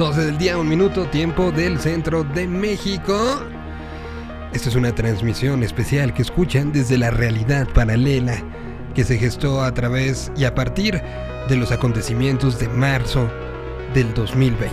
12 0.00 0.24
del 0.24 0.38
día, 0.38 0.56
un 0.56 0.66
minuto, 0.66 1.04
tiempo 1.08 1.52
del 1.52 1.78
centro 1.78 2.24
de 2.24 2.48
México. 2.48 3.42
Esta 4.50 4.70
es 4.70 4.74
una 4.74 4.94
transmisión 4.94 5.62
especial 5.62 6.14
que 6.14 6.22
escuchan 6.22 6.72
desde 6.72 6.96
la 6.96 7.10
realidad 7.10 7.68
paralela 7.68 8.42
que 8.94 9.04
se 9.04 9.18
gestó 9.18 9.62
a 9.62 9.74
través 9.74 10.32
y 10.38 10.44
a 10.44 10.54
partir 10.54 11.02
de 11.50 11.56
los 11.56 11.70
acontecimientos 11.70 12.58
de 12.58 12.68
marzo 12.70 13.30
del 13.92 14.14
2020. 14.14 14.72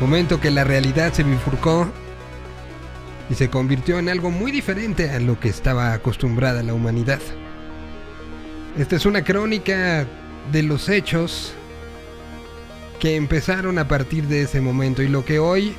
Momento 0.00 0.40
que 0.40 0.50
la 0.50 0.64
realidad 0.64 1.12
se 1.12 1.22
bifurcó 1.22 1.86
y 3.28 3.34
se 3.34 3.50
convirtió 3.50 3.98
en 3.98 4.08
algo 4.08 4.30
muy 4.30 4.52
diferente 4.52 5.10
a 5.10 5.20
lo 5.20 5.38
que 5.38 5.50
estaba 5.50 5.92
acostumbrada 5.92 6.62
la 6.62 6.72
humanidad. 6.72 7.20
Esta 8.78 8.96
es 8.96 9.04
una 9.04 9.22
crónica 9.22 10.06
de 10.50 10.62
los 10.62 10.88
hechos 10.88 11.52
que 13.00 13.16
empezaron 13.16 13.78
a 13.78 13.88
partir 13.88 14.24
de 14.26 14.42
ese 14.42 14.60
momento 14.60 15.02
y 15.02 15.08
lo 15.08 15.24
que 15.24 15.38
hoy 15.38 15.74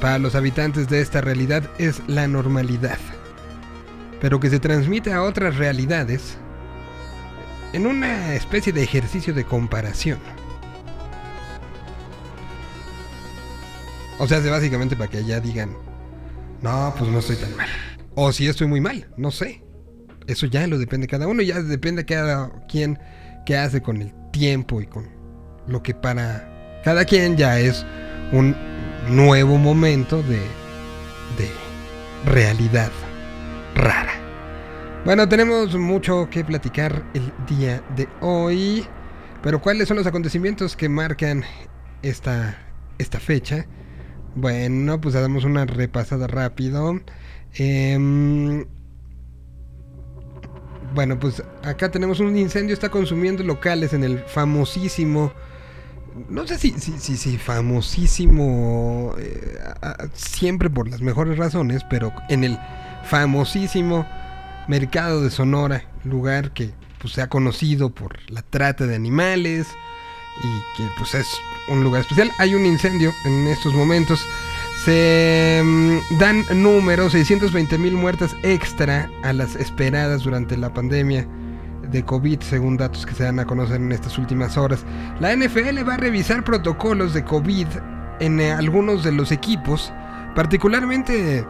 para 0.00 0.18
los 0.18 0.34
habitantes 0.34 0.88
de 0.88 1.00
esta 1.00 1.20
realidad 1.20 1.68
es 1.78 2.02
la 2.06 2.26
normalidad, 2.26 2.98
pero 4.20 4.40
que 4.40 4.50
se 4.50 4.60
transmite 4.60 5.12
a 5.12 5.22
otras 5.22 5.56
realidades 5.56 6.36
en 7.72 7.86
una 7.86 8.34
especie 8.34 8.72
de 8.72 8.82
ejercicio 8.82 9.34
de 9.34 9.44
comparación. 9.44 10.18
O 14.18 14.28
sea, 14.28 14.38
es 14.38 14.48
básicamente 14.48 14.94
para 14.94 15.10
que 15.10 15.24
ya 15.24 15.40
digan, 15.40 15.76
no, 16.62 16.94
pues 16.96 17.10
no 17.10 17.18
estoy 17.18 17.36
tan 17.36 17.56
mal. 17.56 17.68
O 18.14 18.32
si 18.32 18.46
estoy 18.46 18.68
muy 18.68 18.80
mal, 18.80 19.08
no 19.16 19.30
sé. 19.30 19.62
Eso 20.26 20.46
ya 20.46 20.66
lo 20.66 20.78
depende 20.78 21.06
de 21.06 21.10
cada 21.10 21.26
uno, 21.26 21.42
ya 21.42 21.60
depende 21.60 22.02
de 22.02 22.06
cada 22.06 22.50
quien 22.68 22.98
qué 23.44 23.56
hace 23.58 23.82
con 23.82 24.00
el 24.00 24.14
tiempo 24.30 24.80
y 24.80 24.86
con 24.86 25.08
lo 25.66 25.82
que 25.82 25.94
para 25.94 26.53
cada 26.84 27.04
quien 27.06 27.36
ya 27.36 27.58
es 27.58 27.84
un 28.30 28.54
nuevo 29.08 29.56
momento 29.56 30.22
de, 30.22 30.40
de 31.38 31.50
realidad 32.26 32.90
rara. 33.74 34.12
Bueno, 35.04 35.28
tenemos 35.28 35.74
mucho 35.76 36.28
que 36.30 36.44
platicar 36.44 37.02
el 37.14 37.32
día 37.46 37.82
de 37.96 38.08
hoy, 38.20 38.86
pero 39.42 39.60
¿cuáles 39.60 39.88
son 39.88 39.96
los 39.96 40.06
acontecimientos 40.06 40.76
que 40.76 40.88
marcan 40.88 41.44
esta, 42.02 42.58
esta 42.98 43.18
fecha? 43.18 43.66
Bueno, 44.34 45.00
pues 45.00 45.14
damos 45.14 45.44
una 45.44 45.64
repasada 45.64 46.26
rápido. 46.26 47.00
Em, 47.54 48.66
bueno, 50.94 51.18
pues 51.18 51.42
acá 51.62 51.90
tenemos 51.90 52.20
un 52.20 52.36
incendio, 52.36 52.74
está 52.74 52.90
consumiendo 52.90 53.42
locales 53.42 53.92
en 53.92 54.04
el 54.04 54.18
famosísimo. 54.20 55.32
No 56.28 56.46
sé 56.46 56.58
si, 56.58 56.70
si, 56.78 56.92
si, 56.98 57.16
si 57.16 57.38
famosísimo 57.38 59.14
eh, 59.18 59.58
siempre 60.14 60.70
por 60.70 60.88
las 60.88 61.00
mejores 61.00 61.36
razones, 61.36 61.82
pero 61.90 62.12
en 62.28 62.44
el 62.44 62.58
famosísimo 63.04 64.06
mercado 64.68 65.22
de 65.22 65.30
Sonora, 65.30 65.84
lugar 66.04 66.52
que 66.52 66.70
pues, 67.00 67.14
se 67.14 67.22
ha 67.22 67.28
conocido 67.28 67.90
por 67.90 68.18
la 68.30 68.42
trata 68.42 68.86
de 68.86 68.94
animales 68.94 69.66
y 70.42 70.76
que 70.76 70.88
pues 70.98 71.14
es 71.14 71.26
un 71.68 71.82
lugar 71.82 72.02
especial. 72.02 72.30
Hay 72.38 72.54
un 72.54 72.64
incendio 72.64 73.12
en 73.24 73.48
estos 73.48 73.74
momentos. 73.74 74.24
Se 74.84 75.62
mm, 75.64 76.18
dan 76.18 76.44
números, 76.62 77.12
620 77.12 77.76
mil 77.78 77.94
muertas 77.94 78.36
extra 78.42 79.10
a 79.22 79.32
las 79.32 79.56
esperadas 79.56 80.22
durante 80.22 80.56
la 80.56 80.72
pandemia 80.72 81.26
de 81.84 82.04
COVID, 82.04 82.40
según 82.40 82.76
datos 82.76 83.06
que 83.06 83.14
se 83.14 83.24
dan 83.24 83.38
a 83.38 83.46
conocer 83.46 83.76
en 83.76 83.92
estas 83.92 84.18
últimas 84.18 84.56
horas. 84.56 84.84
La 85.20 85.34
NFL 85.34 85.86
va 85.88 85.94
a 85.94 85.98
revisar 85.98 86.44
protocolos 86.44 87.14
de 87.14 87.24
COVID 87.24 87.66
en 88.20 88.40
eh, 88.40 88.52
algunos 88.52 89.04
de 89.04 89.12
los 89.12 89.32
equipos, 89.32 89.92
particularmente, 90.34 91.44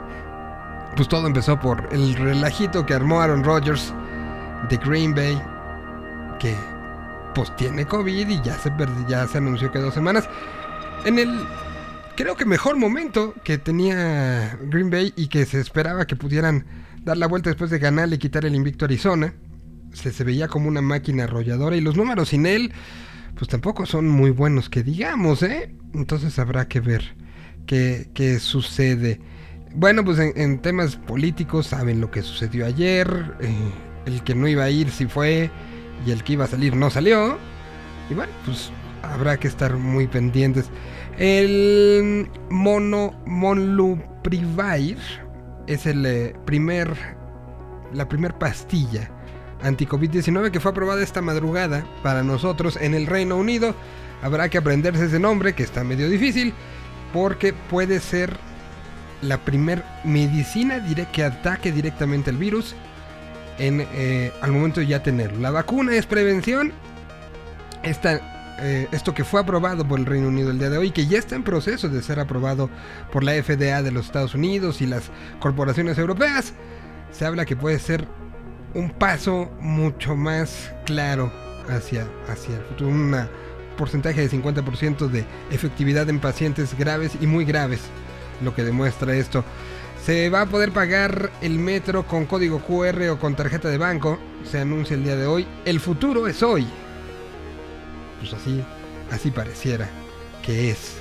pues 0.97 1.09
todo 1.09 1.27
empezó 1.27 1.59
por 1.59 1.89
el 1.93 2.15
relajito 2.15 2.87
que 2.87 2.95
armó 2.95 3.21
Aaron 3.21 3.45
Rodgers 3.45 3.93
de 4.69 4.77
Green 4.79 5.15
Bay, 5.15 5.41
que 6.39 6.55
pues 7.35 7.55
tiene 7.57 7.85
COVID 7.85 8.29
y 8.29 8.41
ya 8.43 8.57
se, 8.59 8.73
ya 9.09 9.27
se 9.27 9.39
anunció 9.39 9.71
que 9.73 9.79
dos 9.79 9.95
semanas. 9.95 10.29
En 11.05 11.19
el, 11.19 11.47
creo 12.17 12.37
que 12.37 12.45
mejor 12.45 12.77
momento 12.77 13.35
que 13.43 13.59
tenía 13.59 14.57
Green 14.63 14.91
Bay 14.91 15.13
y 15.17 15.29
que 15.29 15.45
se 15.45 15.61
esperaba 15.61 16.07
que 16.07 16.17
pudieran 16.17 16.65
dar 17.05 17.17
la 17.19 17.27
vuelta 17.27 17.51
después 17.51 17.71
de 17.71 17.79
ganar 17.79 18.13
y 18.13 18.19
quitar 18.19 18.45
el 18.45 18.55
invicto 18.55 18.85
a 18.85 18.87
Arizona. 18.87 19.35
Se, 19.95 20.13
se 20.13 20.25
veía 20.25 20.49
como 20.49 20.69
una 20.69 20.83
máquina 20.83 21.25
arrolladora 21.25 21.77
y 21.77 21.81
los 21.81 21.97
números 21.97 22.29
sin 22.29 22.47
él, 22.47 22.73
pues 23.37 23.49
tampoco 23.49 23.87
son 23.87 24.09
muy 24.09 24.31
buenos 24.31 24.69
que 24.69 24.83
digamos, 24.83 25.43
¿eh? 25.43 25.75
Entonces 25.95 26.39
habrá 26.39 26.69
que 26.69 26.81
ver 26.81 27.17
qué, 27.67 28.11
qué 28.15 28.39
sucede. 28.39 29.21
Bueno, 29.75 30.05
pues 30.05 30.19
en, 30.19 30.59
temas 30.61 30.97
políticos 30.97 31.69
saben 31.69 32.01
lo 32.01 32.11
que 32.11 32.23
sucedió 32.23 32.67
ayer. 32.67 33.09
Eh, 33.41 33.53
el 34.07 34.23
que 34.23 34.35
no 34.35 34.47
iba 34.47 34.65
a 34.65 34.71
ir 34.71 34.91
si 34.91 35.07
fue 35.07 35.51
y 36.07 36.11
el 36.11 36.23
que 36.23 36.35
iba 36.35 36.45
a 36.45 36.49
salir 36.49 36.77
no 36.77 36.91
salió. 36.91 37.39
Y 38.09 38.15
bueno, 38.15 38.33
pues 38.45 38.71
habrá 39.03 39.37
que 39.37 39.49
estar 39.49 39.77
muy 39.77 40.07
pendientes. 40.07 40.67
El 41.19 42.29
mono 42.51 43.21
Monluprivir 43.27 44.99
es 45.67 45.87
el 45.87 46.07
eh, 46.07 46.37
primer 46.45 46.95
la 47.93 48.09
primer 48.09 48.35
pastilla 48.35 49.11
anti-COVID-19 49.63 50.51
que 50.51 50.61
fue 50.61 50.71
aprobada 50.71 51.03
esta 51.03 51.23
madrugada 51.23 51.87
para 52.03 52.23
nosotros 52.23 52.77
en 52.81 52.95
el 52.95 53.07
Reino 53.07 53.37
Unido. 53.37 53.75
Habrá 54.23 54.49
que 54.49 54.59
aprenderse 54.59 55.07
ese 55.07 55.19
nombre 55.19 55.55
que 55.55 55.63
está 55.63 55.85
medio 55.85 56.09
difícil 56.09 56.55
porque 57.13 57.53
puede 57.53 58.01
ser 58.01 58.37
la 59.23 59.39
primer 59.39 59.85
medicina 60.05 60.85
que 61.13 61.25
ataque 61.25 61.73
directamente 61.73 62.31
al 62.31 62.37
virus 62.37 62.75
en, 63.59 63.87
eh, 63.93 64.33
al 64.43 64.53
momento 64.53 64.81
de 64.81 64.87
ya 64.87 65.03
tenerlo. 65.03 65.39
La 65.41 65.51
vacuna 65.51 65.95
es 65.95 66.07
prevención. 66.07 66.73
Esta, 67.83 68.57
eh, 68.61 68.89
esto 68.93 69.15
que 69.15 69.25
fue 69.25 69.41
aprobado 69.41 69.87
por 69.87 69.99
el 69.99 70.07
Reino 70.07 70.29
Unido 70.29 70.51
el 70.51 70.59
día 70.59 70.71
de 70.71 70.79
hoy, 70.79 70.91
que 70.91 71.07
ya 71.07 71.19
está 71.19 71.37
en 71.37 71.45
proceso 71.45 71.89
de 71.89 72.03
ser 72.03 72.19
aprobado 72.19 72.71
por 73.13 73.25
la 73.25 73.33
FDA 73.33 73.83
de 73.83 73.93
los 73.93 74.07
Estados 74.07 74.35
Unidos 74.35 74.81
y 74.81 74.87
las 74.87 75.11
corporaciones 75.39 75.99
europeas, 75.99 76.55
se 77.13 77.25
habla 77.25 77.45
que 77.45 77.57
puede 77.57 77.79
ser 77.79 78.07
un 78.75 78.91
paso 78.91 79.51
mucho 79.61 80.17
más 80.17 80.73
claro 80.85 81.33
hacia, 81.69 82.07
hacia 82.29 82.57
el 82.57 82.65
futuro. 82.65 82.91
Un 82.91 83.17
porcentaje 83.77 84.21
de 84.21 84.31
50% 84.31 85.09
de 85.09 85.25
efectividad 85.51 86.09
en 86.09 86.21
pacientes 86.21 86.77
graves 86.77 87.13
y 87.21 87.27
muy 87.27 87.45
graves, 87.45 87.81
lo 88.43 88.55
que 88.55 88.65
demuestra 88.65 89.15
esto. 89.15 89.45
Se 90.05 90.29
va 90.29 90.43
a 90.43 90.47
poder 90.47 90.73
pagar 90.73 91.31
el 91.41 91.59
metro 91.59 92.07
con 92.07 92.27
código 92.27 92.61
QR 92.61 93.09
o 93.09 93.19
con 93.19 93.35
tarjeta 93.35 93.69
de 93.69 93.79
banco. 93.79 94.19
Se 94.45 94.61
anuncia 94.61 94.95
el 94.95 95.05
día 95.05 95.17
de 95.17 95.27
hoy. 95.27 95.47
El 95.65 95.81
futuro 95.81 96.27
es 96.27 96.43
hoy. 96.43 96.67
Pues 98.21 98.35
así, 98.35 98.63
así 99.11 99.31
pareciera 99.31 99.89
que 100.43 100.71
es 100.71 100.97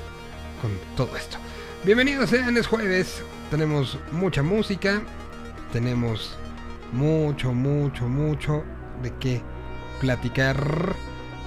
con 0.62 0.72
todo 0.96 1.18
esto. 1.18 1.38
Bienvenidos 1.84 2.30
sean, 2.30 2.56
es 2.56 2.66
jueves. 2.66 3.22
Tenemos 3.52 4.00
mucha 4.14 4.42
música. 4.42 5.02
Tenemos 5.74 6.38
mucho, 6.94 7.54
mucho, 7.54 8.08
mucho 8.08 8.64
de 9.02 9.14
qué 9.18 9.42
platicar. 10.00 10.96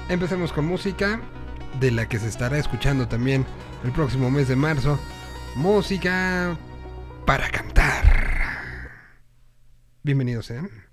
Empecemos 0.09 0.53
con 0.53 0.67
música 0.67 1.21
de 1.81 1.91
la 1.91 2.09
que 2.09 2.19
se 2.19 2.29
estará 2.29 2.59
escuchando 2.59 3.09
también 3.09 3.47
el 3.85 3.93
próximo 3.93 4.31
mes 4.31 4.49
de 4.49 4.57
marzo. 4.57 4.99
Música 5.55 6.57
para 7.25 7.49
cantar. 7.51 8.05
Bienvenidos 10.03 10.47
sean. 10.47 10.69
Fuma 10.69 10.86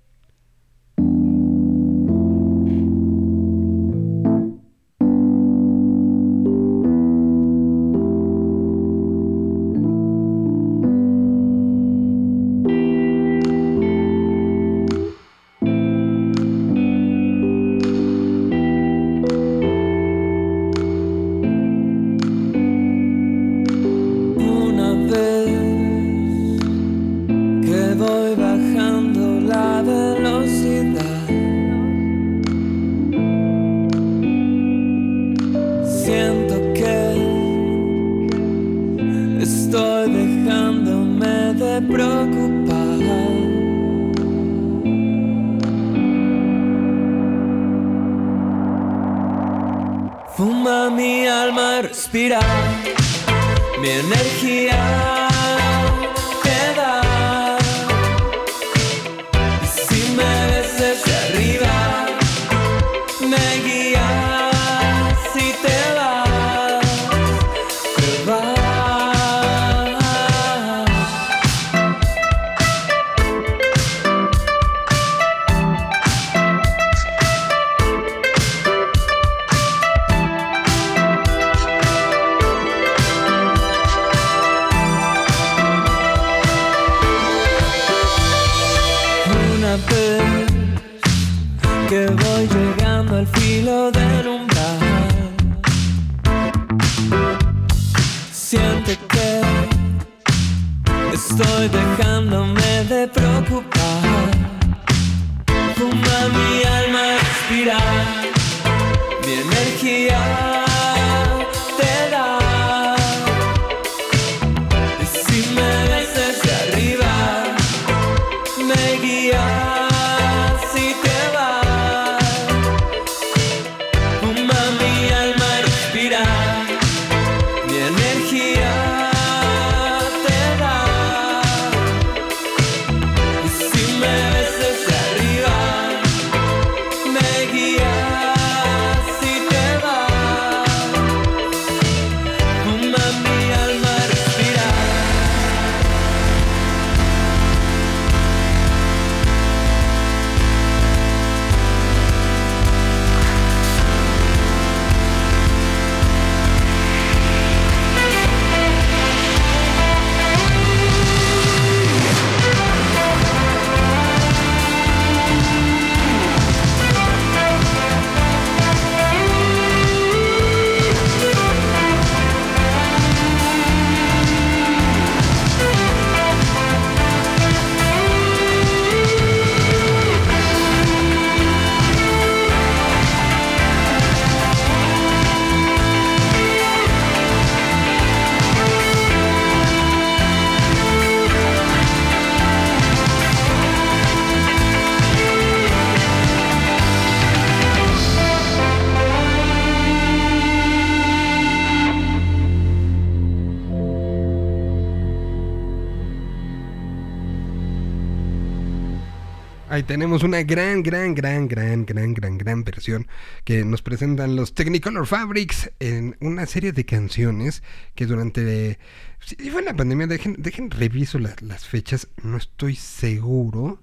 una 210.22 210.42
gran, 210.42 210.82
gran, 210.82 211.14
gran, 211.14 211.48
gran, 211.48 211.84
gran, 211.84 212.14
gran, 212.14 212.38
gran 212.38 212.64
versión 212.64 213.08
que 213.44 213.64
nos 213.64 213.82
presentan 213.82 214.36
los 214.36 214.54
Technicolor 214.54 215.06
Fabrics 215.06 215.70
en 215.80 216.16
una 216.20 216.46
serie 216.46 216.72
de 216.72 216.84
canciones 216.84 217.62
que 217.94 218.06
durante... 218.06 218.78
Si 219.20 219.36
fue 219.50 219.60
en 219.60 219.66
la 219.66 219.74
pandemia, 219.74 220.06
dejen, 220.06 220.36
dejen 220.38 220.70
reviso 220.70 221.18
las 221.18 221.66
fechas, 221.66 222.08
no 222.22 222.36
estoy 222.36 222.76
seguro, 222.76 223.80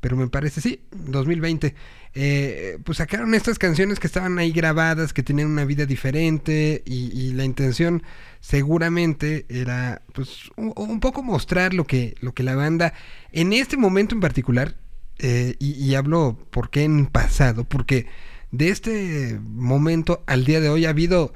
pero 0.00 0.16
me 0.16 0.28
parece, 0.28 0.60
sí, 0.60 0.82
2020. 0.90 1.74
Eh, 2.14 2.78
pues 2.84 2.98
sacaron 2.98 3.34
estas 3.34 3.58
canciones 3.58 4.00
que 4.00 4.08
estaban 4.08 4.38
ahí 4.38 4.50
grabadas, 4.50 5.12
que 5.12 5.22
tenían 5.22 5.48
una 5.48 5.64
vida 5.64 5.86
diferente 5.86 6.82
y, 6.84 7.16
y 7.16 7.32
la 7.34 7.44
intención 7.44 8.02
seguramente 8.40 9.46
era 9.48 10.02
pues 10.12 10.50
un, 10.56 10.72
un, 10.74 10.98
poco 10.98 11.22
mostrar 11.22 11.72
lo 11.72 11.86
que, 11.86 12.16
lo 12.20 12.34
que 12.34 12.42
la 12.42 12.56
banda 12.56 12.94
en 13.30 13.52
este 13.52 13.76
momento 13.76 14.16
en 14.16 14.20
particular 14.20 14.74
eh, 15.22 15.56
y, 15.58 15.94
hablo 15.94 16.38
por 16.50 16.70
qué 16.70 16.84
en 16.84 17.06
pasado, 17.06 17.64
porque 17.64 18.06
de 18.50 18.70
este 18.70 19.38
momento 19.42 20.24
al 20.26 20.44
día 20.44 20.60
de 20.60 20.68
hoy 20.68 20.86
ha 20.86 20.90
habido 20.90 21.32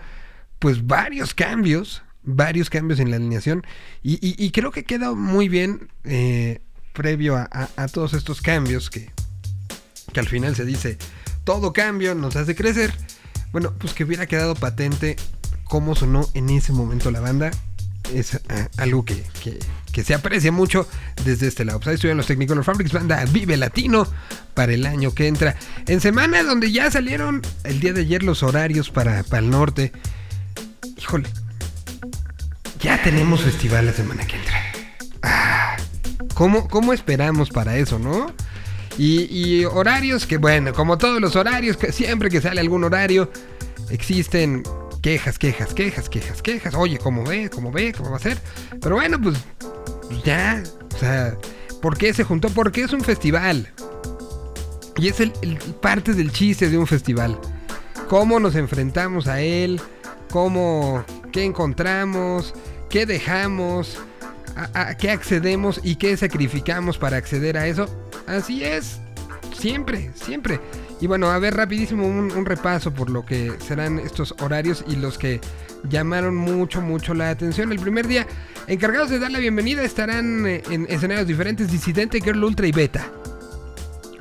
pues 0.59 0.87
varios 0.87 1.35
cambios, 1.35 2.03
varios 2.23 2.71
cambios 2.71 2.99
en 2.99 3.11
la 3.11 3.17
alineación 3.17 3.63
y, 4.03 4.51
creo 4.53 4.71
que 4.71 4.85
queda 4.85 5.13
muy 5.13 5.49
bien 5.49 5.89
eh, 6.05 6.63
previo 6.95 7.37
a, 7.37 7.89
todos 7.89 8.15
estos 8.15 8.41
cambios 8.41 8.89
que, 8.89 9.11
que 10.13 10.21
al 10.21 10.29
final 10.29 10.57
se 10.57 10.65
dice 10.65 10.97
todo 11.45 11.73
cambio 11.73 12.15
nos 12.15 12.37
hace 12.37 12.55
crecer. 12.55 12.93
Bueno, 13.53 13.73
pues 13.79 13.93
que 13.93 14.05
hubiera 14.05 14.27
quedado 14.27 14.55
patente 14.55 15.17
cómo 15.65 15.95
sonó 15.95 16.29
en 16.35 16.51
ese 16.51 16.73
momento 16.73 17.11
la 17.11 17.21
banda 17.21 17.51
es 18.13 18.35
eh, 18.35 18.41
algo 18.77 19.05
que, 19.05 19.23
se 20.03 20.15
aprecia 20.15 20.51
mucho 20.51 20.89
desde 21.25 21.47
este 21.47 21.65
lado. 21.65 21.79
Pues 21.79 21.89
ahí 21.89 21.95
estuvieron 21.95 22.19
los 22.19 22.27
Technicolor 22.27 22.65
Fabrics, 22.65 22.93
banda 22.93 23.25
Vive 23.31 23.57
Latino 23.57 24.09
para 24.55 24.73
el 24.73 24.87
año 24.87 25.15
que 25.15 25.29
entra. 25.29 25.57
En 25.87 26.01
semana 26.01 26.43
donde 26.43 26.73
ya 26.73 26.91
salieron 26.91 27.43
el 27.63 27.81
día 27.81 27.93
de 27.93 28.01
ayer 28.01 28.23
los 28.23 28.43
horarios 28.43 28.91
para, 28.91 29.23
para 29.23 29.43
el 29.43 29.51
norte. 29.51 29.93
Híjole, 30.99 31.29
ya 32.81 33.03
tenemos 33.03 33.43
festival 33.43 33.87
la 33.87 33.93
semana 33.93 34.27
que 34.27 34.37
entra. 34.37 34.63
Ah, 35.23 35.77
¿cómo, 36.35 36.93
esperamos 36.93 37.51
para 37.51 37.77
eso, 37.77 37.99
no? 37.99 38.33
Y, 38.99 39.23
y, 39.31 39.65
horarios 39.65 40.27
que, 40.27 40.37
bueno, 40.37 40.73
como 40.73 40.99
todos 40.99 41.21
los 41.21 41.35
horarios, 41.35 41.77
que 41.77 41.93
siempre 41.93 42.31
que 42.31 42.41
sale 42.41 42.61
algún 42.61 42.85
horario, 42.85 43.31
existen 43.91 44.63
quejas, 45.05 45.39
quejas, 45.39 45.75
quejas, 45.75 46.09
quejas, 46.09 46.41
quejas. 46.41 46.75
Oye, 46.75 46.97
¿cómo 46.97 47.25
ve? 47.25 47.51
¿Cómo 47.51 47.71
ve? 47.71 47.93
¿Cómo 47.93 48.11
va 48.11 48.17
a 48.17 48.21
ser? 48.21 48.39
Pero 48.81 48.95
bueno, 48.95 49.21
pues, 49.21 49.37
ya. 50.25 50.63
O 50.95 50.99
sea, 50.99 51.37
¿por 51.83 51.99
qué 51.99 52.15
se 52.15 52.25
juntó? 52.25 52.49
Porque 52.49 52.81
es 52.81 52.93
un 52.95 53.03
festival. 53.03 53.71
Y 54.97 55.09
es 55.09 55.21
el, 55.21 55.31
parte 55.83 56.15
del 56.15 56.33
chiste 56.33 56.71
de 56.71 56.79
un 56.79 56.87
festival. 56.87 57.39
Cómo 58.09 58.41
nos 58.41 58.55
enfrentamos 58.55 59.27
a 59.27 59.43
él, 59.43 59.79
cómo, 60.31 61.05
qué 61.33 61.45
encontramos, 61.45 62.55
qué 62.89 63.05
dejamos, 63.05 63.99
a 64.57 64.97
qué 64.97 65.11
accedemos 65.11 65.81
y 65.83 65.97
qué 65.97 66.17
sacrificamos 66.17 66.97
para 66.97 67.19
acceder 67.19 67.59
a 67.59 67.67
eso. 67.67 67.95
Así 68.27 68.65
es, 68.65 69.01
siempre, 69.55 70.13
siempre. 70.15 70.61
Y 71.01 71.07
bueno, 71.07 71.31
a 71.31 71.39
ver 71.39 71.55
rapidísimo 71.55 72.07
un, 72.07 72.45
repaso 72.45 72.93
por 72.93 73.11
lo 73.11 73.25
que 73.25 73.53
serán 73.61 73.99
estos 73.99 74.35
horarios 74.41 74.85
y 74.89 74.97
los 74.97 75.19
que 75.19 75.41
llamaron 75.89 76.35
mucho, 76.35 76.81
mucho 76.81 77.15
la 77.15 77.31
atención. 77.31 77.73
El 77.73 77.81
primer 77.81 78.07
día, 78.07 78.27
encargados 78.67 79.11
de 79.11 79.19
dar 79.19 79.31
la 79.31 79.39
bienvenida, 79.39 79.83
estarán 79.83 80.47
eh, 80.47 80.63
en 80.71 80.87
escenarios 80.89 81.27
diferentes, 81.27 81.71
Disidente, 81.71 82.21
Girl 82.21 82.43
Ultra 82.43 82.67
y 82.67 82.73
Beta. 82.73 83.11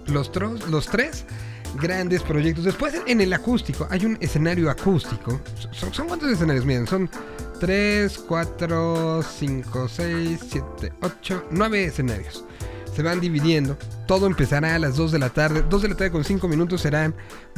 Los, 0.08 0.32
los 0.70 0.88
tres 0.88 1.26
grandes 1.80 2.22
proyectos. 2.24 2.66
Después 2.66 2.96
en 3.08 3.22
el 3.22 3.32
acústico, 3.34 3.88
hay 3.90 4.06
un 4.06 4.18
escenario 4.20 4.70
acústico. 4.70 5.40
¿Son, 5.72 5.94
son 5.94 6.08
cuántos 6.08 6.30
escenarios? 6.30 6.66
Miren, 6.66 6.88
son 6.88 7.10
3, 7.64 8.18
4, 8.28 9.24
5, 9.24 9.88
6, 9.88 10.40
7, 10.50 10.94
8, 11.02 11.46
9 11.52 11.86
escenarios. 11.86 12.44
Se 12.94 13.02
van 13.02 13.22
dividiendo 13.22 13.78
todo 14.08 14.28
empezará 14.28 14.76
a 14.76 14.80
las 14.80 14.96
2 14.98 15.12
de 15.12 15.20
la 15.20 15.30
tarde. 15.30 15.64
2 15.70 15.82
de 15.82 15.88
la 15.90 15.96
tarde 15.96 16.12
con 16.12 16.24
5 16.24 16.48
minutos 16.48 16.82
será 16.82 17.14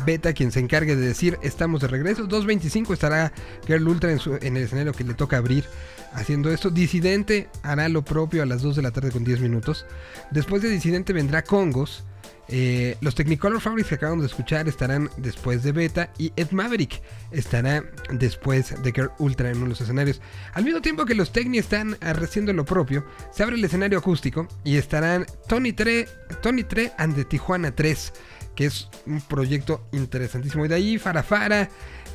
Beta 0.06 0.34
quien 0.34 0.52
se 0.52 0.60
encargue 0.60 0.96
de 0.96 1.06
decir 1.08 1.38
estamos 1.42 1.82
de 1.82 1.88
regreso. 1.88 2.28
2.25 2.28 2.94
estará 2.94 3.32
Girl 3.68 3.88
Ultra 3.88 4.12
en, 4.12 4.20
su- 4.20 4.36
en 4.36 4.56
el 4.58 4.64
escenario 4.64 4.94
que 4.94 5.04
le 5.04 5.14
toca 5.16 5.38
abrir 5.38 5.66
haciendo 6.14 6.52
esto. 6.52 6.70
Disidente 6.70 7.50
hará 7.64 7.90
lo 7.90 8.04
propio 8.04 8.44
a 8.44 8.46
las 8.46 8.62
2 8.62 8.75
de 8.75 8.82
la 8.82 8.92
tarde 8.92 9.12
con 9.12 9.24
10 9.24 9.40
minutos. 9.42 9.86
Después 10.32 10.62
de 10.62 10.70
Disidente 10.70 11.14
vendrá 11.14 11.44
Congos. 11.44 12.04
Eh, 12.48 12.96
los 13.02 13.16
Technicolor 13.16 13.60
Fabrics 13.60 13.90
que 13.90 13.96
acabamos 13.96 14.24
de 14.24 14.28
escuchar 14.28 14.68
estarán 14.68 15.10
después 15.18 15.64
de 15.64 15.72
Beta 15.72 16.12
y 16.18 16.32
Ed 16.36 16.52
Maverick 16.52 17.02
estará 17.32 17.84
después 18.12 18.82
de 18.84 18.92
Girl 18.92 19.12
Ultra 19.18 19.50
en 19.50 19.58
uno 19.58 19.68
los 19.68 19.82
escenarios. 19.82 20.22
Al 20.54 20.64
mismo 20.64 20.82
tiempo 20.82 21.06
que 21.06 21.16
los 21.16 21.32
Techni 21.32 21.58
están 21.58 21.98
haciendo 22.02 22.54
lo 22.54 22.66
propio, 22.66 23.06
se 23.32 23.44
abre 23.44 23.56
el 23.56 23.64
escenario 23.64 23.98
acústico 23.98 24.48
y 24.64 24.78
estarán 24.78 25.25
Tony 25.48 25.74
Tre, 25.74 26.08
Tony 26.42 26.64
Tre 26.64 26.92
and 26.98 27.16
the 27.16 27.25
Tijuana 27.25 27.74
3, 27.74 28.14
que 28.56 28.68
es 28.68 28.90
un 29.08 29.22
proyecto 29.22 29.88
interesantísimo. 29.92 30.66
Y 30.66 30.68
de 30.68 30.75
ahí 30.75 30.98
Farafara, 31.00 31.64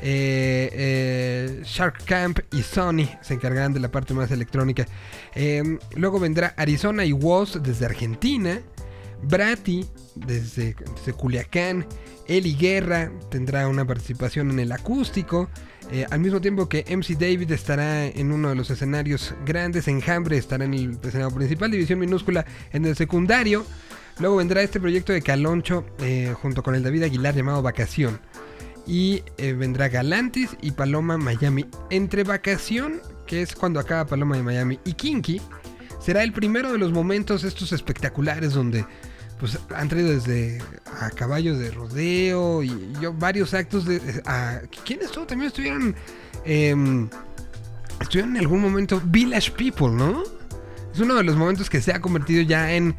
eh, 0.01 0.71
eh, 0.73 1.63
Shark 1.65 2.05
Camp 2.05 2.39
y 2.53 2.63
Sony 2.63 3.09
se 3.21 3.35
encargarán 3.35 3.73
de 3.73 3.81
la 3.81 3.91
parte 3.91 4.15
más 4.15 4.31
electrónica. 4.31 4.87
Luego 5.97 6.21
vendrá 6.21 6.55
Arizona 6.57 7.05
y 7.05 7.13
Woz 7.13 7.61
desde 7.63 7.85
Argentina. 7.85 8.61
Brati 9.23 9.85
desde, 10.15 10.75
Culiacán. 11.17 11.87
Eli 12.27 12.55
Guerra 12.55 13.11
tendrá 13.31 13.67
una 13.67 13.85
participación 13.85 14.51
en 14.51 14.61
el 14.61 14.73
acústico. 14.73 15.49
eh, 15.91 16.07
al 16.11 16.21
mismo 16.21 16.41
tiempo 16.41 16.69
que 16.69 16.85
MC 16.89 17.19
David 17.19 17.51
estará 17.51 18.07
en 18.07 18.31
uno 18.31 18.51
de 18.51 18.55
los 18.55 18.71
escenarios 18.71 19.35
grandes. 19.45 19.89
Enjambre 19.89 20.37
estará 20.37 20.65
en 20.65 20.75
el 20.75 20.99
escenario 21.03 21.35
principal. 21.35 21.71
División 21.71 21.99
minúscula 21.99 22.47
en 22.73 22.85
el 22.85 22.95
secundario. 22.95 23.65
Luego 24.21 24.37
vendrá 24.37 24.63
este 24.63 24.79
proyecto 24.79 25.13
de 25.13 25.23
Caloncho 25.23 25.85
eh, 25.99 26.35
junto 26.41 26.63
con 26.63 26.75
el 26.75 26.83
David 26.83 27.05
Aguilar 27.05 27.35
llamado 27.35 27.63
Vacación. 27.63 28.21
Y 28.87 29.23
eh, 29.39 29.53
vendrá 29.53 29.89
Galantis 29.89 30.57
y 30.61 30.73
Paloma 30.73 31.17
Miami. 31.17 31.67
Entre 31.91 32.23
Vacación, 32.23 33.01
que 33.27 33.43
es 33.43 33.55
cuando 33.55 33.81
acaba 33.81 34.07
Paloma 34.07 34.37
de 34.37 34.43
Miami, 34.43 34.79
y 34.85 34.93
Kinky, 34.93 35.41
será 36.01 36.23
el 36.23 36.33
primero 36.33 36.71
de 36.73 36.79
los 36.79 36.93
momentos 36.93 37.45
estos 37.45 37.73
espectaculares 37.73 38.53
donde 38.53 38.85
pues 39.41 39.59
han 39.75 39.89
traído 39.89 40.11
desde 40.11 40.63
a 41.01 41.11
caballo 41.11 41.57
de 41.59 41.71
rodeo 41.71 42.63
y 42.63 42.93
yo 43.01 43.13
varios 43.15 43.55
actos 43.55 43.85
de 43.87 44.23
a, 44.27 44.61
quién 44.85 45.01
estuvo 45.03 45.27
también 45.27 45.49
estuvieron 45.49 45.97
em, 46.45 47.09
estuvieron 48.01 48.37
en 48.37 48.43
algún 48.43 48.61
momento 48.61 49.01
Village 49.05 49.51
People 49.53 49.91
no 49.91 50.23
es 50.93 51.01
uno 51.01 51.15
de 51.15 51.25
los 51.25 51.37
momentos 51.37 51.71
que 51.71 51.81
se 51.81 51.93
ha 51.93 52.01
convertido 52.01 52.43
ya 52.43 52.73
en 52.75 52.95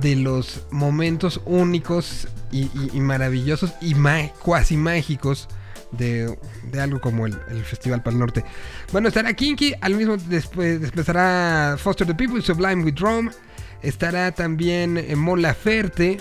de 0.00 0.16
los 0.16 0.66
momentos 0.70 1.40
únicos 1.46 2.28
y, 2.50 2.62
y- 2.64 2.90
y 2.94 3.00
maravillosos 3.00 3.72
y 3.80 3.94
cuasi 4.40 4.76
mágicos 4.76 5.48
de, 5.92 6.38
de 6.70 6.80
algo 6.80 7.00
como 7.00 7.26
el, 7.26 7.38
el 7.50 7.64
Festival 7.64 8.02
Pal 8.02 8.18
Norte. 8.18 8.44
Bueno, 8.92 9.08
estará 9.08 9.32
Kinky, 9.32 9.74
al 9.80 9.94
mismo 9.94 10.16
después, 10.18 10.82
estará 10.82 11.76
Foster 11.78 12.06
the 12.06 12.14
People, 12.14 12.42
Sublime 12.42 12.84
with 12.84 12.96
Rome, 12.98 13.30
estará 13.82 14.32
también 14.32 14.98
eh, 14.98 15.16
Mon 15.16 15.42
Laferte, 15.42 16.18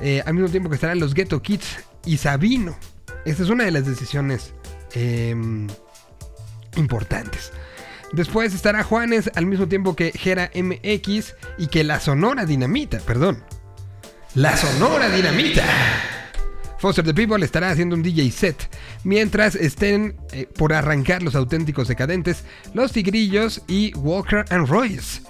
eh, 0.00 0.22
al 0.24 0.34
mismo 0.34 0.48
tiempo 0.48 0.68
que 0.68 0.76
estarán 0.76 1.00
los 1.00 1.14
Ghetto 1.14 1.42
Kids 1.42 1.78
y 2.04 2.16
Sabino. 2.16 2.76
Esta 3.24 3.42
es 3.42 3.48
una 3.50 3.64
de 3.64 3.70
las 3.70 3.86
decisiones 3.86 4.54
em, 4.94 5.68
importantes. 6.76 7.52
Después 8.12 8.54
estará 8.54 8.82
Juanes 8.82 9.30
al 9.34 9.46
mismo 9.46 9.68
tiempo 9.68 9.96
que 9.96 10.12
Gera 10.12 10.50
MX 10.54 11.34
y 11.58 11.68
que 11.68 11.84
la 11.84 12.00
Sonora 12.00 12.44
Dinamita, 12.44 12.98
perdón. 12.98 13.42
La 14.34 14.56
Sonora 14.56 15.08
Dinamita. 15.08 15.64
Foster 16.78 17.04
the 17.04 17.14
People 17.14 17.44
estará 17.44 17.70
haciendo 17.70 17.94
un 17.94 18.02
DJ 18.02 18.30
set 18.32 18.68
mientras 19.04 19.54
estén 19.54 20.16
eh, 20.32 20.48
por 20.58 20.72
arrancar 20.72 21.22
los 21.22 21.36
auténticos 21.36 21.86
decadentes, 21.86 22.42
los 22.74 22.90
Tigrillos 22.90 23.62
y 23.68 23.94
Walker 23.94 24.44
and 24.50 24.68
Royce. 24.68 25.22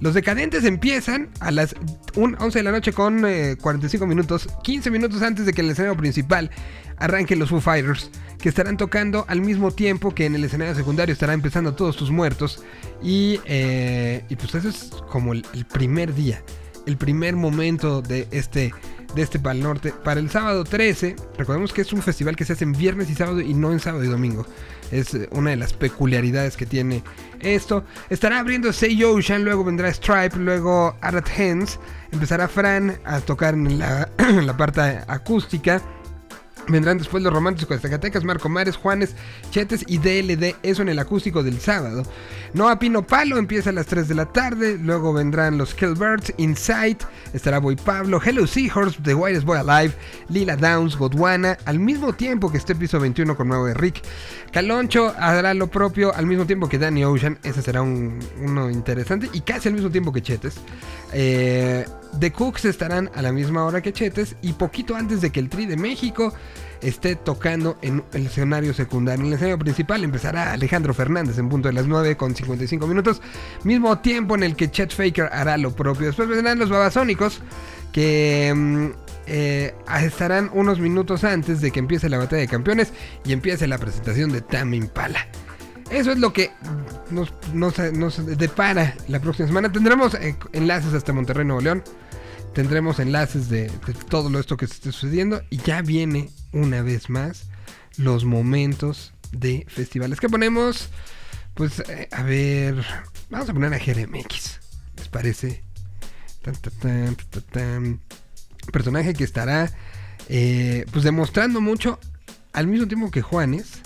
Los 0.00 0.14
decadentes 0.14 0.64
empiezan 0.64 1.28
a 1.40 1.50
las 1.50 1.74
un- 2.16 2.36
11 2.40 2.58
de 2.58 2.62
la 2.62 2.70
noche 2.72 2.92
con 2.92 3.24
eh, 3.26 3.56
45 3.60 4.06
minutos, 4.06 4.48
15 4.62 4.90
minutos 4.90 5.20
antes 5.22 5.44
de 5.46 5.52
que 5.52 5.60
el 5.60 5.70
escenario 5.70 5.96
principal 5.96 6.50
arranque 6.96 7.36
los 7.36 7.50
Foo 7.50 7.60
Fighters, 7.60 8.10
que 8.38 8.48
estarán 8.48 8.76
tocando 8.76 9.24
al 9.28 9.40
mismo 9.42 9.70
tiempo 9.70 10.14
que 10.14 10.24
en 10.26 10.34
el 10.34 10.44
escenario 10.44 10.74
secundario 10.74 11.12
estará 11.12 11.34
empezando 11.34 11.74
Todos 11.74 11.96
tus 11.96 12.10
muertos. 12.10 12.62
Y, 13.02 13.40
eh, 13.44 14.24
pues 14.38 14.54
eso 14.54 14.68
es 14.70 14.90
como 15.10 15.32
el, 15.32 15.44
el 15.54 15.64
primer 15.66 16.14
día, 16.14 16.42
el 16.86 16.96
primer 16.96 17.36
momento 17.36 18.00
de 18.02 18.26
este, 18.30 18.72
de 19.14 19.22
este 19.22 19.38
Pal 19.38 19.60
Norte. 19.60 19.92
Para 20.04 20.20
el 20.20 20.30
sábado 20.30 20.64
13, 20.64 21.16
recordemos 21.38 21.72
que 21.74 21.82
es 21.82 21.92
un 21.92 22.00
festival 22.02 22.36
que 22.36 22.44
se 22.46 22.54
hace 22.54 22.64
en 22.64 22.72
viernes 22.72 23.10
y 23.10 23.14
sábado 23.14 23.40
y 23.42 23.52
no 23.54 23.70
en 23.72 23.80
sábado 23.80 24.04
y 24.04 24.08
domingo. 24.08 24.46
Es 24.90 25.14
eh, 25.14 25.28
una 25.32 25.50
de 25.50 25.56
las 25.56 25.72
peculiaridades 25.72 26.56
que 26.56 26.66
tiene 26.66 27.02
esto. 27.40 27.84
Estará 28.08 28.38
abriendo 28.38 28.72
Say 28.72 29.02
Ocean, 29.04 29.44
luego 29.44 29.64
vendrá 29.64 29.92
Stripe, 29.92 30.36
luego 30.36 30.96
Arat 31.00 31.28
Hens. 31.36 31.78
Empezará 32.12 32.48
Fran 32.48 32.98
a 33.04 33.20
tocar 33.20 33.56
la, 33.56 34.08
en 34.18 34.46
la 34.46 34.56
parte 34.56 34.80
acústica. 35.06 35.80
Vendrán 36.70 36.98
después 36.98 37.22
los 37.22 37.32
románticos 37.32 37.76
de 37.76 37.82
Zacatecas, 37.82 38.24
Marco 38.24 38.48
Mares, 38.48 38.76
Juanes, 38.76 39.14
Chetes 39.50 39.84
y 39.86 39.98
DLD, 39.98 40.56
eso 40.62 40.82
en 40.82 40.88
el 40.88 40.98
acústico 40.98 41.42
del 41.42 41.60
sábado. 41.60 42.02
Noa 42.54 42.78
Pino 42.78 43.06
Palo 43.06 43.38
empieza 43.38 43.70
a 43.70 43.72
las 43.72 43.86
3 43.86 44.08
de 44.08 44.14
la 44.14 44.26
tarde, 44.26 44.76
luego 44.78 45.12
vendrán 45.12 45.58
los 45.58 45.74
Killbirds, 45.74 46.32
Inside, 46.36 46.98
estará 47.32 47.58
Boy 47.58 47.76
Pablo, 47.76 48.20
Hello 48.24 48.46
Seahorse, 48.46 48.98
The 49.02 49.14
Whitest 49.14 49.44
Boy 49.46 49.58
Alive, 49.58 49.94
Lila 50.28 50.56
Downs, 50.56 50.96
Godwana, 50.96 51.56
al 51.64 51.78
mismo 51.78 52.12
tiempo 52.12 52.50
que 52.50 52.58
esté 52.58 52.74
piso 52.74 52.98
21 52.98 53.36
con 53.36 53.48
nuevo 53.48 53.66
de 53.66 53.74
Rick. 53.74 54.02
Caloncho 54.52 55.14
hará 55.16 55.54
lo 55.54 55.68
propio 55.68 56.14
al 56.14 56.26
mismo 56.26 56.44
tiempo 56.46 56.68
que 56.68 56.78
Danny 56.78 57.04
Ocean, 57.04 57.38
ese 57.42 57.62
será 57.62 57.82
un, 57.82 58.18
uno 58.40 58.70
interesante, 58.70 59.28
y 59.32 59.40
casi 59.42 59.68
al 59.68 59.74
mismo 59.74 59.90
tiempo 59.90 60.12
que 60.12 60.22
Chetes. 60.22 60.54
Eh, 61.12 61.84
The 62.18 62.32
Cooks 62.32 62.64
estarán 62.64 63.10
a 63.14 63.22
la 63.22 63.32
misma 63.32 63.64
hora 63.64 63.80
que 63.80 63.92
Chetes 63.92 64.36
y 64.42 64.52
poquito 64.54 64.96
antes 64.96 65.20
de 65.20 65.30
que 65.30 65.40
el 65.40 65.48
Tri 65.48 65.66
de 65.66 65.76
México 65.76 66.34
esté 66.82 67.14
tocando 67.14 67.78
en 67.82 68.02
el 68.12 68.26
escenario 68.26 68.74
secundario. 68.74 69.20
En 69.20 69.28
el 69.28 69.34
escenario 69.34 69.58
principal 69.58 70.02
empezará 70.02 70.52
Alejandro 70.52 70.92
Fernández 70.92 71.38
en 71.38 71.48
punto 71.48 71.68
de 71.68 71.74
las 71.74 71.86
9 71.86 72.16
con 72.16 72.34
55 72.34 72.86
minutos, 72.86 73.22
mismo 73.64 73.98
tiempo 74.00 74.34
en 74.34 74.42
el 74.42 74.56
que 74.56 74.70
Chet 74.70 74.92
Faker 74.92 75.28
hará 75.32 75.56
lo 75.56 75.70
propio. 75.74 76.06
Después 76.08 76.28
vendrán 76.28 76.58
los 76.58 76.68
Babasónicos 76.70 77.40
que 77.92 78.52
mm, 78.54 78.86
eh, 79.26 79.74
estarán 80.02 80.50
unos 80.52 80.78
minutos 80.80 81.22
antes 81.24 81.60
de 81.60 81.70
que 81.70 81.78
empiece 81.78 82.08
la 82.08 82.18
batalla 82.18 82.40
de 82.40 82.48
campeones 82.48 82.92
y 83.24 83.32
empiece 83.32 83.66
la 83.68 83.78
presentación 83.78 84.32
de 84.32 84.40
Tame 84.40 84.76
Impala. 84.76 85.26
Eso 85.90 86.12
es 86.12 86.18
lo 86.18 86.32
que 86.32 86.50
nos, 87.10 87.32
nos- 87.52 87.78
nos 87.92 88.24
depara 88.38 88.94
la 89.08 89.20
próxima 89.20 89.48
semana. 89.48 89.70
Tendremos 89.72 90.14
eh, 90.14 90.36
enlaces 90.52 90.94
hasta 90.94 91.12
Monterrey, 91.12 91.44
Nuevo 91.44 91.60
León. 91.62 91.82
Tendremos 92.54 92.98
enlaces 92.98 93.48
de, 93.48 93.70
todo 94.08 94.28
lo 94.28 94.40
esto 94.40 94.56
que 94.56 94.66
se 94.66 94.74
esté 94.74 94.92
sucediendo. 94.92 95.42
Y 95.50 95.58
ya 95.58 95.82
viene 95.82 96.30
una 96.52 96.82
vez 96.82 97.08
más 97.08 97.46
los 97.96 98.24
momentos 98.24 99.12
de 99.32 99.66
festivales. 99.68 100.20
¿Qué 100.20 100.28
ponemos? 100.28 100.88
Pues 101.54 101.80
eh, 101.88 102.08
a 102.10 102.22
ver. 102.22 102.84
Vamos 103.30 103.48
a 103.48 103.52
poner 103.52 103.72
a 103.72 103.78
GRMX. 103.78 104.60
¿Les 104.96 105.08
parece? 105.08 105.62
Tan, 106.42 106.54
tan, 106.56 107.16
tan. 107.52 108.00
Personaje 108.72 109.14
que 109.14 109.24
estará 109.24 109.70
eh, 110.28 110.84
pues 110.92 111.04
demostrando 111.04 111.60
mucho 111.60 111.98
al 112.52 112.66
mismo 112.66 112.86
tiempo 112.86 113.10
que 113.10 113.22
Juanes 113.22 113.80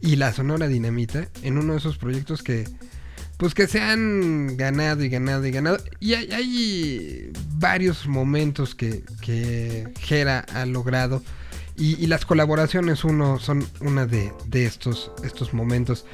y 0.00 0.16
la 0.16 0.32
Sonora 0.32 0.68
Dinamita 0.68 1.28
en 1.42 1.58
uno 1.58 1.72
de 1.72 1.78
esos 1.78 1.98
proyectos 1.98 2.42
que 2.42 2.68
pues 3.38 3.54
que 3.54 3.68
se 3.68 3.80
han 3.80 4.56
ganado 4.56 5.04
y 5.04 5.08
ganado 5.08 5.46
y 5.46 5.52
ganado. 5.52 5.78
Y 6.00 6.14
hay, 6.14 7.32
varios 7.54 8.06
momentos 8.06 8.74
que, 8.74 9.02
que 9.22 9.88
Jera 10.00 10.40
ha 10.52 10.66
logrado. 10.66 11.22
Y, 11.76 12.02
y 12.02 12.08
las 12.08 12.26
colaboraciones 12.26 13.04
uno 13.04 13.38
son 13.38 13.64
una 13.80 14.06
de, 14.06 14.32
de 14.46 14.66
estos, 14.66 15.12
estos 15.24 15.54
momentos. 15.54 16.04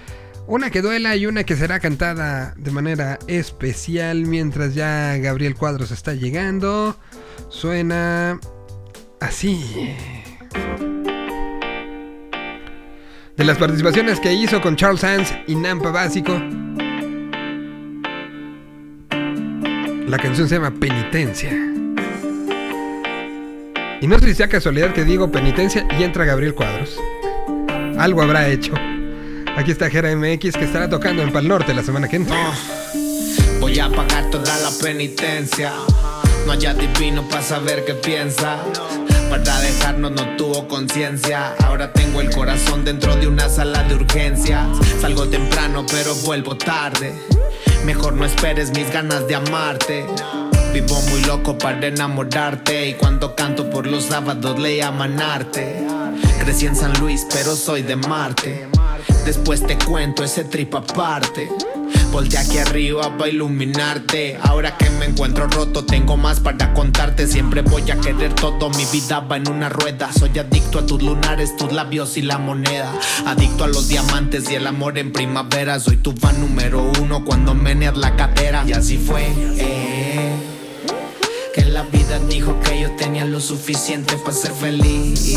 Una 0.46 0.68
que 0.68 0.82
duela 0.82 1.16
y 1.16 1.24
una 1.24 1.44
que 1.44 1.56
será 1.56 1.80
cantada 1.80 2.54
de 2.58 2.70
manera 2.70 3.18
especial 3.26 4.26
mientras 4.26 4.74
ya 4.74 5.16
Gabriel 5.16 5.54
Cuadros 5.54 5.90
está 5.90 6.12
llegando. 6.12 6.98
Suena 7.48 8.38
así. 9.20 9.94
De 13.38 13.44
las 13.44 13.56
participaciones 13.56 14.20
que 14.20 14.34
hizo 14.34 14.60
con 14.60 14.76
Charles 14.76 15.00
Sands 15.00 15.34
y 15.46 15.54
Nampa 15.54 15.90
Básico. 15.90 16.38
La 20.06 20.18
canción 20.18 20.46
se 20.48 20.56
llama 20.56 20.70
Penitencia. 20.70 21.50
Y 24.02 24.06
no 24.06 24.18
sé 24.18 24.26
si 24.26 24.34
sea 24.34 24.48
casualidad 24.48 24.92
que 24.92 25.02
digo 25.02 25.32
penitencia 25.32 25.86
y 25.98 26.02
entra 26.02 26.26
Gabriel 26.26 26.54
Cuadros. 26.54 26.98
Algo 27.98 28.20
habrá 28.20 28.48
hecho. 28.48 28.74
Aquí 29.56 29.70
está 29.70 29.88
Jera 29.88 30.14
MX 30.14 30.58
que 30.58 30.64
estará 30.64 30.90
tocando 30.90 31.22
en 31.22 31.32
Pal 31.32 31.48
Norte 31.48 31.72
la 31.72 31.82
semana 31.82 32.06
que 32.06 32.16
entra. 32.16 32.36
Voy 33.60 33.78
a 33.78 33.88
pagar 33.88 34.28
toda 34.30 34.54
la 34.58 34.70
penitencia. 34.82 35.72
No 36.44 36.52
haya 36.52 36.74
divino 36.74 37.26
para 37.26 37.42
saber 37.42 37.86
qué 37.86 37.94
piensa. 37.94 38.58
Para 39.30 39.58
dejarnos 39.60 40.10
no 40.10 40.36
tuvo 40.36 40.68
conciencia. 40.68 41.54
Ahora 41.64 41.90
tengo 41.94 42.20
el 42.20 42.28
corazón 42.28 42.84
dentro 42.84 43.16
de 43.16 43.26
una 43.26 43.48
sala 43.48 43.82
de 43.84 43.94
urgencias. 43.94 44.66
Salgo 45.00 45.26
temprano, 45.28 45.86
pero 45.90 46.14
vuelvo 46.16 46.58
tarde. 46.58 47.14
Mejor 47.84 48.14
no 48.14 48.24
esperes 48.24 48.70
mis 48.70 48.90
ganas 48.90 49.28
de 49.28 49.34
amarte. 49.34 50.06
Vivo 50.72 51.00
muy 51.10 51.20
loco 51.24 51.58
para 51.58 51.86
enamorarte. 51.86 52.88
Y 52.88 52.94
cuando 52.94 53.34
canto 53.36 53.68
por 53.68 53.86
los 53.86 54.04
sábados 54.04 54.58
le 54.58 54.78
llaman 54.78 55.20
arte. 55.20 55.86
Crecí 56.40 56.66
en 56.66 56.76
San 56.76 56.98
Luis, 57.00 57.26
pero 57.30 57.54
soy 57.54 57.82
de 57.82 57.96
Marte. 57.96 58.68
Después 59.24 59.66
te 59.66 59.76
cuento 59.78 60.24
ese 60.24 60.44
trip 60.44 60.74
aparte. 60.74 61.50
Voltea 62.14 62.42
aquí 62.42 62.58
arriba 62.58 63.18
para 63.18 63.28
iluminarte. 63.28 64.38
Ahora 64.40 64.76
que 64.78 64.88
me 64.88 65.06
encuentro 65.06 65.48
roto, 65.48 65.84
tengo 65.84 66.16
más 66.16 66.38
para 66.38 66.72
contarte. 66.72 67.26
Siempre 67.26 67.62
voy 67.62 67.90
a 67.90 67.96
querer 67.96 68.32
todo. 68.34 68.70
Mi 68.70 68.84
vida 68.92 69.18
va 69.18 69.36
en 69.36 69.48
una 69.48 69.68
rueda. 69.68 70.12
Soy 70.12 70.38
adicto 70.38 70.78
a 70.78 70.86
tus 70.86 71.02
lunares, 71.02 71.56
tus 71.56 71.72
labios 71.72 72.16
y 72.16 72.22
la 72.22 72.38
moneda. 72.38 72.88
Adicto 73.26 73.64
a 73.64 73.66
los 73.66 73.88
diamantes 73.88 74.48
y 74.48 74.54
el 74.54 74.68
amor 74.68 74.96
en 74.96 75.10
primavera. 75.10 75.80
Soy 75.80 75.96
tu 75.96 76.12
fan 76.12 76.40
número 76.40 76.88
uno 77.02 77.24
cuando 77.24 77.52
meneas 77.52 77.96
la 77.96 78.14
cadera. 78.14 78.62
Y 78.64 78.74
así 78.74 78.96
fue. 78.96 79.26
Eh, 79.58 80.36
que 81.52 81.64
la 81.64 81.82
vida 81.82 82.20
dijo 82.28 82.60
que 82.60 82.80
yo 82.80 82.92
tenía 82.92 83.24
lo 83.24 83.40
suficiente 83.40 84.16
para 84.18 84.34
ser 84.34 84.52
feliz. 84.52 85.36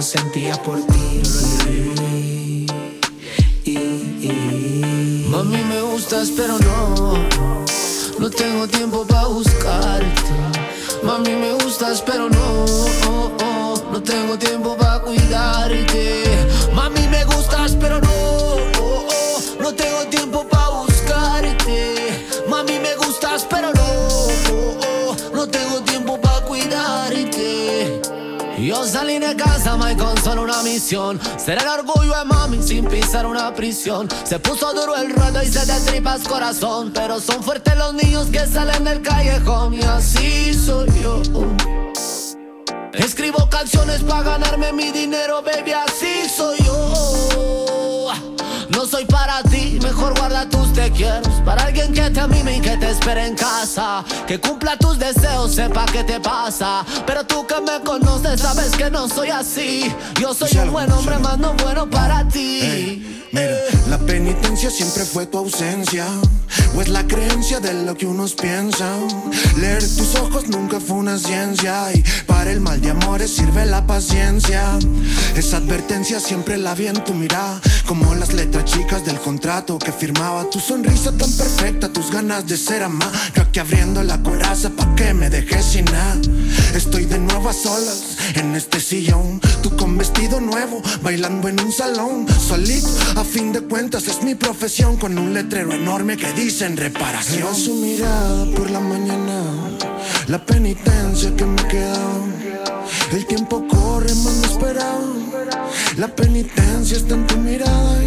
Yo 0.00 0.06
sentía 0.06 0.54
por 0.62 0.78
ti. 0.86 1.22
Mami, 5.28 5.62
me 5.64 5.82
gustas, 5.82 6.30
pero 6.36 6.58
no. 6.58 7.14
No 8.18 8.30
tengo 8.30 8.66
tiempo 8.68 9.06
para 9.06 9.26
buscarte. 9.26 10.30
Mami, 11.02 11.34
me 11.36 11.52
gustas, 11.52 12.02
pero 12.02 12.30
no. 12.30 12.64
No 13.92 14.02
tengo 14.02 14.38
tiempo 14.38 14.76
para 14.76 15.00
cuidarte. 15.00 16.24
Mami, 16.74 17.06
me 17.08 17.24
gustas, 17.24 17.76
pero 17.78 18.00
no. 18.00 18.10
Tengo 19.76 20.04
tiempo 20.10 20.46
para 20.48 20.68
buscarte. 20.68 22.24
Mami, 22.48 22.78
me 22.78 22.94
gustas, 22.96 23.46
pero 23.48 23.68
no. 23.72 23.84
No 25.34 25.46
tengo 25.46 25.74
tiempo. 25.74 25.89
Yo 28.80 28.86
salí 28.86 29.18
de 29.18 29.36
casa, 29.36 29.76
my 29.76 29.94
con 29.94 30.16
solo 30.24 30.40
una 30.40 30.62
misión. 30.62 31.20
Ser 31.36 31.60
el 31.60 31.68
orgullo 31.68 32.16
de 32.18 32.24
mami 32.24 32.62
sin 32.62 32.86
pisar 32.86 33.26
una 33.26 33.54
prisión. 33.54 34.08
Se 34.24 34.38
puso 34.38 34.72
duro 34.72 34.96
el 34.96 35.14
ruedo 35.14 35.42
y 35.42 35.48
se 35.48 35.66
te 35.66 35.78
tripas 35.80 36.22
corazón. 36.26 36.90
Pero 36.94 37.20
son 37.20 37.42
fuertes 37.42 37.76
los 37.76 37.92
niños 37.92 38.28
que 38.28 38.46
salen 38.46 38.84
del 38.84 39.02
callejón. 39.02 39.74
Y 39.74 39.82
así 39.82 40.54
soy 40.54 40.88
yo. 41.02 41.20
Escribo 42.94 43.50
canciones 43.50 44.02
para 44.02 44.22
ganarme 44.22 44.72
mi 44.72 44.90
dinero, 44.90 45.42
baby, 45.42 45.72
así 45.72 46.26
soy 46.34 46.56
yo. 46.64 47.29
Soy 48.90 49.04
para 49.04 49.40
ti, 49.44 49.78
mejor 49.80 50.18
guarda 50.18 50.48
tus 50.48 50.72
te 50.72 50.90
quiero. 50.90 51.22
Para 51.44 51.62
alguien 51.62 51.92
que 51.92 52.10
te 52.10 52.18
amime 52.18 52.56
y 52.56 52.60
que 52.60 52.76
te 52.76 52.90
espere 52.90 53.24
en 53.24 53.36
casa. 53.36 54.04
Que 54.26 54.40
cumpla 54.40 54.76
tus 54.76 54.98
deseos, 54.98 55.54
sepa 55.54 55.86
qué 55.92 56.02
te 56.02 56.18
pasa. 56.18 56.84
Pero 57.06 57.24
tú 57.24 57.46
que 57.46 57.60
me 57.60 57.80
conoces, 57.84 58.40
sabes 58.40 58.70
que 58.72 58.90
no 58.90 59.08
soy 59.08 59.30
así. 59.30 59.94
Yo 60.20 60.34
soy 60.34 60.50
un 60.58 60.72
buen 60.72 60.90
hombre, 60.90 61.18
más 61.18 61.38
no 61.38 61.54
bueno 61.54 61.88
para 61.88 62.26
ti. 62.26 63.20
Mira, 63.32 63.56
la 63.88 63.98
penitencia 63.98 64.70
siempre 64.70 65.04
fue 65.04 65.24
tu 65.26 65.38
ausencia. 65.38 66.06
O 66.74 66.80
es 66.80 66.88
la 66.88 67.06
creencia 67.06 67.60
de 67.60 67.72
lo 67.84 67.96
que 67.96 68.06
unos 68.06 68.34
piensan. 68.34 69.06
Leer 69.56 69.82
tus 69.82 70.16
ojos 70.16 70.48
nunca 70.48 70.80
fue 70.80 70.96
una 70.96 71.16
ciencia. 71.16 71.92
Y 71.94 72.02
para 72.26 72.50
el 72.50 72.60
mal 72.60 72.80
de 72.80 72.90
amores 72.90 73.36
sirve 73.36 73.66
la 73.66 73.86
paciencia. 73.86 74.76
Esa 75.36 75.58
advertencia 75.58 76.18
siempre 76.18 76.58
la 76.58 76.74
vi 76.74 76.88
en 76.88 77.04
tu 77.04 77.14
mirada. 77.14 77.60
Como 77.86 78.14
las 78.16 78.32
letras 78.32 78.64
chicas 78.80 79.04
del 79.04 79.18
contrato 79.18 79.78
que 79.78 79.92
firmaba. 79.92 80.48
Tu 80.48 80.58
sonrisa 80.58 81.12
tan 81.12 81.30
perfecta, 81.32 81.92
tus 81.92 82.10
ganas 82.10 82.46
de 82.46 82.56
ser 82.56 82.82
amada. 82.82 83.12
Yo 83.34 83.42
aquí 83.42 83.58
abriendo 83.58 84.02
la 84.02 84.22
coraza 84.22 84.70
pa' 84.70 84.94
que 84.94 85.12
me 85.12 85.28
dejes 85.28 85.64
sin 85.64 85.84
nada. 85.86 86.16
Estoy 86.74 87.04
de 87.04 87.18
nuevo 87.18 87.48
a 87.48 87.52
solas 87.52 88.16
en 88.34 88.54
este 88.54 88.80
sillón. 88.80 89.40
Tú 89.62 89.76
con 89.76 89.98
vestido 89.98 90.40
nuevo, 90.40 90.82
bailando 91.02 91.48
en 91.48 91.60
un 91.60 91.72
salón. 91.72 92.26
Solito, 92.28 92.88
a 93.16 93.24
fin 93.24 93.52
de 93.52 93.60
cuentas, 93.60 94.08
es 94.08 94.22
mi 94.22 94.34
profesión. 94.34 94.96
Con 94.96 95.18
un 95.18 95.34
letrero 95.34 95.72
enorme 95.72 96.16
que 96.16 96.32
dicen 96.32 96.76
reparación. 96.76 97.48
Era 97.48 97.54
su 97.54 97.74
mirada 97.74 98.46
por 98.56 98.70
la 98.70 98.80
mañana, 98.80 99.42
la 100.28 100.44
penitencia 100.44 101.34
que 101.36 101.44
me 101.44 101.68
quedaba. 101.68 102.24
El 103.12 103.26
tiempo 103.26 103.66
corre, 103.68 104.14
más 104.14 104.34
no 104.36 104.46
esperaba. 104.46 105.00
La 105.96 106.08
penitencia 106.08 106.96
está 106.96 107.14
en 107.14 107.26
tu 107.26 107.36
mirada. 107.36 107.99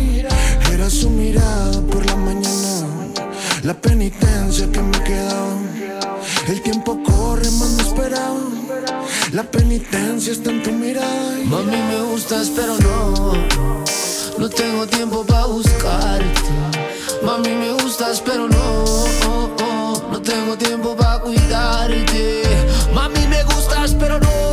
Mirada 1.33 1.81
por 1.91 2.05
la 2.05 2.15
mañana, 2.15 2.87
la 3.63 3.73
penitencia 3.73 4.71
que 4.71 4.81
me 4.81 5.03
quedaba. 5.03 5.57
El 6.47 6.61
tiempo 6.61 7.01
corre, 7.03 7.49
más 7.59 7.71
no 7.71 7.83
esperaba. 7.83 8.39
La 9.31 9.43
penitencia 9.43 10.33
está 10.33 10.51
en 10.51 10.61
tu 10.61 10.71
mirada. 10.71 11.37
Mami, 11.45 11.77
me 11.91 12.01
gustas, 12.11 12.51
pero 12.55 12.77
no. 12.77 13.33
No 14.37 14.49
tengo 14.49 14.85
tiempo 14.85 15.25
para 15.25 15.45
buscarte. 15.45 16.41
Mami, 17.23 17.49
me 17.49 17.71
gustas, 17.81 18.21
pero 18.21 18.47
no. 18.47 18.85
No 20.11 20.21
tengo 20.21 20.55
tiempo 20.55 20.95
para 20.95 21.19
cuidarte. 21.19 22.43
Mami, 22.93 23.27
me 23.27 23.43
gustas, 23.43 23.95
pero. 23.99 24.19
No 24.19 24.52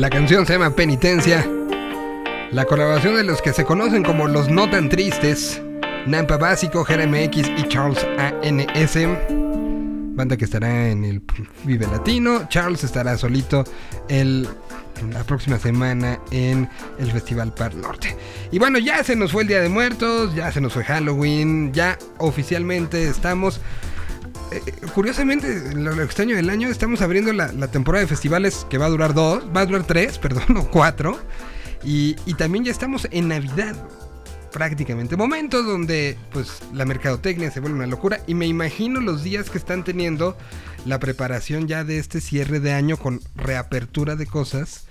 La 0.00 0.08
canción 0.08 0.46
se 0.46 0.54
llama 0.54 0.74
Penitencia. 0.74 1.46
La 2.52 2.64
colaboración 2.64 3.16
de 3.16 3.22
los 3.22 3.42
que 3.42 3.52
se 3.52 3.66
conocen 3.66 4.02
como 4.02 4.28
los 4.28 4.48
no 4.48 4.70
tan 4.70 4.88
tristes, 4.88 5.60
Nampa 6.06 6.38
Básico, 6.38 6.84
GRMX 6.84 7.36
y 7.36 7.68
Charles 7.68 8.06
ANS. 8.16 8.96
Banda 10.16 10.38
que 10.38 10.46
estará 10.46 10.88
en 10.88 11.04
el 11.04 11.22
Vive 11.64 11.86
Latino. 11.86 12.48
Charles 12.48 12.82
estará 12.82 13.18
solito 13.18 13.62
el, 14.08 14.48
la 15.12 15.22
próxima 15.24 15.58
semana 15.58 16.18
en 16.30 16.66
el 16.98 17.12
Festival 17.12 17.52
Par 17.52 17.74
Norte. 17.74 18.16
Y 18.50 18.58
bueno, 18.58 18.78
ya 18.78 19.04
se 19.04 19.16
nos 19.16 19.32
fue 19.32 19.42
el 19.42 19.48
Día 19.48 19.60
de 19.60 19.68
Muertos, 19.68 20.34
ya 20.34 20.50
se 20.50 20.62
nos 20.62 20.72
fue 20.72 20.82
Halloween, 20.82 21.74
ya 21.74 21.98
oficialmente 22.16 23.06
estamos 23.06 23.60
eh, 24.50 24.62
curiosamente, 24.94 25.74
lo, 25.74 26.02
extraño 26.02 26.34
del 26.36 26.50
año, 26.50 26.68
estamos 26.68 27.02
abriendo 27.02 27.32
la, 27.32 27.50
temporada 27.68 28.02
de 28.02 28.08
festivales 28.08 28.66
que 28.68 28.78
va 28.78 28.86
a 28.86 28.88
durar 28.88 29.14
dos, 29.14 29.44
va 29.54 29.60
a 29.60 29.66
durar 29.66 29.84
tres, 29.84 30.18
perdón, 30.22 30.56
o 30.56 30.70
cuatro. 30.70 31.18
Y, 31.84 32.14
también 32.34 32.64
ya 32.64 32.72
estamos 32.72 33.08
en 33.10 33.28
Navidad, 33.28 33.76
prácticamente. 34.52 35.16
Momentos 35.16 35.64
donde 35.64 36.18
pues 36.32 36.60
la 36.74 36.84
mercadotecnia 36.84 37.50
se 37.50 37.60
vuelve 37.60 37.76
una 37.76 37.86
locura. 37.86 38.20
Y 38.26 38.34
me 38.34 38.46
imagino 38.46 39.00
los 39.00 39.22
días 39.22 39.48
que 39.50 39.58
están 39.58 39.84
teniendo 39.84 40.36
la 40.84 40.98
preparación 40.98 41.68
ya 41.68 41.84
de 41.84 41.98
este 41.98 42.20
cierre 42.20 42.60
de 42.60 42.72
año 42.72 42.96
con 42.96 43.20
reapertura 43.34 44.16
de 44.16 44.26
cosas. 44.26 44.86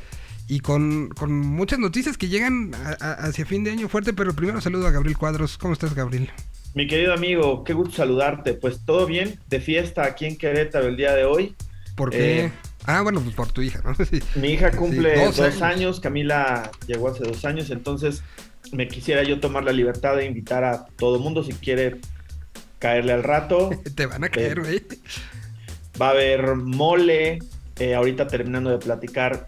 Y 0.48 0.62
con, 0.62 1.10
con 1.10 1.32
muchas 1.32 1.78
noticias 1.78 2.18
que 2.18 2.28
llegan 2.28 2.72
hacia 3.00 3.46
fin 3.46 3.64
de 3.64 3.72
año 3.72 3.88
fuerte. 3.88 4.14
Pero 4.14 4.34
primero 4.34 4.62
saludo 4.62 4.88
a 4.88 4.92
Gabriel 4.92 5.18
Cuadros. 5.18 5.60
¿Cómo 5.60 5.74
estás, 5.74 5.94
Gabriel? 5.94 6.32
Mi 6.76 6.88
querido 6.88 7.14
amigo, 7.14 7.64
qué 7.64 7.74
gusto 7.74 7.98
saludarte. 7.98 8.54
Pues 8.54 8.86
todo 8.86 9.06
bien, 9.06 9.40
de 9.48 9.60
fiesta 9.60 10.04
aquí 10.04 10.26
en 10.26 10.38
Querétaro 10.38 10.88
el 10.88 10.98
día 10.98 11.14
de 11.14 11.26
hoy. 11.26 11.56
¿Por 11.96 12.12
qué? 12.12 12.46
Eh, 12.46 12.52
ah, 12.86 13.02
bueno, 13.02 13.22
pues 13.22 13.36
por 13.36 13.52
tu 13.52 13.62
hija, 13.62 13.82
¿no? 13.84 13.94
Sí. 14.06 14.22
Mi 14.36 14.50
hija 14.50 14.72
cumple 14.72 15.26
dos 15.26 15.38
dos, 15.38 15.46
años. 15.46 15.62
años. 15.62 16.00
Camila 16.00 16.72
llegó 16.88 17.10
hace 17.10 17.24
dos 17.24 17.44
años, 17.46 17.70
entonces 17.72 18.24
me 18.72 18.88
quisiera 18.88 19.24
yo 19.24 19.40
tomar 19.40 19.64
la 19.64 19.72
libertad 19.72 20.16
de 20.16 20.26
invitar 20.26 20.64
a 20.64 20.86
todo 20.98 21.20
mundo 21.20 21.44
si 21.44 21.54
quiere 21.54 22.00
caerle 22.78 23.14
al 23.14 23.24
rato. 23.24 23.72
Te 23.96 24.06
van 24.06 24.24
a 24.24 24.30
caer, 24.30 24.60
güey. 24.62 24.84
Va 26.00 26.08
a 26.08 26.12
haber 26.12 26.56
mole, 26.56 27.40
eh, 27.80 27.96
ahorita 27.96 28.28
terminando 28.28 28.70
de 28.70 28.78
platicar. 28.78 29.48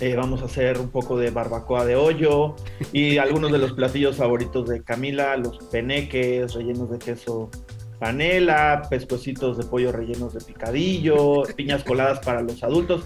Eh, 0.00 0.14
vamos 0.16 0.42
a 0.42 0.46
hacer 0.46 0.78
un 0.78 0.88
poco 0.90 1.16
de 1.18 1.30
barbacoa 1.30 1.84
de 1.84 1.96
hoyo 1.96 2.56
y 2.92 3.18
algunos 3.18 3.52
de 3.52 3.58
los 3.58 3.72
platillos 3.72 4.16
favoritos 4.16 4.68
de 4.68 4.82
Camila, 4.82 5.36
los 5.36 5.58
peneques 5.70 6.54
rellenos 6.54 6.90
de 6.90 6.98
queso 6.98 7.50
panela, 7.98 8.82
pescuecitos 8.90 9.56
de 9.56 9.64
pollo 9.64 9.92
rellenos 9.92 10.34
de 10.34 10.40
picadillo, 10.40 11.42
piñas 11.56 11.84
coladas 11.84 12.18
para 12.20 12.42
los 12.42 12.62
adultos. 12.62 13.04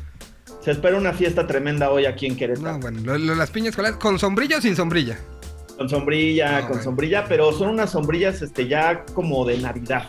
Se 0.61 0.73
espera 0.73 0.97
una 0.97 1.13
fiesta 1.13 1.47
tremenda 1.47 1.91
hoy 1.91 2.07
aquí 2.07 2.27
en 2.27 2.37
Querétaro. 2.37 2.73
No, 2.73 2.79
bueno, 2.81 3.01
lo- 3.05 3.19
lo- 3.19 3.35
las 3.35 3.51
piñas 3.51 3.77
coladas 3.77 3.99
con 3.99 4.19
sombrilla 4.19 4.59
o 4.59 4.61
sin 4.61 4.75
sombrilla. 4.75 5.19
Con 5.77 5.89
sombrilla, 5.89 6.57
Ah, 6.57 6.61
con 6.63 6.69
bueno. 6.71 6.83
sombrilla, 6.83 7.25
pero 7.29 7.53
son 7.53 7.69
unas 7.69 7.91
sombrillas 7.91 8.43
este, 8.43 8.67
ya 8.67 9.05
como 9.15 9.45
de 9.45 9.59
Navidad. 9.59 10.09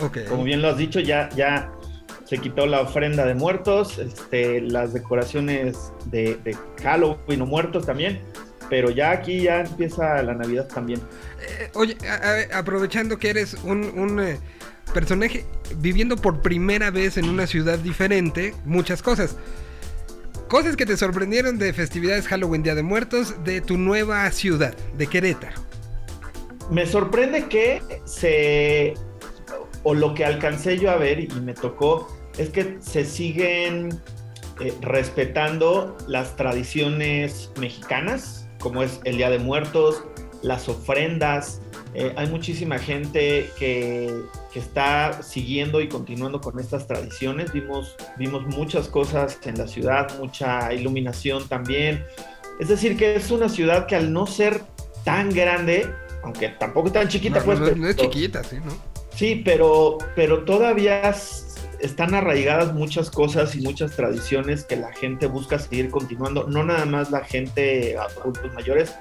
Ok. 0.00 0.18
Como 0.28 0.42
bien 0.42 0.60
lo 0.60 0.68
has 0.70 0.78
dicho, 0.78 0.98
ya, 0.98 1.28
ya 1.36 1.70
se 2.24 2.38
quitó 2.38 2.66
la 2.66 2.80
ofrenda 2.80 3.24
de 3.26 3.34
muertos, 3.34 3.98
este, 3.98 4.60
las 4.62 4.92
decoraciones 4.92 5.76
de, 6.06 6.36
de 6.44 6.56
Halloween 6.82 7.42
o 7.42 7.46
muertos 7.46 7.86
también, 7.86 8.20
pero 8.70 8.90
ya 8.90 9.10
aquí 9.10 9.42
ya 9.42 9.60
empieza 9.60 10.22
la 10.22 10.34
Navidad 10.34 10.66
también. 10.68 11.00
Eh, 11.60 11.70
oye, 11.74 11.96
a- 12.08 12.54
a- 12.54 12.58
aprovechando 12.58 13.18
que 13.18 13.30
eres 13.30 13.54
un, 13.64 13.84
un, 13.98 14.20
eh, 14.20 14.38
personaje 14.92 15.44
viviendo 15.78 16.16
por 16.16 16.40
primera 16.40 16.90
vez 16.90 17.16
en 17.16 17.28
una 17.28 17.46
ciudad 17.46 17.78
diferente, 17.78 18.54
muchas 18.64 19.02
cosas. 19.02 19.36
Cosas 20.48 20.76
que 20.76 20.86
te 20.86 20.96
sorprendieron 20.96 21.58
de 21.58 21.72
festividades 21.72 22.28
Halloween, 22.28 22.62
Día 22.62 22.74
de 22.74 22.82
Muertos, 22.82 23.34
de 23.44 23.60
tu 23.60 23.76
nueva 23.78 24.30
ciudad, 24.30 24.74
de 24.96 25.06
Querétaro. 25.06 25.60
Me 26.70 26.86
sorprende 26.86 27.46
que 27.48 27.82
se, 28.04 28.94
o 29.84 29.94
lo 29.94 30.14
que 30.14 30.24
alcancé 30.24 30.78
yo 30.78 30.90
a 30.90 30.96
ver 30.96 31.20
y 31.20 31.28
me 31.40 31.54
tocó, 31.54 32.08
es 32.38 32.48
que 32.50 32.78
se 32.80 33.04
siguen 33.04 34.00
eh, 34.60 34.72
respetando 34.80 35.96
las 36.08 36.34
tradiciones 36.36 37.50
mexicanas, 37.60 38.48
como 38.60 38.82
es 38.82 39.00
el 39.04 39.18
Día 39.18 39.30
de 39.30 39.38
Muertos, 39.38 40.02
las 40.42 40.68
ofrendas. 40.68 41.60
Eh, 41.94 42.12
hay 42.16 42.28
muchísima 42.28 42.78
gente 42.78 43.48
que, 43.58 44.10
que 44.52 44.58
está 44.58 45.22
siguiendo 45.22 45.80
y 45.80 45.88
continuando 45.88 46.40
con 46.40 46.58
estas 46.58 46.86
tradiciones. 46.88 47.52
Vimos, 47.52 47.94
vimos 48.18 48.44
muchas 48.46 48.88
cosas 48.88 49.38
en 49.44 49.56
la 49.58 49.68
ciudad, 49.68 50.08
mucha 50.18 50.72
iluminación 50.72 51.46
también. 51.48 52.04
Es 52.58 52.68
decir, 52.68 52.96
que 52.96 53.14
es 53.16 53.30
una 53.30 53.48
ciudad 53.48 53.86
que 53.86 53.96
al 53.96 54.12
no 54.12 54.26
ser 54.26 54.62
tan 55.04 55.30
grande, 55.30 55.88
aunque 56.24 56.48
tampoco 56.48 56.90
tan 56.90 57.06
chiquita, 57.08 57.38
No, 57.40 57.44
pues. 57.44 57.60
no- 57.60 57.70
no 57.76 57.88
es 57.88 57.96
chiquita, 57.96 58.42
sí, 58.42 58.56
¿no? 58.64 58.72
Sí, 59.16 59.42
pero, 59.44 59.98
pero 60.16 60.44
todavía 60.44 61.14
están 61.80 62.14
arraigadas 62.14 62.74
muchas 62.74 63.10
cosas 63.10 63.54
y 63.54 63.60
muchas 63.60 63.92
tradiciones 63.92 64.64
que 64.64 64.76
la 64.76 64.92
gente 64.92 65.26
busca 65.26 65.58
seguir 65.58 65.90
continuando. 65.90 66.48
No 66.48 66.64
nada 66.64 66.84
más 66.84 67.10
la 67.10 67.24
gente 67.24 67.96
adultos 67.96 68.52
mayores, 68.54 68.94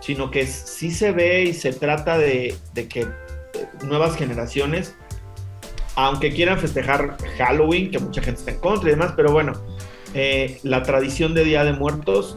sino 0.00 0.30
que 0.30 0.46
sí 0.46 0.90
se 0.90 1.12
ve 1.12 1.44
y 1.44 1.54
se 1.54 1.72
trata 1.72 2.18
de, 2.18 2.54
de 2.74 2.88
que 2.88 3.00
eh, 3.02 3.06
nuevas 3.84 4.16
generaciones, 4.16 4.94
aunque 5.94 6.32
quieran 6.32 6.58
festejar 6.58 7.16
Halloween, 7.38 7.90
que 7.90 7.98
mucha 7.98 8.20
gente 8.20 8.40
está 8.40 8.50
en 8.50 8.58
contra 8.58 8.88
y 8.88 8.92
demás, 8.92 9.14
pero 9.16 9.32
bueno, 9.32 9.52
eh, 10.12 10.58
la 10.62 10.82
tradición 10.82 11.32
de 11.32 11.44
Día 11.44 11.64
de 11.64 11.72
Muertos, 11.72 12.36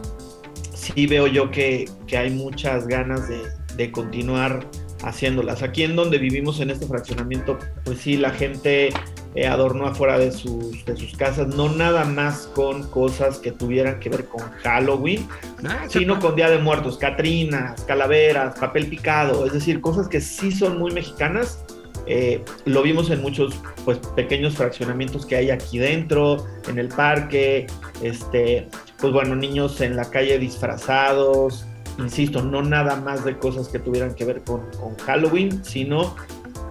sí 0.73 1.07
veo 1.07 1.27
yo 1.27 1.51
que, 1.51 1.89
que 2.05 2.17
hay 2.17 2.29
muchas 2.29 2.87
ganas 2.87 3.27
de, 3.27 3.41
de 3.75 3.91
continuar 3.91 4.65
haciéndolas. 5.03 5.63
Aquí 5.63 5.83
en 5.83 5.95
donde 5.95 6.17
vivimos 6.17 6.59
en 6.59 6.69
este 6.69 6.85
fraccionamiento, 6.85 7.57
pues 7.83 7.99
sí, 7.99 8.17
la 8.17 8.31
gente 8.31 8.89
eh, 9.35 9.47
adornó 9.47 9.87
afuera 9.87 10.17
de 10.17 10.31
sus, 10.31 10.83
de 10.85 10.95
sus 10.97 11.15
casas, 11.15 11.47
no 11.47 11.69
nada 11.69 12.05
más 12.05 12.49
con 12.55 12.89
cosas 12.89 13.37
que 13.39 13.51
tuvieran 13.51 13.99
que 13.99 14.09
ver 14.09 14.25
con 14.25 14.41
Halloween, 14.63 15.27
Ah, 15.65 15.85
sino 15.89 16.19
con 16.19 16.35
Día 16.35 16.49
de 16.49 16.59
Muertos, 16.59 16.97
Catrinas, 16.97 17.81
calaveras, 17.85 18.59
papel 18.59 18.87
picado, 18.87 19.45
es 19.45 19.53
decir, 19.53 19.81
cosas 19.81 20.07
que 20.07 20.21
sí 20.21 20.51
son 20.51 20.77
muy 20.77 20.91
mexicanas. 20.91 21.63
Eh, 22.05 22.43
lo 22.65 22.83
vimos 22.83 23.09
en 23.09 23.21
muchos 23.21 23.59
pues, 23.83 23.97
pequeños 24.15 24.55
fraccionamientos 24.55 25.25
que 25.25 25.35
hay 25.35 25.49
aquí 25.49 25.77
dentro, 25.77 26.45
en 26.69 26.79
el 26.79 26.87
parque, 26.87 27.67
este, 28.01 28.69
pues 28.99 29.11
bueno, 29.11 29.35
niños 29.35 29.81
en 29.81 29.95
la 29.95 30.09
calle 30.09 30.37
disfrazados, 30.39 31.65
insisto, 31.97 32.41
no 32.41 32.61
nada 32.61 32.95
más 32.97 33.23
de 33.25 33.37
cosas 33.37 33.67
que 33.69 33.79
tuvieran 33.79 34.13
que 34.15 34.25
ver 34.25 34.43
con, 34.43 34.61
con 34.79 34.95
Halloween, 34.97 35.63
sino 35.63 36.15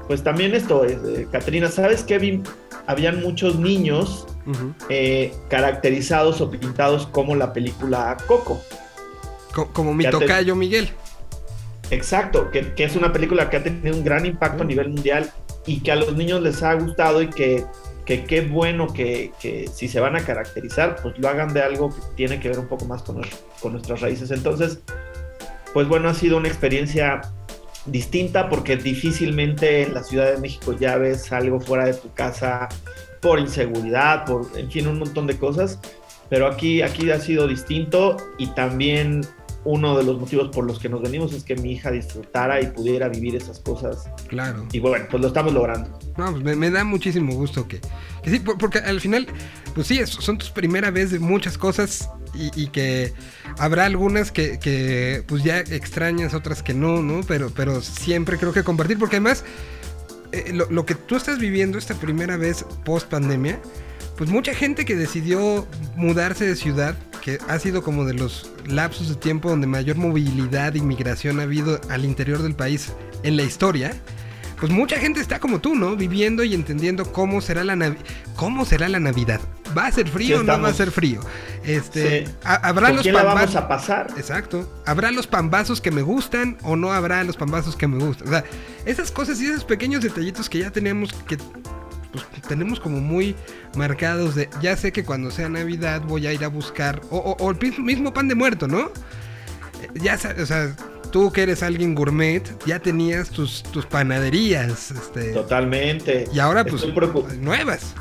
pues 0.06 0.22
también 0.22 0.54
esto, 0.54 0.84
es, 0.84 0.98
eh, 1.04 1.68
¿sabes 1.70 2.04
qué? 2.04 2.18
Vi- 2.18 2.42
Habían 2.86 3.20
muchos 3.20 3.58
niños 3.58 4.26
eh, 4.88 5.34
caracterizados 5.50 6.40
o 6.40 6.48
pintados 6.50 7.08
como 7.08 7.34
la 7.34 7.52
película 7.52 8.16
Coco. 8.28 8.60
Co- 9.52 9.72
como 9.72 9.92
mi 9.92 10.04
tocayo 10.08 10.54
Miguel. 10.54 10.88
Exacto, 11.90 12.50
que, 12.52 12.72
que 12.74 12.84
es 12.84 12.94
una 12.96 13.12
película 13.12 13.50
que 13.50 13.56
ha 13.56 13.62
tenido 13.62 13.96
un 13.96 14.04
gran 14.04 14.24
impacto 14.26 14.62
a 14.62 14.66
nivel 14.66 14.90
mundial 14.90 15.30
y 15.66 15.80
que 15.80 15.92
a 15.92 15.96
los 15.96 16.14
niños 16.16 16.40
les 16.42 16.62
ha 16.62 16.74
gustado 16.74 17.22
y 17.22 17.28
que 17.30 17.64
que 18.04 18.22
qué 18.22 18.40
bueno 18.42 18.92
que, 18.92 19.32
que 19.40 19.66
si 19.66 19.88
se 19.88 19.98
van 19.98 20.14
a 20.14 20.20
caracterizar, 20.20 20.94
pues 21.02 21.18
lo 21.18 21.28
hagan 21.28 21.52
de 21.52 21.60
algo 21.62 21.90
que 21.90 22.00
tiene 22.14 22.38
que 22.38 22.48
ver 22.50 22.60
un 22.60 22.68
poco 22.68 22.84
más 22.84 23.02
con, 23.02 23.20
con 23.60 23.72
nuestras 23.72 24.00
raíces. 24.00 24.30
Entonces, 24.30 24.78
pues 25.76 25.88
bueno, 25.88 26.08
ha 26.08 26.14
sido 26.14 26.38
una 26.38 26.48
experiencia 26.48 27.20
distinta 27.84 28.48
porque 28.48 28.78
difícilmente 28.78 29.82
en 29.82 29.92
la 29.92 30.02
Ciudad 30.02 30.32
de 30.32 30.38
México 30.38 30.72
ya 30.72 30.96
ves 30.96 31.30
algo 31.32 31.60
fuera 31.60 31.84
de 31.84 31.92
tu 31.92 32.10
casa 32.14 32.66
por 33.20 33.38
inseguridad, 33.38 34.24
por, 34.24 34.46
en 34.56 34.70
fin, 34.70 34.86
un 34.86 34.98
montón 35.00 35.26
de 35.26 35.36
cosas. 35.36 35.78
Pero 36.30 36.46
aquí, 36.46 36.80
aquí 36.80 37.10
ha 37.10 37.20
sido 37.20 37.46
distinto 37.46 38.16
y 38.38 38.46
también 38.54 39.20
uno 39.64 39.98
de 39.98 40.04
los 40.04 40.18
motivos 40.18 40.48
por 40.48 40.64
los 40.64 40.78
que 40.78 40.88
nos 40.88 41.02
venimos 41.02 41.34
es 41.34 41.44
que 41.44 41.56
mi 41.56 41.72
hija 41.72 41.90
disfrutara 41.90 42.62
y 42.62 42.68
pudiera 42.68 43.10
vivir 43.10 43.36
esas 43.36 43.60
cosas. 43.60 44.08
Claro. 44.28 44.66
Y 44.72 44.80
bueno, 44.80 45.04
pues 45.10 45.20
lo 45.20 45.28
estamos 45.28 45.52
logrando. 45.52 45.90
No, 46.16 46.30
pues 46.30 46.42
me, 46.42 46.56
me 46.56 46.70
da 46.70 46.84
muchísimo 46.84 47.34
gusto 47.34 47.68
que, 47.68 47.82
que 48.22 48.30
sí, 48.30 48.38
por- 48.38 48.56
porque 48.56 48.78
al 48.78 48.98
final, 48.98 49.26
pues 49.74 49.88
sí, 49.88 50.00
son 50.06 50.38
tus 50.38 50.48
primera 50.48 50.90
vez 50.90 51.10
de 51.10 51.18
muchas 51.18 51.58
cosas 51.58 52.08
y, 52.37 52.51
y 52.55 52.68
que 52.68 53.12
habrá 53.59 53.87
algunas 53.87 54.31
que, 54.31 54.59
que, 54.59 55.25
pues 55.27 55.42
ya 55.42 55.61
extrañas, 55.61 56.35
otras 56.35 56.62
que 56.62 56.75
no, 56.75 57.03
¿no? 57.03 57.22
Pero, 57.27 57.51
pero 57.51 57.81
siempre 57.83 58.38
creo 58.38 58.53
que 58.53 58.62
compartir, 58.62 58.99
porque 58.99 59.16
además 59.16 59.44
eh, 60.33 60.53
lo, 60.53 60.70
lo 60.70 60.87
que 60.87 60.94
tú 60.94 61.16
estás 61.16 61.38
viviendo 61.38 61.79
esta 61.79 61.94
primera 61.94 62.37
vez 62.37 62.64
post 62.85 63.09
pandemia, 63.09 63.61
pues 64.16 64.31
mucha 64.31 64.55
gente 64.55 64.85
que 64.85 64.96
decidió 64.96 65.66
mudarse 65.94 66.46
de 66.46 66.57
ciudad, 66.57 66.96
que 67.22 67.38
ha 67.49 67.59
sido 67.59 67.83
como 67.83 68.05
de 68.05 68.14
los 68.14 68.51
lapsos 68.66 69.09
de 69.09 69.16
tiempo 69.16 69.51
donde 69.51 69.66
mayor 69.66 69.96
movilidad 69.96 70.75
e 70.75 70.79
inmigración 70.79 71.40
ha 71.40 71.42
habido 71.42 71.81
al 71.90 72.05
interior 72.05 72.42
del 72.42 72.55
país 72.55 72.92
en 73.25 73.37
la 73.37 73.42
historia, 73.42 73.94
pues 74.58 74.72
mucha 74.72 74.96
gente 74.98 75.20
está 75.20 75.38
como 75.38 75.60
tú, 75.60 75.74
¿no? 75.74 75.96
Viviendo 75.96 76.42
y 76.44 76.54
entendiendo 76.54 77.12
cómo 77.12 77.40
será 77.40 77.62
la 77.64 77.74
Navi- 77.74 77.98
cómo 78.36 78.64
será 78.64 78.88
la 78.88 79.00
Navidad. 79.00 79.40
¿Va 79.76 79.86
a 79.86 79.92
ser 79.92 80.08
frío 80.08 80.40
o 80.40 80.42
no 80.42 80.60
va 80.60 80.68
a 80.68 80.72
ser 80.74 80.90
frío? 80.90 81.20
Este, 81.64 82.26
Sí. 82.26 82.32
ha- 82.44 82.54
habrá 82.68 82.86
¿Con 82.88 82.96
los 82.96 83.06
la 83.06 83.12
vamos 83.22 83.34
pambazos. 83.34 83.56
a 83.56 83.68
pasar? 83.68 84.06
Exacto. 84.16 84.82
¿Habrá 84.86 85.10
los 85.10 85.26
pambazos 85.26 85.80
que 85.80 85.90
me 85.90 86.02
gustan 86.02 86.56
o 86.62 86.76
no 86.76 86.92
habrá 86.92 87.22
los 87.24 87.36
pambazos 87.36 87.76
que 87.76 87.86
me 87.86 88.02
gustan? 88.02 88.28
O 88.28 88.30
sea, 88.30 88.44
esas 88.86 89.10
cosas 89.10 89.40
y 89.40 89.46
esos 89.46 89.64
pequeños 89.64 90.02
detallitos 90.02 90.48
que 90.48 90.60
ya 90.60 90.70
tenemos 90.70 91.12
que 91.26 91.36
pues, 91.36 92.24
tenemos 92.48 92.80
como 92.80 93.00
muy 93.00 93.36
marcados 93.76 94.34
de 94.36 94.48
ya 94.62 94.74
sé 94.76 94.90
que 94.92 95.04
cuando 95.04 95.30
sea 95.30 95.50
Navidad 95.50 96.00
voy 96.06 96.26
a 96.26 96.32
ir 96.32 96.42
a 96.44 96.48
buscar 96.48 97.02
o, 97.10 97.18
o- 97.18 97.36
o 97.44 97.50
el 97.50 97.58
mismo- 97.82 98.14
pan 98.14 98.28
de 98.28 98.34
muerto, 98.34 98.66
¿no? 98.68 98.78
Eh, 99.82 99.90
Ya 100.00 100.14
o 100.14 100.46
sea, 100.46 100.74
tú 101.16 101.33
que 101.33 101.44
eres 101.44 101.62
alguien 101.62 101.94
gourmet, 101.94 102.42
ya 102.66 102.79
tenías 102.79 103.31
tus, 103.31 103.62
tus 103.62 103.87
panaderías, 103.87 104.90
este, 104.90 105.33
Totalmente. 105.33 106.26
y 106.31 106.38
ahora 106.40 106.62
pues 106.62 106.85
nuevas. 107.40 107.94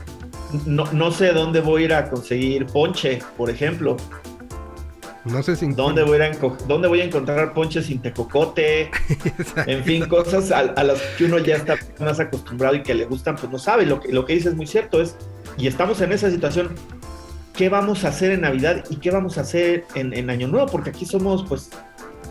No, 0.66 0.84
no 0.92 1.12
sé 1.12 1.32
dónde 1.32 1.62
voy 1.62 1.84
a 1.84 1.86
ir 1.86 1.94
a 1.94 2.10
conseguir 2.10 2.66
ponche, 2.66 3.20
por 3.38 3.50
ejemplo. 3.50 3.96
No 5.24 5.42
sé 5.44 5.56
si 5.56 5.72
¿Dónde 5.72 6.04
voy 6.04 6.20
a, 6.20 6.32
dónde 6.68 6.90
voy 6.90 7.00
a 7.00 7.06
encontrar 7.06 7.54
ponche 7.54 7.82
sin 7.82 8.02
tecocote? 8.02 8.92
En 9.66 9.86
fin, 9.86 10.06
cosas 10.10 10.52
a, 10.52 10.60
a 10.60 10.84
las 10.84 11.00
que 11.18 11.24
uno 11.24 11.38
ya 11.38 11.56
está 11.56 11.78
más 12.02 12.20
acostumbrado 12.20 12.76
y 12.76 12.84
que 12.84 12.94
le 12.94 13.06
gustan, 13.06 13.38
pues 13.38 13.50
no 13.50 13.60
sabe. 13.60 13.86
Lo 13.86 14.02
que, 14.02 14.12
lo 14.12 14.26
que 14.26 14.34
dice 14.34 14.50
es 14.50 14.56
muy 14.56 14.68
cierto. 14.68 15.02
Es, 15.02 15.16
y 15.58 15.68
estamos 15.68 16.02
en 16.02 16.12
esa 16.12 16.30
situación. 16.30 16.76
¿Qué 17.54 17.70
vamos 17.70 18.04
a 18.04 18.10
hacer 18.10 18.32
en 18.32 18.42
Navidad 18.42 18.84
y 18.90 18.98
qué 18.98 19.10
vamos 19.12 19.38
a 19.38 19.42
hacer 19.42 19.86
en, 19.96 20.14
en 20.14 20.30
Año 20.30 20.50
Nuevo? 20.50 20.66
Porque 20.66 20.90
aquí 20.90 21.06
somos, 21.06 21.46
pues, 21.48 21.70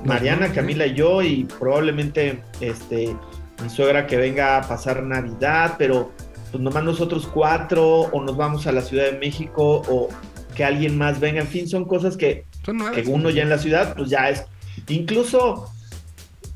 Mariana, 0.05 0.47
Ujú. 0.47 0.55
Camila 0.55 0.87
y 0.87 0.95
yo, 0.95 1.23
y 1.23 1.45
probablemente 1.45 2.43
este, 2.61 3.17
mi 3.63 3.71
suegra 3.71 4.07
que 4.07 4.17
venga 4.17 4.59
a 4.59 4.63
pasar 4.69 5.03
Navidad, 5.03 5.75
pero 5.79 6.13
pues 6.51 6.63
nomás 6.63 6.85
nosotros 6.85 7.27
cuatro, 7.33 7.85
o 8.03 8.23
nos 8.23 8.37
vamos 8.37 8.67
a 8.67 8.73
la 8.73 8.83
Ciudad 8.83 9.05
de 9.11 9.19
México, 9.19 9.83
o 9.89 10.09
que 10.55 10.65
alguien 10.65 10.97
más 10.97 11.19
venga. 11.21 11.41
En 11.41 11.49
fin, 11.49 11.69
son 11.69 11.85
cosas 11.85 12.17
que 12.17 12.45
Son 12.65 12.77
nuevas. 12.77 12.95
que 12.95 13.09
uno 13.11 13.31
ya 13.31 13.43
en 13.43 13.49
la 13.51 13.59
ciudad, 13.59 13.95
pues 13.97 14.11
ya 14.11 14.29
es. 14.31 14.45
Incluso 14.89 15.69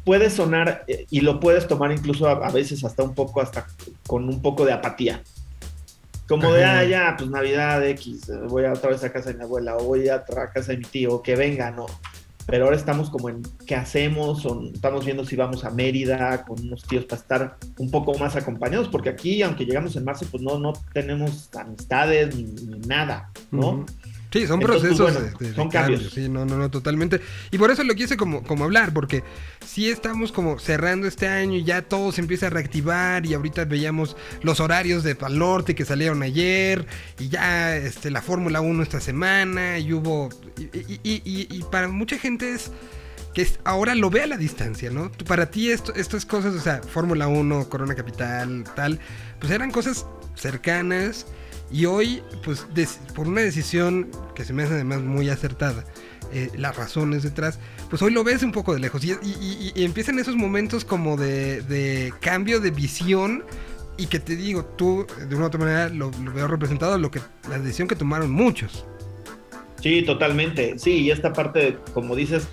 puede 0.04 0.30
sonar 0.30 0.84
eh, 0.86 1.06
y 1.10 1.20
lo 1.20 1.38
puedes 1.40 1.66
tomar 1.66 1.92
incluso 1.92 2.28
a, 2.28 2.32
a 2.46 2.50
veces 2.50 2.84
hasta 2.84 3.02
un 3.02 3.14
poco, 3.14 3.40
hasta 3.40 3.66
con 4.06 4.28
un 4.28 4.40
poco 4.40 4.64
de 4.64 4.72
apatía. 4.72 5.22
Como 6.28 6.52
de, 6.52 6.62
Ajá. 6.64 6.78
ah, 6.80 6.84
ya, 6.84 7.14
pues 7.18 7.30
Navidad 7.30 7.84
X, 7.86 8.28
eh, 8.28 8.32
voy 8.48 8.64
a 8.66 8.72
otra 8.72 8.90
vez 8.90 9.02
a 9.02 9.10
casa 9.10 9.30
de 9.30 9.36
mi 9.38 9.44
abuela, 9.44 9.76
o 9.76 9.84
voy 9.84 10.08
a 10.08 10.16
otra 10.16 10.50
casa 10.50 10.72
de 10.72 10.78
mi 10.78 10.84
tío, 10.84 11.22
que 11.22 11.34
venga, 11.36 11.70
no. 11.70 11.86
Pero 12.48 12.64
ahora 12.64 12.76
estamos 12.76 13.10
como 13.10 13.28
en 13.28 13.42
qué 13.66 13.76
hacemos, 13.76 14.46
o 14.46 14.70
estamos 14.72 15.04
viendo 15.04 15.22
si 15.22 15.36
vamos 15.36 15.66
a 15.66 15.70
Mérida 15.70 16.46
con 16.46 16.58
unos 16.58 16.82
tíos 16.82 17.04
para 17.04 17.20
estar 17.20 17.56
un 17.76 17.90
poco 17.90 18.16
más 18.16 18.36
acompañados, 18.36 18.88
porque 18.88 19.10
aquí, 19.10 19.42
aunque 19.42 19.66
llegamos 19.66 19.94
en 19.96 20.04
marzo, 20.04 20.24
pues 20.30 20.42
no, 20.42 20.58
no 20.58 20.72
tenemos 20.94 21.50
amistades 21.54 22.34
ni, 22.34 22.78
nada, 22.86 23.30
¿no? 23.50 23.84
Sí, 24.30 24.46
son 24.46 24.60
Entonces, 24.60 24.90
procesos 24.94 25.12
bueno, 25.14 25.20
de, 25.38 25.44
de- 25.46 25.50
de 25.50 25.56
son 25.56 25.70
cambio, 25.70 25.96
cambios. 25.96 26.12
Sí, 26.12 26.28
no, 26.28 26.44
no, 26.44 26.58
no, 26.58 26.70
totalmente. 26.70 27.20
Y 27.50 27.56
por 27.56 27.70
eso 27.70 27.82
lo 27.82 27.94
quise 27.94 28.16
como, 28.18 28.42
como 28.42 28.64
hablar, 28.64 28.92
porque 28.92 29.24
sí 29.64 29.88
estamos 29.88 30.32
como 30.32 30.58
cerrando 30.58 31.06
este 31.06 31.26
año 31.28 31.54
y 31.56 31.64
ya 31.64 31.80
todo 31.82 32.12
se 32.12 32.20
empieza 32.20 32.48
a 32.48 32.50
reactivar 32.50 33.24
y 33.24 33.32
ahorita 33.32 33.64
veíamos 33.64 34.16
los 34.42 34.60
horarios 34.60 35.02
de 35.02 35.14
Pal 35.14 35.38
Norte 35.38 35.74
que 35.74 35.86
salieron 35.86 36.22
ayer 36.22 36.84
y 37.18 37.28
ya 37.30 37.74
este, 37.76 38.10
la 38.10 38.20
Fórmula 38.20 38.60
1 38.60 38.82
esta 38.82 39.00
semana 39.00 39.78
y 39.78 39.94
hubo... 39.94 40.28
Y, 40.58 40.64
y- 40.64 41.00
y- 41.02 41.22
y- 41.24 41.46
y 41.50 41.62
para 41.70 41.88
mucha 41.88 42.18
gente 42.18 42.52
es 42.52 42.70
que 43.32 43.40
es- 43.42 43.60
ahora 43.64 43.94
lo 43.94 44.10
ve 44.10 44.22
a 44.24 44.26
la 44.26 44.36
distancia, 44.36 44.90
¿no? 44.90 45.10
Para 45.26 45.50
ti 45.50 45.70
esto, 45.70 45.94
estas 45.94 46.26
cosas, 46.26 46.54
o 46.54 46.60
sea, 46.60 46.82
Fórmula 46.82 47.28
1, 47.28 47.68
Corona 47.70 47.94
Capital, 47.94 48.64
tal, 48.76 48.98
pues 49.40 49.52
eran 49.52 49.70
cosas 49.70 50.04
cercanas 50.34 51.26
y 51.70 51.86
hoy, 51.86 52.22
pues 52.44 52.66
por 53.14 53.28
una 53.28 53.40
decisión 53.42 54.10
que 54.34 54.44
se 54.44 54.52
me 54.52 54.62
hace 54.62 54.74
además 54.74 55.00
muy 55.02 55.28
acertada, 55.28 55.84
eh, 56.32 56.50
las 56.56 56.76
razones 56.76 57.22
detrás, 57.22 57.58
pues 57.88 58.02
hoy 58.02 58.12
lo 58.12 58.22
ves 58.24 58.42
un 58.42 58.52
poco 58.52 58.74
de 58.74 58.80
lejos 58.80 59.02
y, 59.04 59.12
y- 59.12 59.14
y- 59.22 59.72
y 59.74 59.84
empiezan 59.84 60.18
esos 60.18 60.36
momentos 60.36 60.84
como 60.84 61.16
de, 61.16 61.62
de 61.62 62.12
cambio 62.20 62.60
de 62.60 62.70
visión 62.70 63.44
y 63.96 64.06
que 64.06 64.20
te 64.20 64.36
digo, 64.36 64.64
tú 64.64 65.06
de 65.28 65.34
una 65.34 65.44
u 65.44 65.48
otra 65.48 65.58
manera 65.60 65.88
lo, 65.88 66.10
lo 66.22 66.32
veo 66.32 66.46
representado 66.46 66.98
lo 66.98 67.10
que 67.10 67.20
la 67.48 67.58
decisión 67.58 67.88
que 67.88 67.96
tomaron 67.96 68.30
muchos. 68.30 68.84
Sí, 69.80 70.02
totalmente. 70.02 70.78
Sí, 70.78 71.02
y 71.02 71.10
esta 71.10 71.32
parte, 71.32 71.78
como 71.94 72.14
dices, 72.16 72.48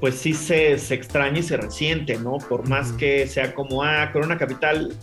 pues 0.00 0.14
sí 0.16 0.32
se, 0.34 0.78
se 0.78 0.94
extraña 0.94 1.38
y 1.40 1.42
se 1.42 1.56
resiente, 1.56 2.18
¿no? 2.18 2.38
Por 2.38 2.68
más 2.68 2.92
que 2.92 3.26
sea 3.26 3.54
como, 3.54 3.82
ah, 3.84 4.10
Corona 4.12 4.38
Capital, 4.38 4.94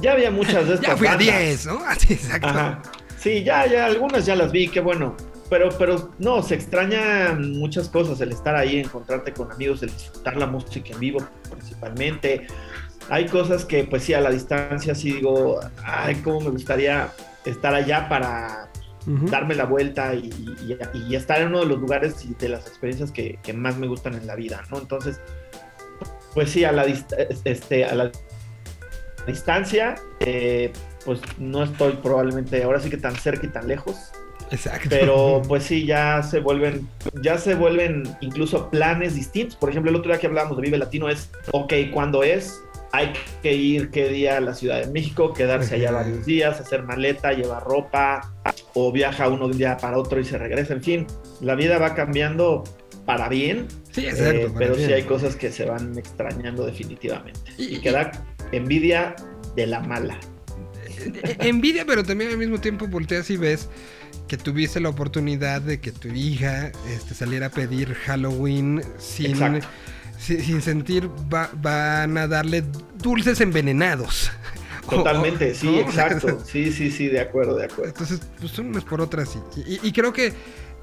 ya 0.00 0.12
había 0.12 0.30
muchas 0.30 0.68
de 0.68 0.74
estas 0.74 0.90
Ya 0.90 0.96
fui 0.96 1.06
a 1.06 1.10
bandas. 1.16 1.26
10, 1.26 1.66
¿no? 1.66 1.78
Así, 1.86 2.12
exacto. 2.14 2.48
Ajá. 2.48 2.82
Sí, 3.18 3.42
ya, 3.42 3.66
ya, 3.66 3.86
algunas 3.86 4.24
ya 4.26 4.36
las 4.36 4.52
vi, 4.52 4.68
qué 4.68 4.80
bueno. 4.80 5.16
Pero, 5.50 5.70
pero 5.78 6.10
no, 6.18 6.42
se 6.42 6.54
extrañan 6.54 7.52
muchas 7.58 7.88
cosas, 7.88 8.20
el 8.20 8.32
estar 8.32 8.54
ahí, 8.54 8.78
encontrarte 8.80 9.32
con 9.32 9.50
amigos, 9.50 9.82
el 9.82 9.90
disfrutar 9.90 10.36
la 10.36 10.46
música 10.46 10.90
en 10.92 11.00
vivo 11.00 11.26
principalmente. 11.50 12.46
Hay 13.08 13.26
cosas 13.26 13.64
que, 13.64 13.84
pues 13.84 14.04
sí, 14.04 14.12
a 14.12 14.20
la 14.20 14.30
distancia 14.30 14.94
sí 14.94 15.12
digo, 15.12 15.58
ay, 15.82 16.16
cómo 16.16 16.42
me 16.42 16.50
gustaría 16.50 17.10
estar 17.46 17.74
allá 17.74 18.06
para 18.10 18.68
Ujú. 19.06 19.26
darme 19.30 19.54
la 19.54 19.64
vuelta 19.64 20.14
y, 20.14 20.26
y- 20.28 20.78
y 21.10 21.16
estar 21.16 21.40
en 21.40 21.48
uno 21.48 21.60
de 21.60 21.66
los 21.66 21.78
lugares 21.78 22.22
y 22.26 22.34
de 22.34 22.50
las 22.50 22.66
experiencias 22.66 23.10
que, 23.10 23.38
que 23.42 23.54
más 23.54 23.78
me 23.78 23.86
gustan 23.86 24.14
en 24.14 24.26
la 24.26 24.34
vida, 24.36 24.62
¿no? 24.70 24.78
Entonces, 24.78 25.18
pues 26.34 26.50
sí, 26.50 26.64
a 26.64 26.72
la, 26.72 26.84
este, 26.84 27.84
a 27.86 27.94
la 27.94 28.12
distancia, 29.28 29.94
eh, 30.20 30.72
pues 31.04 31.20
no 31.38 31.62
estoy 31.62 31.92
probablemente 32.02 32.60
ahora 32.64 32.80
sí 32.80 32.90
que 32.90 32.96
tan 32.96 33.14
cerca 33.14 33.46
y 33.46 33.50
tan 33.50 33.68
lejos, 33.68 33.96
Exacto. 34.50 34.88
pero 34.90 35.40
pues 35.48 35.62
sí, 35.64 35.86
ya 35.86 36.22
se 36.24 36.40
vuelven, 36.40 36.88
ya 37.22 37.38
se 37.38 37.54
vuelven 37.54 38.02
incluso 38.20 38.68
planes 38.70 39.14
distintos. 39.14 39.54
Por 39.56 39.70
ejemplo, 39.70 39.90
el 39.90 39.96
otro 39.96 40.10
día 40.10 40.20
que 40.20 40.26
hablábamos 40.26 40.56
de 40.56 40.62
Vive 40.64 40.78
Latino 40.78 41.08
es, 41.08 41.30
ok, 41.52 41.72
¿cuándo 41.92 42.22
es? 42.24 42.60
Hay 42.90 43.12
que 43.42 43.52
ir 43.52 43.90
qué 43.90 44.08
día 44.08 44.38
a 44.38 44.40
la 44.40 44.54
Ciudad 44.54 44.80
de 44.80 44.90
México, 44.90 45.34
quedarse 45.34 45.74
allá 45.74 45.92
varios 45.92 46.24
días, 46.24 46.58
hacer 46.58 46.82
maleta, 46.84 47.32
llevar 47.32 47.62
ropa, 47.64 48.32
o 48.74 48.90
viaja 48.90 49.28
uno 49.28 49.46
de 49.46 49.52
un 49.52 49.58
día 49.58 49.76
para 49.76 49.98
otro 49.98 50.18
y 50.20 50.24
se 50.24 50.38
regresa. 50.38 50.72
En 50.72 50.82
fin, 50.82 51.06
la 51.42 51.54
vida 51.54 51.76
va 51.78 51.94
cambiando 51.94 52.64
para 53.04 53.28
bien, 53.28 53.66
Sí, 53.92 54.06
exacto. 54.06 54.46
eh, 54.46 54.52
pero 54.56 54.74
bien. 54.74 54.86
sí 54.88 54.92
hay 54.94 55.02
cosas 55.02 55.36
que 55.36 55.50
se 55.52 55.64
van 55.66 55.98
extrañando 55.98 56.64
definitivamente. 56.64 57.40
Y- 57.58 57.76
Y 57.76 57.80
que 57.80 57.90
da 57.90 58.10
envidia 58.52 59.14
de 59.56 59.66
la 59.66 59.80
mala. 59.80 60.18
Eh, 60.86 61.36
envidia, 61.40 61.84
pero 61.86 62.02
también 62.04 62.30
al 62.30 62.38
mismo 62.38 62.60
tiempo 62.60 62.86
volteas 62.88 63.30
y 63.30 63.36
ves 63.36 63.68
que 64.26 64.36
tuviste 64.36 64.80
la 64.80 64.88
oportunidad 64.90 65.60
de 65.62 65.80
que 65.80 65.90
tu 65.92 66.08
hija 66.08 66.70
este, 66.90 67.14
saliera 67.14 67.46
a 67.46 67.50
pedir 67.50 67.94
Halloween 67.94 68.82
sin, 68.98 69.36
sin 70.18 70.60
sentir 70.62 71.08
va- 71.32 71.50
van 71.54 72.18
a 72.18 72.26
darle 72.26 72.62
dulces 73.02 73.40
envenenados. 73.40 74.30
Totalmente, 74.90 75.52
o- 75.52 75.54
sí, 75.54 75.66
¿no? 75.66 75.80
exacto. 75.80 76.42
Sí, 76.46 76.72
sí, 76.72 76.90
sí, 76.90 77.08
de 77.08 77.20
acuerdo, 77.20 77.56
de 77.56 77.64
acuerdo. 77.66 77.90
Entonces, 77.92 78.20
pues 78.40 78.58
unas 78.58 78.84
por 78.84 79.00
otras. 79.00 79.36
Y, 79.56 79.60
y- 79.74 79.80
y 79.82 79.92
creo 79.92 80.12
que 80.12 80.32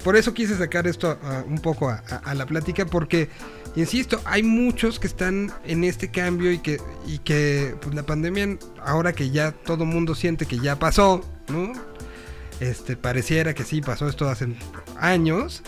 por 0.04 0.16
eso 0.16 0.32
quise 0.34 0.56
sacar 0.56 0.86
esto 0.86 1.18
un 1.48 1.58
poco 1.58 1.88
a, 1.88 2.02
a- 2.08 2.16
a 2.30 2.34
la 2.34 2.46
plática, 2.46 2.86
porque, 2.86 3.28
insisto, 3.76 4.20
hay 4.24 4.42
muchos 4.42 4.98
que 4.98 5.06
están 5.06 5.52
en 5.64 5.84
este 5.84 6.10
cambio 6.10 6.50
y 6.52 6.58
que, 6.58 6.80
y 7.06 7.18
que 7.18 7.74
pues, 7.80 7.94
la 7.94 8.04
pandemia, 8.04 8.58
ahora 8.84 9.12
que 9.12 9.30
ya 9.30 9.52
todo 9.52 9.84
mundo 9.84 10.14
siente 10.14 10.46
que 10.46 10.58
ya 10.58 10.78
pasó, 10.78 11.24
¿no? 11.48 11.72
Este, 12.60 12.96
pareciera 12.96 13.54
que 13.54 13.64
sí, 13.64 13.80
pasó 13.82 14.08
esto 14.08 14.28
hace 14.28 14.48
años. 14.98 15.62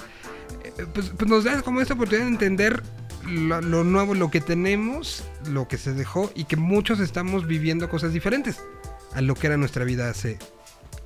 eh, 0.64 0.86
Pues, 0.94 1.10
pues 1.16 1.30
nos 1.30 1.44
da 1.44 1.60
como 1.62 1.80
esta 1.80 1.94
oportunidad 1.94 2.24
de 2.26 2.32
entender 2.32 2.82
lo, 3.26 3.60
lo 3.60 3.84
nuevo, 3.84 4.14
lo 4.14 4.30
que 4.30 4.40
tenemos, 4.40 5.22
lo 5.50 5.68
que 5.68 5.76
se 5.76 5.92
dejó 5.92 6.30
y 6.34 6.44
que 6.44 6.56
muchos 6.56 7.00
estamos 7.00 7.46
viviendo 7.46 7.90
cosas 7.90 8.12
diferentes 8.14 8.58
a 9.12 9.20
lo 9.20 9.34
que 9.34 9.48
era 9.48 9.56
nuestra 9.58 9.84
vida 9.84 10.08
hace, 10.08 10.38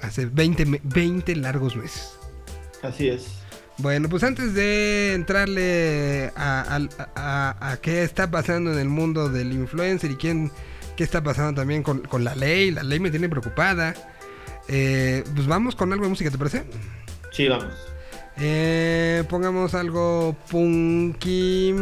hace 0.01 0.27
20, 0.27 0.67
me- 0.67 0.81
20 0.85 1.35
largos 1.37 1.75
meses. 1.75 2.11
Así 2.83 3.09
es. 3.09 3.27
Bueno, 3.79 4.09
pues 4.09 4.23
antes 4.23 4.55
de 4.55 5.15
entrarle 5.15 6.31
a, 6.37 6.79
a- 7.17 7.73
a 7.73 7.77
qué 7.79 8.03
está 8.05 8.31
pasando 8.31 8.73
en 8.73 8.79
el 8.79 8.89
mundo 8.89 9.29
del 9.29 9.53
influencer 9.53 10.11
y 10.13 10.17
quién, 10.17 10.53
qué 10.97 11.03
está 11.05 11.23
pasando 11.23 11.61
también 11.61 11.83
con, 11.83 12.01
con 12.01 12.23
la 12.23 12.35
ley, 12.35 12.71
la 12.71 12.83
ley 12.83 13.01
me 13.01 13.11
tiene 13.11 13.29
preocupada. 13.29 13.95
eh, 14.69 15.25
pues 15.35 15.47
vamos 15.47 15.75
con 15.75 15.93
algo 15.93 16.05
de 16.05 16.11
música, 16.11 16.31
¿te 16.31 16.39
parece? 16.39 16.65
Sí, 17.33 17.49
vamos. 17.49 17.75
Eh, 18.37 19.25
pongamos 19.29 19.75
algo 19.75 20.37
punky. 20.51 21.75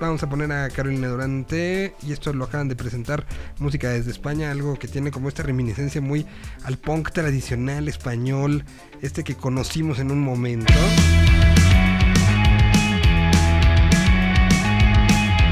Vamos 0.00 0.22
a 0.22 0.28
poner 0.28 0.52
a 0.52 0.68
Carolina 0.70 1.08
Durante. 1.08 1.94
Y 2.06 2.12
esto 2.12 2.32
lo 2.32 2.44
acaban 2.44 2.68
de 2.68 2.76
presentar. 2.76 3.26
Música 3.58 3.90
desde 3.90 4.10
España. 4.10 4.50
Algo 4.50 4.78
que 4.78 4.88
tiene 4.88 5.10
como 5.10 5.28
esta 5.28 5.42
reminiscencia 5.42 6.00
muy 6.00 6.26
al 6.64 6.78
punk 6.78 7.10
tradicional 7.10 7.88
español. 7.88 8.64
Este 9.02 9.24
que 9.24 9.34
conocimos 9.34 9.98
en 9.98 10.10
un 10.10 10.20
momento. 10.20 10.72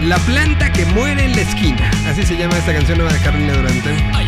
La 0.03 0.19
planta 0.19 0.73
que 0.73 0.85
muere 0.87 1.25
en 1.25 1.33
la 1.33 1.43
esquina. 1.43 1.91
Así 2.07 2.23
se 2.23 2.37
llama 2.37 2.57
esta 2.57 2.73
canción 2.73 2.99
de 2.99 3.05
Carolina 3.25 3.55
Durante. 3.55 4.26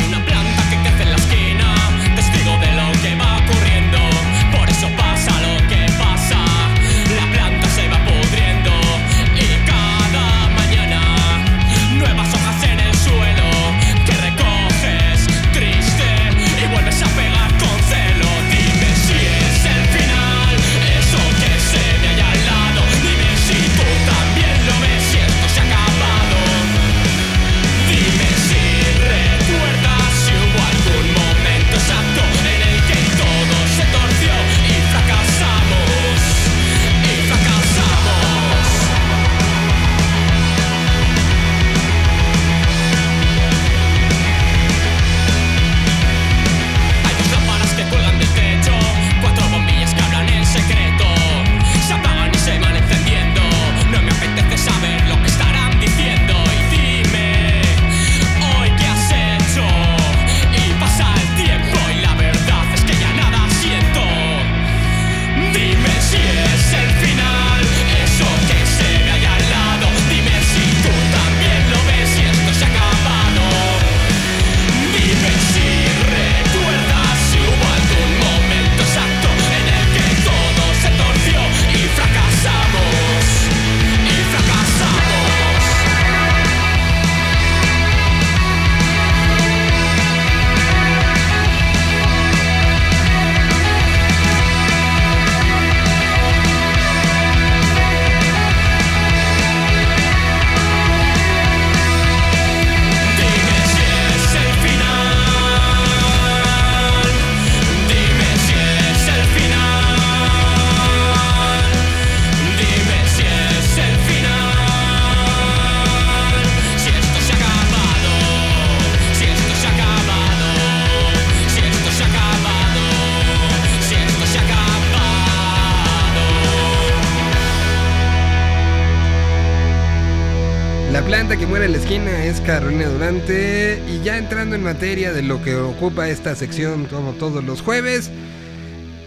Carolina 132.48 132.88
Durante. 132.88 133.78
Y 133.86 134.02
ya 134.02 134.16
entrando 134.16 134.56
en 134.56 134.62
materia 134.62 135.12
de 135.12 135.20
lo 135.20 135.42
que 135.42 135.54
ocupa 135.54 136.08
esta 136.08 136.34
sección 136.34 136.86
como 136.86 137.12
todos 137.12 137.44
los 137.44 137.60
jueves, 137.60 138.10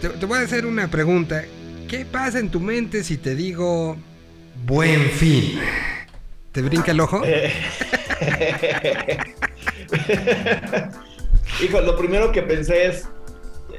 te, 0.00 0.10
te 0.10 0.26
voy 0.26 0.38
a 0.38 0.42
hacer 0.42 0.64
una 0.64 0.86
pregunta. 0.86 1.42
¿Qué 1.88 2.04
pasa 2.04 2.38
en 2.38 2.50
tu 2.50 2.60
mente 2.60 3.02
si 3.02 3.16
te 3.16 3.34
digo 3.34 3.96
buen 4.64 5.10
fin? 5.10 5.58
¿Te 6.52 6.62
brinca 6.62 6.92
el 6.92 7.00
ojo? 7.00 7.20
Eh, 7.24 7.52
Hijo, 11.64 11.80
lo 11.80 11.96
primero 11.96 12.30
que 12.30 12.42
pensé 12.42 12.86
es 12.86 13.08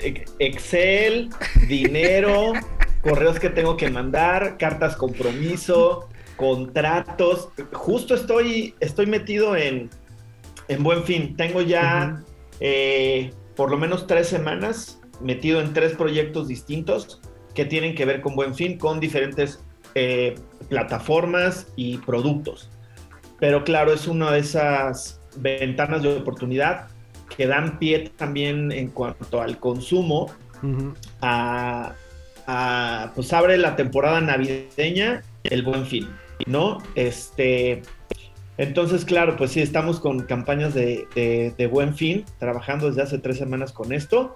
eh, 0.02 0.26
Excel, 0.40 1.30
dinero, 1.70 2.52
correos 3.00 3.40
que 3.40 3.50
tengo 3.50 3.78
que 3.78 3.90
mandar, 3.90 4.58
cartas 4.58 4.98
compromiso, 4.98 6.10
contratos. 6.36 7.50
Justo 7.72 8.16
estoy, 8.16 8.76
estoy 8.80 9.06
metido 9.06 9.56
en, 9.56 9.90
en 10.68 10.84
buen 10.84 11.04
fin. 11.04 11.36
Tengo 11.36 11.62
ya 11.62 12.24
eh, 12.60 13.32
por 13.56 13.72
lo 13.72 13.78
menos 13.78 14.08
tres 14.08 14.28
semanas 14.28 15.00
metido 15.22 15.62
en 15.62 15.74
tres 15.74 15.94
proyectos 15.96 16.48
distintos 16.48 17.22
que 17.54 17.66
tienen 17.66 17.96
que 17.96 18.06
ver 18.06 18.22
con 18.22 18.36
buen 18.36 18.56
fin, 18.56 18.78
con 18.78 19.00
diferentes 19.00 19.64
eh, 19.96 20.36
plataformas 20.70 21.68
y 21.76 21.98
productos. 22.00 22.70
Pero 23.40 23.64
claro, 23.64 23.94
es 23.94 24.08
una 24.08 24.32
de 24.32 24.40
esas 24.40 25.22
ventanas 25.36 26.02
de 26.02 26.16
oportunidad 26.16 26.88
que 27.36 27.48
dan 27.48 27.80
pie 27.80 28.12
también 28.16 28.72
en 28.72 28.90
cuanto 28.90 29.42
al 29.42 29.60
consumo 29.60 30.32
a, 31.22 31.94
pues 33.16 33.34
abre 33.34 33.58
la 33.58 33.76
temporada 33.76 34.22
navideña 34.22 35.24
el 35.44 35.64
buen 35.64 35.86
fin, 35.86 36.08
¿no? 36.46 36.78
Este, 36.96 37.82
entonces, 38.58 39.06
claro, 39.06 39.36
pues 39.38 39.52
sí, 39.52 39.62
estamos 39.62 40.00
con 40.00 40.22
campañas 40.22 40.74
de, 40.74 41.08
de- 41.16 41.54
de 41.58 41.68
buen 41.68 41.96
fin, 41.96 42.26
trabajando 42.40 42.88
desde 42.88 43.02
hace 43.02 43.18
tres 43.18 43.38
semanas 43.38 43.72
con 43.72 43.92
esto, 43.94 44.34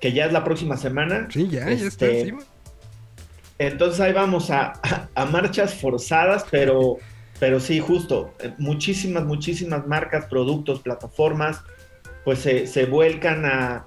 que 0.00 0.12
ya 0.12 0.26
es 0.26 0.32
la 0.32 0.44
próxima 0.44 0.76
semana. 0.76 1.28
Sí, 1.30 1.48
ya, 1.48 1.66
ya 1.66 1.70
está 1.86 2.06
Este, 2.06 2.20
encima. 2.20 2.42
Entonces 3.58 4.00
ahí 4.00 4.12
vamos 4.12 4.50
a, 4.50 4.72
a- 4.82 5.08
a 5.14 5.26
marchas 5.26 5.74
forzadas, 5.74 6.46
pero, 6.50 6.96
pero 7.38 7.60
sí, 7.60 7.78
justo, 7.78 8.34
muchísimas, 8.58 9.24
muchísimas 9.24 9.86
marcas, 9.86 10.24
productos, 10.26 10.80
plataformas, 10.80 11.60
pues 12.24 12.38
se, 12.40 12.66
se 12.66 12.86
vuelcan 12.86 13.44
a, 13.44 13.84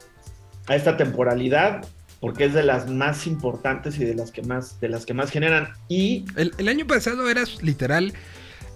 a 0.68 0.76
esta 0.76 0.96
temporalidad 0.96 1.86
porque 2.24 2.46
es 2.46 2.54
de 2.54 2.64
las 2.64 2.90
más 2.90 3.28
importantes 3.28 3.98
y 4.00 4.06
de 4.06 4.16
las 4.16 4.32
que 4.32 4.44
más, 4.44 4.80
de 4.80 4.88
las 4.88 5.06
que 5.06 5.14
más 5.14 5.30
generan. 5.30 5.74
Y 5.90 6.24
El, 6.38 6.54
el 6.58 6.70
año 6.70 6.88
pasado 6.88 7.30
era 7.30 7.44
literal 7.62 8.14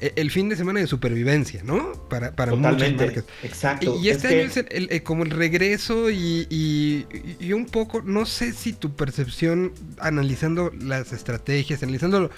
eh, 0.01 0.11
el 0.17 0.31
fin 0.31 0.49
de 0.49 0.57
semana 0.57 0.81
de 0.81 0.87
supervivencia, 0.87 1.61
¿no? 1.63 1.93
Para, 2.09 2.35
para 2.35 2.51
muchas 2.53 2.73
totalmente, 2.73 3.05
marcas. 3.05 3.23
exacto. 3.43 3.97
Y, 4.03 4.09
este 4.09 4.27
Es 4.27 4.33
año 4.33 4.53
que- 4.53 4.59
es 4.71 4.81
el- 4.81 4.91
el- 4.91 5.03
como 5.03 5.23
el 5.23 5.29
regreso 5.31 6.09
y, 6.11 6.45
y- 6.49 7.05
y 7.39 7.53
un 7.53 7.67
poco, 7.67 8.01
no 8.01 8.25
sé 8.25 8.51
si 8.51 8.73
tu 8.73 8.97
percepción 8.97 9.71
analizando 9.97 10.69
las 10.81 11.13
estrategias, 11.13 11.81
analizando 11.83 12.19
lo, 12.19 12.29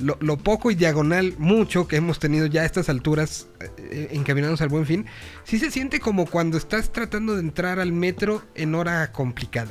lo- 0.00 0.18
lo 0.20 0.36
poco 0.38 0.72
y 0.72 0.74
diagonal 0.74 1.34
mucho 1.38 1.86
que 1.86 1.94
hemos 1.96 2.18
tenido 2.18 2.46
ya 2.46 2.62
a 2.62 2.64
estas 2.64 2.88
alturas 2.88 3.46
eh, 3.78 4.08
encaminados 4.10 4.60
al 4.60 4.70
buen 4.70 4.86
fin, 4.86 5.06
sí 5.44 5.60
se 5.60 5.70
siente 5.70 6.00
como 6.00 6.26
cuando 6.26 6.58
estás 6.58 6.90
tratando 6.92 7.36
de 7.36 7.42
entrar 7.42 7.78
al 7.78 7.92
metro 7.92 8.42
en 8.56 8.74
hora 8.74 9.12
complicada. 9.12 9.70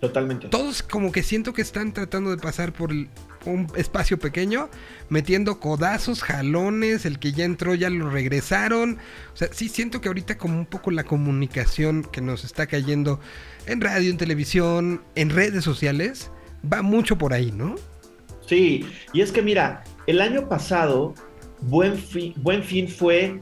Totalmente. 0.00 0.48
Todos 0.48 0.82
como 0.82 1.10
que 1.10 1.22
siento 1.22 1.52
que 1.52 1.62
están 1.62 1.92
tratando 1.92 2.30
de 2.30 2.36
pasar 2.36 2.72
por 2.72 2.92
un 2.92 3.66
espacio 3.76 4.18
pequeño, 4.18 4.68
metiendo 5.08 5.58
codazos, 5.58 6.22
jalones, 6.22 7.04
el 7.04 7.18
que 7.18 7.32
ya 7.32 7.44
entró 7.44 7.74
ya 7.74 7.90
lo 7.90 8.08
regresaron. 8.08 8.98
O 9.34 9.36
sea, 9.36 9.48
sí 9.52 9.68
siento 9.68 10.00
que 10.00 10.08
ahorita 10.08 10.38
como 10.38 10.56
un 10.56 10.66
poco 10.66 10.92
la 10.92 11.02
comunicación 11.02 12.04
que 12.04 12.20
nos 12.20 12.44
está 12.44 12.68
cayendo 12.68 13.18
en 13.66 13.80
radio, 13.80 14.10
en 14.10 14.18
televisión, 14.18 15.02
en 15.16 15.30
redes 15.30 15.64
sociales, 15.64 16.30
va 16.70 16.82
mucho 16.82 17.18
por 17.18 17.32
ahí, 17.32 17.50
¿no? 17.50 17.74
Sí, 18.46 18.86
y 19.12 19.20
es 19.20 19.32
que 19.32 19.42
mira, 19.42 19.82
el 20.06 20.20
año 20.20 20.48
pasado, 20.48 21.14
Buen 21.62 21.98
Fin, 21.98 22.34
Buen 22.36 22.62
fin 22.62 22.88
fue 22.88 23.40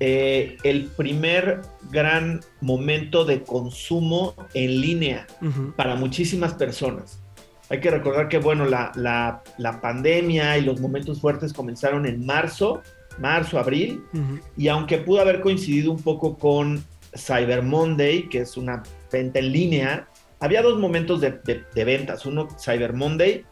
eh, 0.00 0.56
el 0.64 0.86
primer 0.96 1.62
gran 1.92 2.40
momento 2.60 3.24
de 3.24 3.42
consumo 3.42 4.34
en 4.54 4.80
línea 4.80 5.26
para 5.76 5.94
muchísimas 5.94 6.54
personas. 6.54 7.20
Hay 7.70 7.80
que 7.80 7.90
recordar 7.90 8.28
que, 8.28 8.38
bueno, 8.38 8.64
la, 8.66 8.90
la- 8.96 9.42
la 9.58 9.80
pandemia 9.80 10.58
y 10.58 10.62
los 10.62 10.80
momentos 10.80 11.20
fuertes 11.20 11.52
comenzaron 11.52 12.04
en 12.06 12.26
marzo, 12.26 12.82
marzo, 13.18 13.58
abril, 13.58 14.02
y 14.56 14.68
aunque 14.68 14.98
pudo 14.98 15.20
haber 15.20 15.40
coincidido 15.40 15.92
un 15.92 16.02
poco 16.02 16.36
con 16.36 16.84
Cyber 17.16 17.62
Monday, 17.62 18.28
que 18.28 18.40
es 18.40 18.56
una 18.56 18.82
venta 19.12 19.38
en 19.38 19.52
línea, 19.52 20.08
había 20.40 20.62
dos 20.62 20.78
momentos 20.78 21.20
de, 21.20 21.30
de- 21.44 21.62
de 21.74 21.84
ventas. 21.84 22.26
Uno, 22.26 22.48
Cyber 22.58 22.92
Monday, 22.94 23.44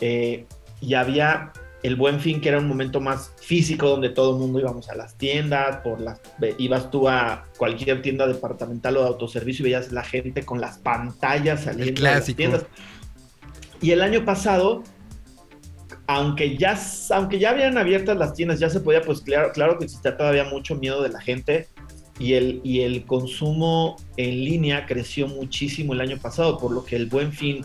eh, 0.00 0.46
y 0.80 0.94
había 0.94 1.52
el 1.84 1.96
Buen 1.96 2.18
Fin, 2.18 2.40
que 2.40 2.48
era 2.48 2.58
un 2.58 2.66
momento 2.66 2.98
más 2.98 3.34
físico, 3.36 3.86
donde 3.90 4.08
todo 4.08 4.32
el 4.32 4.40
mundo 4.40 4.58
íbamos 4.58 4.88
a 4.88 4.94
las 4.94 5.18
tiendas, 5.18 5.76
por 5.84 6.00
las, 6.00 6.18
ibas 6.56 6.90
tú 6.90 7.10
a 7.10 7.44
cualquier 7.58 8.00
tienda 8.00 8.26
departamental 8.26 8.96
o 8.96 9.02
de 9.02 9.08
autoservicio 9.08 9.62
y 9.62 9.64
veías 9.64 9.92
la 9.92 10.02
gente 10.02 10.46
con 10.46 10.62
las 10.62 10.78
pantallas 10.78 11.64
saliendo 11.64 12.02
de 12.02 12.10
las 12.10 12.24
tiendas. 12.24 12.64
Y 13.82 13.90
el 13.90 14.00
año 14.00 14.24
pasado, 14.24 14.82
aunque 16.06 16.56
ya, 16.56 16.74
aunque 17.10 17.38
ya 17.38 17.50
habían 17.50 17.76
abiertas 17.76 18.16
las 18.16 18.32
tiendas, 18.32 18.58
ya 18.60 18.70
se 18.70 18.80
podía, 18.80 19.02
pues 19.02 19.20
claro, 19.20 19.52
claro 19.52 19.76
que 19.76 19.84
existía 19.84 20.16
todavía 20.16 20.44
mucho 20.44 20.76
miedo 20.76 21.02
de 21.02 21.10
la 21.10 21.20
gente 21.20 21.68
y 22.18 22.32
el, 22.32 22.62
y 22.64 22.80
el 22.80 23.04
consumo 23.04 23.96
en 24.16 24.42
línea 24.42 24.86
creció 24.86 25.28
muchísimo 25.28 25.92
el 25.92 26.00
año 26.00 26.16
pasado, 26.16 26.56
por 26.56 26.72
lo 26.72 26.82
que 26.82 26.96
el 26.96 27.10
buen 27.10 27.30
fin 27.30 27.62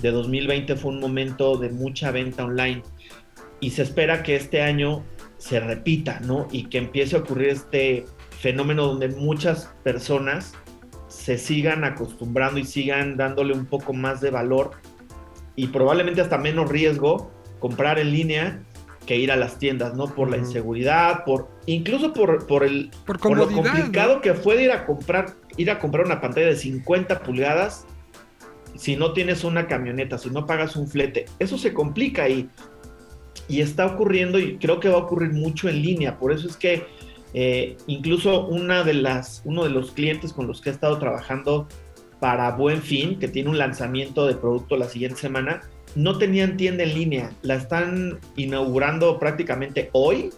de 0.00 0.12
2020 0.12 0.76
fue 0.76 0.92
un 0.92 1.00
momento 1.00 1.56
de 1.56 1.70
mucha 1.70 2.12
venta 2.12 2.44
online 2.44 2.84
y 3.60 3.70
se 3.70 3.82
espera 3.82 4.22
que 4.22 4.36
este 4.36 4.62
año 4.62 5.04
se 5.38 5.60
repita, 5.60 6.20
¿no? 6.20 6.48
Y 6.50 6.64
que 6.64 6.78
empiece 6.78 7.16
a 7.16 7.20
ocurrir 7.20 7.48
este 7.48 8.04
fenómeno 8.30 8.86
donde 8.86 9.08
muchas 9.08 9.74
personas 9.82 10.54
se 11.08 11.38
sigan 11.38 11.84
acostumbrando 11.84 12.58
y 12.58 12.64
sigan 12.64 13.16
dándole 13.16 13.54
un 13.54 13.66
poco 13.66 13.92
más 13.92 14.20
de 14.20 14.30
valor 14.30 14.72
y 15.54 15.68
probablemente 15.68 16.20
hasta 16.20 16.38
menos 16.38 16.68
riesgo 16.68 17.30
comprar 17.58 17.98
en 17.98 18.12
línea 18.12 18.62
que 19.06 19.16
ir 19.16 19.30
a 19.30 19.36
las 19.36 19.58
tiendas, 19.58 19.94
¿no? 19.94 20.06
Por 20.06 20.30
la 20.30 20.36
inseguridad, 20.36 21.24
por 21.24 21.48
incluso 21.66 22.12
por, 22.12 22.46
por 22.46 22.64
el 22.64 22.90
Por 23.06 23.18
por 23.18 23.36
lo 23.36 23.48
complicado 23.48 24.16
¿no? 24.16 24.20
que 24.20 24.34
fue 24.34 24.56
de 24.56 24.64
ir 24.64 24.72
a 24.72 24.84
comprar 24.84 25.34
ir 25.56 25.70
a 25.70 25.78
comprar 25.78 26.04
una 26.04 26.20
pantalla 26.20 26.48
de 26.48 26.56
50 26.56 27.20
pulgadas 27.20 27.86
si 28.74 28.96
no 28.96 29.12
tienes 29.12 29.44
una 29.44 29.66
camioneta, 29.66 30.18
si 30.18 30.30
no 30.30 30.46
pagas 30.46 30.76
un 30.76 30.86
flete. 30.86 31.26
Eso 31.38 31.56
se 31.56 31.72
complica 31.72 32.28
y, 32.28 32.50
y 33.48 33.60
está 33.60 33.86
ocurriendo 33.86 34.38
y 34.38 34.56
creo 34.58 34.80
que 34.80 34.88
va 34.88 34.96
a 34.96 35.02
ocurrir 35.02 35.32
mucho 35.32 35.68
en 35.68 35.82
línea. 35.82 36.18
Por 36.18 36.32
eso 36.32 36.48
es 36.48 36.56
que 36.56 36.84
eh, 37.34 37.76
incluso 37.86 38.46
una 38.46 38.82
de 38.82 38.94
las, 38.94 39.42
uno 39.44 39.64
de 39.64 39.70
los 39.70 39.92
clientes 39.92 40.32
con 40.32 40.46
los 40.46 40.60
que 40.60 40.70
he 40.70 40.72
estado 40.72 40.98
trabajando 40.98 41.68
para 42.20 42.50
Buen 42.52 42.80
Fin, 42.82 43.18
que 43.18 43.28
tiene 43.28 43.50
un 43.50 43.58
lanzamiento 43.58 44.26
de 44.26 44.34
producto 44.34 44.76
la 44.76 44.88
siguiente 44.88 45.20
semana, 45.20 45.60
no 45.94 46.18
tenían 46.18 46.56
tienda 46.56 46.84
en 46.84 46.94
línea. 46.94 47.30
La 47.42 47.56
están 47.56 48.18
inaugurando 48.36 49.18
prácticamente 49.18 49.90
hoy 49.92 50.30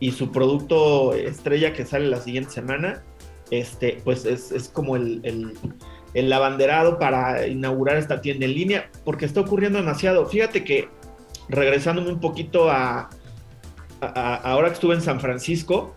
y 0.00 0.10
su 0.12 0.32
producto 0.32 1.14
estrella 1.14 1.72
que 1.72 1.86
sale 1.86 2.08
la 2.08 2.20
siguiente 2.20 2.50
semana, 2.50 3.02
este, 3.50 4.00
pues 4.04 4.24
es, 4.24 4.50
es 4.50 4.68
como 4.68 4.96
el, 4.96 5.20
el, 5.22 5.52
el 6.14 6.32
abanderado 6.32 6.98
para 6.98 7.46
inaugurar 7.46 7.96
esta 7.96 8.20
tienda 8.20 8.46
en 8.46 8.54
línea, 8.54 8.90
porque 9.04 9.24
está 9.24 9.40
ocurriendo 9.40 9.78
demasiado. 9.78 10.26
Fíjate 10.26 10.64
que 10.64 10.88
regresándome 11.48 12.10
un 12.10 12.20
poquito 12.20 12.70
a, 12.70 13.10
a- 14.00 14.06
a- 14.06 14.36
ahora 14.36 14.68
que 14.68 14.74
estuve 14.74 14.94
en 14.94 15.02
San 15.02 15.20
Francisco, 15.20 15.94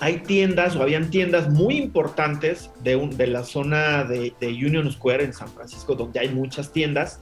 hay 0.00 0.18
tiendas 0.24 0.74
o 0.74 0.82
habían 0.82 1.08
tiendas 1.08 1.48
muy 1.48 1.76
importantes 1.76 2.68
de, 2.82 2.96
un- 2.96 3.16
de 3.16 3.28
la 3.28 3.44
zona 3.44 4.02
de, 4.02 4.34
de 4.40 4.48
Union 4.48 4.90
Square 4.90 5.22
en 5.22 5.32
San 5.32 5.46
Francisco, 5.48 5.94
donde 5.94 6.18
hay 6.18 6.30
muchas 6.30 6.72
tiendas, 6.72 7.20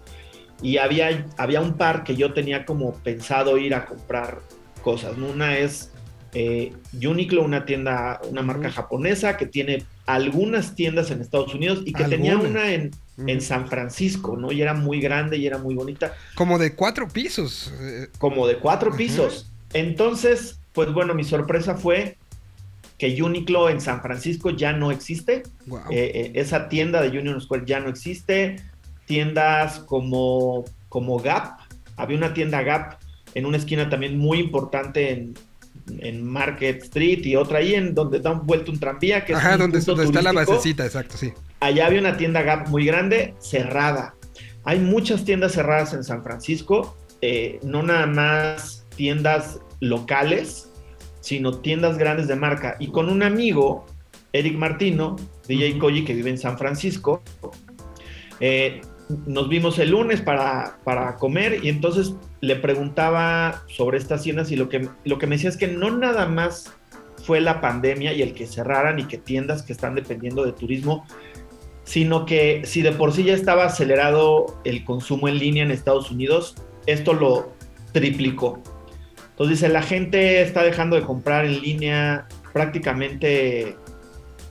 y 0.63 0.79
había, 0.79 1.27
había 1.37 1.61
un 1.61 1.75
par 1.75 2.03
que 2.03 2.17
yo 2.17 2.33
tenía 2.33 2.65
como 2.65 2.95
pensado 2.95 3.59
ir 3.59 3.75
a 3.75 3.85
comprar 3.85 4.41
cosas. 4.83 5.19
Una 5.19 5.59
es 5.59 5.93
eh, 6.33 6.73
Uniqlo, 6.95 7.43
una 7.45 7.67
tienda, 7.67 8.21
una 8.31 8.41
marca 8.41 8.71
japonesa 8.71 9.37
que 9.37 9.45
tiene 9.45 9.85
algunas 10.07 10.75
tiendas 10.75 11.11
en 11.11 11.21
Estados 11.21 11.55
Unidos 11.55 11.83
y 11.85 11.93
que 11.93 12.05
tenía 12.09 12.39
una 12.51 12.73
en, 12.73 12.91
en. 13.17 13.41
San 13.41 13.69
Francisco, 13.69 14.37
¿no? 14.37 14.51
Y 14.53 14.63
era 14.63 14.75
muy 14.75 15.01
grande 15.01 15.37
y 15.37 15.47
era 15.47 15.59
muy 15.59 15.75
bonita 15.75 16.15
Como 16.35 16.59
de 16.59 16.75
cuatro 16.75 17.09
pisos. 17.09 17.73
eh, 17.81 18.09
como 18.19 18.47
de 18.47 18.59
cuatro 18.59 18.89
Ajá. 18.91 18.99
pisos. 18.99 19.51
Entonces, 19.73 20.59
pues 20.73 20.93
bueno, 20.93 21.15
mi 21.15 21.25
sorpresa 21.25 21.77
fue 21.77 22.17
que 22.99 23.21
Uniqlo 23.23 23.69
en 23.71 23.81
San 23.81 24.01
Francisco 24.03 24.51
ya 24.51 24.73
no 24.73 24.91
existe. 24.91 25.43
wow. 25.67 25.81
Eh, 25.91 26.11
eh, 26.15 26.33
esa 26.35 26.69
tienda 26.69 27.03
de 27.03 27.17
Union 27.19 27.41
Square 27.41 27.65
ya 27.67 27.81
no 27.81 27.89
existe. 27.89 28.57
Tiendas 29.07 29.81
como, 29.81 30.65
como 30.89 31.19
Gap. 31.19 31.59
Había 31.97 32.17
una 32.17 32.35
tienda 32.35 32.63
Gap 32.63 32.99
en 33.35 33.47
una 33.47 33.57
esquina 33.57 33.89
también 33.91 34.17
muy 34.19 34.39
importante 34.39 35.11
en, 35.13 35.35
en 35.99 36.25
Market 36.25 36.83
Street 36.83 37.25
y 37.25 37.37
otra 37.37 37.59
ahí 37.59 37.75
en 37.75 37.95
donde 37.95 38.21
da 38.21 38.33
vuelto 38.33 38.73
un 38.73 38.81
tranvía, 38.81 39.25
que 39.25 39.33
es 39.33 39.39
Ajá, 39.39 39.55
un 39.55 39.61
donde, 39.61 39.81
donde 39.81 40.05
está 40.05 40.23
la 40.23 40.33
basecita, 40.33 40.85
exacto, 40.85 41.17
sí. 41.17 41.33
Allá 41.61 41.87
había 41.87 42.01
una 42.01 42.17
tienda 42.17 42.43
Gap 42.43 42.69
muy 42.69 42.85
grande, 42.85 43.35
cerrada. 43.39 44.15
Hay 44.65 44.79
muchas 44.79 45.25
tiendas 45.25 45.53
cerradas 45.53 45.93
en 45.95 46.05
San 46.05 46.23
Francisco, 46.23 46.97
eh, 47.21 47.59
no 47.63 47.83
nada 47.83 48.07
más 48.07 48.87
tiendas 48.97 49.61
locales, 49.81 50.71
sino 51.21 51.59
tiendas 51.59 51.99
grandes 51.99 52.29
de 52.29 52.37
marca. 52.37 52.77
Y 52.79 52.89
con 52.89 53.09
un 53.09 53.23
amigo, 53.23 53.87
Eric 54.33 54.57
Martino, 54.57 55.17
DJ. 55.49 55.79
Koji, 55.79 56.05
que 56.05 56.15
vive 56.15 56.31
en 56.31 56.39
San 56.39 56.59
Francisco, 56.59 57.23
eh, 58.41 58.81
nos 59.27 59.49
vimos 59.49 59.79
el 59.79 59.91
lunes 59.91 60.21
para, 60.21 60.79
para 60.85 61.17
comer 61.17 61.65
y 61.65 61.69
entonces 61.69 62.15
le 62.41 62.57
preguntaba 62.57 63.63
sobre 63.69 63.99
estas 63.99 64.23
tiendas 64.23 64.51
y 64.51 64.57
lo 64.57 64.69
que, 64.69 64.89
lo 65.05 65.19
que 65.19 65.27
me 65.27 65.37
decía 65.37 65.51
es 65.51 65.57
que 65.57 65.69
no 65.69 65.91
nada 65.91 66.27
más 66.27 66.73
fue 67.25 67.41
la 67.41 67.61
pandemia 67.61 68.13
y 68.13 68.23
el 68.23 68.35
que 68.35 68.47
cerraran 68.47 68.99
y 68.99 69.05
que 69.05 69.19
tiendas 69.19 69.63
que 69.63 69.73
están 69.73 69.95
dependiendo 69.95 70.45
de 70.45 70.53
turismo, 70.53 71.07
sino 71.85 72.27
que 72.27 72.63
si 72.65 72.83
de 72.83 72.93
por 72.93 73.13
sí 73.13 73.25
ya 73.25 73.35
estaba 73.35 73.65
acelerado 73.65 74.61
el 74.65 74.85
consumo 74.85 75.29
en 75.29 75.39
línea 75.39 75.65
en 75.65 75.71
Estados 75.71 76.11
Unidos, 76.11 76.55
esto 76.87 77.13
lo 77.13 77.53
triplicó. 77.93 78.63
Entonces 79.31 79.61
dice, 79.61 79.73
la 79.73 79.83
gente 79.83 80.43
está 80.43 80.63
dejando 80.63 80.97
de 80.97 81.03
comprar 81.03 81.45
en 81.45 81.61
línea 81.61 82.27
prácticamente 82.53 83.77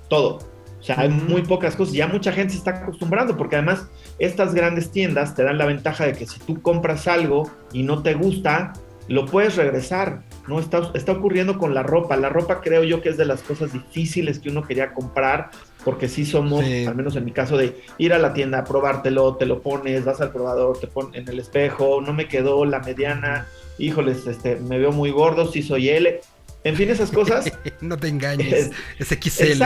todo. 0.10 0.40
O 0.80 0.84
sea, 0.84 1.00
hay 1.00 1.10
muy 1.10 1.44
pocas 1.44 1.76
cosas. 1.76 1.94
Ya 1.94 2.08
mucha 2.08 2.32
gente 2.32 2.52
se 2.54 2.58
está 2.58 2.72
acostumbrando 2.72 3.38
porque 3.38 3.56
además 3.56 3.88
estas 4.20 4.54
grandes 4.54 4.92
tiendas 4.92 5.36
te 5.36 5.44
dan 5.44 5.58
la 5.58 5.66
ventaja 5.66 6.06
de 6.06 6.14
que 6.14 6.26
si 6.26 6.40
tú 6.40 6.62
compras 6.62 7.08
algo 7.08 7.50
y 7.72 7.84
no 7.84 8.04
te 8.04 8.14
gusta, 8.14 8.74
lo 9.08 9.26
puedes 9.26 9.56
regresar. 9.56 10.22
No 10.48 10.60
está, 10.60 10.92
está 10.94 11.14
ocurriendo 11.14 11.58
con 11.58 11.74
la 11.74 11.84
ropa. 11.84 12.18
La 12.18 12.30
ropa 12.30 12.62
creo 12.62 12.84
yo 12.84 13.02
que 13.02 13.10
es 13.10 13.18
de 13.18 13.26
las 13.26 13.42
cosas 13.42 13.72
difíciles 13.74 14.40
que 14.40 14.50
uno 14.50 14.64
quería 14.64 14.94
comprar 14.94 15.52
porque 15.86 16.08
sí 16.08 16.26
somos, 16.26 16.64
Sí. 16.64 16.86
al 16.86 16.96
menos 16.96 17.16
en 17.18 17.26
mi 17.26 17.32
caso, 17.32 17.58
de 17.58 17.76
ir 17.98 18.14
a 18.14 18.18
la 18.20 18.34
tienda, 18.34 18.64
probártelo, 18.64 19.36
te 19.36 19.46
lo 19.46 19.62
pones, 19.62 20.06
vas 20.06 20.22
al 20.22 20.32
probador, 20.32 20.80
te 20.80 20.88
pones 20.88 21.20
en 21.22 21.28
el 21.28 21.40
espejo, 21.40 22.00
no 22.02 22.14
me 22.14 22.28
quedó 22.30 22.64
la 22.64 22.80
mediana, 22.80 23.48
híjoles, 23.78 24.26
este, 24.28 24.56
me 24.58 24.78
veo 24.78 24.94
muy 24.94 25.12
gordo, 25.12 25.52
sí 25.52 25.62
soy 25.62 25.90
L. 25.90 26.22
En 26.64 26.76
fin, 26.78 26.90
esas 26.90 27.12
cosas 27.12 27.52
no 27.82 27.98
te 27.98 28.08
engañes. 28.08 28.72
Es 28.98 29.08
XL. 29.10 29.62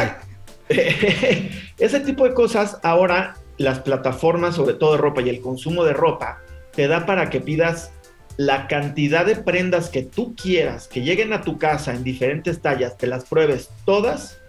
Ese 1.78 2.00
tipo 2.02 2.28
de 2.28 2.34
cosas 2.34 2.80
ahora 2.84 3.36
las 3.58 3.80
plataformas, 3.80 4.56
sobre 4.56 4.76
todo 4.76 4.94
de 4.94 4.98
ropa 5.00 5.22
y 5.22 5.30
el 5.30 5.42
consumo 5.42 5.84
de 5.84 5.94
ropa, 5.94 6.42
te 6.74 6.88
da 6.88 7.06
para 7.06 7.30
que 7.30 7.42
pidas 7.42 7.92
la 8.38 8.68
cantidad 8.68 9.26
de 9.26 9.36
prendas 9.36 9.90
que 9.90 10.04
tú 10.04 10.36
quieras, 10.36 10.88
que 10.88 11.02
lleguen 11.02 11.34
a 11.34 11.42
tu 11.42 11.58
casa 11.58 11.94
en 11.94 12.04
diferentes 12.04 12.62
tallas, 12.62 12.98
te 12.98 13.08
las 13.08 13.26
pruebes 13.26 13.70
todas 13.84 14.40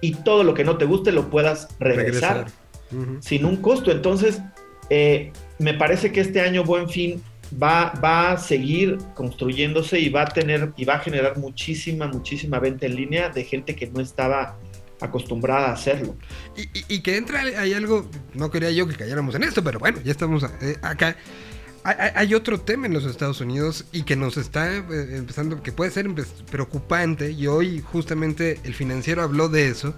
y 0.00 0.14
todo 0.14 0.44
lo 0.44 0.54
que 0.54 0.64
no 0.64 0.78
te 0.78 0.84
guste 0.84 1.10
lo 1.10 1.28
puedas 1.28 1.68
regresar, 1.80 2.46
sin 3.20 3.44
un 3.44 3.56
costo. 3.56 3.90
Entonces, 3.90 4.40
eh, 4.90 5.32
me 5.58 5.74
parece 5.74 6.12
que 6.12 6.20
este 6.20 6.40
año 6.40 6.62
Buen 6.62 6.88
Fin 6.88 7.22
va, 7.60 7.92
va 8.02 8.32
a 8.32 8.38
seguir 8.38 8.98
construyéndose 9.14 9.98
y 9.98 10.08
va 10.08 10.22
a 10.22 10.26
tener 10.26 10.72
y 10.76 10.84
va 10.84 10.94
a 10.94 10.98
generar 11.00 11.38
muchísima, 11.38 12.06
muchísima 12.06 12.58
venta 12.60 12.86
en 12.86 12.96
línea 12.96 13.28
de 13.28 13.44
gente 13.44 13.74
que 13.74 13.88
no 13.88 14.00
estaba 14.00 14.56
acostumbrada 15.02 15.68
a 15.68 15.72
hacerlo. 15.72 16.16
Y, 16.56 16.94
y- 16.94 17.00
que 17.00 17.16
entra, 17.16 17.40
hay 17.40 17.74
algo, 17.74 18.08
no 18.34 18.50
quería 18.50 18.70
yo 18.70 18.86
que 18.86 18.94
cayéramos 18.96 19.34
en 19.34 19.42
esto, 19.44 19.62
pero 19.64 19.78
bueno, 19.78 19.98
ya 20.04 20.12
estamos 20.12 20.44
eh, 20.60 20.76
acá. 20.82 21.16
Hay, 21.84 21.96
hay- 22.14 22.34
otro 22.34 22.60
tema 22.60 22.86
en 22.86 22.92
los 22.94 23.04
Estados 23.04 23.40
Unidos 23.40 23.86
y 23.92 24.04
que 24.04 24.14
nos 24.14 24.36
está 24.36 24.72
eh, 24.76 24.82
empezando, 25.16 25.62
que 25.62 25.72
puede 25.72 25.90
ser 25.90 26.06
empe- 26.08 26.26
preocupante, 26.50 27.32
y 27.32 27.46
hoy 27.48 27.80
justamente 27.80 28.60
el 28.64 28.74
financiero 28.74 29.22
habló 29.22 29.48
de 29.48 29.66
eso, 29.68 29.94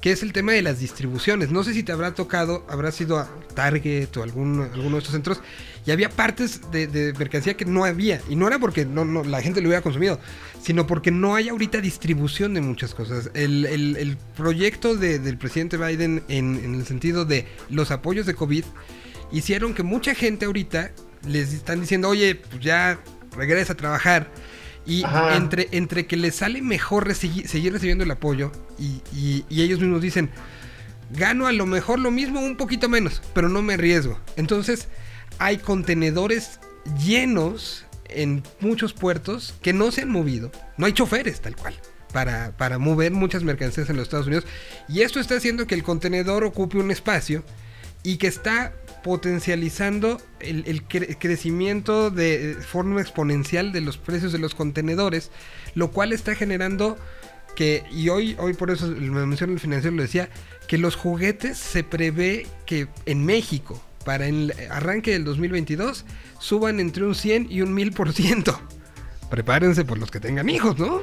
que 0.00 0.12
es 0.12 0.22
el 0.22 0.32
tema 0.32 0.52
de 0.52 0.62
las 0.62 0.78
distribuciones. 0.78 1.50
No 1.50 1.64
sé 1.64 1.74
si 1.74 1.82
te 1.82 1.90
habrá 1.92 2.14
tocado, 2.14 2.64
habrá 2.68 2.92
sido 2.92 3.18
a 3.18 3.28
Target 3.54 4.16
o 4.16 4.22
algún, 4.22 4.60
alguno 4.72 4.92
de 4.92 4.98
estos 4.98 5.12
centros, 5.12 5.40
y 5.84 5.90
había 5.90 6.08
partes 6.08 6.60
de, 6.70 6.86
de 6.86 7.12
mercancía 7.14 7.56
que 7.56 7.64
no 7.64 7.84
había, 7.84 8.20
y 8.28 8.36
no 8.36 8.46
era 8.46 8.58
porque 8.58 8.84
no, 8.84 9.04
no, 9.04 9.24
la 9.24 9.40
gente 9.42 9.60
lo 9.60 9.68
hubiera 9.68 9.82
consumido, 9.82 10.20
sino 10.62 10.86
porque 10.86 11.10
no 11.10 11.34
hay 11.34 11.48
ahorita 11.48 11.80
distribución 11.80 12.54
de 12.54 12.60
muchas 12.60 12.94
cosas. 12.94 13.30
El, 13.34 13.64
el- 13.66 13.96
el 13.96 14.16
proyecto 14.36 14.94
de- 14.96 15.18
del 15.18 15.36
presidente 15.38 15.76
Biden 15.76 16.22
en, 16.28 16.56
en 16.64 16.74
el 16.76 16.86
sentido 16.86 17.24
de 17.24 17.46
los 17.70 17.90
apoyos 17.90 18.26
de 18.26 18.34
COVID 18.34 18.64
hicieron 19.32 19.74
que 19.74 19.82
mucha 19.82 20.14
gente 20.14 20.46
ahorita 20.46 20.92
les 21.26 21.52
están 21.52 21.80
diciendo, 21.80 22.08
oye, 22.08 22.36
pues 22.36 22.62
ya 22.62 23.00
regresa 23.36 23.72
a 23.72 23.76
trabajar. 23.76 24.30
Y 24.88 25.04
Ajá. 25.04 25.36
entre, 25.36 25.68
entre 25.72 26.06
que 26.06 26.16
les 26.16 26.34
sale 26.36 26.62
mejor 26.62 27.14
seguir 27.14 27.72
recibiendo 27.72 28.02
el 28.04 28.10
apoyo 28.10 28.50
y, 28.78 29.02
y- 29.14 29.44
y 29.50 29.62
ellos 29.62 29.78
mismos 29.80 30.00
dicen, 30.00 30.30
gano 31.10 31.46
a 31.46 31.52
lo 31.52 31.66
mejor 31.66 31.98
lo 31.98 32.10
mismo, 32.10 32.40
un 32.40 32.56
poquito 32.56 32.88
menos, 32.88 33.20
pero 33.34 33.48
no 33.50 33.60
me 33.62 33.74
arriesgo. 33.74 34.18
Entonces 34.36 34.88
hay 35.38 35.58
contenedores 35.58 36.58
llenos 37.04 37.84
en 38.08 38.42
muchos 38.60 38.94
puertos 38.94 39.54
que 39.62 39.72
no 39.74 39.90
se 39.92 40.02
han 40.02 40.10
movido. 40.10 40.50
No 40.78 40.86
hay 40.86 40.92
choferes 40.94 41.40
tal 41.40 41.54
cual. 41.54 41.74
Para, 42.12 42.56
para 42.56 42.78
mover 42.78 43.12
muchas 43.12 43.42
mercancías 43.42 43.90
en 43.90 43.96
los 43.96 44.04
Estados 44.04 44.26
Unidos. 44.26 44.46
Y 44.88 45.02
esto 45.02 45.20
está 45.20 45.36
haciendo 45.36 45.66
que 45.66 45.74
el 45.74 45.82
contenedor 45.82 46.42
ocupe 46.44 46.78
un 46.78 46.90
espacio 46.90 47.44
y 48.02 48.16
que 48.16 48.28
está 48.28 48.72
potencializando 49.02 50.20
el, 50.40 50.64
el 50.66 50.86
cre- 50.86 51.16
crecimiento 51.18 52.10
de 52.10 52.56
forma 52.60 53.00
exponencial 53.00 53.72
de 53.72 53.80
los 53.80 53.98
precios 53.98 54.32
de 54.32 54.38
los 54.38 54.54
contenedores, 54.54 55.30
lo 55.74 55.90
cual 55.90 56.12
está 56.12 56.34
generando 56.34 56.98
que, 57.56 57.84
y 57.90 58.08
hoy, 58.08 58.36
hoy 58.38 58.54
por 58.54 58.70
eso 58.70 58.86
me 58.86 59.26
mencionó 59.26 59.52
el 59.52 59.60
financiero, 59.60 59.96
lo 59.96 60.02
decía, 60.02 60.28
que 60.66 60.78
los 60.78 60.96
juguetes 60.96 61.58
se 61.58 61.82
prevé 61.82 62.46
que 62.66 62.88
en 63.06 63.24
México, 63.24 63.82
para 64.04 64.26
el 64.26 64.54
arranque 64.70 65.12
del 65.12 65.24
2022, 65.24 66.04
suban 66.38 66.78
entre 66.80 67.04
un 67.04 67.14
100 67.14 67.48
y 67.50 67.62
un 67.62 67.74
1000%. 67.76 68.58
Prepárense 69.30 69.84
por 69.84 69.98
los 69.98 70.10
que 70.10 70.20
tengan 70.20 70.48
hijos, 70.48 70.78
¿no? 70.78 71.02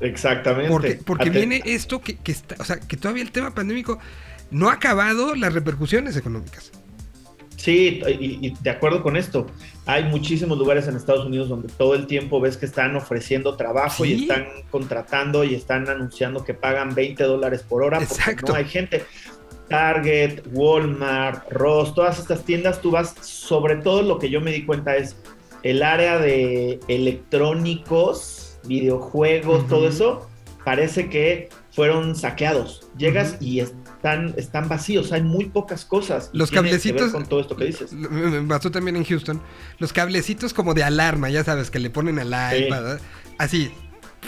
Exactamente. 0.00 0.68
Porque, 0.70 1.00
porque 1.04 1.30
viene 1.30 1.62
esto 1.64 2.00
que, 2.00 2.16
que 2.16 2.32
está, 2.32 2.56
o 2.58 2.64
sea, 2.64 2.78
que 2.78 2.96
todavía 2.96 3.22
el 3.22 3.30
tema 3.32 3.54
pandémico 3.54 3.98
no 4.50 4.68
ha 4.68 4.74
acabado 4.74 5.34
las 5.34 5.54
repercusiones 5.54 6.16
económicas. 6.16 6.70
Sí, 7.66 8.00
y, 8.06 8.46
y 8.46 8.54
de 8.62 8.70
acuerdo 8.70 9.02
con 9.02 9.16
esto, 9.16 9.44
hay 9.86 10.04
muchísimos 10.04 10.56
lugares 10.56 10.86
en 10.86 10.94
Estados 10.94 11.26
Unidos 11.26 11.48
donde 11.48 11.66
todo 11.66 11.96
el 11.96 12.06
tiempo 12.06 12.40
ves 12.40 12.56
que 12.56 12.64
están 12.64 12.94
ofreciendo 12.94 13.56
trabajo 13.56 14.04
Sí. 14.04 14.12
y 14.12 14.22
están 14.22 14.46
contratando 14.70 15.42
y 15.42 15.56
están 15.56 15.88
anunciando 15.88 16.44
que 16.44 16.54
pagan 16.54 16.94
20 16.94 17.24
dólares 17.24 17.64
por 17.68 17.82
hora 17.82 17.98
porque 17.98 18.14
Exacto. 18.14 18.52
no 18.52 18.58
hay 18.58 18.66
gente. 18.66 19.04
Target, 19.68 20.42
Walmart, 20.52 21.50
Ross, 21.50 21.92
todas 21.92 22.20
estas 22.20 22.44
tiendas, 22.44 22.80
tú 22.80 22.92
vas, 22.92 23.16
sobre 23.20 23.74
todo 23.74 24.02
lo 24.02 24.20
que 24.20 24.30
yo 24.30 24.40
me 24.40 24.52
di 24.52 24.64
cuenta 24.64 24.94
es 24.94 25.16
el 25.64 25.82
área 25.82 26.18
de 26.20 26.78
electrónicos, 26.86 28.58
videojuegos, 28.68 29.66
todo 29.66 29.88
eso, 29.88 30.28
parece 30.64 31.08
que 31.08 31.48
fueron 31.72 32.14
saqueados. 32.14 32.88
Llegas 32.96 33.34
Ujú. 33.34 33.44
y 33.44 33.64
están, 34.06 34.34
están 34.36 34.68
vacíos, 34.68 35.12
hay 35.12 35.22
muy 35.22 35.46
pocas 35.46 35.84
cosas. 35.84 36.30
Los 36.32 36.50
tiene 36.50 36.68
que 36.70 36.76
ver 36.76 36.80
cablecitos- 36.80 37.12
con 37.12 37.26
todo 37.26 37.40
esto 37.40 37.56
que 37.56 37.64
dices. 37.64 37.92
Me, 37.92 38.40
pasó 38.42 38.70
también 38.70 38.96
en 38.96 39.04
Houston. 39.04 39.40
Los 39.78 39.92
cablecitos 39.92 40.54
como 40.54 40.74
de 40.74 40.84
alarma, 40.84 41.28
ya 41.30 41.42
sabes, 41.44 41.70
que 41.70 41.78
le 41.78 41.90
ponen 41.90 42.18
al 42.18 42.28
iPad. 42.28 42.98
Así, 43.38 43.70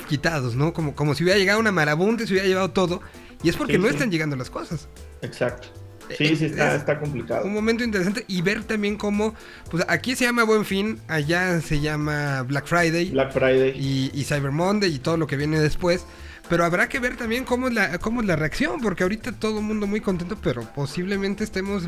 quitados, 0.09 0.55
¿no? 0.57 0.73
Como, 0.73 0.95
como 0.95 1.15
si 1.15 1.23
hubiera 1.25 1.39
llegado 1.39 1.61
una 1.61 1.73
marabunta 1.73 2.25
y 2.25 2.27
se 2.27 2.33
hubiera 2.33 2.49
llevado 2.49 2.71
todo. 2.71 3.01
Y 3.43 3.49
es 3.49 3.57
porque 3.57 3.75
Sí, 3.75 3.79
no 3.79 3.87
sí. 3.87 3.95
están 3.95 4.11
llegando 4.11 4.35
las 4.37 4.51
cosas. 4.51 4.89
Exacto. 5.23 5.69
Eh, 6.11 6.15
Sí, 6.17 6.37
sí, 6.37 6.45
está, 6.47 6.71
es 6.75 6.81
está 6.81 6.99
complicado. 6.99 7.45
Un 7.47 7.53
momento 7.53 7.85
interesante 7.85 8.25
y 8.29 8.41
ver 8.43 8.65
también 8.65 8.97
cómo, 8.97 9.35
pues 9.71 9.85
aquí 9.89 10.17
se 10.17 10.25
llama 10.25 10.43
Buen 10.43 10.65
Fin, 10.65 10.99
allá 11.07 11.61
se 11.61 11.81
llama 11.81 12.43
Black 12.45 12.67
Friday 12.67 13.11
Black 13.11 13.31
Friday. 13.33 13.75
y, 13.79 14.11
y 14.15 14.25
Cyber 14.25 14.51
Monday 14.51 14.93
y 14.95 14.99
todo 14.99 15.19
lo 15.19 15.27
que 15.27 15.37
viene 15.37 15.61
después. 15.61 16.05
Pero 16.49 16.65
habrá 16.65 16.89
que 16.89 16.99
ver 16.99 17.17
también 17.17 17.45
cómo 17.45 17.69
es 17.69 17.75
la, 17.75 17.99
cómo 17.99 18.21
es 18.23 18.27
la 18.27 18.37
reacción, 18.37 18.81
porque 18.81 19.03
ahorita 19.03 19.33
todo 19.33 19.59
el 19.59 19.65
mundo 19.65 19.87
muy 19.87 20.01
contento, 20.01 20.37
pero 20.43 20.63
posiblemente 20.75 21.45
estemos 21.45 21.85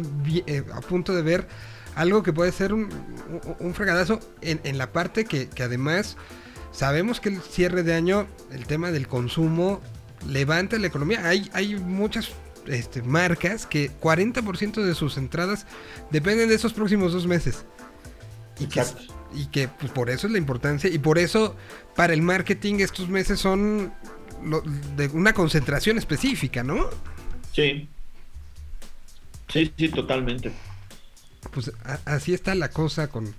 eh, 0.47 0.65
a 0.75 0.81
punto 0.83 1.15
de 1.15 1.23
ver 1.23 1.49
algo 1.95 2.23
que 2.23 2.33
puede 2.33 2.53
ser 2.53 2.73
un, 2.75 2.89
un- 3.59 3.75
fregadazo 3.75 4.21
en, 4.43 4.61
en 4.65 4.77
la 4.79 4.93
parte 4.93 5.25
que, 5.25 5.49
que 5.49 5.63
además 5.63 6.17
sabemos 6.73 7.21
que 7.21 7.31
el 7.31 7.41
cierre 7.41 7.83
de 7.83 7.95
año, 7.95 8.27
el 8.53 8.67
tema 8.67 8.91
del 8.91 9.09
consumo, 9.09 9.81
levanta 10.29 10.79
la 10.79 10.87
economía. 10.89 11.27
Hay, 11.27 11.51
hay 11.55 11.77
muchas 11.77 12.31
este, 12.67 13.01
marcas 13.03 13.67
que 13.67 13.91
40% 13.99 14.83
de 14.85 14.95
sus 14.95 15.17
entradas 15.17 15.67
dependen 16.11 16.51
de 16.51 16.55
esos 16.55 16.75
próximos 16.75 17.13
dos 17.15 17.27
meses. 17.27 17.65
Y 18.59 18.67
que, 18.67 18.83
y 19.33 19.47
que 19.47 19.69
pues, 19.69 19.91
por 19.91 20.11
eso 20.11 20.27
es 20.27 20.33
la 20.35 20.39
importancia 20.39 20.91
y 20.91 20.99
por 20.99 21.19
eso 21.19 21.57
para 21.97 22.13
el 22.13 22.21
marketing 22.21 22.75
estos 22.81 23.09
meses 23.09 23.41
son 23.41 23.93
lo- 24.45 24.63
de 24.97 25.09
una 25.09 25.33
concentración 25.33 25.99
específica, 25.99 26.63
¿no? 26.63 26.87
Sí. 27.53 27.89
Sí, 29.49 29.73
sí, 29.77 29.89
totalmente. 29.89 30.53
Pues 31.53 31.73
a- 31.85 31.99
así 32.05 32.35
está 32.35 32.55
la 32.55 32.69
cosa 32.71 33.09
con, 33.09 33.35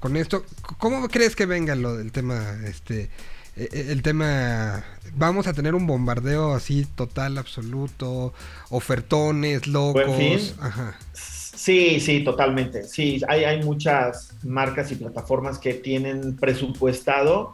con 0.00 0.16
esto. 0.16 0.44
¿Cómo 0.78 1.08
crees 1.08 1.36
que 1.36 1.46
venga 1.46 1.74
lo 1.74 1.96
del 1.96 2.12
tema 2.12 2.56
este 2.64 3.10
eh, 3.54 3.68
eh, 3.70 3.86
el 3.90 4.00
tema, 4.00 4.82
vamos 5.14 5.46
a 5.46 5.52
tener 5.52 5.74
un 5.74 5.86
bombardeo 5.86 6.54
así 6.54 6.86
total, 6.94 7.36
absoluto, 7.36 8.32
ofertones, 8.70 9.66
locos. 9.66 10.06
Buen 10.06 10.38
fin. 10.40 10.54
Ajá. 10.60 10.98
Sí, 11.12 12.00
sí, 12.00 12.24
totalmente. 12.24 12.88
Sí, 12.88 13.20
hay, 13.28 13.44
hay 13.44 13.62
muchas 13.62 14.34
marcas 14.42 14.90
y 14.90 14.94
plataformas 14.96 15.58
que 15.58 15.74
tienen 15.74 16.36
presupuestado 16.36 17.52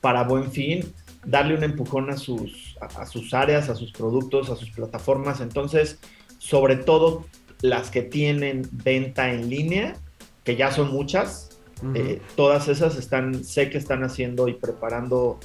para 0.00 0.22
buen 0.22 0.50
fin 0.52 0.94
darle 1.24 1.54
un 1.54 1.64
empujón 1.64 2.10
a 2.10 2.16
sus, 2.16 2.76
a, 2.80 3.02
a 3.02 3.06
sus 3.06 3.34
áreas, 3.34 3.68
a 3.68 3.74
sus 3.74 3.92
productos, 3.92 4.50
a 4.50 4.56
sus 4.56 4.70
plataformas. 4.70 5.40
Entonces, 5.40 5.98
sobre 6.38 6.76
todo 6.76 7.26
las 7.62 7.90
que 7.90 8.02
tienen 8.02 8.68
venta 8.72 9.32
en 9.32 9.50
línea, 9.50 9.96
que 10.44 10.56
ya 10.56 10.72
son 10.72 10.90
muchas, 10.90 11.50
eh, 11.94 12.20
todas 12.36 12.68
esas 12.68 12.96
están, 12.96 13.42
sé 13.42 13.70
que 13.70 13.78
están 13.78 14.04
haciendo 14.04 14.48
y 14.48 14.54
preparando, 14.54 15.38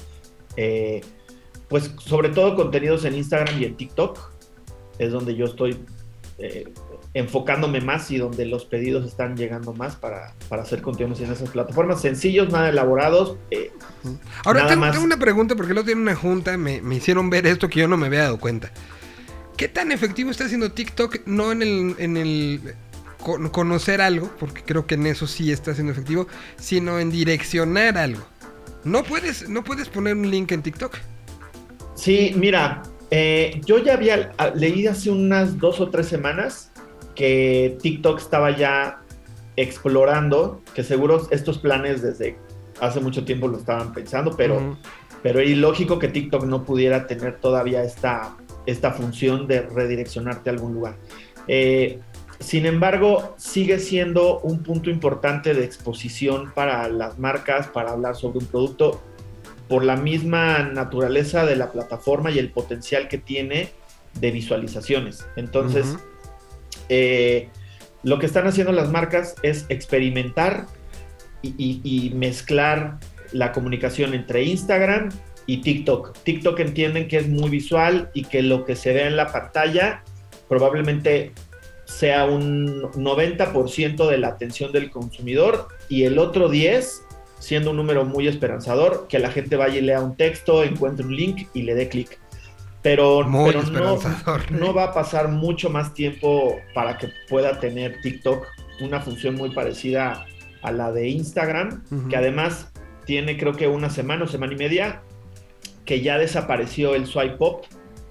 eh, 0.56 1.00
pues 1.68 1.94
sobre 1.98 2.28
todo 2.28 2.54
contenidos 2.56 3.04
en 3.04 3.14
Instagram 3.14 3.60
y 3.60 3.64
en 3.64 3.76
TikTok, 3.76 4.18
es 4.98 5.12
donde 5.12 5.34
yo 5.34 5.46
estoy 5.46 5.78
eh, 6.38 6.72
enfocándome 7.16 7.80
más 7.80 8.10
y 8.10 8.18
donde 8.18 8.44
los 8.44 8.66
pedidos 8.66 9.06
están 9.06 9.36
llegando 9.38 9.72
más 9.72 9.96
para, 9.96 10.34
para 10.50 10.62
hacer 10.62 10.82
contenidos 10.82 11.20
en 11.20 11.32
esas 11.32 11.48
plataformas, 11.48 12.02
sencillos, 12.02 12.50
nada 12.52 12.68
elaborados. 12.68 13.38
eh, 13.50 13.70
Ahora 14.44 14.60
Nada 14.60 14.70
tengo, 14.72 14.80
más. 14.82 14.92
tengo 14.92 15.04
una 15.06 15.16
pregunta 15.18 15.56
porque 15.56 15.72
día 15.72 15.92
en 15.92 16.00
una 16.00 16.14
junta 16.14 16.58
me, 16.58 16.82
me 16.82 16.96
hicieron 16.96 17.30
ver 17.30 17.46
esto 17.46 17.68
que 17.70 17.80
yo 17.80 17.88
no 17.88 17.96
me 17.96 18.08
había 18.08 18.24
dado 18.24 18.38
cuenta. 18.38 18.70
¿Qué 19.56 19.66
tan 19.68 19.92
efectivo 19.92 20.30
está 20.30 20.44
haciendo 20.44 20.72
TikTok? 20.72 21.26
No 21.26 21.52
en 21.52 21.62
el, 21.62 21.94
en 21.98 22.18
el 22.18 22.74
con- 23.22 23.48
conocer 23.48 24.02
algo, 24.02 24.30
porque 24.38 24.62
creo 24.62 24.86
que 24.86 24.96
en 24.96 25.06
eso 25.06 25.26
sí 25.26 25.50
está 25.50 25.72
siendo 25.72 25.92
efectivo, 25.92 26.26
sino 26.58 26.98
en 27.00 27.10
direccionar 27.10 27.96
algo. 27.96 28.26
No 28.84 29.04
puedes, 29.04 29.48
no 29.48 29.64
puedes 29.64 29.88
poner 29.88 30.14
un 30.16 30.30
link 30.30 30.52
en 30.52 30.62
TikTok. 30.62 30.98
Sí, 31.94 32.34
mira, 32.36 32.82
eh, 33.10 33.58
yo 33.64 33.78
ya 33.78 33.94
había 33.94 34.32
ah, 34.36 34.50
leído 34.54 34.92
hace 34.92 35.10
unas 35.10 35.58
dos 35.58 35.80
o 35.80 35.88
tres 35.88 36.08
semanas 36.08 36.72
que 37.16 37.76
TikTok 37.82 38.20
estaba 38.20 38.56
ya 38.56 39.00
explorando, 39.56 40.62
que 40.74 40.84
seguro 40.84 41.26
estos 41.30 41.58
planes 41.58 42.02
desde 42.02 42.36
hace 42.80 43.00
mucho 43.00 43.24
tiempo 43.24 43.48
lo 43.48 43.56
estaban 43.56 43.92
pensando, 43.92 44.36
pero, 44.36 44.56
Ujú. 44.56 44.76
pero 45.22 45.40
es 45.40 45.48
ilógico 45.48 45.98
que 45.98 46.08
TikTok 46.08 46.44
no 46.44 46.64
pudiera 46.64 47.06
tener 47.06 47.40
todavía 47.40 47.82
esta, 47.82 48.36
esta 48.66 48.92
función 48.92 49.48
de 49.48 49.62
redireccionarte 49.62 50.50
a 50.50 50.52
algún 50.52 50.74
lugar. 50.74 50.96
Eh, 51.48 51.98
sin 52.38 52.66
embargo, 52.66 53.34
sigue 53.38 53.78
siendo 53.78 54.40
un 54.40 54.62
punto 54.62 54.90
importante 54.90 55.54
de 55.54 55.64
exposición 55.64 56.52
para 56.54 56.86
las 56.88 57.18
marcas, 57.18 57.68
para 57.68 57.92
hablar 57.92 58.14
sobre 58.14 58.40
un 58.40 58.46
producto, 58.46 59.00
por 59.68 59.82
la 59.84 59.96
misma 59.96 60.58
naturaleza 60.64 61.46
de 61.46 61.56
la 61.56 61.72
plataforma 61.72 62.30
y 62.30 62.38
el 62.38 62.50
potencial 62.50 63.08
que 63.08 63.16
tiene 63.16 63.70
de 64.20 64.30
visualizaciones. 64.30 65.26
Entonces. 65.36 65.96
Eh, 66.88 67.48
lo 68.02 68.18
que 68.18 68.26
están 68.26 68.46
haciendo 68.46 68.72
las 68.72 68.90
marcas 68.90 69.34
es 69.42 69.66
experimentar 69.68 70.66
y, 71.42 71.80
y- 71.82 72.10
mezclar 72.14 72.98
la 73.32 73.52
comunicación 73.52 74.14
entre 74.14 74.44
Instagram 74.44 75.10
y 75.46 75.58
TikTok. 75.58 76.16
TikTok 76.22 76.58
entienden 76.60 77.08
que 77.08 77.18
es 77.18 77.28
muy 77.28 77.50
visual 77.50 78.10
y 78.14 78.24
que 78.24 78.42
lo 78.42 78.64
que 78.64 78.76
se 78.76 78.92
ve 78.92 79.06
en 79.06 79.16
la 79.16 79.30
pantalla 79.32 80.02
probablemente 80.48 81.32
sea 81.84 82.24
un 82.24 82.82
90% 82.82 84.08
de 84.08 84.18
la 84.18 84.28
atención 84.28 84.72
del 84.72 84.90
consumidor 84.90 85.68
y 85.88 86.04
el 86.04 86.18
otro 86.18 86.48
10 86.48 87.02
siendo 87.38 87.70
un 87.70 87.76
número 87.76 88.04
muy 88.04 88.26
esperanzador, 88.28 89.06
que 89.08 89.18
la 89.18 89.30
gente 89.30 89.56
vaya 89.56 89.78
y 89.78 89.82
lea 89.82 90.00
un 90.00 90.16
texto, 90.16 90.64
encuentre 90.64 91.06
un 91.06 91.14
link 91.14 91.48
y 91.54 91.62
le 91.62 91.74
dé 91.74 91.88
clic. 91.88 92.18
Pero, 92.86 93.26
pero 93.42 93.62
no, 93.64 93.98
no 94.50 94.72
va 94.72 94.84
a 94.84 94.92
pasar 94.92 95.26
mucho 95.26 95.70
más 95.70 95.92
tiempo 95.92 96.60
para 96.72 96.96
que 96.96 97.08
pueda 97.28 97.58
tener 97.58 98.00
TikTok 98.00 98.46
una 98.80 99.00
función 99.00 99.34
muy 99.34 99.50
parecida 99.50 100.24
a 100.62 100.70
la 100.70 100.92
de 100.92 101.08
Instagram, 101.08 101.82
que 102.08 102.16
además 102.16 102.70
tiene 103.04 103.36
creo 103.38 103.54
que 103.54 103.66
una 103.66 103.90
semana 103.90 104.22
o 104.22 104.28
semana 104.28 104.52
y 104.52 104.56
media 104.56 105.02
que 105.84 106.00
ya 106.00 106.16
desapareció 106.16 106.94
el 106.94 107.06
swipe 107.06 107.36
up 107.40 107.62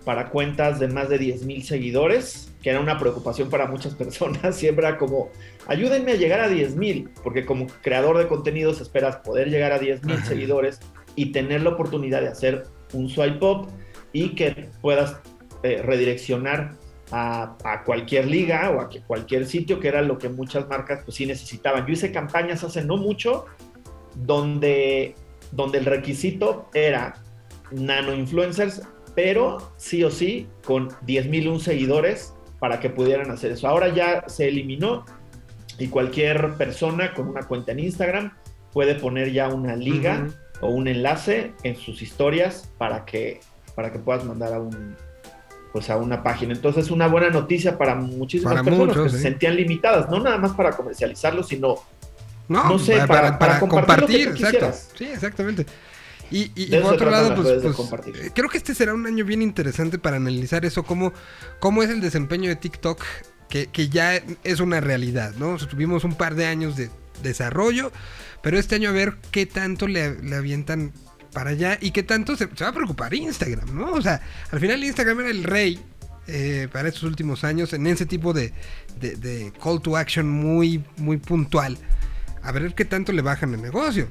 para 0.03 0.29
cuentas 0.29 0.77
de 0.81 0.89
más 0.89 1.07
de 1.07 1.19
10 1.19 1.45
mil 1.45 1.63
seguidores, 1.63 2.53
que 2.61 2.71
era 2.71 2.81
una 2.81 2.99
preocupación 2.99 3.49
para 3.49 3.67
muchas 3.67 3.95
personas. 3.95 4.55
Siempre 4.57 4.85
era 4.87 4.97
como, 4.97 5.29
ayúdenme 5.67 6.11
a 6.11 6.15
llegar 6.15 6.41
a 6.41 6.49
10 6.49 6.75
mil, 6.75 7.09
porque 7.23 7.45
como 7.45 7.67
creador 7.81 8.17
de 8.17 8.27
contenidos 8.27 8.81
esperas 8.81 9.15
poder 9.17 9.49
llegar 9.49 9.71
a 9.71 9.79
10 9.79 10.03
mil 10.03 10.21
seguidores 10.25 10.81
y 11.15 11.31
tener 11.31 11.61
la 11.61 11.69
oportunidad 11.69 12.19
de 12.19 12.27
hacer 12.27 12.65
un 12.91 13.07
swipe 13.07 13.45
up 13.45 13.69
y 14.15 14.29
que 14.29 14.69
puedas 14.81 15.17
eh, 15.61 15.81
redireccionar 15.83 16.71
a, 17.11 17.57
a 17.65 17.83
cualquier 17.83 18.27
liga 18.27 18.71
o 18.71 18.79
a 18.79 18.89
cualquier 19.05 19.45
sitio, 19.45 19.81
que 19.81 19.89
era 19.89 20.01
lo 20.01 20.17
que 20.17 20.29
muchas 20.29 20.69
marcas 20.69 21.01
pues 21.03 21.17
sí 21.17 21.25
necesitaban. 21.25 21.85
Yo 21.85 21.91
hice 21.91 22.13
campañas 22.13 22.63
hace 22.63 22.81
no 22.83 22.95
mucho 22.95 23.45
donde, 24.15 25.15
donde 25.51 25.79
el 25.79 25.85
requisito 25.85 26.69
era 26.73 27.21
nano 27.71 28.13
influencers, 28.13 28.83
pero 29.15 29.73
sí 29.75 30.01
o 30.05 30.09
sí 30.09 30.47
con 30.63 30.89
10.001 31.05 31.59
seguidores 31.59 32.33
para 32.59 32.79
que 32.79 32.89
pudieran 32.89 33.31
hacer 33.31 33.51
eso. 33.51 33.67
Ahora 33.67 33.93
ya 33.93 34.23
se 34.27 34.47
eliminó 34.47 35.05
y 35.77 35.87
cualquier 35.89 36.53
persona 36.53 37.13
con 37.13 37.27
una 37.27 37.41
cuenta 37.41 37.73
en 37.73 37.79
Instagram 37.79 38.31
puede 38.71 38.95
poner 38.95 39.33
ya 39.33 39.49
una 39.49 39.75
liga 39.75 40.27
o 40.61 40.69
un 40.69 40.87
enlace 40.87 41.51
en 41.63 41.75
sus 41.75 42.01
historias 42.01 42.71
para 42.77 43.03
que, 43.03 43.41
para 43.75 43.91
que 43.91 43.99
puedas 43.99 44.23
mandar 44.23 44.53
a 44.53 44.59
un 44.59 44.95
pues 45.73 45.89
a 45.89 45.97
una 45.97 46.23
página. 46.23 46.53
Entonces, 46.53 46.89
una 46.89 47.07
buena 47.07 47.29
noticia 47.29 47.77
para 47.77 47.95
muchísimas 47.95 48.53
Para 48.53 48.63
personas 48.63 48.95
muchos, 48.95 49.11
que 49.11 49.17
se 49.17 49.23
sentían 49.23 49.57
limitadas, 49.57 50.09
no 50.09 50.21
nada 50.21 50.37
más 50.37 50.53
para 50.53 50.71
comercializarlo, 50.71 51.43
sino 51.43 51.75
No, 52.47 52.63
No 52.69 52.79
sé, 52.79 52.95
para, 53.07 53.37
compartir 53.59 53.67
compartir, 53.69 54.27
exacto. 54.29 54.71
Sí, 54.97 55.03
exactamente. 55.05 55.65
Y, 56.31 56.43
y- 56.55 56.75
y 56.75 56.79
por 56.79 56.93
otro 56.93 57.09
lado, 57.11 57.35
pues, 57.35 57.61
pues, 57.61 58.15
eh, 58.15 58.31
creo 58.33 58.47
que 58.49 58.57
este 58.57 58.73
será 58.73 58.93
un 58.93 59.05
año 59.05 59.25
bien 59.25 59.41
interesante 59.41 59.99
para 59.99 60.15
analizar 60.15 60.63
eso, 60.63 60.83
cómo, 60.83 61.11
cómo 61.59 61.83
es 61.83 61.89
el 61.89 61.99
desempeño 62.01 62.49
de 62.49 62.55
TikTok, 62.55 63.03
que, 63.49 63.67
que 63.67 63.89
ya 63.89 64.21
es 64.43 64.59
una 64.61 64.79
realidad, 64.79 65.33
¿no? 65.37 65.51
O 65.51 65.59
sea, 65.59 65.67
tuvimos 65.67 66.03
un 66.03 66.15
par 66.15 66.35
de 66.35 66.45
años 66.45 66.77
de 66.77 66.89
desarrollo, 67.21 67.91
pero 68.41 68.57
este 68.57 68.75
año 68.75 68.89
a 68.89 68.93
ver 68.93 69.15
qué 69.31 69.45
tanto 69.45 69.87
le, 69.87 70.21
le 70.21 70.35
avientan 70.35 70.93
para 71.35 71.49
allá 71.51 71.77
y 71.81 71.91
qué 71.91 72.01
tanto 72.01 72.35
se, 72.37 72.47
se 72.55 72.63
va 72.63 72.69
a 72.69 72.73
preocupar 72.73 73.13
Instagram, 73.13 73.75
¿no? 73.77 73.91
O 73.91 74.01
sea, 74.01 74.21
al 74.51 74.59
final 74.61 74.81
Instagram 74.83 75.19
era 75.19 75.29
el 75.29 75.43
rey 75.43 75.77
eh, 76.27 76.69
para 76.71 76.87
estos 76.87 77.03
últimos 77.03 77.43
años 77.43 77.73
en 77.73 77.85
ese 77.87 78.05
tipo 78.05 78.31
de, 78.33 78.53
de- 79.01 79.17
de 79.17 79.51
call 79.61 79.81
to 79.81 79.97
action 79.97 80.29
muy, 80.29 80.81
muy 80.97 81.17
puntual. 81.17 81.77
A 82.41 82.51
ver 82.53 82.73
qué 82.73 82.85
tanto 82.85 83.11
le 83.11 83.21
bajan 83.21 83.53
el 83.53 83.61
negocio. 83.61 84.07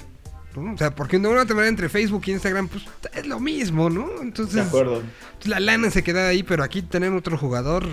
¿no? 0.55 0.75
O 0.75 0.79
sea, 0.79 0.95
porque 0.95 1.19
de 1.19 1.27
una 1.27 1.45
manera 1.45 1.67
entre 1.69 1.89
Facebook 1.89 2.23
y 2.27 2.33
Instagram, 2.33 2.69
pues 2.69 2.85
es 3.15 3.27
lo 3.27 3.41
mismo, 3.41 3.89
¿no? 3.91 4.09
Entonces, 4.23 4.55
de 4.57 4.61
acuerdo. 4.61 5.03
la 5.45 5.59
lana 5.61 5.91
se 5.91 6.05
queda 6.05 6.29
ahí, 6.29 6.43
pero 6.45 6.63
aquí 6.63 6.83
tenemos 6.83 7.19
otro 7.21 7.37
jugador. 7.39 7.89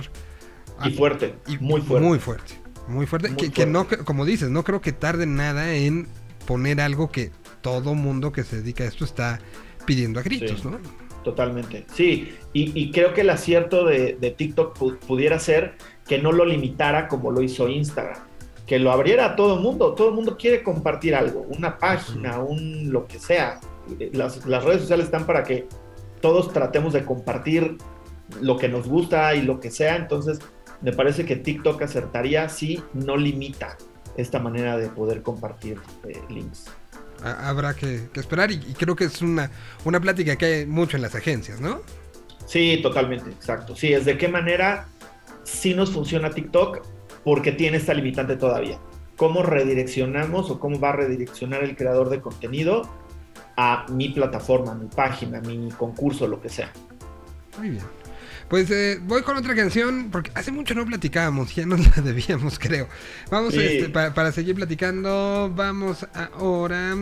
Y 0.84 0.92
fuerte, 0.92 1.36
y- 1.48 1.58
muy 1.58 1.82
fuerte. 1.82 2.08
Muy 2.08 2.20
fuerte. 2.20 2.54
Muy 2.88 3.06
fuerte. 3.08 3.30
Muy 3.30 3.38
que, 3.38 3.50
que 3.50 3.66
fuerte. 3.66 3.72
no, 3.72 3.88
cre- 3.88 4.04
como 4.04 4.26
dices, 4.26 4.50
no 4.50 4.64
creo 4.64 4.82
que 4.82 4.92
tarde 4.92 5.26
nada 5.26 5.74
en 5.74 6.08
poner 6.46 6.82
algo 6.82 7.12
que 7.12 7.32
todo 7.62 7.93
mundo 7.95 8.32
que 8.32 8.43
se 8.43 8.57
dedica 8.57 8.84
a 8.84 8.88
esto 8.88 9.05
está 9.05 9.39
pidiendo 9.86 10.20
a 10.20 10.24
gritos, 10.24 10.62
Sí. 10.62 10.68
¿no? 10.68 10.80
Totalmente. 11.24 11.86
Sí, 11.93 12.34
y, 12.51 12.72
y 12.80 12.91
creo 12.91 13.14
que 13.14 13.22
el 13.22 13.30
acierto 13.30 13.86
de, 13.86 14.18
de 14.20 14.32
TikTok 14.32 14.76
pu- 14.78 14.97
pudiera 14.97 15.38
ser 15.39 15.76
que 16.07 16.18
no 16.18 16.32
lo 16.32 16.45
limitara 16.45 17.07
como 17.07 17.30
lo 17.30 17.41
hizo 17.43 17.68
Instagram, 17.68 18.18
que 18.66 18.80
lo 18.80 18.91
abriera 18.91 19.26
a 19.26 19.36
todo 19.36 19.55
el 19.57 19.62
mundo. 19.62 19.93
Todo 19.93 20.09
el 20.09 20.16
mundo 20.16 20.36
quiere 20.38 20.64
compartir 20.64 21.14
algo, 21.14 21.41
una 21.55 21.78
página, 21.78 22.39
un 22.39 22.91
lo 22.91 23.05
que 23.07 23.20
sea. 23.20 23.59
Las, 24.14 24.45
las 24.47 24.64
redes 24.64 24.82
sociales 24.82 25.05
están 25.05 25.26
para 25.28 25.43
que 25.43 25.68
todos 26.22 26.51
tratemos 26.53 26.93
de 26.93 27.05
compartir 27.05 27.78
lo 28.41 28.57
que 28.57 28.68
nos 28.70 28.88
gusta 28.88 29.36
y 29.36 29.43
lo 29.43 29.59
que 29.59 29.70
sea. 29.70 29.97
Entonces, 29.97 30.39
me 30.82 30.91
parece 30.91 31.26
que 31.26 31.36
TikTok 31.36 31.82
acertaría 31.84 32.49
si 32.49 32.82
no 32.93 33.16
limita 33.16 33.78
esta 34.18 34.39
manera 34.39 34.78
de 34.78 34.89
poder 34.89 35.22
compartir 35.22 35.78
eh, 36.07 36.20
links. 36.30 36.66
Ha- 37.24 37.49
Habrá 37.49 37.74
que, 37.74 38.09
que 38.13 38.19
esperar 38.19 38.51
y, 38.51 38.55
y 38.55 38.74
creo 38.74 38.95
que 38.95 39.05
es 39.05 39.22
una, 39.22 39.51
una 39.86 39.99
plática 39.99 40.36
que 40.36 40.45
hay 40.45 40.65
mucho 40.65 40.95
en 40.97 41.03
las 41.03 41.15
agencias, 41.15 41.59
¿no? 41.61 41.82
Sí, 42.45 42.80
totalmente, 42.82 43.30
exacto. 43.30 43.76
Sí, 43.76 43.93
es 43.93 44.05
de 44.05 44.17
qué 44.17 44.28
manera 44.28 44.88
sí 45.43 45.74
nos 45.74 45.91
funciona 45.91 46.32
TikTok 46.32 46.82
porque 47.24 47.51
tiene 47.51 47.78
esta 47.78 47.93
limitante 47.93 48.36
todavía. 48.36 48.80
¿Cómo 49.15 49.43
redireccionamos 49.43 50.49
o 50.49 50.59
cómo 50.59 50.80
va 50.80 50.89
a 50.89 50.93
redireccionar 50.93 51.63
el 51.63 51.76
creador 51.76 52.09
de 52.09 52.19
contenido 52.22 52.82
a 53.55 53.86
mi 53.89 54.09
plataforma, 54.09 54.74
mi 54.74 54.88
página, 54.88 55.39
mi 55.41 55.69
concurso, 55.78 56.28
lo 56.28 56.41
que 56.41 56.49
sea? 56.49 56.72
Muy 57.57 57.69
bien. 57.72 57.84
Pues 58.52 58.70
eh, 58.70 58.99
voy 59.02 59.22
con 59.22 59.38
otra 59.38 59.56
canción, 59.56 60.10
porque 60.12 60.30
hace 60.36 60.52
mucho 60.52 60.76
no 60.76 60.86
platicábamos, 60.86 61.56
ya 61.56 61.66
nos 61.66 61.80
la 61.95 62.04
debíamos, 62.04 62.60
creo. 62.60 62.88
Vamos, 63.32 63.54
Sí. 63.54 63.62
este, 63.62 63.88
pa- 63.89 64.14
para 64.14 64.32
seguir 64.34 64.56
platicando, 64.56 65.49
vamos 65.56 66.06
ahora 66.38 66.93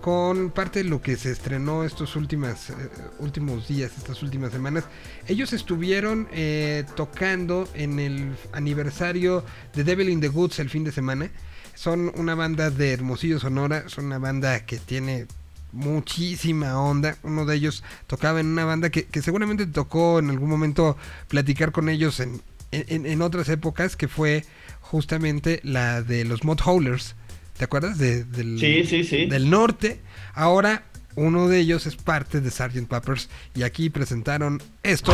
con 0.00 0.50
parte 0.50 0.82
de 0.82 0.88
lo 0.88 1.00
que 1.00 1.16
se 1.16 1.30
estrenó 1.30 1.84
estos 1.84 2.16
últimas, 2.16 2.70
eh, 2.70 2.74
últimos 3.20 3.68
días, 3.68 3.92
estas 3.98 4.20
últimas 4.24 4.50
semanas. 4.50 4.82
Ellos 5.28 5.52
estuvieron 5.52 6.26
eh, 6.32 6.84
tocando 6.96 7.68
en 7.74 8.00
el 8.00 8.32
aniversario 8.52 9.44
de 9.74 9.84
Devil 9.84 10.08
in 10.08 10.20
the 10.20 10.28
Woods 10.28 10.58
el 10.58 10.70
fin 10.70 10.82
de 10.82 10.90
semana. 10.90 11.30
Son 11.76 12.10
una 12.16 12.34
banda 12.34 12.70
de 12.70 12.92
Hermosillo 12.92 13.38
Sonora, 13.38 13.88
son 13.88 14.06
una 14.06 14.18
banda 14.18 14.66
que 14.66 14.78
tiene 14.78 15.26
muchísima 15.72 16.80
onda. 16.80 17.16
Uno 17.22 17.44
de 17.46 17.56
ellos 17.56 17.82
tocaba 18.06 18.40
en 18.40 18.46
una 18.46 18.64
banda 18.64 18.90
que, 18.90 19.06
que 19.06 19.22
seguramente 19.22 19.66
tocó 19.66 20.18
en 20.18 20.30
algún 20.30 20.48
momento 20.50 20.96
platicar 21.28 21.72
con 21.72 21.88
ellos 21.88 22.20
en, 22.20 22.40
en, 22.72 23.06
en 23.06 23.22
otras 23.22 23.48
épocas, 23.48 23.96
que 23.96 24.08
fue 24.08 24.44
justamente 24.80 25.60
la 25.62 26.02
de 26.02 26.24
los 26.24 26.44
Mod 26.44 26.60
Howlers. 26.64 27.14
¿Te 27.56 27.64
acuerdas? 27.64 27.98
De, 27.98 28.24
del, 28.24 28.58
Sí, 28.58 28.84
sí, 28.86 29.04
sí. 29.04 29.26
del 29.26 29.50
norte. 29.50 30.00
Ahora 30.34 30.84
uno 31.16 31.48
de 31.48 31.58
ellos 31.58 31.86
es 31.86 31.96
parte 31.96 32.40
de 32.40 32.50
Sgt. 32.50 32.86
Peppers 32.88 33.28
y 33.54 33.62
aquí 33.64 33.90
presentaron 33.90 34.62
esto. 34.82 35.12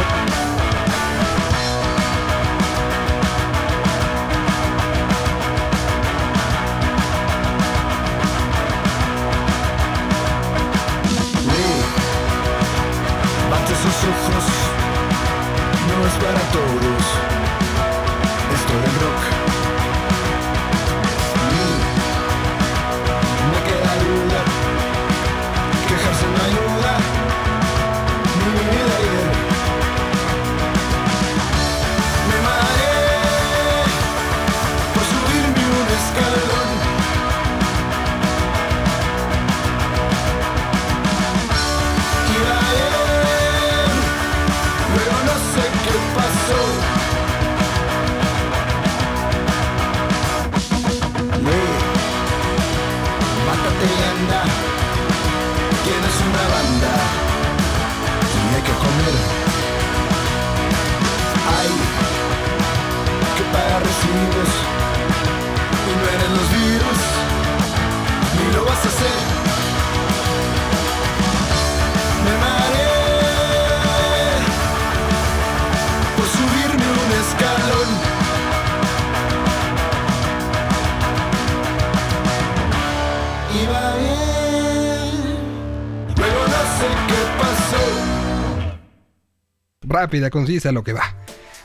Rápida, 90.06 90.30
concisa, 90.30 90.70
lo 90.70 90.84
que 90.84 90.92
va. 90.92 91.16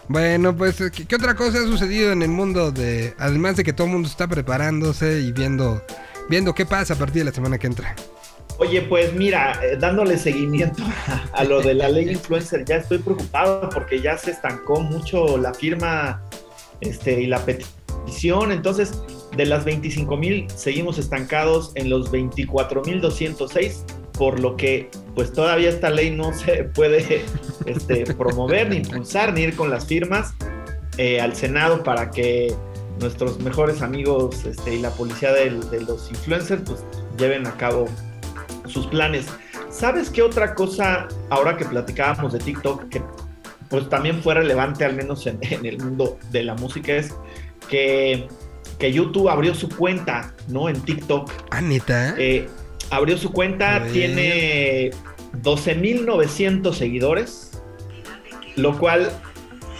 Bueno, 0.07 0.57
pues, 0.57 0.77
¿qué, 0.91 1.05
qué 1.05 1.15
otra 1.15 1.35
cosa 1.35 1.59
ha 1.59 1.61
sucedido 1.61 2.11
en 2.11 2.23
el 2.23 2.29
mundo 2.29 2.71
de... 2.71 3.13
Además 3.19 3.55
de 3.55 3.63
que 3.63 3.71
todo 3.71 3.85
el 3.85 3.93
mundo 3.93 4.09
está 4.09 4.27
preparándose 4.27 5.21
y 5.21 5.31
viendo, 5.31 5.85
viendo 6.27 6.55
qué 6.55 6.65
pasa 6.65 6.95
a 6.95 6.97
partir 6.97 7.19
de 7.19 7.25
la 7.25 7.35
semana 7.35 7.59
que 7.59 7.67
entra? 7.67 7.95
Oye, 8.57 8.81
pues 8.81 9.13
mira, 9.13 9.59
eh, 9.63 9.77
dándole 9.79 10.17
seguimiento 10.17 10.81
a, 11.07 11.29
a 11.33 11.43
lo 11.43 11.61
de 11.61 11.75
la 11.75 11.87
ley 11.87 12.09
influencer, 12.13 12.65
ya 12.65 12.77
estoy 12.77 12.97
preocupado 12.97 13.69
porque 13.69 14.01
ya 14.01 14.17
se 14.17 14.31
estancó 14.31 14.79
mucho 14.81 15.37
la 15.37 15.53
firma 15.53 16.23
este, 16.79 17.21
y 17.21 17.27
la 17.27 17.45
petición. 17.45 18.51
Entonces, 18.51 19.03
de 19.37 19.45
las 19.45 19.65
25 19.65 20.17
mil, 20.17 20.47
seguimos 20.49 20.97
estancados 20.97 21.73
en 21.75 21.91
los 21.91 22.09
24 22.09 22.81
mil 22.85 23.01
206, 23.01 23.85
por 24.21 24.39
lo 24.39 24.55
que 24.55 24.87
pues 25.15 25.33
todavía 25.33 25.69
esta 25.69 25.89
ley 25.89 26.11
no 26.11 26.31
se 26.37 26.65
puede 26.65 27.25
este, 27.65 28.05
promover, 28.13 28.69
ni 28.69 28.75
impulsar, 28.75 29.33
ni 29.33 29.41
ir 29.41 29.55
con 29.55 29.71
las 29.71 29.87
firmas 29.87 30.35
eh, 30.99 31.19
al 31.19 31.35
Senado 31.35 31.81
para 31.81 32.11
que 32.11 32.53
nuestros 32.99 33.39
mejores 33.39 33.81
amigos 33.81 34.45
este, 34.45 34.75
y 34.75 34.79
la 34.79 34.91
policía 34.91 35.31
del- 35.33 35.67
de 35.71 35.81
los 35.81 36.07
influencers 36.11 36.61
pues 36.63 36.83
lleven 37.17 37.47
a 37.47 37.57
cabo 37.57 37.87
sus 38.67 38.85
planes. 38.85 39.25
¿Sabes 39.71 40.11
qué 40.11 40.21
otra 40.21 40.53
cosa, 40.53 41.07
ahora 41.31 41.57
que 41.57 41.65
platicábamos 41.65 42.31
de 42.33 42.37
TikTok, 42.39 42.89
que 42.89 43.01
pues 43.69 43.89
también 43.89 44.21
fue 44.21 44.35
relevante, 44.35 44.85
al 44.85 44.93
menos 44.95 45.25
en, 45.25 45.39
en 45.41 45.65
el 45.65 45.79
mundo 45.79 46.19
de 46.29 46.43
la 46.43 46.53
música, 46.53 46.93
es 46.93 47.11
que, 47.69 48.27
que 48.77 48.93
YouTube 48.93 49.29
abrió 49.29 49.55
su 49.55 49.67
cuenta, 49.67 50.31
¿no? 50.47 50.69
En 50.69 50.79
TikTok. 50.79 51.31
Ah, 51.49 51.61
neta. 51.61 52.13
Eh, 52.19 52.47
abrió 52.91 53.17
su 53.17 53.31
cuenta, 53.31 53.83
tiene 53.91 54.91
12.900 55.41 56.73
seguidores, 56.73 57.63
lo 58.55 58.77
cual 58.77 59.11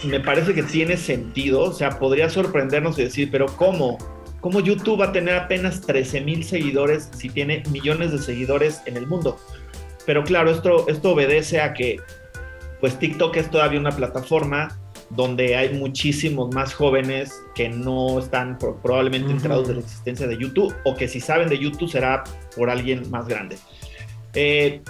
me 0.04 0.18
parece 0.18 0.54
que 0.54 0.62
tiene 0.62 0.96
sentido. 0.96 1.60
O 1.60 1.72
sea, 1.72 1.98
podría 1.98 2.28
sorprendernos 2.28 2.98
y 2.98 3.04
decir, 3.04 3.28
pero 3.30 3.46
¿cómo? 3.46 3.98
¿Cómo 4.40 4.58
YouTube 4.58 5.00
va 5.00 5.06
a 5.06 5.12
tener 5.12 5.36
apenas 5.36 5.86
13.000 5.86 6.42
seguidores 6.42 7.10
si 7.16 7.28
tiene 7.28 7.62
millones 7.70 8.10
de 8.10 8.18
seguidores 8.18 8.82
en 8.86 8.96
el 8.96 9.06
mundo? 9.06 9.38
Pero 10.04 10.24
claro, 10.24 10.50
esto, 10.50 10.88
esto 10.88 11.12
obedece 11.12 11.60
a 11.60 11.74
que 11.74 12.00
pues 12.80 12.98
TikTok 12.98 13.36
es 13.36 13.48
todavía 13.48 13.78
una 13.78 13.92
plataforma 13.92 14.81
donde 15.14 15.56
hay 15.56 15.70
muchísimos 15.74 16.54
más 16.54 16.72
jóvenes 16.74 17.32
que 17.54 17.68
no 17.68 18.18
están 18.18 18.58
pro- 18.58 18.76
probablemente 18.82 19.30
enterados 19.30 19.68
de 19.68 19.74
la 19.74 19.80
existencia 19.80 20.26
de 20.26 20.38
YouTube 20.38 20.74
o 20.84 20.94
que 20.94 21.06
si 21.08 21.20
saben 21.20 21.48
de 21.48 21.58
YouTube 21.58 21.90
será 21.90 22.24
por 22.56 22.70
alguien 22.70 23.10
más 23.10 23.26
grande. 23.28 23.56
Eh, 24.34 24.80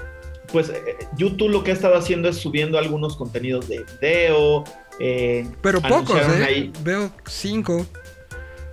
pues 0.53 0.69
eh, 0.69 0.75
YouTube 1.17 1.49
lo 1.51 1.65
que 1.65 1.71
ha 1.73 1.75
estado 1.75 1.97
haciendo 1.97 2.29
es 2.29 2.37
subiendo 2.37 2.79
algunos 2.79 3.17
contenidos 3.17 3.69
de 3.69 3.85
video. 4.01 4.65
eh, 5.01 5.47
Pero 5.63 5.81
pocos, 5.81 6.17
¿eh? 6.21 6.45
ahí- 6.45 6.73
Veo 6.85 7.11
cinco. 7.27 7.85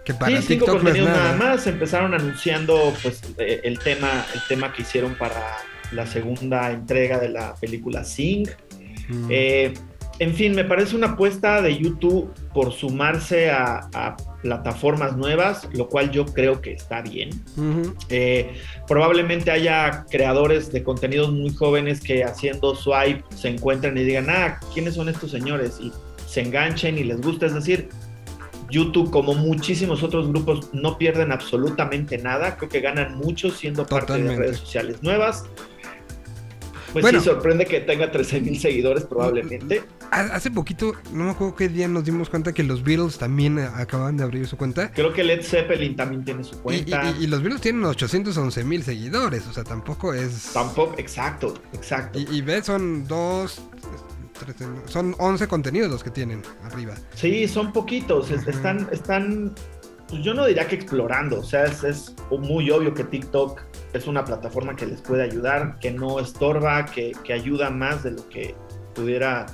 Que 0.05 0.13
para 0.13 0.37
sí, 0.41 0.47
cinco 0.47 0.65
TikTok 0.65 0.67
no 0.67 0.75
es 0.77 0.83
contenidos 0.83 1.09
nada. 1.09 1.23
nada 1.37 1.51
más. 1.55 1.67
Empezaron 1.67 2.13
anunciando 2.13 2.93
pues 3.01 3.21
el 3.37 3.79
tema, 3.79 4.25
el 4.35 4.41
tema 4.47 4.73
que 4.73 4.81
hicieron 4.83 5.15
para 5.15 5.57
la 5.91 6.05
segunda 6.05 6.69
entrega 6.71 7.17
de 7.19 7.29
la 7.29 7.55
película 7.55 8.03
Sing. 8.03 8.47
Eh, 9.29 9.73
en 10.19 10.33
fin, 10.35 10.53
me 10.53 10.65
parece 10.65 10.95
una 10.95 11.07
apuesta 11.07 11.61
de 11.61 11.77
YouTube 11.77 12.31
por 12.53 12.73
sumarse 12.73 13.49
a, 13.49 13.89
a 13.93 14.17
plataformas 14.41 15.15
nuevas, 15.15 15.67
lo 15.73 15.87
cual 15.87 16.11
yo 16.11 16.25
creo 16.25 16.61
que 16.61 16.73
está 16.73 17.01
bien. 17.01 17.29
Ujú. 17.57 17.95
Eh, 18.09 18.53
probablemente 18.87 19.51
haya 19.51 20.05
creadores 20.09 20.71
de 20.71 20.83
contenidos 20.83 21.31
muy 21.31 21.53
jóvenes 21.53 22.01
que 22.01 22.23
haciendo 22.23 22.75
swipe 22.75 23.23
se 23.35 23.49
encuentren 23.49 23.97
y 23.97 24.03
digan, 24.03 24.29
ah, 24.29 24.59
¿quiénes 24.73 24.95
son 24.95 25.09
estos 25.09 25.31
señores? 25.31 25.79
Y 25.81 25.91
se 26.25 26.41
enganchen 26.41 26.97
y 26.97 27.03
les 27.03 27.21
gusta. 27.21 27.45
Es 27.45 27.53
decir, 27.53 27.89
YouTube, 28.69 29.09
como 29.11 29.33
muchísimos 29.33 30.03
otros 30.03 30.27
grupos, 30.29 30.69
no 30.73 30.97
pierden 30.97 31.31
absolutamente 31.31 32.17
nada. 32.17 32.55
Creo 32.57 32.69
que 32.69 32.81
ganan 32.81 33.17
mucho 33.17 33.49
siendo 33.51 33.85
parte 33.85 34.21
de 34.21 34.35
redes 34.35 34.57
sociales 34.57 35.01
nuevas. 35.01 35.45
Pues 36.93 37.03
Bueno. 37.03 37.19
sí, 37.19 37.25
sorprende 37.25 37.65
que 37.65 37.81
tenga 37.81 38.11
13 38.11 38.41
mil 38.41 38.59
seguidores 38.59 39.03
probablemente. 39.03 39.83
Ha- 40.11 40.21
Hace 40.35 40.49
poquito, 40.49 40.93
no 41.13 41.25
me 41.25 41.29
acuerdo 41.31 41.55
qué 41.55 41.69
día 41.69 41.87
nos 41.87 42.03
dimos 42.03 42.29
cuenta 42.31 42.51
que 42.51 42.63
los 42.63 42.83
Beatles 42.83 43.19
también 43.19 43.59
eh, 43.59 43.67
acaban 43.75 44.17
de 44.17 44.23
abrir 44.23 44.47
su 44.47 44.57
cuenta. 44.57 44.91
Creo 44.91 45.13
que 45.13 45.23
Led 45.23 45.43
Zeppelin 45.43 45.95
también 45.95 46.25
tiene 46.25 46.43
su 46.43 46.59
cuenta. 46.61 47.13
y- 47.19 47.25
y 47.25 47.27
los 47.27 47.41
Beatles 47.43 47.61
tienen 47.61 47.85
811 47.85 48.63
mil 48.63 48.81
seguidores, 48.81 49.45
o 49.45 49.53
sea, 49.53 49.63
tampoco 49.63 50.15
es... 50.15 50.49
Tampoco, 50.51 50.95
exacto, 50.97 51.53
exacto. 51.73 52.17
Y, 52.17 52.37
y 52.37 52.41
ves, 52.41 52.65
son 52.65 53.07
dos... 53.07 53.61
son 54.87 55.15
11 55.19 55.47
contenidos 55.47 55.91
los 55.91 56.03
que 56.03 56.09
tienen 56.09 56.41
arriba. 56.63 56.95
Sí, 57.13 57.47
son 57.47 57.71
poquitos, 57.71 58.31
están, 58.31 58.87
están, 58.91 59.53
pues 60.07 60.23
yo 60.23 60.33
no 60.33 60.45
diría 60.47 60.67
que 60.67 60.75
explorando, 60.75 61.39
o 61.39 61.43
sea, 61.43 61.65
es, 61.65 61.83
es 61.83 62.15
muy 62.31 62.71
obvio 62.71 62.93
que 62.95 63.03
TikTok 63.03 63.61
es 63.93 64.07
una 64.07 64.23
plataforma 64.25 64.75
que 64.75 64.85
les 64.85 65.01
puede 65.01 65.23
ayudar, 65.23 65.79
que 65.79 65.91
no 65.91 66.19
estorba, 66.19 66.85
que, 66.85 67.11
que 67.23 67.33
ayuda 67.33 67.69
más 67.69 68.03
de 68.03 68.11
lo 68.11 68.27
que 68.29 68.55
pudiera 68.93 69.45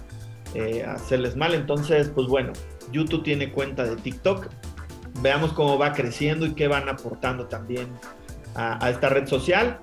eh, 0.53 0.83
hacerles 0.83 1.35
mal. 1.35 1.53
Entonces, 1.53 2.09
pues 2.13 2.27
bueno, 2.27 2.53
YouTube 2.91 3.23
tiene 3.23 3.51
cuenta 3.51 3.83
de 3.83 3.95
TikTok, 3.95 4.47
veamos 5.21 5.53
cómo 5.53 5.77
va 5.77 5.93
creciendo 5.93 6.45
y 6.45 6.53
qué 6.53 6.67
van 6.67 6.89
aportando 6.89 7.47
también 7.47 7.87
a, 8.55 8.83
a 8.85 8.89
esta 8.89 9.09
red 9.09 9.27
social. 9.27 9.79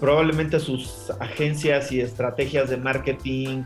probablemente 0.00 0.60
sus 0.60 1.10
agencias 1.20 1.90
y 1.92 2.00
estrategias 2.00 2.70
de 2.70 2.76
marketing 2.76 3.64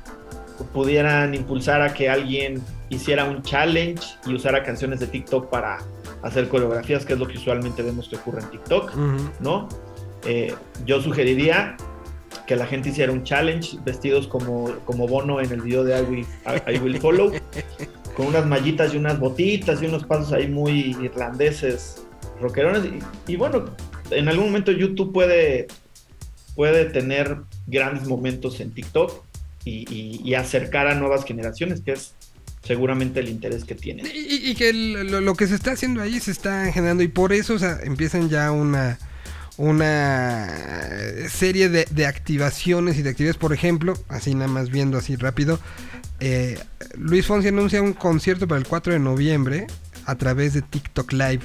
pudieran 0.73 1.35
impulsar 1.35 1.83
a 1.83 1.93
que 1.93 2.09
alguien 2.09 2.63
hiciera 2.89 3.25
un 3.25 3.43
challenge 3.43 4.03
y 4.27 4.35
usara 4.35 4.63
canciones 4.63 5.01
de 5.01 5.07
TikTok 5.07 5.49
para 5.51 5.79
hacer 6.23 6.49
coreografías, 6.49 7.05
que 7.05 7.15
es 7.15 7.19
lo 7.19 7.27
que 7.27 7.37
usualmente 7.37 7.83
vemos 7.83 8.09
que 8.09 8.17
ocurre 8.17 8.43
en 8.43 8.51
TikTok. 8.51 8.95
¿no? 9.41 9.69
Eh, 10.25 10.55
yo 10.87 11.01
sugeriría 11.01 11.77
que 12.47 12.57
la 12.57 12.67
gente 12.67 12.91
hiciera 12.91 13.13
un 13.13 13.25
challenge 13.25 13.79
vestidos 13.85 14.27
como, 14.27 14.73
como 14.85 15.07
Bono 15.07 15.41
en 15.41 15.51
el 15.51 15.61
video 15.61 15.85
de 15.85 15.99
I 16.01 16.79
Will, 16.79 16.99
Follow, 16.99 17.33
con 18.17 18.27
unas 18.27 18.47
mallitas 18.47 18.95
y 18.95 18.97
unas 18.97 19.19
botitas 19.19 19.83
y 19.83 19.87
unos 19.87 20.05
pasos 20.05 20.33
ahí 20.33 20.49
muy 20.49 20.97
irlandeses, 21.03 22.03
rockerones. 22.41 22.83
Y, 23.27 23.37
bueno, 23.37 23.65
en 24.11 24.29
algún 24.29 24.47
momento 24.47 24.73
YouTube 24.73 25.13
puede, 25.13 25.69
puede 26.55 26.87
tener 26.87 27.39
grandes 27.67 28.07
momentos 28.07 28.61
en 28.61 28.73
TikTok 28.73 29.25
y, 29.65 30.35
acercar 30.35 30.89
a 30.89 30.95
nuevas 30.95 31.25
generaciones, 31.25 31.81
que 31.81 31.93
es 31.93 32.15
seguramente 32.65 33.21
el 33.21 33.29
interés 33.29 33.65
que 33.65 33.75
tienen. 33.75 34.07
Y, 34.13 34.55
que 34.55 34.73
lo, 34.73 35.35
que 35.35 35.47
se 35.47 35.55
está 35.55 35.73
haciendo 35.73 36.03
ahí 36.03 36.19
se 36.21 36.33
está 36.33 36.73
generando 36.73 37.03
y 37.03 37.09
por 37.09 37.33
eso 37.33 37.57
empiezan 37.83 38.29
ya 38.29 38.51
una 38.51 38.99
una 39.57 40.49
serie 41.29 41.69
de, 41.69 41.87
de 41.91 42.07
activaciones 42.07 42.99
y 42.99 43.03
de 43.03 43.11
actividades, 43.11 43.37
por 43.37 43.53
ejemplo, 43.53 43.95
así 44.09 44.35
nada 44.35 44.49
más 44.49 44.71
viendo 44.71 44.99
así 44.99 45.17
rápido, 45.17 45.59
eh, 46.25 46.57
Luis 46.97 47.27
Fonsi 47.27 47.49
anuncia 47.49 47.83
un 47.83 47.95
concierto 47.95 48.47
para 48.47 48.61
el 48.61 48.67
4 48.67 48.93
de 48.93 49.01
noviembre 49.01 49.67
a 50.07 50.15
través 50.15 50.55
de 50.55 50.63
TikTok 50.63 51.13
Live. 51.13 51.41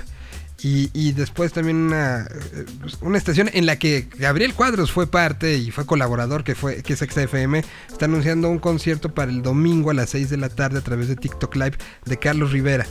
Y, 0.61 0.89
y 0.93 1.13
después 1.13 1.51
también 1.51 1.77
una, 1.77 2.27
eh, 2.53 2.65
una 3.01 3.17
estación 3.17 3.49
en 3.53 3.65
la 3.65 3.77
que 3.77 4.07
Gabriel 4.17 4.53
Cuadros 4.53 4.91
fue 4.91 5.07
parte 5.07 5.55
y 5.57 5.71
fue 5.71 5.87
colaborador, 5.87 6.43
que 6.43 6.53
fue 6.53 6.83
que 6.83 6.93
es 6.93 6.99
XFM, 6.99 7.63
está 7.89 8.05
anunciando 8.05 8.49
un 8.49 8.59
concierto 8.59 9.13
para 9.13 9.31
el 9.31 9.41
domingo 9.41 9.89
a 9.89 9.95
las 9.95 10.11
6 10.11 10.29
de 10.29 10.37
la 10.37 10.49
tarde 10.49 10.77
a 10.77 10.81
través 10.81 11.07
de 11.07 11.15
TikTok 11.15 11.55
Live 11.55 11.77
de 12.05 12.17
Carlos 12.17 12.51
Rivera. 12.51 12.85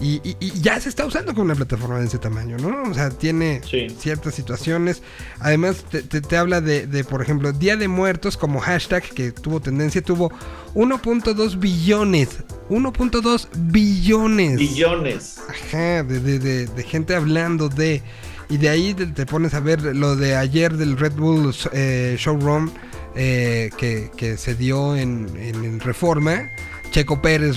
Y, 0.00 0.20
y- 0.22 0.36
y 0.38 0.60
ya 0.60 0.78
se 0.80 0.88
está 0.88 1.04
usando 1.04 1.34
con 1.34 1.44
una 1.46 1.56
plataforma 1.56 1.98
de 1.98 2.06
ese 2.06 2.18
tamaño, 2.18 2.56
¿no? 2.58 2.88
O 2.88 2.94
sea, 2.94 3.10
tiene 3.10 3.60
Sí. 3.68 3.88
ciertas 3.98 4.34
situaciones. 4.36 5.02
Además, 5.40 5.84
te, 5.90 6.02
te- 6.02 6.20
te 6.20 6.36
habla 6.36 6.60
de, 6.60 6.86
de, 6.86 7.02
por 7.02 7.20
ejemplo, 7.20 7.52
Día 7.52 7.76
de 7.76 7.88
Muertos 7.88 8.36
como 8.36 8.60
hashtag 8.60 9.02
que 9.02 9.32
tuvo 9.32 9.58
tendencia, 9.60 10.00
tuvo 10.00 10.30
1.2 10.74 11.58
billones. 11.58 12.28
1.2 12.70 13.48
billones. 13.56 14.58
Billones. 14.58 15.38
Ajá, 15.48 16.02
de, 16.04 16.20
de- 16.20 16.38
de- 16.38 16.66
de 16.66 16.82
gente 16.84 17.14
hablando 17.16 17.68
de. 17.68 18.02
Y 18.48 18.56
de 18.56 18.68
ahí 18.68 18.94
te, 18.94 19.06
te 19.06 19.26
pones 19.26 19.52
a 19.54 19.60
ver 19.60 19.82
lo 19.96 20.16
de 20.16 20.36
ayer 20.36 20.76
del 20.76 20.96
Red 20.96 21.12
Bull 21.14 21.54
eh, 21.72 22.16
Showroom 22.18 22.70
eh, 23.14 23.70
que, 23.76 24.10
que 24.16 24.36
se 24.36 24.54
dio 24.54 24.96
en, 24.96 25.28
en- 25.36 25.64
en 25.64 25.80
Reforma. 25.80 26.48
Checo 26.92 27.20
Pérez 27.20 27.56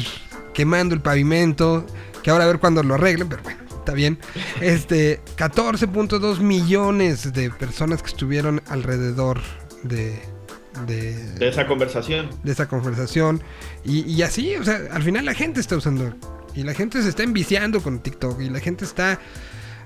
quemando 0.54 0.94
el 0.96 1.02
pavimento. 1.02 1.86
Que 2.24 2.30
ahora 2.30 2.44
a 2.44 2.48
ver 2.48 2.60
cuándo 2.60 2.84
lo 2.84 2.96
arreglen, 2.96 3.28
pero 3.30 3.42
bueno, 3.44 3.60
está 3.80 3.94
bien. 3.94 4.20
Este, 4.62 5.22
14.2 5.38 6.40
millones 6.40 7.34
de 7.34 7.50
personas 7.50 8.02
que 8.02 8.10
estuvieron 8.10 8.62
alrededor 8.68 9.40
de. 9.84 10.22
de 10.88 11.14
De 11.34 11.48
esa 11.50 11.68
conversación. 11.68 12.30
de 12.44 12.52
esa 12.52 12.68
conversación. 12.68 13.42
Y, 13.84 14.02
y 14.12 14.22
así, 14.22 14.56
o 14.56 14.64
sea, 14.64 14.80
al 14.92 15.04
final 15.04 15.26
la 15.26 15.34
gente 15.34 15.60
está 15.60 15.76
usando. 15.78 16.14
Y 16.54 16.64
la 16.64 16.74
gente 16.74 17.02
se 17.02 17.10
está 17.10 17.24
enviciando 17.24 17.82
con 17.82 18.00
TikTok. 18.00 18.42
Y 18.42 18.50
la 18.50 18.60
gente 18.60 18.86
está. 18.86 19.20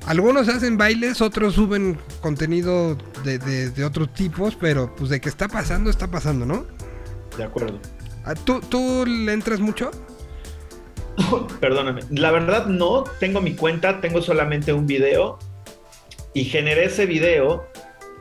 Algunos 0.08 0.50
hacen 0.50 0.78
bailes, 0.78 1.22
otros 1.22 1.56
suben 1.56 1.98
contenido 2.22 2.96
de, 3.24 3.40
de, 3.40 3.72
de 3.72 3.86
otros 3.86 4.14
tipos, 4.14 4.56
pero 4.56 4.94
pues 4.96 5.10
de 5.10 5.20
que 5.20 5.30
está 5.30 5.48
pasando, 5.48 5.90
está 5.90 6.08
pasando, 6.08 6.46
¿no? 6.46 6.66
De 7.38 7.44
acuerdo. 7.44 7.80
Ah, 8.24 8.36
¿Tú, 8.36 8.60
¿Tú 8.62 9.06
le 9.08 9.34
entras 9.34 9.60
mucho? 9.60 9.90
Perdóname. 11.60 12.02
La 12.12 12.32
verdad 12.32 12.66
no, 12.68 13.04
tengo 13.20 13.42
mi 13.42 13.56
cuenta, 13.56 14.02
tengo 14.02 14.22
solamente 14.22 14.74
un 14.74 14.86
video 14.88 15.40
y 16.34 16.46
generé 16.46 16.86
ese 16.86 17.06
video 17.06 17.68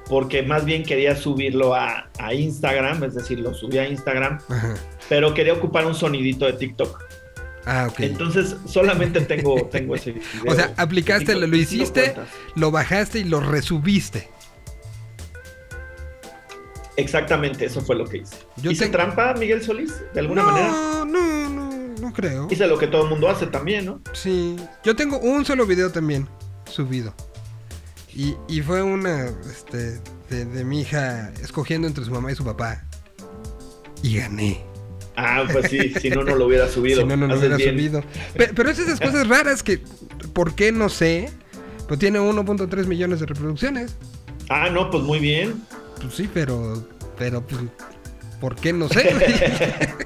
porque 0.09 0.43
más 0.43 0.65
bien 0.65 0.83
quería 0.85 1.17
subirlo 1.17 1.75
a, 1.75 2.11
a 2.19 2.35
Instagram, 2.35 3.03
es 3.05 3.15
decir, 3.15 3.41
lo 3.41 3.55
subí 3.55 3.79
a 3.79 3.89
Instagram, 3.89 4.39
Ajá. 4.49 4.75
pero 5.09 5.33
quería 5.35 5.55
ocupar 5.55 5.87
un 5.87 5.95
sonidito 5.95 6.45
de 6.45 6.53
TikTok. 6.53 7.03
Ah, 7.67 7.89
ok. 7.91 8.01
Entonces 8.01 8.57
solamente 8.67 9.23
tengo, 9.23 9.65
tengo 9.71 9.95
ese 9.95 10.13
video. 10.13 10.53
o 10.53 10.55
sea, 10.55 10.75
aplicaste, 10.77 11.33
TikTok, 11.33 11.49
lo, 11.49 11.57
hiciste, 11.57 12.15
lo 12.55 12.71
bajaste 12.71 13.21
y 13.21 13.25
lo 13.25 13.41
resubiste. 13.41 14.29
Exactamente, 16.97 17.65
eso 17.65 17.81
fue 17.81 17.97
lo 17.97 18.05
que 18.05 18.19
hice. 18.19 18.37
Yo 18.59 18.71
¿Hice 18.71 18.85
tengo- 18.85 18.99
trampa, 18.99 19.35
Miguel 19.35 19.63
Solís? 19.63 20.01
De 20.13 20.21
alguna 20.21 20.43
no, 20.43 20.53
manera. 20.53 20.69
no, 20.69 21.05
no, 21.07 21.44
no 22.05 22.13
creo. 22.13 22.47
Hice 22.51 22.67
lo 22.67 22.79
que 22.79 22.87
todo 22.87 23.05
el 23.05 23.11
mundo 23.11 23.29
hace 23.29 23.47
también, 23.47 23.87
¿no? 23.87 24.01
Sí, 24.13 24.57
yo 24.85 24.95
tengo 24.95 25.19
un 25.19 25.45
solo 25.45 25.67
video 25.67 25.91
también 25.91 26.29
subido. 26.71 27.15
Y, 28.15 28.37
y 28.49 28.61
fue 28.63 28.83
una 28.83 29.27
este, 29.51 30.01
de, 30.31 30.45
de 30.45 30.65
mi 30.65 30.83
hija 30.83 31.33
escogiendo 31.43 31.89
entre 31.89 32.05
su 32.05 32.11
mamá 32.13 32.31
y 32.31 32.35
su 32.37 32.45
papá. 32.45 32.85
Y 34.03 34.17
gané. 34.19 34.63
Ah, 35.17 35.45
pues 35.51 35.71
sí, 35.71 35.95
si 36.01 36.11
no, 36.11 36.23
no 36.25 36.35
lo 36.37 36.47
hubiera 36.47 36.69
subido. 36.69 37.01
Si 37.03 37.07
no, 37.07 37.17
no 37.17 37.27
lo 37.27 37.39
hubiera 37.39 37.57
bien. 37.57 37.71
subido. 37.75 38.03
Pe- 38.37 38.53
Pero, 38.55 38.71
es 38.71 38.79
esas 38.79 39.01
cosas 39.01 39.27
raras 39.29 39.63
que, 39.63 39.81
¿por 40.33 40.55
qué 40.55 40.73
no 40.73 40.89
sé? 40.89 41.31
Pues 41.89 41.99
tiene 42.01 42.19
1.3 42.21 42.87
millones 42.87 43.21
de 43.21 43.27
reproducciones. 43.27 43.97
Ah, 44.49 44.69
no, 44.71 44.91
pues 44.91 45.03
muy 45.03 45.19
bien. 45.19 45.63
Pues 46.01 46.15
sí, 46.15 46.29
pero, 46.33 46.87
pero, 47.19 47.47
pues, 47.47 47.63
¿por 48.41 48.57
qué 48.57 48.73
no 48.73 48.89
sé? 48.89 49.15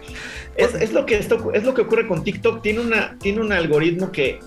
Es, 0.59 0.75
es 0.75 0.93
lo 0.93 1.07
que 1.07 1.17
esto, 1.17 1.53
es 1.55 1.65
lo 1.65 1.73
que 1.73 1.83
ocurre 1.83 2.07
con 2.07 2.23
TikTok. 2.23 2.61
Tiene, 2.61 2.81
una, 2.81 3.17
tiene 3.19 3.41
un 3.41 3.53
algoritmo 3.53 4.13
que, 4.13 4.41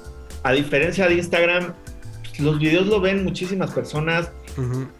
a 0.43 0.51
diferencia 0.51 1.07
de 1.07 1.15
Instagram, 1.15 1.73
los 2.39 2.59
videos 2.59 2.87
lo 2.87 3.01
ven 3.01 3.23
muchísimas 3.23 3.71
personas 3.71 4.31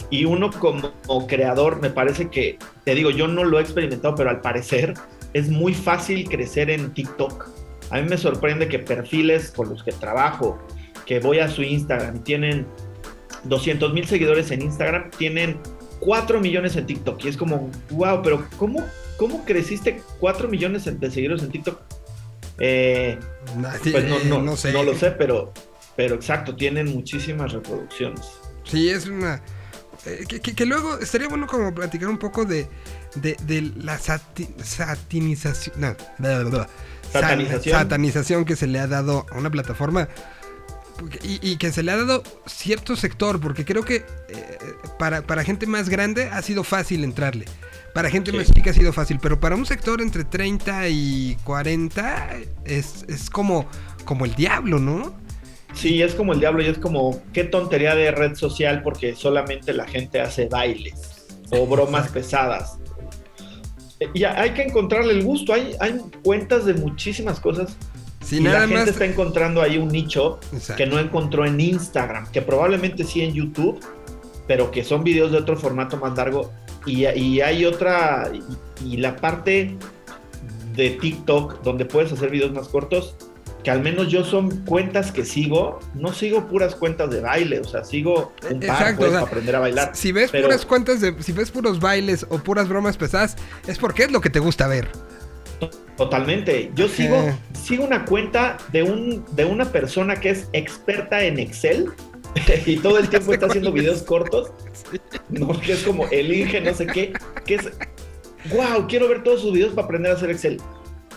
y 0.10 0.26
uno 0.26 0.50
como, 0.50 0.94
como 1.06 1.28
creador, 1.28 1.82
me 1.82 1.90
parece 1.90 2.30
que, 2.30 2.58
te 2.86 2.96
digo, 2.96 3.10
yo 3.10 3.28
no 3.28 3.44
lo 3.44 3.60
he 3.60 3.62
experimentado, 3.62 4.16
pero 4.16 4.30
al 4.30 4.42
parecer 4.42 4.94
es 5.34 5.50
muy 5.50 5.74
fácil 5.74 6.28
crecer 6.30 6.70
en 6.70 6.94
TikTok. 6.94 7.48
A 7.90 8.00
mí 8.00 8.08
me 8.08 8.18
sorprende 8.18 8.68
que 8.68 8.80
perfiles 8.80 9.52
con 9.52 9.70
los 9.70 9.84
que 9.84 9.92
trabajo, 9.92 10.58
que 11.06 11.20
voy 11.20 11.40
a 11.40 11.50
su 11.50 11.64
Instagram 11.64 12.18
y 12.18 12.20
tienen 12.20 12.66
200 13.44 13.94
mil 13.94 14.08
seguidores 14.08 14.52
en 14.52 14.62
Instagram, 14.62 15.12
tienen 15.12 15.60
4 16.00 16.40
millones 16.40 16.76
en 16.78 16.86
TikTok. 16.86 17.24
Y 17.26 17.28
es 17.28 17.38
como, 17.38 17.70
wow, 17.92 18.22
pero 18.24 18.46
¿cómo, 18.58 18.86
cómo 19.22 19.46
creciste 19.46 20.02
4 20.20 20.48
millones 20.48 20.86
de 21.00 21.12
seguidores 21.12 21.44
en 21.44 21.52
TikTok? 21.52 21.80
Eh, 22.58 23.20
pues 23.92 24.04
no, 24.10 24.18
eh, 24.18 24.24
no, 24.26 24.42
no 24.42 24.58
sé. 24.58 24.74
no 24.74 24.82
lo 24.82 24.98
sé, 24.98 25.12
pero, 25.12 25.54
pero 25.96 26.16
exacto, 26.16 26.56
tienen 26.56 26.88
muchísimas 26.92 27.52
reproducciones. 27.54 28.22
Sí, 28.64 28.90
es 28.90 29.06
una... 29.06 29.44
eh, 30.08 30.26
que, 30.28 30.40
que- 30.40 30.56
que 30.56 30.66
luego 30.66 30.98
estaría 30.98 31.28
bueno 31.28 31.46
como 31.46 31.72
platicar 31.72 32.10
un 32.10 32.18
poco 32.18 32.46
de, 32.46 32.68
de, 33.14 33.38
de 33.44 33.62
la 33.78 34.00
sati- 34.00 34.50
satinización... 34.64 35.76
No, 35.80 35.96
bla, 36.18 36.40
bla, 36.40 36.50
bla. 36.50 36.70
Sa- 37.14 37.22
Satanización. 37.22 37.78
satanización 37.78 38.46
que 38.46 38.56
se 38.56 38.66
le 38.66 38.80
ha 38.80 38.88
dado 38.88 39.28
a 39.30 39.38
una 39.38 39.52
plataforma 39.52 40.10
y 41.24 41.58
que 41.58 41.72
se 41.72 41.84
le 41.84 41.92
ha 41.92 41.98
dado 41.98 42.24
cierto 42.48 42.96
sector, 42.96 43.40
porque 43.40 43.66
creo 43.66 43.84
que 43.84 43.98
eh, 44.30 44.58
para, 44.98 45.22
para 45.22 45.44
gente 45.44 45.68
más 45.68 45.90
grande 45.90 46.30
ha 46.30 46.42
sido 46.42 46.64
fácil 46.64 47.04
entrarle. 47.04 47.46
Para 47.94 48.10
gente 48.10 48.32
Sí. 48.32 48.38
más 48.38 48.52
chica 48.52 48.72
ha 48.72 48.74
sido 48.74 48.94
fácil, 48.94 49.20
pero 49.22 49.40
para 49.40 49.56
un 49.56 49.66
sector 49.66 50.02
entre 50.02 50.24
30 50.24 50.88
y 50.90 51.38
40 51.44 52.30
es, 52.66 53.04
es 53.10 53.30
como, 53.30 53.66
como 54.06 54.26
el 54.26 54.34
diablo, 54.36 54.80
¿no? 54.80 55.14
Sí, 55.74 56.02
es 56.02 56.16
como 56.16 56.34
el 56.34 56.40
diablo 56.40 56.62
y 56.64 56.68
es 56.68 56.78
como 56.78 57.22
qué 57.34 57.44
tontería 57.46 57.96
de 57.96 58.12
red 58.12 58.36
social 58.36 58.82
porque 58.84 59.16
solamente 59.16 59.74
la 59.74 59.86
gente 59.88 60.20
hace 60.22 60.48
bailes 60.48 61.28
o 61.50 61.66
bromas 61.68 62.10
pesadas. 62.10 62.78
Y 64.14 64.24
hay 64.24 64.52
que 64.52 64.64
encontrarle 64.64 65.14
el 65.14 65.24
gusto. 65.24 65.54
Hay, 65.54 65.76
hay 65.80 66.00
cuentas 66.24 66.66
de 66.66 66.74
muchísimas 66.74 67.40
cosas 67.40 67.78
Si 68.22 68.38
y 68.38 68.42
nada 68.42 68.62
la 68.62 68.68
gente 68.68 68.80
más... 68.80 68.88
está 68.90 69.06
encontrando 69.06 69.62
ahí 69.62 69.78
un 69.78 69.90
nicho 69.90 70.40
Exacto. 70.54 70.76
que 70.84 70.90
no 70.90 70.98
encontró 71.00 71.46
en 71.46 71.60
Instagram, 71.60 72.30
que 72.32 72.42
probablemente 72.42 73.04
sí 73.04 73.22
en 73.22 73.34
YouTube, 73.34 73.80
pero 74.48 74.72
que 74.72 74.84
son 74.84 75.04
videos 75.04 75.32
de 75.32 75.38
otro 75.38 75.56
formato 75.56 75.98
más 75.98 76.16
largo. 76.18 76.52
Y, 76.86 77.06
y 77.08 77.42
hay 77.42 77.66
otra, 77.66 78.32
y, 78.34 78.94
y 78.94 78.98
la 78.98 79.16
parte 79.16 79.78
de 80.76 80.90
TikTok 80.92 81.62
donde 81.64 81.86
puedes 81.86 82.12
hacer 82.12 82.30
videos 82.32 82.52
más 82.52 82.68
cortos, 82.70 83.16
que 83.64 83.70
al 83.70 83.82
menos 83.82 84.08
yo 84.08 84.24
son 84.24 84.66
cuentas 84.66 85.12
que 85.12 85.24
sigo, 85.24 85.80
no 85.94 86.14
sigo 86.14 86.48
puras 86.48 86.74
cuentas 86.76 87.12
de 87.12 87.22
baile, 87.22 87.60
o 87.60 87.64
sea, 87.64 87.84
sigo 87.84 88.34
un 88.50 88.60
par 88.60 88.70
Exacto, 88.70 88.98
pues, 88.98 89.10
o 89.10 89.12
sea, 89.12 89.20
para 89.20 89.32
aprender 89.32 89.56
a 89.56 89.60
bailar. 89.60 89.92
Si 89.94 90.12
ves 90.12 90.32
pero- 90.32 90.48
puras 90.48 90.66
cuentas 90.66 91.02
de. 91.02 91.22
Si 91.22 91.32
ves 91.32 91.52
puros 91.52 91.80
bailes 91.80 92.26
o 92.30 92.40
puras 92.40 92.68
bromas 92.68 92.98
pesadas, 92.98 93.36
es 93.68 93.78
porque 93.78 94.04
es 94.04 94.12
lo 94.12 94.22
que 94.22 94.30
te 94.32 94.40
gusta 94.40 94.68
ver. 94.68 94.90
Totalmente. 95.98 96.72
Yo 96.74 96.88
sigo, 96.88 97.24
sigo 97.54 97.84
una 97.84 98.06
cuenta 98.06 98.58
de, 98.72 98.82
un, 98.82 99.24
de 99.36 99.46
una 99.46 99.66
persona 99.72 100.16
que 100.16 100.32
es 100.32 100.48
experta 100.54 101.24
en 101.24 101.38
Excel 101.38 101.92
y 102.66 102.78
todo 102.78 102.98
el 102.98 103.10
tiempo 103.10 103.34
está 103.34 103.48
haciendo 103.48 103.72
videos 103.72 104.04
cortos, 104.04 104.52
¿no? 105.30 105.60
Que 105.62 105.74
es 105.74 105.84
como 105.84 106.08
el 106.08 106.34
Inge, 106.34 106.62
no 106.62 106.74
sé 106.74 106.88
qué, 106.88 107.14
que 107.46 107.56
es, 107.56 107.70
wow, 108.52 108.88
quiero 108.88 109.08
ver 109.08 109.24
todos 109.24 109.42
sus 109.42 109.54
videos 109.54 109.74
para 109.74 109.86
aprender 109.86 110.12
a 110.12 110.16
hacer 110.16 110.30
Excel. 110.30 110.60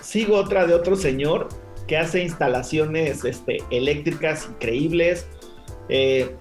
Sigo 0.01 0.37
otra 0.37 0.67
de 0.67 0.75
otro 0.75 0.97
señor 0.97 1.49
que 1.87 1.97
hace 1.97 2.23
instalaciones 2.23 3.25
este, 3.25 3.59
eléctricas 3.71 4.49
increíbles. 4.51 5.27
Eh, 5.89 6.35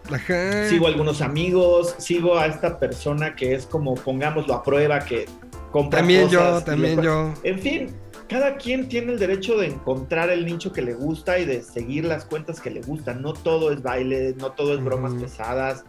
sigo 0.70 0.88
a 0.88 0.90
algunos 0.90 1.22
amigos, 1.22 1.96
sigo 1.98 2.38
a 2.38 2.46
esta 2.46 2.80
persona 2.80 3.36
que 3.36 3.54
es 3.54 3.66
como 3.66 3.96
pongámoslo 3.96 4.54
a 4.54 4.64
prueba, 4.64 5.00
que 5.00 5.26
compra 5.72 6.00
También 6.00 6.30
yo, 6.30 6.40
cosas 6.40 6.66
también 6.66 7.02
yo. 7.02 7.34
En 7.44 7.60
fin, 7.60 7.96
cada 8.34 8.58
quien 8.58 8.88
tiene 8.90 9.14
el 9.14 9.20
derecho 9.20 9.58
de 9.60 9.68
encontrar 9.68 10.32
el 10.32 10.44
nicho 10.48 10.74
que 10.74 10.82
le 10.82 10.96
gusta 10.96 11.38
y 11.38 11.46
de 11.46 11.62
seguir 11.62 12.04
las 12.06 12.26
cuentas 12.26 12.60
que 12.60 12.72
le 12.72 12.82
gustan. 12.82 13.22
No 13.22 13.34
todo 13.34 13.72
es 13.72 13.84
baile, 13.84 14.34
no 14.40 14.52
todo 14.54 14.74
es 14.74 14.84
bromas 14.84 15.14
pesadas. 15.14 15.84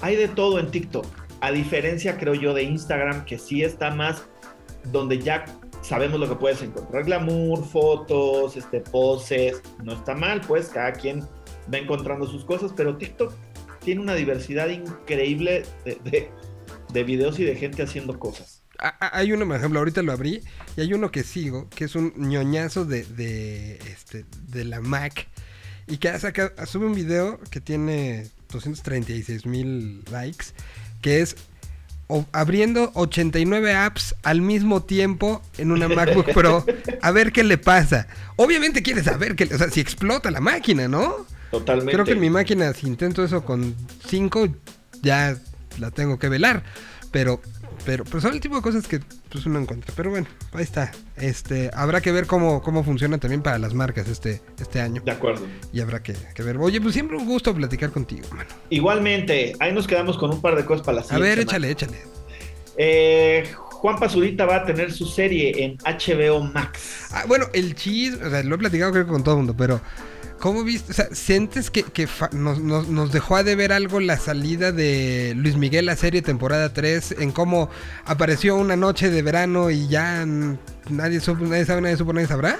Hay 0.00 0.16
de 0.16 0.28
todo 0.28 0.58
en 0.58 0.70
TikTok. 0.70 1.04
A 1.42 1.52
diferencia, 1.52 2.16
creo 2.16 2.32
yo, 2.32 2.54
de 2.54 2.62
Instagram, 2.62 3.26
que 3.26 3.38
sí 3.38 3.62
está 3.62 3.90
más 3.90 4.24
donde 4.92 5.18
ya 5.18 5.44
sabemos 5.82 6.18
lo 6.18 6.26
que 6.26 6.36
puedes 6.36 6.62
encontrar. 6.62 7.04
Glamour, 7.04 7.62
fotos, 7.66 8.56
este, 8.56 8.80
poses. 8.80 9.62
No 9.82 9.92
está 9.92 10.14
mal, 10.14 10.40
pues 10.40 10.68
cada 10.70 10.92
quien 10.92 11.20
va 11.72 11.76
encontrando 11.76 12.26
sus 12.26 12.46
cosas, 12.46 12.72
pero 12.74 12.96
TikTok 12.96 13.30
tiene 13.80 14.00
una 14.00 14.14
diversidad 14.14 14.68
increíble 14.70 15.64
de, 15.84 15.98
de- 16.02 16.30
de 16.94 17.04
videos 17.04 17.38
y 17.38 17.44
de 17.44 17.56
gente 17.56 17.82
haciendo 17.82 18.18
cosas. 18.18 18.63
Hay 19.00 19.32
uno, 19.32 19.46
por 19.46 19.56
ejemplo, 19.56 19.78
ahorita 19.78 20.02
lo 20.02 20.12
abrí 20.12 20.42
y 20.76 20.80
hay 20.80 20.92
uno 20.92 21.10
que 21.10 21.22
sigo, 21.22 21.68
que 21.70 21.84
es 21.84 21.94
un 21.94 22.12
ñoñazo 22.16 22.84
de, 22.84 23.04
de, 23.04 23.76
este, 23.90 24.24
de 24.48 24.64
la 24.64 24.80
Mac 24.80 25.28
y 25.86 25.98
que 25.98 26.08
ha 26.08 26.18
sacado- 26.18 26.52
sube 26.66 26.86
un 26.86 26.94
video 26.94 27.38
que 27.50 27.60
tiene 27.60 28.26
236 28.50 29.46
mil 29.46 30.02
likes, 30.10 30.46
que 31.02 31.20
es 31.20 31.36
abriendo 32.32 32.90
89 32.94 33.74
apps 33.74 34.14
al 34.22 34.40
mismo 34.40 34.82
tiempo 34.82 35.42
en 35.58 35.72
una 35.72 35.88
MacBook 35.88 36.32
Pro 36.34 36.64
a 37.02 37.10
ver 37.10 37.32
qué 37.32 37.42
le 37.44 37.58
pasa. 37.58 38.06
Obviamente 38.36 38.82
quieres 38.82 39.04
saber 39.04 39.36
que, 39.36 39.44
o 39.44 39.58
sea, 39.58 39.70
si 39.70 39.80
explota 39.80 40.30
la 40.30 40.40
máquina, 40.40 40.86
¿no? 40.88 41.26
Totalmente. 41.50 41.92
Creo 41.92 42.04
que 42.04 42.12
en 42.12 42.20
mi 42.20 42.30
máquina, 42.30 42.72
si 42.74 42.86
intento 42.86 43.24
eso 43.24 43.44
con 43.44 43.74
5, 44.08 44.48
ya 45.02 45.36
la 45.78 45.90
tengo 45.92 46.18
que 46.18 46.28
velar. 46.28 46.62
Pero, 47.10 47.40
pero, 47.84 48.04
pero 48.04 48.20
son 48.20 48.32
el 48.34 48.40
tipo 48.40 48.56
de 48.56 48.62
cosas 48.62 48.86
que 48.86 49.00
pues, 49.30 49.46
uno 49.46 49.58
encuentra. 49.58 49.92
Pero 49.96 50.10
bueno, 50.10 50.26
ahí 50.52 50.62
está. 50.62 50.92
Este, 51.16 51.70
habrá 51.74 52.00
que 52.00 52.12
ver 52.12 52.26
cómo, 52.26 52.62
cómo 52.62 52.82
funciona 52.84 53.18
también 53.18 53.42
para 53.42 53.58
las 53.58 53.74
marcas 53.74 54.08
este, 54.08 54.40
este 54.60 54.80
año. 54.80 55.02
De 55.04 55.12
acuerdo. 55.12 55.46
Y 55.72 55.80
habrá 55.80 56.02
que, 56.02 56.14
que 56.34 56.42
ver. 56.42 56.56
Oye, 56.58 56.80
pues 56.80 56.94
siempre 56.94 57.16
un 57.16 57.26
gusto 57.26 57.54
platicar 57.54 57.90
contigo, 57.90 58.26
mano. 58.32 58.48
Igualmente, 58.70 59.54
ahí 59.60 59.72
nos 59.72 59.86
quedamos 59.86 60.16
con 60.18 60.30
un 60.30 60.40
par 60.40 60.56
de 60.56 60.64
cosas 60.64 60.84
para 60.84 60.96
la 60.96 61.00
A 61.02 61.04
siguiente 61.04 61.28
ver, 61.28 61.38
semana. 61.38 61.68
échale, 61.68 61.70
échale. 61.70 62.14
Eh, 62.76 63.48
Juan 63.56 63.98
Pazurita 63.98 64.46
va 64.46 64.56
a 64.56 64.64
tener 64.64 64.92
su 64.92 65.06
serie 65.06 65.64
en 65.64 65.76
HBO 65.78 66.40
Max. 66.42 67.08
Ah, 67.12 67.24
bueno, 67.28 67.46
el 67.52 67.74
cheese, 67.74 68.14
o 68.20 68.30
sea, 68.30 68.42
lo 68.42 68.54
he 68.54 68.58
platicado 68.58 68.92
creo 68.92 69.04
que 69.04 69.12
con 69.12 69.22
todo 69.22 69.34
el 69.34 69.38
mundo, 69.38 69.54
pero 69.56 69.80
¿cómo 70.40 70.62
viste? 70.64 70.92
O 70.92 70.94
sea, 70.94 71.08
¿sientes 71.12 71.70
que, 71.70 71.84
nos, 72.32 72.60
nos- 72.60 72.88
nos 72.88 73.12
dejó 73.12 73.36
a 73.36 73.42
de 73.42 73.56
ver 73.56 73.72
algo 73.72 74.00
la 74.00 74.16
salida 74.18 74.72
de 74.72 75.32
Luis 75.36 75.56
Miguel 75.56 75.86
la 75.86 75.96
serie 75.96 76.22
temporada 76.22 76.72
3 76.72 77.16
en 77.20 77.32
cómo 77.32 77.70
apareció 78.04 78.56
una 78.56 78.76
noche 78.76 79.10
de 79.10 79.22
verano 79.22 79.70
y 79.70 79.88
ya 79.88 80.24
nadie 80.90 81.20
supo, 81.20 81.44
nadie 81.44 81.64
sabe, 81.64 81.80
nadie 81.80 81.96
supo, 81.96 82.12
nadie 82.12 82.26
sabrá? 82.28 82.58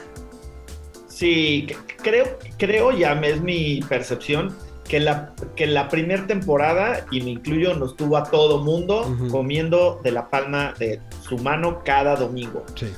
Sí, 1.09 1.66
creo, 2.03 2.39
creo 2.59 2.91
ya 2.93 3.12
es 3.20 3.41
mi 3.41 3.81
percepción 3.89 4.55
que 4.89 5.01
la, 5.01 5.33
que 5.57 5.66
la 5.66 5.89
primera 5.89 6.27
temporada, 6.27 7.07
y 7.11 7.20
me 7.22 7.31
incluyo, 7.31 7.75
nos 7.75 7.97
tuvo 7.97 8.16
a 8.18 8.25
todo 8.25 8.62
mundo 8.62 9.16
comiendo 9.31 10.01
de 10.05 10.11
la 10.11 10.29
palma 10.29 10.75
de 10.79 11.01
su 11.27 11.39
mano 11.39 11.83
cada 11.85 12.16
domingo. 12.16 12.64
Sí. 12.75 12.89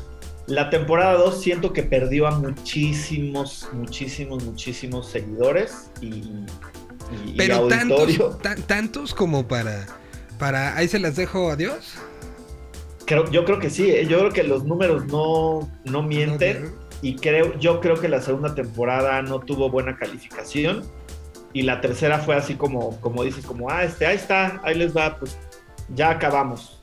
La 0.46 0.70
temporada 0.70 1.14
2 1.14 1.40
siento 1.40 1.72
que 1.72 1.82
perdió 1.82 2.26
a 2.26 2.30
muchísimos, 2.32 3.68
muchísimos, 3.72 4.44
muchísimos 4.44 5.08
seguidores 5.08 5.90
y, 6.00 6.06
y- 6.06 7.34
Pero 7.36 7.56
auditorio. 7.56 8.26
tantos, 8.26 8.42
tan- 8.42 8.62
tantos 8.62 9.14
como 9.14 9.46
para, 9.48 9.86
para, 10.38 10.76
ahí 10.76 10.86
se 10.88 10.98
las 11.00 11.16
dejo, 11.16 11.50
adiós. 11.50 11.94
Creo- 13.06 13.30
yo 13.30 13.44
creo 13.44 13.58
que 13.58 13.70
sí, 13.70 13.90
¿eh? 13.90 14.06
yo 14.06 14.18
creo 14.18 14.30
que 14.32 14.42
los 14.44 14.64
números 14.64 15.06
no, 15.06 15.68
no 15.84 16.02
mienten. 16.02 16.64
No, 16.64 16.86
y 17.02 17.16
creo, 17.16 17.58
yo 17.58 17.80
creo 17.80 17.96
que 18.00 18.08
la 18.08 18.22
segunda 18.22 18.54
temporada 18.54 19.20
no 19.22 19.40
tuvo 19.40 19.68
buena 19.70 19.96
calificación 19.98 20.82
y 21.52 21.62
la 21.62 21.80
tercera 21.80 22.18
fue 22.20 22.36
así 22.36 22.54
como, 22.54 22.98
como 23.00 23.22
dices, 23.22 23.44
como, 23.44 23.68
ah, 23.70 23.84
este, 23.84 24.06
ahí 24.06 24.16
está, 24.16 24.60
ahí 24.64 24.74
les 24.76 24.96
va, 24.96 25.18
pues 25.18 25.36
ya 25.94 26.10
acabamos. 26.10 26.75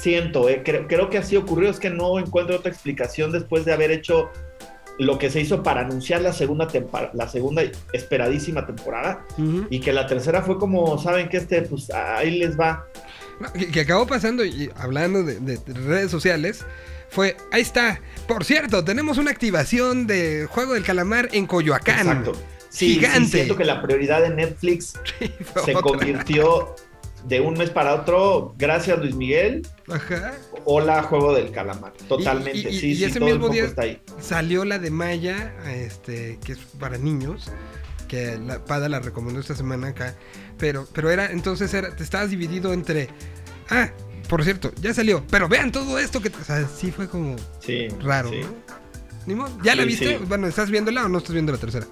Siento, 0.00 0.48
eh, 0.48 0.62
creo, 0.64 0.86
creo 0.86 1.10
que 1.10 1.18
así 1.18 1.36
ocurrió, 1.36 1.68
es 1.70 1.78
que 1.78 1.90
no 1.90 2.18
encuentro 2.18 2.56
otra 2.56 2.70
explicación 2.70 3.32
después 3.32 3.64
de 3.64 3.72
haber 3.72 3.90
hecho 3.90 4.30
lo 4.98 5.18
que 5.18 5.30
se 5.30 5.40
hizo 5.40 5.62
para 5.62 5.80
anunciar 5.82 6.20
la 6.20 6.32
segunda 6.32 6.68
temporada, 6.68 7.10
la 7.14 7.26
segunda 7.28 7.62
esperadísima 7.92 8.66
temporada 8.66 9.24
y 9.70 9.80
que 9.80 9.92
la 9.94 10.06
tercera 10.06 10.42
fue 10.42 10.58
como, 10.58 10.98
saben 10.98 11.28
que 11.28 11.38
este, 11.38 11.62
pues 11.62 11.90
ahí 11.90 12.38
les 12.38 12.58
va. 12.58 12.84
Que, 13.54 13.68
que 13.70 13.80
acabó 13.80 14.06
pasando 14.06 14.44
y 14.44 14.70
hablando 14.76 15.22
de, 15.22 15.40
de 15.40 15.58
redes 15.72 16.10
sociales. 16.10 16.66
Fue, 17.08 17.36
ahí 17.50 17.62
está. 17.62 18.00
Por 18.28 18.44
cierto, 18.44 18.84
tenemos 18.84 19.18
una 19.18 19.30
activación 19.30 20.06
de 20.06 20.46
Juego 20.50 20.74
del 20.74 20.84
Calamar 20.84 21.28
en 21.32 21.46
Coyoacán. 21.46 22.06
Exacto. 22.06 22.32
Sí, 22.68 22.88
sí, 22.88 22.94
Gigante. 22.94 23.28
siento 23.30 23.56
que 23.56 23.64
la 23.64 23.82
prioridad 23.82 24.22
de 24.22 24.30
Netflix 24.30 24.94
se 25.64 25.74
otra. 25.74 25.82
convirtió 25.82 26.76
de 27.24 27.40
un 27.40 27.54
mes 27.54 27.70
para 27.70 27.94
otro, 27.94 28.54
gracias 28.58 28.98
Luis 28.98 29.14
Miguel, 29.14 29.66
Ajá. 29.88 30.32
hola 30.64 31.02
Juego 31.02 31.34
del 31.34 31.50
Calamar. 31.50 31.92
Totalmente, 32.08 32.58
Y- 32.70 32.74
y- 32.76 32.78
sí, 32.80 32.86
y 32.92 32.96
sí, 32.96 33.04
ese 33.04 33.18
todo 33.20 33.28
mismo 33.30 33.48
día- 33.48 33.64
está 33.64 33.82
ahí. 33.82 34.00
Salió 34.20 34.64
la 34.64 34.78
de 34.78 34.90
Maya, 34.90 35.54
este, 35.66 36.38
que 36.44 36.52
es 36.52 36.58
para 36.78 36.98
niños, 36.98 37.50
que 38.08 38.38
la 38.38 38.64
Pada 38.64 38.88
la 38.88 39.00
recomendó 39.00 39.40
esta 39.40 39.54
semana 39.54 39.88
acá. 39.88 40.14
Pero, 40.58 40.86
pero 40.92 41.10
era, 41.10 41.30
entonces 41.30 41.72
era, 41.74 41.94
te 41.94 42.02
estabas 42.02 42.30
dividido 42.30 42.72
entre. 42.72 43.08
Ah, 43.68 43.90
por 44.28 44.42
cierto, 44.44 44.72
ya 44.80 44.92
salió. 44.94 45.24
Pero 45.30 45.48
vean 45.48 45.70
todo 45.72 45.98
esto 45.98 46.20
que. 46.20 46.28
O 46.28 46.44
sea, 46.44 46.66
sí 46.66 46.90
fue 46.90 47.08
como 47.08 47.36
Sí, 47.60 47.88
raro. 48.02 48.30
¿Ya 49.62 49.74
la 49.76 49.84
viste? 49.84 50.18
Bueno, 50.18 50.46
¿estás 50.48 50.70
viéndola 50.70 51.04
o 51.04 51.08
no 51.08 51.18
estás 51.18 51.32
viendo 51.34 51.52
la 51.52 51.58
tercera? 51.58 51.86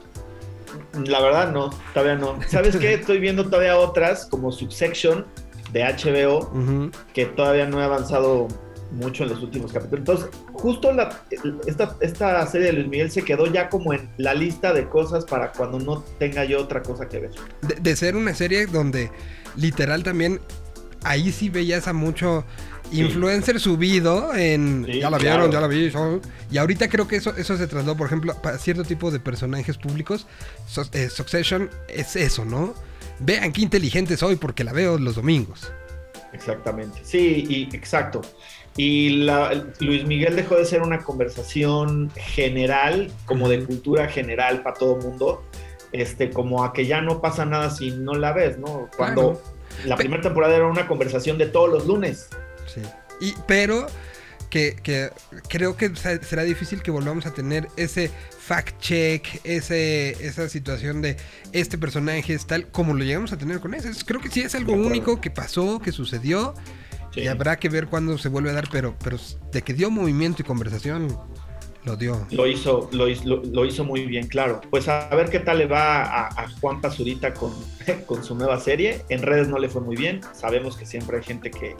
La 1.07 1.21
verdad 1.21 1.53
no, 1.53 1.71
todavía 1.93 2.17
no. 2.17 2.39
¿Sabes 2.49 2.77
qué? 2.77 2.95
Estoy 3.01 3.19
viendo 3.19 3.45
todavía 3.45 3.77
otras 3.79 4.27
como 4.27 4.51
Subsection 4.53 5.27
de 5.73 5.83
HBO 5.85 6.51
que 7.13 7.27
todavía 7.27 7.67
no 7.67 7.81
he 7.81 7.85
avanzado 7.85 8.49
mucho 8.91 9.25
en 9.25 9.31
los 9.31 9.43
últimos 9.43 9.73
capítulos. 9.73 10.01
Entonces, 10.01 10.31
justo 10.53 10.93
la, 10.93 11.23
esta, 11.67 11.95
esta 12.01 12.47
serie 12.47 12.69
de 12.69 12.73
Luis 12.75 12.89
Miguel 12.89 13.11
se 13.11 13.23
quedó 13.23 13.47
ya 13.47 13.69
como 13.69 13.93
en 13.93 14.09
la 14.17 14.33
lista 14.33 14.73
de 14.73 14.89
cosas 14.89 15.25
para 15.27 15.53
cuando 15.53 15.79
no 15.79 16.03
tenga 16.19 16.45
yo 16.45 16.61
otra 16.61 16.83
cosa 16.83 17.07
que 17.09 17.21
ver. 17.21 17.31
de, 17.63 17.75
de 17.75 17.97
ser 17.97 18.17
una 18.17 18.35
serie 18.35 18.67
donde 18.67 19.11
literal 19.57 20.03
también 20.03 20.41
ahí 21.05 21.33
sí 21.33 21.49
veías 21.49 21.89
a 21.89 21.93
mucho 21.93 22.45
influencer 22.93 23.61
subido 23.61 24.35
en 24.35 24.85
Sí, 24.87 25.01
ya 25.01 25.11
la 25.11 25.19
vieron, 25.19 25.51
claro. 25.51 25.53
ya 25.53 25.61
la 25.61 25.67
vi 25.67 25.91
so- 25.91 26.21
y 26.51 26.59
ahorita 26.59 26.89
creo 26.89 27.07
que 27.09 27.17
eso 27.17 27.35
eso 27.37 27.57
se 27.57 27.67
trasladó 27.67 27.97
por 27.97 28.07
ejemplo 28.07 28.35
para 28.43 28.59
cierto 28.59 28.85
tipo 28.85 29.11
de 29.11 29.21
personajes 29.21 29.77
públicos 29.79 30.27
So- 30.67 30.87
eh, 30.93 31.09
Succession 31.11 31.71
es 31.89 32.17
eso, 32.17 32.45
¿no? 32.45 32.75
Vean 33.21 33.53
qué 33.53 33.63
inteligente 33.63 34.17
soy 34.17 34.37
porque 34.37 34.65
la 34.65 34.73
veo 34.73 34.97
los 34.99 35.17
domingos. 35.17 35.73
Exactamente. 36.33 37.01
Sí, 37.05 37.45
y 37.49 37.75
exacto. 37.77 38.21
Y 38.77 39.11
la- 39.25 39.65
Luis 39.81 40.05
Miguel 40.05 40.37
dejó 40.37 40.55
de 40.57 40.65
ser 40.65 40.83
una 40.83 40.99
conversación 40.99 42.11
general, 42.15 43.11
como 43.27 43.49
de 43.49 43.65
cultura 43.65 44.07
general 44.09 44.63
para 44.63 44.77
todo 44.77 44.97
el 44.99 45.03
mundo, 45.05 45.43
este, 45.91 46.31
como 46.31 46.63
a 46.65 46.73
que 46.73 46.87
ya 46.87 47.01
no 47.01 47.21
pasa 47.21 47.45
nada 47.45 47.71
si 47.71 47.91
no 47.91 48.15
la 48.15 48.33
ves, 48.33 48.59
¿no? 48.59 48.89
Cuando 48.97 49.43
la 49.85 49.97
primera 49.97 50.23
temporada 50.23 50.55
era 50.55 50.67
una 50.67 50.87
conversación 50.87 51.39
de 51.39 51.47
todos 51.47 51.71
los 51.71 51.87
lunes. 51.87 52.29
Sí. 52.73 52.81
Y, 53.21 53.35
pero 53.47 53.87
que, 54.51 54.77
que 54.83 55.11
creo 55.49 55.77
que 55.77 55.95
se- 55.97 56.23
será 56.25 56.43
difícil 56.45 56.83
que 56.83 56.91
volvamos 56.91 57.27
a 57.27 57.35
tener 57.35 57.69
ese 57.77 58.11
fact 58.39 58.79
check, 58.81 59.27
ese, 59.45 60.11
esa 60.27 60.49
situación 60.49 61.03
de 61.03 61.17
este 61.53 61.77
personaje 61.77 62.33
es 62.33 62.47
tal 62.47 62.67
como 62.69 62.95
lo 62.95 63.05
llegamos 63.05 63.33
a 63.33 63.37
tener 63.39 63.61
con 63.61 63.75
ese. 63.75 63.91
Es- 63.91 64.05
Creo 64.05 64.21
que 64.21 64.31
sí 64.31 64.41
es 64.41 64.55
algo 64.55 64.73
único 64.75 65.21
que 65.21 65.31
pasó, 65.31 65.81
que 65.81 65.93
sucedió. 65.93 66.55
Sí. 67.13 67.21
Y 67.23 67.27
habrá 67.27 67.57
que 67.59 67.69
ver 67.69 67.87
cuándo 67.89 68.17
se 68.19 68.29
vuelve 68.29 68.51
a 68.51 68.53
dar, 68.55 68.69
pero, 68.71 68.95
pero 69.03 69.19
de 69.53 69.63
que 69.63 69.73
dio 69.75 69.91
movimiento 69.91 70.43
y 70.43 70.45
conversación, 70.45 71.19
lo 71.85 71.97
dio. 71.97 72.27
Lo 72.31 72.47
hizo, 72.47 72.89
lo, 72.93 73.07
lo- 73.07 73.43
lo 73.45 73.65
hizo 73.65 73.83
muy 73.85 74.05
bien, 74.07 74.29
claro. 74.29 74.61
Pues 74.71 74.89
a, 74.89 75.09
ver 75.15 75.31
qué 75.31 75.41
tal 75.41 75.59
le 75.59 75.67
va 75.67 76.03
a, 76.03 76.27
a 76.29 76.49
Juan 76.61 76.81
Pazurita 76.81 77.33
con, 77.35 77.53
con 78.07 78.23
su 78.25 78.35
nueva 78.35 78.61
serie. 78.61 79.03
En 79.09 79.23
redes 79.23 79.49
no 79.49 79.59
le 79.59 79.69
fue 79.69 79.81
muy 79.81 79.97
bien. 79.97 80.21
Sabemos 80.35 80.77
que 80.77 80.85
siempre 80.87 81.17
hay 81.19 81.23
gente 81.25 81.51
que, 81.51 81.75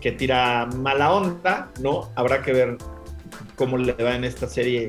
que 0.00 0.12
tira 0.12 0.66
mala 0.66 1.12
onda, 1.12 1.70
¿no? 1.80 2.10
Habrá 2.14 2.42
que 2.42 2.52
ver 2.52 2.78
cómo 3.56 3.76
le 3.78 3.92
va 3.92 4.14
en 4.14 4.24
esta 4.24 4.48
serie 4.48 4.88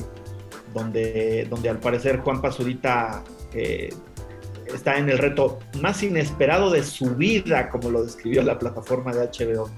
donde, 0.74 1.48
donde 1.50 1.70
al 1.70 1.80
parecer 1.80 2.20
Juan 2.20 2.42
Pazurita 2.42 3.24
eh, 3.54 3.90
está 4.74 4.98
en 4.98 5.10
el 5.10 5.18
reto 5.18 5.60
más 5.82 6.04
inesperado 6.04 6.70
de 6.70 6.84
su 6.84 7.16
vida, 7.16 7.70
como 7.70 7.90
lo 7.90 8.04
describió 8.04 8.44
la 8.44 8.60
plataforma 8.60 9.14
de 9.14 9.28
HBO. 9.28 9.70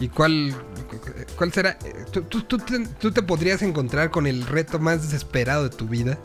¿Y 0.00 0.08
cuál, 0.08 0.54
cuál 1.36 1.52
será? 1.52 1.76
¿Tú, 2.12 2.22
tú, 2.22 2.42
tú 2.42 2.58
te, 2.58 2.86
tú 3.00 3.10
te 3.10 3.22
podrías 3.22 3.62
encontrar 3.62 4.10
con 4.10 4.26
el 4.26 4.46
reto 4.46 4.78
más 4.78 5.02
desesperado 5.02 5.64
de 5.64 5.70
tu 5.70 5.88
vida 5.88 6.18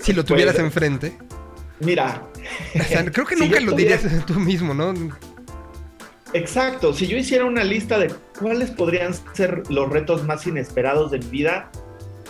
si 0.00 0.12
lo 0.12 0.24
tuvieras 0.24 0.54
Pues, 0.54 0.64
enfrente? 0.64 1.16
Mira, 1.78 2.28
O 2.78 2.82
sea, 2.82 3.04
creo 3.04 3.26
que 3.26 3.36
nunca 3.38 3.60
lo 3.60 3.72
dirías 3.72 4.02
tú 4.26 4.34
mismo, 4.34 4.74
¿no? 4.74 4.92
Exacto, 6.34 6.94
si 6.94 7.06
yo 7.06 7.16
hiciera 7.16 7.44
una 7.44 7.62
lista 7.64 7.98
de 7.98 8.12
cuáles 8.38 8.70
podrían 8.70 9.12
ser 9.34 9.62
los 9.68 9.90
retos 9.90 10.24
más 10.24 10.46
inesperados 10.46 11.10
de 11.10 11.18
mi 11.18 11.26
vida, 11.26 11.70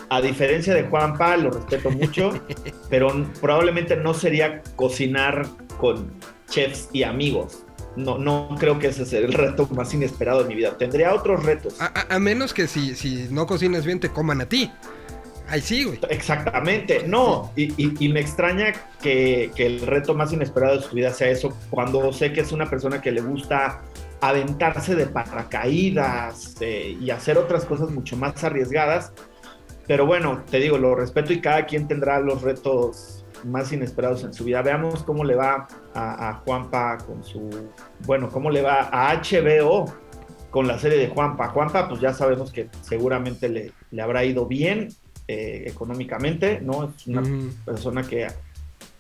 a 0.09 0.21
diferencia 0.21 0.75
de 0.75 0.83
Juanpa, 0.85 1.37
lo 1.37 1.51
respeto 1.51 1.91
mucho, 1.91 2.33
pero 2.91 3.09
probablemente 3.41 3.97
no 3.97 4.13
sería 4.13 4.61
cocinar 4.77 5.47
con 5.79 6.11
chefs 6.51 6.89
y 6.93 7.03
amigos. 7.05 7.65
No, 7.95 8.17
no 8.19 8.57
creo 8.59 8.79
que 8.79 8.89
ese 8.89 9.05
sea 9.05 9.21
el 9.21 9.33
reto 9.35 9.67
más 9.75 9.93
inesperado 9.95 10.43
de 10.43 10.49
mi 10.49 10.55
vida. 10.55 10.77
Tendría 10.79 11.15
otros 11.15 11.45
retos. 11.45 11.79
A, 11.81 11.87
a- 11.87 12.17
a 12.17 12.19
menos 12.19 12.55
que 12.55 12.67
si, 12.67 12.95
si 12.95 13.29
no 13.31 13.47
cocinas 13.47 13.85
bien 13.85 14.01
te 14.01 14.09
coman 14.09 14.41
a 14.41 14.47
ti. 14.47 14.71
Ahí 15.53 15.61
sí, 15.61 15.85
güey. 15.85 16.01
Exactamente, 16.09 17.07
no, 17.07 17.53
y, 17.57 17.65
y- 17.77 17.95
y 18.07 18.09
me 18.09 18.21
extraña 18.21 18.73
que, 19.03 19.51
que 19.55 19.67
el 19.67 19.81
reto 19.87 20.15
más 20.15 20.33
inesperado 20.33 20.77
de 20.79 20.83
su 20.83 20.95
vida 20.95 21.13
sea 21.13 21.29
eso, 21.29 21.51
cuando 21.69 22.11
sé 22.13 22.33
que 22.33 22.41
es 22.41 22.53
una 22.53 22.71
persona 22.71 23.03
que 23.03 23.13
le 23.13 23.21
gusta 23.21 23.83
aventarse 24.23 24.95
de 24.95 25.07
paracaídas 25.09 26.57
eh, 26.61 26.97
y 26.99 27.11
hacer 27.11 27.37
otras 27.37 27.67
cosas 27.67 27.91
mucho 27.91 28.17
más 28.17 28.43
arriesgadas, 28.45 29.13
pero 29.87 30.07
bueno, 30.07 30.45
te 30.51 30.59
digo, 30.59 30.79
lo 30.79 30.95
respeto 30.95 31.33
y 31.33 31.41
cada 31.41 31.67
quien 31.67 31.89
tendrá 31.89 32.21
los 32.21 32.43
retos 32.43 33.27
más 33.45 33.73
inesperados 33.73 34.25
en 34.25 34.33
su 34.33 34.45
vida. 34.45 34.63
Veamos 34.63 35.03
cómo 35.05 35.25
le 35.25 35.35
va 35.35 35.67
a, 35.95 36.31
a 36.31 36.35
Juanpa 36.45 36.99
con 36.99 37.25
su, 37.25 37.73
bueno, 38.07 38.31
cómo 38.31 38.51
le 38.51 38.63
va 38.63 38.89
a 38.93 39.13
HBO 39.13 39.93
con 40.51 40.67
la 40.69 40.79
serie 40.79 40.99
de 40.99 41.09
Juanpa. 41.09 41.49
Juanpa, 41.49 41.89
pues 41.89 42.01
ya 42.01 42.13
sabemos 42.15 42.53
que 42.53 42.71
seguramente 42.83 43.49
le, 43.49 43.73
le 43.91 44.03
habrá 44.03 44.25
ido 44.25 44.47
bien 44.47 44.89
eh, 45.29 45.65
económicamente, 45.67 46.61
¿no? 46.61 46.93
Es 46.97 47.07
una 47.07 47.23
persona 47.65 48.03
que 48.03 48.29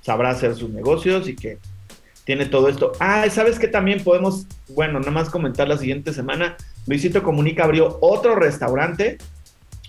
sabrá 0.01 0.31
hacer 0.31 0.55
sus 0.55 0.71
negocios 0.71 1.29
y 1.29 1.37
que 1.37 1.59
tiene 2.25 2.47
todo 2.47 2.69
esto. 2.69 2.93
Ah, 3.01 3.29
¿sabes 3.31 3.59
qué 3.59 3.69
también 3.69 4.05
podemos, 4.05 4.47
bueno, 4.69 4.99
nada 5.01 5.11
más 5.11 5.31
comentar 5.31 5.69
la 5.69 5.79
siguiente 5.79 6.13
semana? 6.13 6.57
Luisito 6.87 7.23
Comunica 7.23 7.65
abrió 7.65 7.99
otro 8.01 8.37
restaurante, 8.37 9.19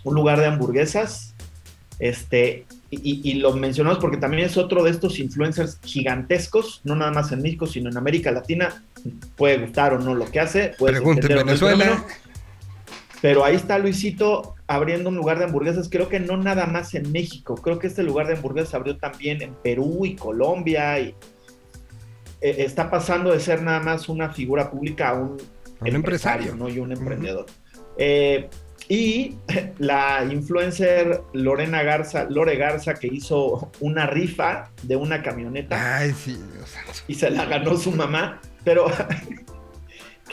un 0.04 0.16
lugar 0.16 0.40
de 0.40 0.48
hamburguesas, 0.48 1.34
este, 2.00 2.66
y, 2.90 3.36
lo 3.36 3.54
mencionamos 3.54 4.00
porque 4.00 4.18
también 4.18 4.44
es 4.44 4.58
otro 4.58 4.84
de 4.84 4.92
estos 4.92 5.20
influencers 5.20 5.80
gigantescos, 5.84 6.82
no 6.84 6.96
nada 6.96 7.12
más 7.12 7.32
en 7.32 7.42
México, 7.42 7.66
sino 7.66 7.90
en 7.90 7.98
América 7.98 8.32
Latina. 8.32 8.84
Puede 9.36 9.58
gustar 9.58 9.94
o 9.94 10.00
no 10.00 10.14
lo 10.14 10.26
que 10.30 10.40
hace. 10.40 10.74
el 10.80 11.28
Venezuela. 11.36 12.06
Pero 13.24 13.46
ahí 13.46 13.56
está 13.56 13.80
Luisito 13.80 14.54
abriendo 14.68 15.08
un 15.08 15.16
lugar 15.16 15.40
de 15.40 15.46
hamburguesas, 15.46 15.88
creo 15.88 16.10
que 16.10 16.20
no 16.20 16.36
nada 16.36 16.66
más 16.66 16.94
en 16.94 17.10
México, 17.14 17.56
creo 17.56 17.80
que 17.80 17.88
este 17.88 18.04
lugar 18.04 18.28
de 18.28 18.34
hamburguesas 18.34 18.74
abrió 18.74 18.98
también 18.98 19.42
en 19.42 19.54
Perú 19.54 20.06
y 20.06 20.18
Colombia 20.18 21.00
y 21.00 21.16
eh, 22.42 22.56
está 22.58 22.92
pasando 22.92 23.32
de 23.32 23.40
ser 23.40 23.62
nada 23.62 23.80
más 23.80 24.10
una 24.10 24.34
figura 24.34 24.70
pública 24.70 25.12
a 25.12 25.14
un, 25.14 25.38
un 25.80 25.88
empresario. 25.88 26.54
¿no? 26.54 26.68
y 26.68 26.80
un 26.80 26.92
emprendedor. 26.92 27.46
Eh, 27.98 28.50
y 28.90 29.38
la 29.78 30.28
influencer 30.30 31.22
Lorena 31.32 31.82
Garza, 31.82 32.26
Lore 32.26 32.58
Garza, 32.58 32.96
que 32.96 33.08
hizo 33.08 33.72
una 33.80 34.06
rifa 34.06 34.70
de 34.82 34.98
una 34.98 35.22
camioneta 35.22 36.00
Ay, 36.00 36.12
sí, 36.12 36.38
Dios 36.52 36.76
y 37.08 37.16
se 37.16 37.30
la 37.30 37.46
ganó 37.46 37.78
su 37.78 37.94
mamá, 37.94 38.42
pero 38.66 38.88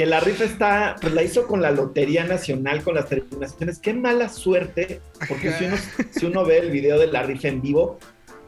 que 0.01 0.07
la 0.07 0.19
rifa 0.19 0.45
está, 0.45 0.97
pues 0.99 1.13
la 1.13 1.23
hizo 1.23 1.47
con 1.47 1.61
la 1.61 1.71
Lotería 1.73 2.25
Nacional, 2.25 2.83
con 2.83 2.95
las 2.95 3.07
terminaciones. 3.07 3.79
Qué 3.81 3.93
mala 3.93 4.31
suerte, 4.31 5.03
porque 5.29 5.53
si 5.53 5.67
uno, 5.67 5.77
si 6.11 6.25
uno 6.25 6.43
ve 6.43 6.57
el 6.57 6.71
video 6.71 6.99
de 6.99 7.09
la 7.09 7.23
rifa 7.23 7.49
en 7.49 7.61
vivo, 7.61 7.99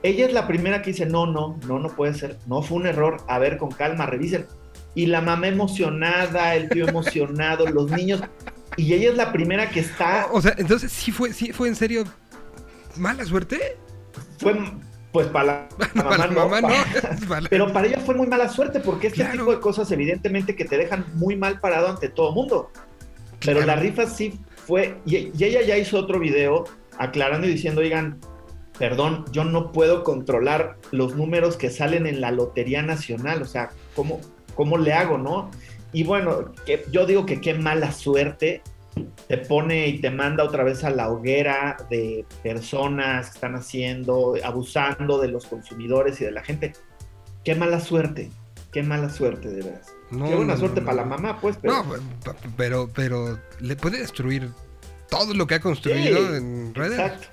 ella 0.03 0.25
es 0.25 0.33
la 0.33 0.47
primera 0.47 0.81
que 0.81 0.93
dice, 0.93 1.05
no, 1.05 1.27
no, 1.27 1.61
no, 1.69 1.79
no 1.79 1.91
puede 1.91 2.15
ser, 2.15 2.39
no 2.47 2.63
fue 2.63 2.79
un 2.79 2.87
error, 2.87 3.19
a 3.29 3.39
ver, 3.39 3.59
con 3.59 3.71
calma, 3.71 4.07
revisen. 4.07 4.47
Y 4.95 5.05
la 5.05 5.21
mamá 5.21 5.47
emocionada, 5.47 6.55
el 6.55 6.71
tío 6.71 6.89
emocionado, 6.89 7.67
los 7.67 7.91
niños, 7.91 8.23
y 8.79 8.95
ella 8.95 9.11
es 9.11 9.17
la 9.19 9.31
primera 9.31 9.69
que 9.69 9.81
está, 9.81 10.29
O 10.33 10.41
sea, 10.41 10.55
entonces 10.57 10.91
sí 10.91 11.13
fue, 11.13 11.35
sí 11.35 11.53
fue 11.53 11.69
en 11.69 11.77
serio 11.77 12.05
mala 12.97 13.27
suerte. 13.27 13.77
fue, 14.39 14.55
pues 15.13 15.27
para 15.29 15.45
la, 15.45 15.69
Para 16.03 16.27
mamá, 16.29 16.61
no, 16.61 16.69
para- 17.29 17.49
Pero 17.51 17.73
para 17.73 17.87
ella 17.87 18.01
fue 18.05 18.15
muy 18.15 18.27
mala 18.27 18.49
suerte 18.49 18.81
porque 18.81 19.09
este 19.09 19.21
Claro. 19.23 19.39
tipo 19.41 19.51
de 19.53 19.61
cosas 19.61 19.91
evidentemente 19.93 20.57
que 20.57 20.65
te 20.65 20.79
dejan 20.79 21.05
muy 21.15 21.37
mal 21.37 21.61
parado 21.61 21.89
ante 21.89 22.09
todo 22.09 22.33
mundo. 22.33 22.71
Pero 23.41 23.59
Claro. 23.61 23.67
la 23.67 23.77
rifa 23.77 24.07
sí 24.07 24.41
fue, 24.67 24.97
y, 25.05 25.17
y 25.37 25.45
ella 25.45 25.61
ya 25.63 25.77
hizo 25.77 25.99
otro 25.99 26.19
video 26.19 26.65
aclarando 26.99 27.47
y 27.47 27.51
diciendo, 27.51 27.81
oigan, 27.83 28.19
perdón, 28.79 29.25
yo 29.33 29.45
no 29.45 29.71
puedo 29.73 30.03
controlar 30.03 30.77
los 30.93 31.15
números 31.15 31.57
que 31.57 31.69
salen 31.71 32.07
en 32.07 32.21
la 32.21 32.31
Lotería 32.31 32.83
Nacional, 32.83 33.43
o 33.43 33.45
sea, 33.47 33.71
¿cómo, 33.95 34.21
cómo 34.55 34.79
le 34.79 34.93
hago, 34.93 35.19
no? 35.19 35.51
Y 35.93 36.05
bueno, 36.05 36.53
que, 36.65 36.85
yo 36.91 37.05
digo 37.05 37.27
que 37.27 37.41
qué 37.41 37.53
mala 37.55 37.93
suerte 37.93 38.63
te 39.29 39.39
pone 39.39 39.89
y 39.89 40.01
te 40.01 40.11
manda 40.11 40.45
otra 40.45 40.65
vez 40.65 40.85
a 40.85 40.91
la 40.91 41.11
hoguera 41.11 41.77
de 41.91 42.27
personas 42.43 43.31
que 43.31 43.35
están 43.35 43.55
haciendo, 43.55 44.35
abusando 44.45 45.19
de 45.21 45.29
los 45.29 45.47
consumidores 45.47 46.21
y 46.21 46.25
de 46.25 46.33
la 46.33 46.43
gente. 46.43 46.73
Qué 47.45 47.55
mala 47.55 47.81
suerte, 47.81 48.31
qué 48.71 48.83
mala 48.83 49.09
suerte, 49.11 49.49
de 49.49 49.63
veras. 49.63 49.89
No, 50.11 50.27
qué 50.29 50.35
buena 50.35 50.55
no, 50.55 50.59
suerte 50.61 50.81
no, 50.81 50.87
para 50.87 50.97
la 50.99 51.05
mamá, 51.05 51.41
pues, 51.41 51.57
pero 51.61 51.75
No, 51.75 51.95
pero, 52.57 52.91
pero 52.95 53.39
le 53.61 53.77
puede 53.77 53.99
destruir 53.99 54.51
todo 55.09 55.33
lo 55.35 55.47
que 55.47 55.55
ha 55.57 55.61
construido 55.61 56.19
Sí, 56.29 56.35
en 56.37 56.75
redes. 56.75 56.99
exacto. 56.99 57.27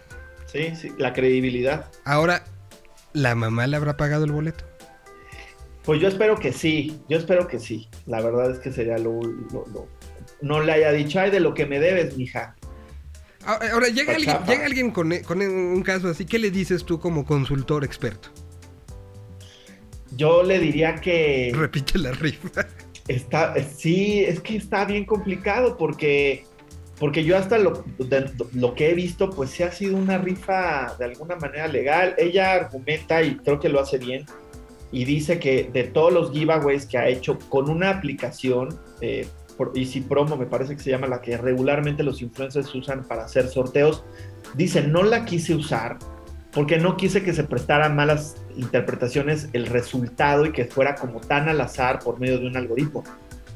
Sí, 0.46 0.76
sí, 0.76 0.92
la 0.98 1.14
credibilidad. 1.14 1.86
Ahora, 2.06 2.44
¿la 3.14 3.36
mamá 3.36 3.68
le 3.68 3.76
habrá 3.76 3.98
pagado 3.98 4.24
el 4.26 4.32
boleto? 4.32 4.64
Pues 5.84 6.02
yo 6.02 6.08
espero 6.08 6.38
que 6.38 6.52
sí, 6.54 7.02
yo 7.10 7.18
espero 7.18 7.48
que 7.48 7.60
sí. 7.60 7.88
La 8.06 8.22
verdad 8.22 8.52
es 8.52 8.60
que 8.60 8.72
sería 8.72 8.98
lo, 8.98 9.20
lo- 9.22 9.66
lo- 9.74 9.88
no 10.42 10.62
le 10.62 10.72
haya 10.72 10.92
dicho, 10.92 11.20
ay, 11.20 11.32
de 11.32 11.40
lo 11.40 11.54
que 11.54 11.66
me 11.66 11.80
debes, 11.80 12.16
mija. 12.18 12.56
Ahora, 13.46 13.72
ahora, 13.72 13.88
llega, 13.88 14.16
alguien, 14.16 14.38
llega 14.48 14.66
alguien 14.66 14.92
con, 14.92 15.18
con 15.20 15.42
un 15.42 15.82
caso 15.84 16.10
así, 16.10 16.26
¿qué 16.26 16.38
le 16.40 16.52
dices 16.52 16.84
tú 16.86 17.00
como 17.00 17.26
consultor 17.26 17.84
experto? 17.84 18.30
Yo 20.16 20.44
le 20.44 20.60
diría 20.60 20.96
que 20.96 21.52
Repite 21.56 21.98
la 22.00 22.12
rifa. 22.12 22.66
está, 23.08 23.56
sí, 23.64 24.24
es 24.26 24.40
que 24.42 24.58
está 24.58 24.86
bien 24.86 25.06
complicado 25.06 25.78
porque, 25.78 26.46
porque 27.00 27.24
yo 27.24 27.38
hasta 27.38 27.58
lo, 27.58 27.84
de- 27.98 28.30
lo 28.54 28.74
que 28.76 28.90
he 28.90 28.94
visto, 28.94 29.30
pues 29.30 29.52
sí 29.52 29.64
ha 29.64 29.72
sido 29.72 29.96
una 29.96 30.18
rifa 30.18 30.96
de 30.98 31.06
alguna 31.06 31.36
manera 31.36 31.68
legal. 31.68 32.16
Ella 32.18 32.54
argumenta 32.54 33.22
y 33.24 33.36
creo 33.38 33.60
que 33.60 33.70
lo 33.70 33.80
hace 33.80 33.98
bien 34.00 34.26
y 34.92 35.06
dice 35.06 35.40
que 35.40 35.70
de 35.72 35.84
todos 35.86 36.12
los 36.12 36.32
giveaways 36.32 36.86
que 36.88 36.98
ha 36.98 37.08
hecho 37.08 37.38
con 37.50 37.70
una 37.70 37.92
aplicación, 37.92 38.80
eh, 39.02 39.28
por 39.60 39.74
Easy 39.78 40.00
Promo 40.00 40.38
me 40.38 40.46
parece 40.46 40.78
que 40.78 40.82
se 40.82 40.90
llama 40.90 41.06
la 41.06 41.20
que 41.20 41.36
regularmente 41.36 42.02
los 42.02 42.22
influencers 42.22 42.74
usan 42.74 43.04
para 43.04 43.26
hacer 43.26 43.50
sorteos, 43.50 44.06
dice 44.56 44.84
no 44.84 45.04
la 45.04 45.26
quise 45.26 45.54
usar 45.54 46.00
porque 46.54 46.78
no 46.78 46.96
quise 46.96 47.24
que 47.24 47.34
se 47.34 47.44
prestaran 47.44 47.94
malas 47.94 48.38
interpretaciones 48.56 49.50
el 49.52 49.66
resultado 49.66 50.46
y 50.46 50.54
que 50.54 50.64
fuera 50.64 50.96
como 50.96 51.20
tan 51.20 51.50
al 51.50 51.60
azar 51.60 52.00
por 52.00 52.22
medio 52.22 52.40
de 52.40 52.48
un 52.48 52.56
algoritmo. 52.56 53.04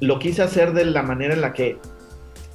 Lo 0.02 0.20
quise 0.20 0.42
hacer 0.42 0.74
de 0.74 0.84
la 0.84 1.04
manera 1.04 1.36
en 1.36 1.40
la 1.40 1.54
que 1.54 1.78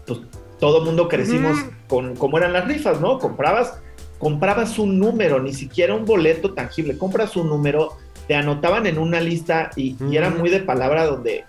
pues, 0.07 0.21
todo 0.61 0.85
mundo 0.85 1.09
crecimos 1.09 1.57
con 1.89 2.17
cómo 2.17 2.37
eran 2.37 2.53
las 2.53 2.67
rifas, 2.69 3.01
¿no? 3.01 3.19
Comprabas, 3.19 3.81
comprabas 4.19 4.79
un 4.79 4.99
número, 4.99 5.41
ni 5.43 5.55
siquiera 5.55 5.95
un 5.95 6.05
boleto 6.05 6.53
tangible, 6.53 6.99
compras 6.99 7.35
un 7.35 7.49
número, 7.49 7.97
te 8.27 8.35
anotaban 8.35 8.87
en 8.87 8.99
una 8.99 9.21
lista 9.21 9.71
y, 9.75 9.97
y 10.07 10.19
era 10.19 10.29
muy 10.29 10.51
de 10.51 10.61
palabra 10.61 11.07
donde 11.07 11.47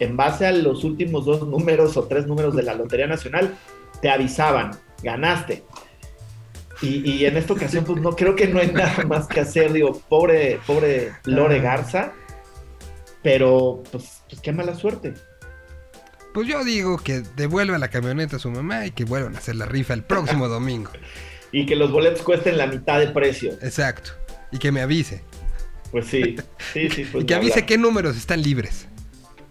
en 0.00 0.16
base 0.16 0.46
a 0.46 0.52
los 0.52 0.84
últimos 0.84 1.24
dos 1.24 1.46
números 1.46 1.96
o 1.96 2.04
tres 2.04 2.26
números 2.26 2.54
de 2.56 2.62
la 2.62 2.74
Lotería 2.74 3.06
Nacional, 3.06 3.56
te 4.00 4.10
avisaban, 4.10 4.72
ganaste. 5.02 5.64
Y, 6.82 7.10
y 7.10 7.24
en 7.24 7.36
esta 7.36 7.52
ocasión, 7.52 7.84
pues 7.84 8.00
no 8.00 8.16
creo 8.16 8.34
que 8.34 8.48
no 8.48 8.60
hay 8.60 8.72
nada 8.72 9.04
más 9.04 9.26
que 9.26 9.40
hacer, 9.40 9.72
digo, 9.72 10.00
pobre, 10.08 10.58
pobre 10.66 11.12
Lore. 11.24 11.60
Garza, 11.60 12.12
pero 13.22 13.82
pues, 13.90 14.22
pues 14.28 14.40
qué 14.40 14.52
mala 14.52 14.74
suerte. 14.74 15.14
Pues 16.34 16.48
yo 16.48 16.64
digo 16.64 16.98
que 16.98 17.22
devuelva 17.36 17.78
la 17.78 17.88
camioneta 17.88 18.36
a 18.36 18.38
su 18.40 18.50
mamá 18.50 18.86
y 18.86 18.90
que 18.90 19.04
vuelvan 19.04 19.36
a 19.36 19.38
hacer 19.38 19.54
la 19.54 19.66
rifa 19.66 19.94
el 19.94 20.02
próximo 20.02 20.48
domingo. 20.48 20.90
Y 21.52 21.66
que 21.66 21.76
los 21.76 21.92
boletos 21.92 22.22
cuesten 22.22 22.58
la 22.58 22.66
mitad 22.66 22.98
de 22.98 23.06
precio. 23.06 23.52
Exacto. 23.62 24.10
Y 24.50 24.58
que 24.58 24.72
me 24.72 24.80
avise. 24.80 25.22
Pues 25.92 26.06
sí, 26.06 26.34
sí, 26.72 26.90
sí. 26.90 27.04
Pues 27.12 27.22
y 27.22 27.26
que 27.28 27.34
avise 27.36 27.52
hablar. 27.52 27.66
qué 27.66 27.78
números 27.78 28.16
están 28.16 28.42
libres. 28.42 28.88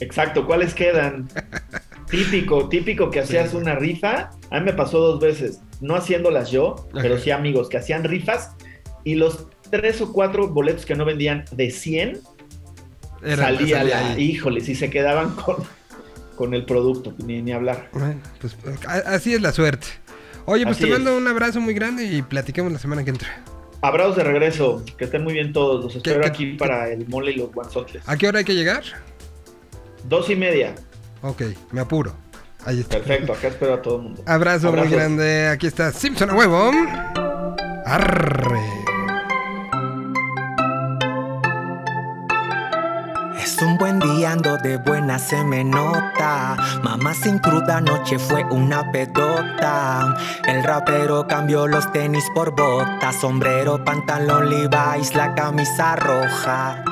Exacto, 0.04 0.45
¿cuáles 0.45 0.74
quedan? 0.74 1.28
típico, 2.10 2.70
típico 2.70 3.10
que 3.10 3.22
hacías 3.22 3.51
Sí. 3.51 3.58
una 3.58 3.76
rifa. 3.76 4.30
A 4.51 4.60
mí 4.60 4.66
me 4.66 4.74
pasó 4.74 4.99
dos 4.99 5.20
veces, 5.20 5.62
no 5.82 5.95
haciéndolas 5.95 6.51
yo, 6.51 6.88
pero 6.93 7.18
sí 7.18 7.32
amigos 7.32 7.70
que 7.70 7.78
hacían 7.78 8.04
rifas 8.04 8.51
y 9.04 9.16
los 9.16 9.47
tres 9.72 9.99
o 10.01 10.12
cuatro 10.14 10.47
boletos 10.49 10.86
que 10.86 10.95
no 10.95 11.06
vendían 11.06 11.45
de 11.51 11.72
100, 11.72 12.20
Era- 13.24 13.38
salía 13.45 13.78
salía 13.80 14.01
la, 14.01 14.10
ahí. 14.14 14.24
híjole, 14.24 14.62
si 14.62 14.76
se 14.76 14.89
quedaban 14.89 15.30
con, 15.36 15.58
con 16.36 16.54
el 16.54 16.66
producto, 16.66 17.14
ni, 17.26 17.41
ni 17.41 17.51
hablar. 17.51 17.89
Bueno, 17.93 18.20
pues 18.39 18.56
así 19.06 19.34
es 19.34 19.41
la 19.41 19.51
suerte. 19.51 19.88
Oye, 20.45 20.66
pues 20.66 20.76
Así 20.78 20.86
te 20.86 20.91
mando 20.91 21.12
es. 21.12 21.18
un 21.22 21.28
abrazo 21.28 21.62
muy 21.62 21.74
grande 21.74 22.04
y 22.04 22.22
platiquemos 22.22 22.72
la 22.72 22.78
semana 22.80 23.04
que 23.04 23.12
entra. 23.12 23.41
Abrazos 23.82 24.16
de 24.18 24.24
regreso, 24.24 24.84
que 24.97 25.06
estén 25.06 25.24
muy 25.24 25.34
bien 25.34 25.51
todos. 25.54 25.84
Los 25.84 25.95
espero 25.95 26.22
qué- 26.22 26.28
aquí 26.28 26.45
para 26.54 26.89
el 26.89 27.08
mole 27.08 27.32
y 27.32 27.36
los 27.36 27.51
guanzotles. 27.54 28.04
¿A 28.08 28.16
qué 28.18 28.28
hora 28.28 28.39
hay 28.39 28.45
que 28.45 28.54
llegar? 28.56 28.84
Dos 30.04 30.30
y 30.30 30.36
media. 30.36 30.76
Ok, 31.22 31.43
me 31.72 31.82
apuro. 31.82 32.14
Ahí 32.66 32.80
está. 32.80 32.97
Perfecto, 32.97 33.34
acá 33.34 33.47
espero 33.47 33.74
a 33.74 33.82
todo 33.82 33.97
el 33.97 34.01
mundo. 34.04 34.24
Abrazo 34.26 34.72
muy 34.72 34.88
grande. 34.88 35.47
Aquí 35.47 35.68
está 35.68 35.91
Simpson 35.91 36.30
a 36.30 36.34
huevo. 36.36 36.72
Arre. 37.86 38.84
Es 43.43 43.62
un 43.62 43.78
buen 43.78 43.99
día, 43.99 44.32
ando 44.32 44.58
de 44.58 44.78
buena, 44.78 45.20
se 45.20 45.43
me 45.43 45.66
nota. 45.66 46.56
Mamá 46.82 47.14
sin 47.14 47.39
cruda 47.39 47.78
anoche 47.78 48.18
fue 48.18 48.45
una 48.45 48.89
pedota. 48.91 50.16
El 50.47 50.64
rapero 50.64 51.28
cambió 51.28 51.68
los 51.68 51.91
tenis 51.91 52.24
por 52.34 52.51
botas, 52.56 53.16
sombrero, 53.20 53.84
pantalón 53.84 54.49
Levi's, 54.49 55.14
la 55.16 55.36
camisa 55.36 55.97
roja. 55.97 56.84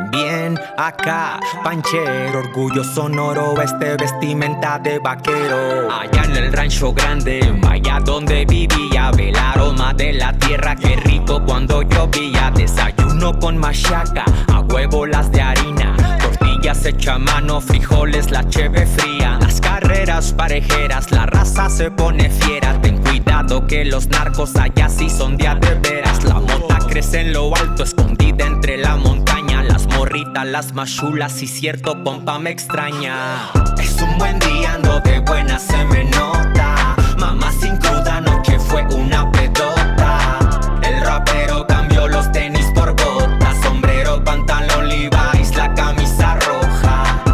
Bien, 0.00 0.58
acá, 0.76 1.38
panchero, 1.62 2.40
orgullo 2.40 2.82
sonoro, 2.82 3.60
este 3.60 3.96
vestimenta 3.96 4.78
de 4.78 4.98
vaquero. 4.98 5.88
Allá 5.90 6.24
en 6.24 6.36
el 6.36 6.52
rancho 6.52 6.92
grande, 6.92 7.60
allá 7.68 8.00
donde 8.04 8.44
vivía, 8.44 9.12
ve 9.12 9.30
el 9.30 9.36
aroma 9.36 9.94
de 9.94 10.14
la 10.14 10.32
tierra, 10.32 10.74
qué 10.74 10.96
rico 10.96 11.40
cuando 11.44 11.82
llovía. 11.82 12.50
Desayuno 12.54 13.38
con 13.38 13.56
machaca, 13.56 14.24
a 14.52 14.60
huevo 14.60 15.06
las 15.06 15.30
de 15.30 15.40
harina, 15.42 15.94
tortillas 16.20 16.84
hecha 16.84 17.18
mano, 17.18 17.60
frijoles, 17.60 18.30
la 18.30 18.48
cheve 18.48 18.86
fría. 18.86 19.38
Las 19.40 19.60
carreras 19.60 20.32
parejeras, 20.32 21.12
la 21.12 21.26
raza 21.26 21.70
se 21.70 21.90
pone 21.90 22.30
fiera. 22.30 22.80
Ten 22.80 22.98
cuidado 22.98 23.66
que 23.66 23.84
los 23.84 24.08
narcos 24.08 24.56
allá 24.56 24.88
sí 24.88 25.08
son 25.08 25.36
de 25.36 25.54
veras. 25.82 26.24
La 26.24 26.40
mota 26.40 26.78
crece 26.88 27.20
en 27.20 27.32
lo 27.32 27.54
alto, 27.54 27.84
escondida 27.84 28.46
entre 28.46 28.76
la 28.76 28.96
montaña. 28.96 29.53
Las 29.74 29.88
morritas, 29.88 30.46
las 30.46 30.72
machulas 30.72 31.42
y 31.42 31.48
cierto 31.48 32.04
pompa 32.04 32.38
me 32.38 32.50
extraña. 32.50 33.50
Es 33.76 34.00
un 34.00 34.16
buen 34.18 34.38
día, 34.38 34.74
ando 34.74 35.00
de 35.00 35.18
buena, 35.18 35.58
se 35.58 35.84
me 35.86 36.04
nota. 36.04 36.94
Mamá 37.18 37.50
sin 37.50 37.76
cruda, 37.78 38.20
no 38.20 38.40
que 38.44 38.56
fue 38.60 38.84
una 38.94 39.28
pedota. 39.32 40.38
El 40.80 41.00
rapero 41.00 41.66
cambió 41.66 42.06
los 42.06 42.30
tenis 42.30 42.66
por 42.72 42.94
botas, 42.94 43.56
sombrero, 43.64 44.22
pantalón 44.22 44.88
Levi's, 44.88 45.56
la 45.56 45.74
camisa 45.74 46.38
roja. 46.46 47.24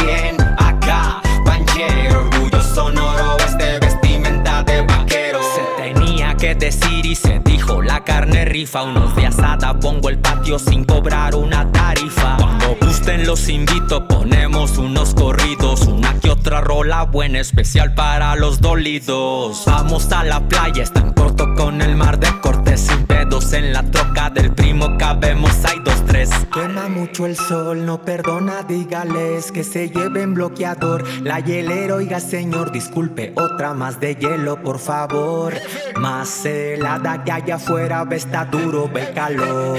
Bien, 0.00 0.36
acá, 0.58 1.20
panchero, 1.44 2.20
orgullo 2.20 2.62
sonoro, 2.62 3.36
este 3.38 3.80
vestimenta 3.80 4.62
de 4.62 4.82
vaquero. 4.82 5.40
Se 5.42 5.82
tenía 5.82 6.36
que 6.36 6.54
decir 6.54 7.04
y 7.04 7.16
se 7.16 7.40
dijo, 7.40 7.82
la 7.82 8.04
carne 8.04 8.27
rifa, 8.58 8.82
unos 8.82 9.14
de 9.14 9.24
asada, 9.24 9.78
pongo 9.78 10.08
el 10.08 10.18
patio 10.18 10.58
sin 10.58 10.84
cobrar 10.84 11.36
una 11.36 11.70
tarifa. 11.70 12.36
Cuando 12.38 12.76
gusten 12.80 13.24
los 13.24 13.48
invito, 13.48 14.08
ponemos 14.08 14.78
unos 14.78 15.14
corridos, 15.14 15.82
una 15.82 16.18
que 16.18 16.28
otra 16.28 16.60
rola 16.60 17.04
buena, 17.04 17.38
especial 17.38 17.94
para 17.94 18.34
los 18.34 18.60
dolidos. 18.60 19.62
Vamos 19.64 20.10
a 20.10 20.24
la 20.24 20.40
playa, 20.48 20.82
es 20.82 20.92
tan 20.92 21.12
corto 21.12 21.54
con 21.54 21.80
el 21.82 21.94
mar 21.94 22.18
de 22.18 22.28
cortes 22.40 22.80
sin 22.80 23.06
pedos 23.06 23.52
en 23.52 23.72
la 23.72 23.84
troca 23.84 24.28
del 24.30 24.52
primo, 24.52 24.96
cabemos, 24.98 25.52
hay 25.64 25.78
dos, 25.84 26.04
tres. 26.06 26.28
Quema 26.52 26.88
mucho 26.88 27.26
el 27.26 27.36
sol, 27.36 27.86
no 27.86 28.02
perdona, 28.02 28.64
dígales 28.64 29.52
que 29.52 29.62
se 29.62 29.88
lleven 29.88 30.34
bloqueador. 30.34 31.04
La 31.22 31.38
hielera, 31.38 31.94
oiga 31.94 32.18
señor, 32.18 32.72
disculpe, 32.72 33.32
otra 33.36 33.72
más 33.72 34.00
de 34.00 34.16
hielo, 34.16 34.60
por 34.62 34.80
favor. 34.80 35.54
Más 35.96 36.44
helada 36.44 37.22
que 37.22 37.30
allá 37.30 37.54
afuera, 37.56 38.04
está 38.10 38.47
duro, 38.50 38.88
ve 38.88 39.12
calor. 39.14 39.78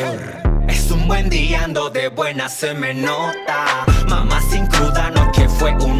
Es 0.67 0.91
un 0.91 1.07
buen 1.07 1.29
día, 1.29 1.63
ando 1.63 1.89
de 1.89 2.09
buena, 2.09 2.49
se 2.49 2.73
me 2.73 2.93
nota. 2.93 3.85
Mamá 4.07 4.41
sin 4.49 4.65
cruda, 4.67 5.11
no 5.11 5.31
que 5.31 5.47
fue 5.49 5.71
una 5.83 5.98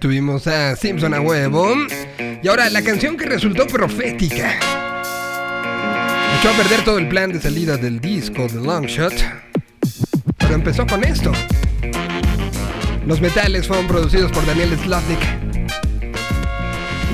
Tuvimos 0.00 0.46
a 0.46 0.76
Simpson 0.76 1.14
a 1.14 1.20
huevo. 1.20 1.72
Y 2.42 2.48
ahora 2.48 2.68
la 2.70 2.82
canción 2.82 3.16
que 3.16 3.24
resultó 3.24 3.66
profética. 3.66 4.58
Echó 6.38 6.50
a 6.50 6.56
perder 6.56 6.84
todo 6.84 6.98
el 6.98 7.08
plan 7.08 7.32
de 7.32 7.40
salida 7.40 7.76
del 7.76 8.00
disco 8.00 8.46
The 8.46 8.56
Long 8.56 8.86
Shot. 8.86 9.14
Pero 10.38 10.54
empezó 10.54 10.86
con 10.86 11.04
esto. 11.04 11.32
Los 13.06 13.20
metales 13.20 13.66
fueron 13.66 13.86
producidos 13.86 14.32
por 14.32 14.44
Daniel 14.44 14.76
Slavnik. 14.76 15.20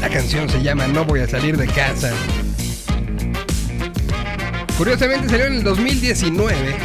La 0.01 0.09
canción 0.09 0.49
se 0.49 0.63
llama 0.63 0.87
No 0.89 1.05
voy 1.05 1.21
a 1.21 1.29
salir 1.29 1.57
de 1.57 1.67
casa. 1.67 2.13
Curiosamente 4.77 5.29
salió 5.29 5.47
en 5.47 5.55
el 5.55 5.63
2019. 5.63 6.77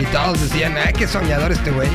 Y 0.00 0.04
todos 0.06 0.40
decían, 0.40 0.74
ah, 0.78 0.92
qué 0.92 1.06
soñador 1.06 1.52
este 1.52 1.70
güey. 1.70 1.88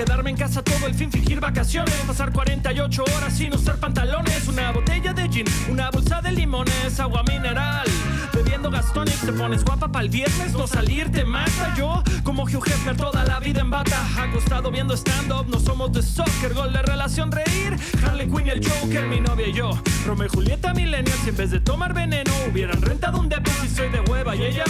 Quedarme 0.00 0.30
en 0.30 0.36
casa 0.38 0.62
todo 0.62 0.86
el 0.86 0.94
fin, 0.94 1.12
fingir 1.12 1.40
vacaciones 1.40 1.92
Pasar 2.06 2.32
48 2.32 3.04
horas 3.04 3.36
sin 3.36 3.52
usar 3.52 3.76
pantalones 3.76 4.48
Una 4.48 4.72
botella 4.72 5.12
de 5.12 5.28
gin, 5.28 5.44
una 5.70 5.90
bolsa 5.90 6.22
de 6.22 6.32
limones 6.32 6.98
Agua 6.98 7.22
mineral, 7.24 7.86
bebiendo 8.50 8.70
gastones 8.70 9.16
Te 9.20 9.32
pones 9.32 9.64
guapa 9.64 9.92
para 9.92 10.04
el 10.04 10.10
viernes, 10.10 10.52
no 10.54 10.66
salir 10.66 11.10
te 11.12 11.24
mata 11.24 11.74
Yo, 11.76 12.02
como 12.24 12.42
Hugh 12.42 12.66
Hefner, 12.66 12.96
toda 12.96 13.24
la 13.24 13.38
vida 13.38 13.60
en 13.60 13.70
bata 13.70 13.96
Acostado 14.18 14.70
viendo 14.72 14.94
stand-up, 14.96 15.46
no 15.48 15.60
somos 15.60 15.92
de 15.92 16.02
soccer 16.02 16.52
Gol 16.54 16.72
de 16.72 16.82
relación, 16.82 17.30
reír. 17.30 17.78
Harley 18.04 18.28
Quinn 18.28 18.48
el 18.48 18.66
Joker, 18.66 19.06
mi 19.06 19.20
novia 19.20 19.46
y 19.46 19.52
yo. 19.52 19.70
Romeo 20.04 20.26
y 20.26 20.30
Julieta 20.30 20.74
millennials, 20.74 21.26
en 21.26 21.36
vez 21.36 21.50
de 21.52 21.60
tomar 21.60 21.94
veneno 21.94 22.32
Hubieran 22.50 22.82
rentado 22.82 23.20
un 23.20 23.28
depo 23.28 23.50
si 23.62 23.68
soy 23.68 23.88
de 23.88 24.00
hueva 24.00 24.34
Y 24.34 24.42
ella, 24.42 24.64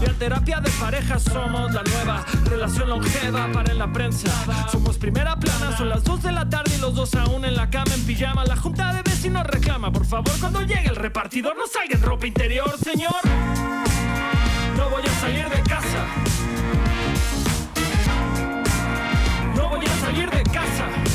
de 0.00 0.08
terapia 0.14 0.60
de 0.60 0.70
pareja 0.70 1.18
Somos 1.20 1.72
la 1.72 1.82
nueva 1.82 2.24
relación 2.46 2.88
longeva 2.88 3.48
para 3.52 3.70
en 3.70 3.78
la 3.78 3.92
prensa. 3.92 4.28
Somos 4.70 4.98
primera 4.98 5.36
plana, 5.36 5.76
son 5.76 5.88
las 5.88 6.02
2 6.02 6.22
de 6.24 6.32
la 6.32 6.48
tarde 6.48 6.72
Y 6.76 6.80
los 6.80 6.94
dos 6.94 7.14
aún 7.14 7.44
en 7.44 7.54
la 7.54 7.70
cama 7.70 7.94
en 7.94 8.04
pijama. 8.04 8.44
La 8.44 8.56
junta 8.56 8.92
de 8.92 9.09
vecinos 9.20 9.46
reclama, 9.46 9.92
por 9.92 10.06
favor 10.06 10.32
Cuando 10.40 10.62
llegue 10.62 10.88
el 10.88 10.96
repartidor 10.96 11.54
no 11.54 11.66
salga 11.66 11.94
en 11.94 12.02
ropa 12.02 12.26
interior, 12.26 12.74
señor. 12.78 13.20
No 14.78 14.88
voy 14.88 15.02
a 15.02 15.20
salir 15.20 15.46
de 15.46 15.62
casa. 15.62 16.06
No 19.54 19.68
voy 19.68 19.84
a 19.84 19.96
salir 19.98 20.30
de 20.30 20.42
casa 20.44 21.09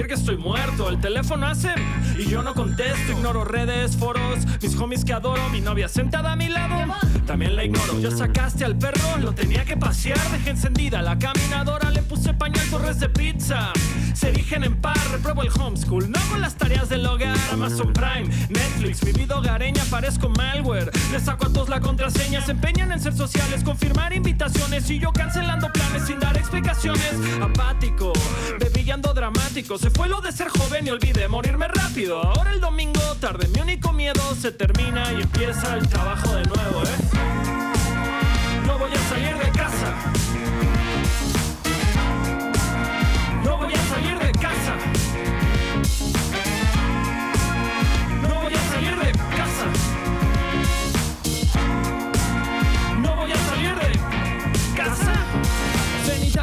fingir 0.00 0.06
que 0.06 0.14
estoy 0.14 0.36
muerto. 0.36 0.88
El 0.88 1.00
teléfono 1.00 1.46
hace 1.46 1.74
y 2.18 2.26
yo 2.26 2.42
no 2.42 2.54
contesto. 2.54 3.12
Ignoro 3.12 3.44
redes, 3.44 3.96
foros, 3.96 4.38
mis 4.62 4.76
homies 4.76 5.04
que 5.04 5.12
adoro, 5.12 5.48
mi 5.50 5.60
novia 5.60 5.88
sentada 5.88 6.32
a 6.32 6.36
mi 6.36 6.48
lado. 6.48 6.94
También 7.26 7.56
la 7.56 7.64
ignoro. 7.64 7.98
Ya 8.00 8.10
sacaste 8.10 8.64
al 8.64 8.76
perro, 8.76 9.18
lo 9.20 9.32
tenía 9.32 9.64
que 9.64 9.76
pasear. 9.76 10.18
Dejé 10.30 10.50
encendida 10.50 11.02
la 11.02 11.18
caminadora, 11.18 11.90
le 11.90 12.02
puse 12.02 12.32
pañal 12.34 12.66
torres 12.70 12.98
de 13.00 13.08
pizza. 13.08 13.72
Se 14.14 14.28
erigen 14.28 14.64
en 14.64 14.80
par, 14.80 14.98
repruebo 15.10 15.42
el 15.42 15.50
homeschool. 15.58 16.10
No 16.10 16.18
hago 16.18 16.36
las 16.38 16.54
tareas 16.54 16.88
del 16.88 17.06
hogar, 17.06 17.36
Amazon 17.52 17.92
Prime, 17.92 18.28
Netflix, 18.48 19.02
mi 19.04 19.12
vida 19.12 19.38
hogareña, 19.38 19.82
parezco 19.90 20.28
malware. 20.28 20.90
Le 21.12 21.20
saco 21.20 21.46
a 21.46 21.52
todos 21.52 21.68
la 21.68 21.80
contraseña, 21.80 22.40
se 22.44 22.52
empeñan 22.52 22.92
en 22.92 23.00
ser 23.00 23.14
sociales, 23.14 23.64
confirmar 23.64 24.12
invitaciones 24.12 24.90
y 24.90 24.98
yo 24.98 25.12
cancelando 25.12 25.72
planes 25.72 26.06
sin 26.06 26.18
dar 26.18 26.36
explicaciones. 26.36 27.14
Apático, 27.40 28.12
bebillando 28.58 29.14
dramático. 29.14 29.78
Se 29.78 29.90
fue 29.90 30.08
lo 30.08 30.20
de 30.20 30.32
ser 30.32 30.48
joven 30.48 30.86
y 30.86 30.90
olvidé 30.90 31.28
morirme 31.28 31.68
rápido. 31.68 32.22
Ahora 32.22 32.52
el 32.52 32.60
domingo, 32.60 33.00
tarde, 33.20 33.48
mi 33.48 33.60
único 33.60 33.92
miedo 33.92 34.20
se 34.40 34.52
termina 34.52 35.12
y 35.12 35.22
empieza 35.22 35.76
el 35.76 35.88
trabajo 35.88 36.34
de 36.34 36.44
nuevo, 36.44 36.82
¿eh? 36.82 37.39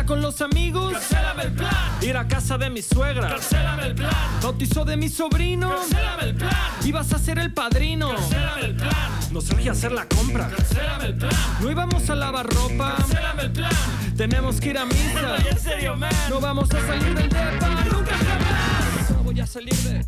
Con 0.07 0.21
los 0.21 0.41
amigos. 0.41 0.93
Cancélame 0.93 1.43
el 1.43 1.51
plan. 1.51 1.73
Ir 2.01 2.17
a 2.17 2.27
casa 2.27 2.57
de 2.57 2.69
mi 2.69 2.81
suegra. 2.81 3.27
Cancélame 3.27 3.87
el 3.87 3.95
plan. 3.95 4.13
Bautizo 4.41 4.85
de 4.85 4.95
mi 4.95 5.09
sobrino. 5.09 5.69
Cancélame 5.69 6.23
el 6.23 6.35
plan. 6.35 6.55
Ibas 6.85 7.13
a 7.13 7.19
ser 7.19 7.37
el 7.39 7.53
padrino. 7.53 8.15
Cancélame 8.15 8.65
el 8.65 8.75
plan. 8.75 9.11
Nos 9.31 9.49
urge 9.51 9.69
hacer 9.69 9.91
la 9.91 10.07
compra. 10.07 10.49
Cancélame 10.49 11.05
el 11.07 11.15
plan. 11.17 11.33
No 11.61 11.69
íbamos 11.69 12.09
a 12.09 12.15
lavar 12.15 12.47
ropa. 12.47 12.95
Cancélame 12.97 13.43
el 13.43 13.51
plan. 13.51 13.71
Tenemos 14.15 14.59
que 14.61 14.69
ir 14.69 14.77
a 14.77 14.85
misa. 14.85 15.35
en 15.51 15.59
serio, 15.59 15.95
man. 15.97 16.11
No 16.29 16.39
vamos 16.39 16.71
a 16.71 16.87
salir 16.87 17.13
del 17.13 17.29
depa. 17.29 17.83
Nunca 17.91 18.15
jamás. 18.17 19.11
No 19.11 19.23
voy 19.23 19.39
a 19.41 19.45
salir 19.45 19.75
de 19.75 20.05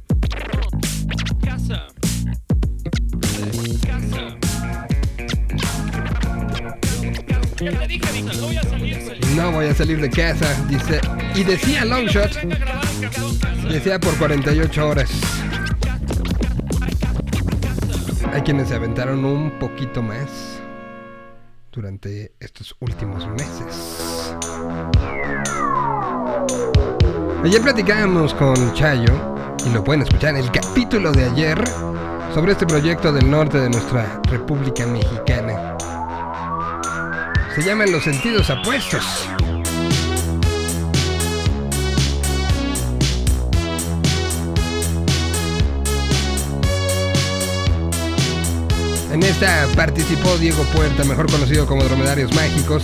casa. 1.45 1.87
No 7.61 7.71
voy 8.47 8.57
a 8.57 8.63
salir. 8.63 9.19
No 9.35 9.51
voy 9.51 9.65
a 9.67 9.75
salir 9.75 9.99
de 9.99 10.09
casa, 10.09 10.47
dice. 10.69 11.01
Y 11.35 11.43
decía 11.43 11.83
Longshot, 11.83 12.31
decía 13.69 13.99
por 13.99 14.15
48 14.17 14.87
horas. 14.87 15.11
Hay 18.31 18.41
quienes 18.43 18.69
se 18.69 18.75
aventaron 18.75 19.25
un 19.25 19.59
poquito 19.59 20.01
más 20.01 20.61
durante 21.71 22.31
estos 22.39 22.75
últimos 22.79 23.27
meses. 23.27 24.35
Ayer 27.43 27.61
platicábamos 27.61 28.33
con 28.35 28.73
Chayo, 28.73 29.35
y 29.65 29.69
lo 29.73 29.83
pueden 29.83 30.03
escuchar 30.03 30.35
en 30.35 30.43
el 30.43 30.51
capítulo 30.51 31.11
de 31.11 31.25
ayer, 31.25 31.61
sobre 32.33 32.53
este 32.53 32.65
proyecto 32.65 33.11
del 33.11 33.29
norte 33.29 33.59
de 33.59 33.69
nuestra 33.69 34.21
República 34.29 34.85
Mexicana. 34.85 35.48
Se 37.55 37.63
llaman 37.63 37.91
Los 37.91 38.03
Sentidos 38.03 38.49
Apuestos. 38.49 39.03
En 49.11 49.23
esta 49.23 49.67
participó 49.75 50.37
Diego 50.37 50.63
Puerta, 50.75 51.03
mejor 51.03 51.29
conocido 51.29 51.65
como 51.65 51.83
Dromedarios 51.83 52.33
Mágicos. 52.33 52.83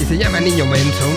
Y 0.00 0.04
se 0.04 0.18
llama 0.18 0.40
Niño 0.40 0.68
Benson. 0.68 1.16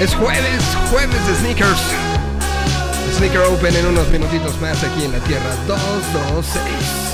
Es 0.00 0.14
jueves, 0.14 0.62
jueves 0.90 1.26
de 1.26 1.34
sneakers. 1.36 2.05
Sneaker 3.16 3.40
Open 3.40 3.74
en 3.74 3.86
unos 3.86 4.10
minutitos 4.10 4.60
más 4.60 4.84
aquí 4.84 5.04
en 5.04 5.12
la 5.12 5.20
Tierra 5.20 5.56
226. 5.66 7.05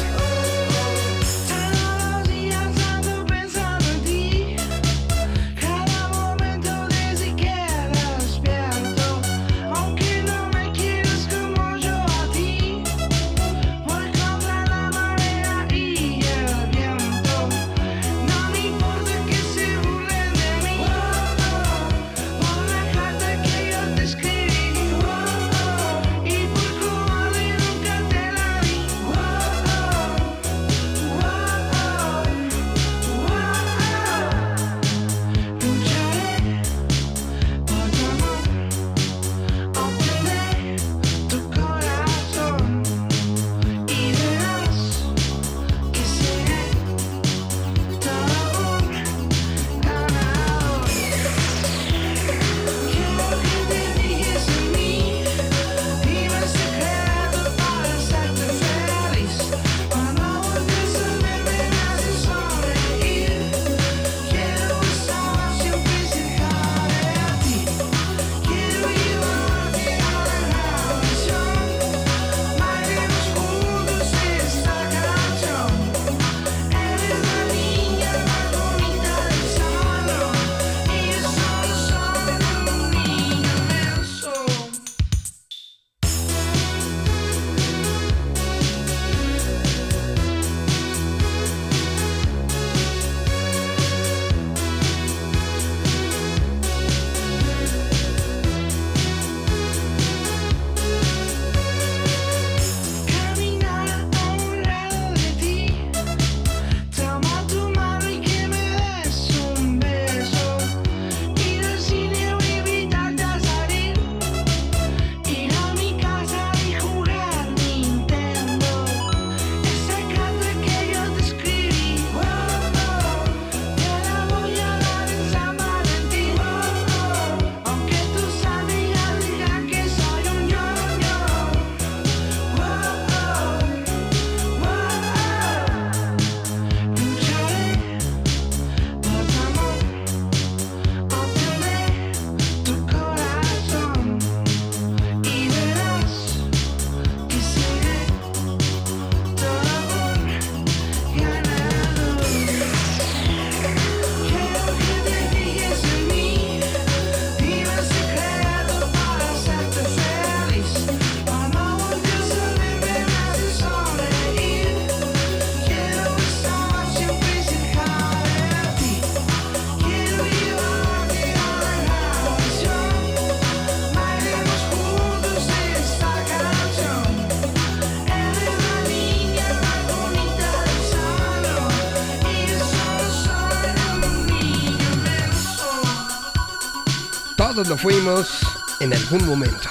Lo 187.69 187.77
fuimos 187.77 188.41
en 188.81 188.93
algún 188.93 189.25
momento. 189.25 189.69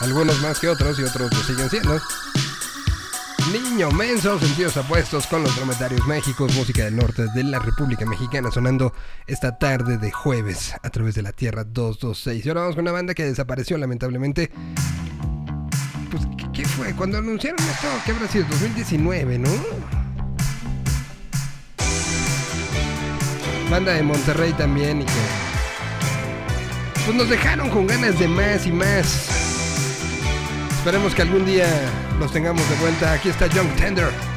Algunos 0.00 0.40
más 0.40 0.58
que 0.58 0.68
otros 0.68 0.98
y 0.98 1.04
otros 1.04 1.32
lo 1.32 1.42
siguen 1.44 1.70
siendo. 1.70 2.00
Niño 3.52 3.90
menso, 3.92 4.38
sentidos 4.40 4.76
apuestos 4.76 5.26
con 5.28 5.42
los 5.42 5.54
dromedarios 5.54 6.04
mágicos, 6.08 6.54
música 6.56 6.84
del 6.84 6.96
norte 6.96 7.26
de 7.32 7.44
la 7.44 7.60
República 7.60 8.04
Mexicana 8.06 8.50
sonando 8.50 8.92
esta 9.28 9.56
tarde 9.56 9.98
de 9.98 10.10
jueves 10.10 10.74
a 10.82 10.90
través 10.90 11.14
de 11.14 11.22
la 11.22 11.32
Tierra 11.32 11.62
226. 11.62 12.44
Y 12.44 12.48
ahora 12.48 12.62
vamos 12.62 12.74
con 12.74 12.82
una 12.82 12.92
banda 12.92 13.14
que 13.14 13.24
desapareció 13.24 13.78
lamentablemente. 13.78 14.50
Pues, 16.10 16.24
¿qué, 16.36 16.50
qué 16.52 16.64
fue? 16.66 16.94
Cuando 16.96 17.18
anunciaron 17.18 17.60
esto, 17.60 17.86
¿qué 18.04 18.12
habrá 18.12 18.26
sido? 18.26 18.46
2019, 18.50 19.38
¿no? 19.38 19.50
Banda 23.70 23.92
de 23.92 24.02
Monterrey 24.02 24.52
también 24.54 25.02
y 25.02 25.04
que... 25.04 25.49
Pues 27.10 27.22
nos 27.22 27.28
dejaron 27.28 27.68
con 27.70 27.88
ganas 27.88 28.20
de 28.20 28.28
más 28.28 28.64
y 28.68 28.70
más. 28.70 29.28
Esperemos 30.78 31.12
que 31.12 31.22
algún 31.22 31.44
día 31.44 31.66
los 32.20 32.32
tengamos 32.32 32.62
de 32.70 32.76
vuelta. 32.76 33.14
Aquí 33.14 33.30
está 33.30 33.48
Young 33.48 33.68
Tender. 33.74 34.29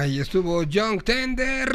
Ahí 0.00 0.18
estuvo 0.18 0.62
Young 0.62 1.02
Tender. 1.02 1.68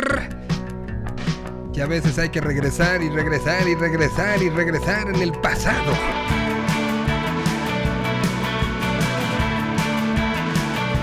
Que 1.71 1.83
a 1.83 1.85
veces 1.85 2.17
hay 2.17 2.29
que 2.29 2.41
regresar 2.41 3.03
y 3.03 3.09
regresar 3.09 3.67
y 3.67 3.75
regresar 3.75 4.41
y 4.41 4.49
regresar 4.49 5.09
en 5.09 5.21
el 5.21 5.31
pasado. 5.33 5.93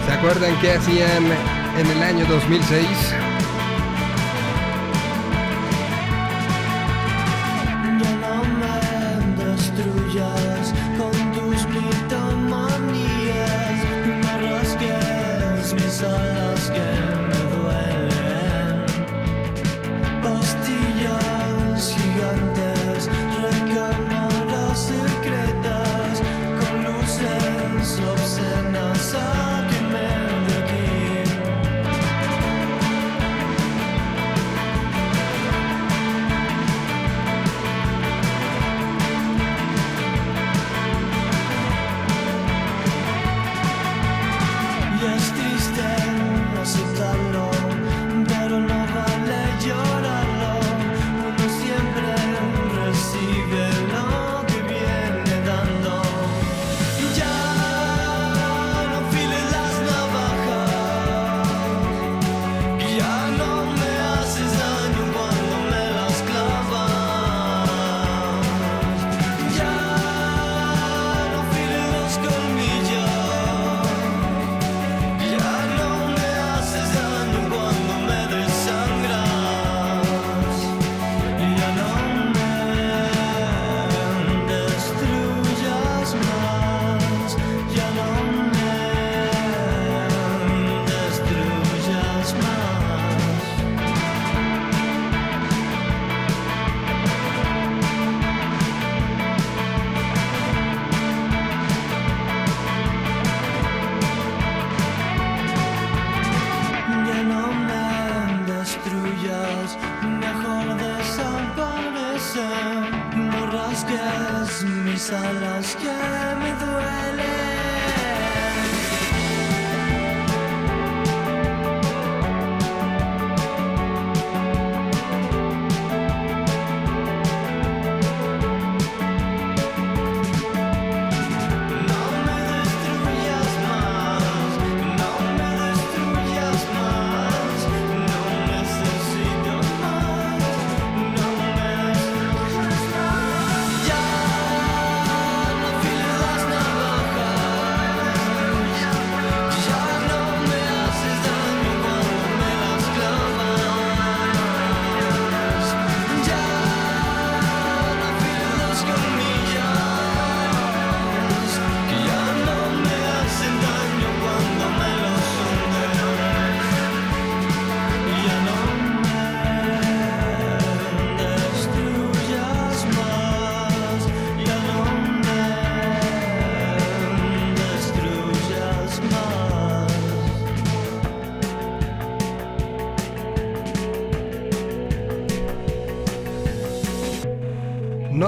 ¿Se 0.04 0.12
acuerdan 0.12 0.60
qué 0.60 0.72
hacían 0.72 1.22
en 1.78 1.86
el 1.86 2.02
año 2.02 2.26
2006? 2.26 3.21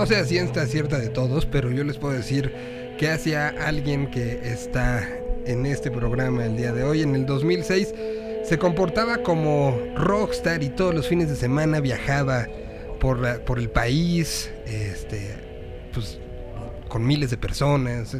No 0.04 0.08
sé 0.08 0.16
a 0.16 0.26
ciencia 0.26 0.66
cierta 0.66 0.98
de 0.98 1.08
todos, 1.08 1.46
pero 1.46 1.70
yo 1.70 1.82
les 1.82 1.96
puedo 1.96 2.12
decir 2.12 2.52
que 2.98 3.08
hacia 3.08 3.48
alguien 3.48 4.10
que 4.10 4.38
está 4.44 5.08
en 5.46 5.64
este 5.64 5.90
programa 5.90 6.44
el 6.44 6.58
día 6.58 6.74
de 6.74 6.82
hoy, 6.82 7.00
en 7.00 7.14
el 7.14 7.24
2006, 7.24 7.94
se 8.44 8.58
comportaba 8.58 9.22
como 9.22 9.80
rockstar 9.96 10.62
y 10.62 10.68
todos 10.68 10.94
los 10.94 11.08
fines 11.08 11.30
de 11.30 11.36
semana 11.36 11.80
viajaba 11.80 12.46
por, 13.00 13.40
por 13.44 13.58
el 13.58 13.70
país, 13.70 14.50
este, 14.66 15.36
pues 15.94 16.20
con 16.88 17.06
miles 17.06 17.30
de 17.30 17.38
personas. 17.38 18.14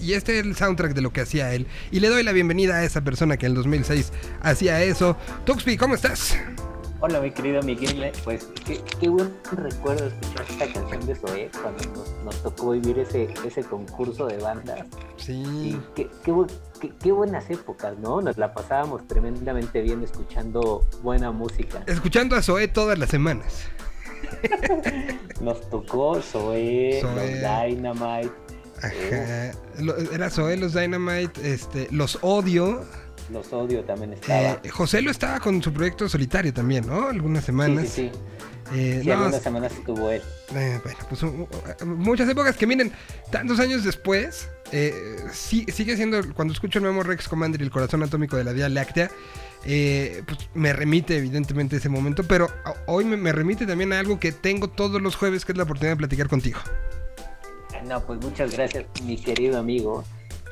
Y 0.00 0.14
este 0.14 0.38
es 0.38 0.46
el 0.46 0.56
soundtrack 0.56 0.94
de 0.94 1.02
lo 1.02 1.12
que 1.12 1.20
hacía 1.20 1.52
él. 1.52 1.66
Y 1.90 2.00
le 2.00 2.08
doy 2.08 2.22
la 2.22 2.32
bienvenida 2.32 2.76
a 2.76 2.84
esa 2.84 3.02
persona 3.02 3.36
que 3.36 3.44
en 3.44 3.52
el 3.52 3.56
2006 3.56 4.10
hacía 4.40 4.82
eso. 4.82 5.18
Tuxpi, 5.44 5.76
¿cómo 5.76 5.96
estás? 5.96 6.34
Hola, 7.02 7.20
mi 7.20 7.30
querido 7.30 7.62
Miguel. 7.62 8.10
Pues 8.24 8.48
qué, 8.66 8.80
qué 9.00 9.08
buen 9.10 9.34
recuerdo 9.52 10.10
de 11.10 11.16
Zoé 11.16 11.50
cuando 11.62 11.84
nos, 11.90 12.24
nos 12.24 12.42
tocó 12.42 12.70
vivir 12.72 12.98
ese, 12.98 13.32
ese 13.46 13.62
concurso 13.64 14.26
de 14.26 14.38
bandas. 14.38 14.86
Sí. 15.16 15.42
Y 15.44 15.80
qué, 15.94 16.08
qué, 16.24 16.32
bu- 16.32 16.50
qué- 16.80 16.92
qué 17.02 17.12
buenas 17.12 17.48
épocas, 17.50 17.96
¿no? 17.98 18.20
Nos 18.20 18.38
la 18.38 18.52
pasábamos 18.54 19.06
tremendamente 19.06 19.80
bien 19.82 20.02
escuchando 20.02 20.84
buena 21.02 21.30
música. 21.30 21.82
Escuchando 21.86 22.36
a 22.36 22.42
Zoé 22.42 22.68
todas 22.68 22.98
las 22.98 23.10
semanas. 23.10 23.64
Nos 25.40 25.68
tocó 25.70 26.20
Zoé, 26.20 27.00
los. 27.02 27.14
Dynamite, 27.74 28.30
Ajá. 28.82 29.52
Lo- 29.80 29.96
Era 29.96 30.30
Zoé, 30.30 30.56
los 30.56 30.74
Dynamite, 30.74 31.52
este, 31.52 31.88
los 31.90 32.18
odio. 32.22 32.84
los 33.30 33.52
Odio 33.52 33.84
también 33.84 34.12
estaba. 34.14 34.60
Eh, 34.62 34.68
José 34.70 35.02
lo 35.02 35.10
estaba 35.10 35.40
con 35.40 35.62
su 35.62 35.72
proyecto 35.72 36.08
solitario 36.08 36.52
también, 36.52 36.86
¿no? 36.86 37.08
Algunas 37.08 37.42
sí, 37.42 37.46
semanas. 37.46 37.88
sí, 37.88 38.10
sí. 38.12 38.18
Eh, 38.72 39.00
Sí, 39.02 39.08
no, 39.08 39.14
algunas 39.14 39.42
semanas 39.42 39.72
estuvo 39.72 40.10
él. 40.10 40.22
eh, 40.54 40.80
bueno, 40.84 40.98
pues 41.08 41.22
uh, 41.22 41.48
muchas 41.86 42.28
épocas 42.28 42.56
que 42.56 42.66
miren, 42.66 42.92
tantos 43.30 43.58
años 43.58 43.82
después, 43.84 44.48
eh, 44.72 45.16
sí- 45.32 45.66
sigue 45.72 45.96
siendo, 45.96 46.20
cuando 46.34 46.54
escucho 46.54 46.78
el 46.78 46.84
Memo 46.84 47.02
Rex 47.02 47.26
Commander 47.28 47.60
y 47.60 47.64
el 47.64 47.70
corazón 47.70 48.02
atómico 48.02 48.36
de 48.36 48.44
la 48.44 48.52
Vía 48.52 48.68
Láctea, 48.68 49.10
eh, 49.64 50.22
pues 50.26 50.38
me 50.54 50.72
remite 50.72 51.16
evidentemente 51.16 51.76
a 51.76 51.78
ese 51.78 51.88
momento, 51.88 52.22
pero 52.24 52.48
hoy 52.86 53.04
me, 53.04 53.16
me 53.16 53.32
remite 53.32 53.66
también 53.66 53.92
a 53.92 53.98
algo 53.98 54.18
que 54.20 54.32
tengo 54.32 54.68
todos 54.68 55.02
los 55.02 55.16
jueves, 55.16 55.44
que 55.44 55.52
es 55.52 55.58
la 55.58 55.64
oportunidad 55.64 55.92
de 55.94 55.98
platicar 55.98 56.28
contigo. 56.28 56.60
No, 57.86 58.00
pues 58.04 58.20
muchas 58.20 58.52
gracias, 58.52 58.84
mi 59.04 59.16
querido 59.16 59.58
amigo. 59.58 60.04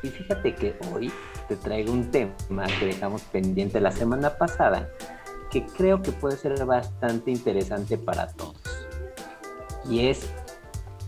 Y 0.03 0.09
fíjate 0.09 0.55
que 0.55 0.75
hoy 0.93 1.13
te 1.49 1.57
traigo 1.57 1.93
un 1.93 2.11
tema 2.11 2.67
que 2.79 2.87
dejamos 2.87 3.23
pendiente 3.23 3.81
la 3.81 3.91
semana 3.93 4.37
pasada, 4.39 4.89
que 5.51 5.65
creo 5.67 6.03
que 6.03 6.13
puede 6.13 6.37
ser 6.37 6.65
bastante 6.65 7.31
interesante 7.31 7.99
para 7.99 8.29
todos. 8.29 8.57
Y 9.89 10.07
es 10.09 10.27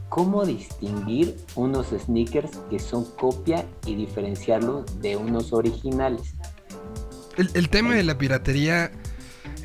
cómo 0.08 0.44
distinguir 0.44 1.36
unos 1.54 1.88
sneakers 1.88 2.50
que 2.68 2.78
son 2.78 3.04
copia 3.12 3.64
y 3.86 3.94
diferenciarlos 3.94 5.00
de 5.00 5.16
unos 5.16 5.52
originales. 5.52 6.34
El, 7.36 7.70
tema 7.70 7.94
de 7.94 8.02
la 8.02 8.18
piratería 8.18 8.90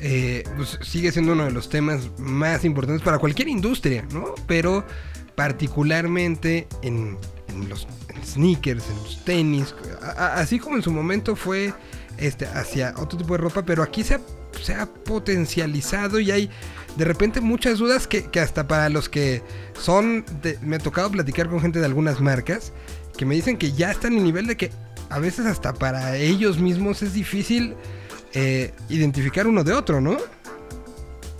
eh, 0.00 0.44
pues, 0.56 0.78
sigue 0.82 1.12
siendo 1.12 1.32
uno 1.32 1.44
de 1.44 1.50
los 1.50 1.68
temas 1.68 2.10
más 2.18 2.64
importantes 2.64 3.02
para 3.02 3.18
cualquier 3.18 3.48
industria, 3.48 4.06
¿no? 4.12 4.34
Pero 4.46 4.84
particularmente 5.34 6.68
en, 6.82 7.18
los 7.68 7.86
sneakers, 8.24 8.88
en 8.88 8.96
los 8.96 9.24
tenis, 9.24 9.74
así 10.16 10.58
como 10.58 10.76
en 10.76 10.82
su 10.82 10.90
momento 10.90 11.36
fue 11.36 11.74
este, 12.18 12.46
hacia 12.46 12.94
otro 12.96 13.18
tipo 13.18 13.34
de 13.34 13.38
ropa, 13.38 13.64
pero 13.64 13.82
aquí 13.82 14.02
se 14.02 14.14
ha, 14.14 14.20
se 14.62 14.74
ha 14.74 14.86
potencializado 14.86 16.20
y 16.20 16.30
hay 16.30 16.50
de 16.96 17.04
repente 17.04 17.40
muchas 17.40 17.78
dudas 17.78 18.06
que, 18.06 18.24
que 18.24 18.40
hasta 18.40 18.66
para 18.66 18.88
los 18.88 19.08
que 19.08 19.42
son, 19.80 20.24
me 20.62 20.76
ha 20.76 20.78
tocado 20.78 21.10
platicar 21.10 21.48
con 21.48 21.60
gente 21.60 21.78
de 21.78 21.86
algunas 21.86 22.20
marcas, 22.20 22.72
que 23.16 23.24
me 23.24 23.34
dicen 23.34 23.56
que 23.56 23.72
ya 23.72 23.90
están 23.90 24.14
en 24.14 24.24
nivel 24.24 24.46
de 24.46 24.56
que 24.56 24.70
a 25.10 25.18
veces 25.18 25.46
hasta 25.46 25.72
para 25.74 26.16
ellos 26.16 26.58
mismos 26.58 27.02
es 27.02 27.12
difícil 27.12 27.74
eh, 28.32 28.72
identificar 28.88 29.46
uno 29.46 29.64
de 29.64 29.72
otro, 29.72 30.00
¿no? 30.00 30.18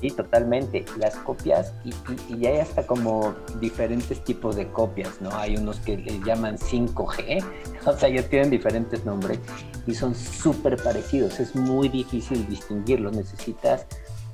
Sí, 0.07 0.13
totalmente. 0.13 0.85
Las 0.99 1.17
copias, 1.17 1.73
y, 1.85 1.91
y- 1.91 2.35
y 2.35 2.39
ya 2.39 2.51
hay 2.51 2.59
hasta 2.59 2.87
como 2.87 3.35
diferentes 3.61 4.23
tipos 4.23 4.55
de 4.55 4.69
copias, 4.69 5.21
¿no? 5.21 5.31
Hay 5.35 5.57
unos 5.57 5.81
que 5.81 5.97
les 5.99 6.23
llaman 6.23 6.59
5G, 6.59 7.43
o 7.87 7.93
sea, 7.97 8.09
ya 8.09 8.23
tienen 8.29 8.51
diferentes 8.51 9.05
nombres 9.05 9.41
y 9.87 9.95
son 9.95 10.15
súper 10.15 10.77
parecidos. 10.77 11.41
Es 11.41 11.57
muy 11.57 11.89
difícil 11.89 12.47
distinguirlos. 12.49 13.17
Necesitas, 13.17 13.87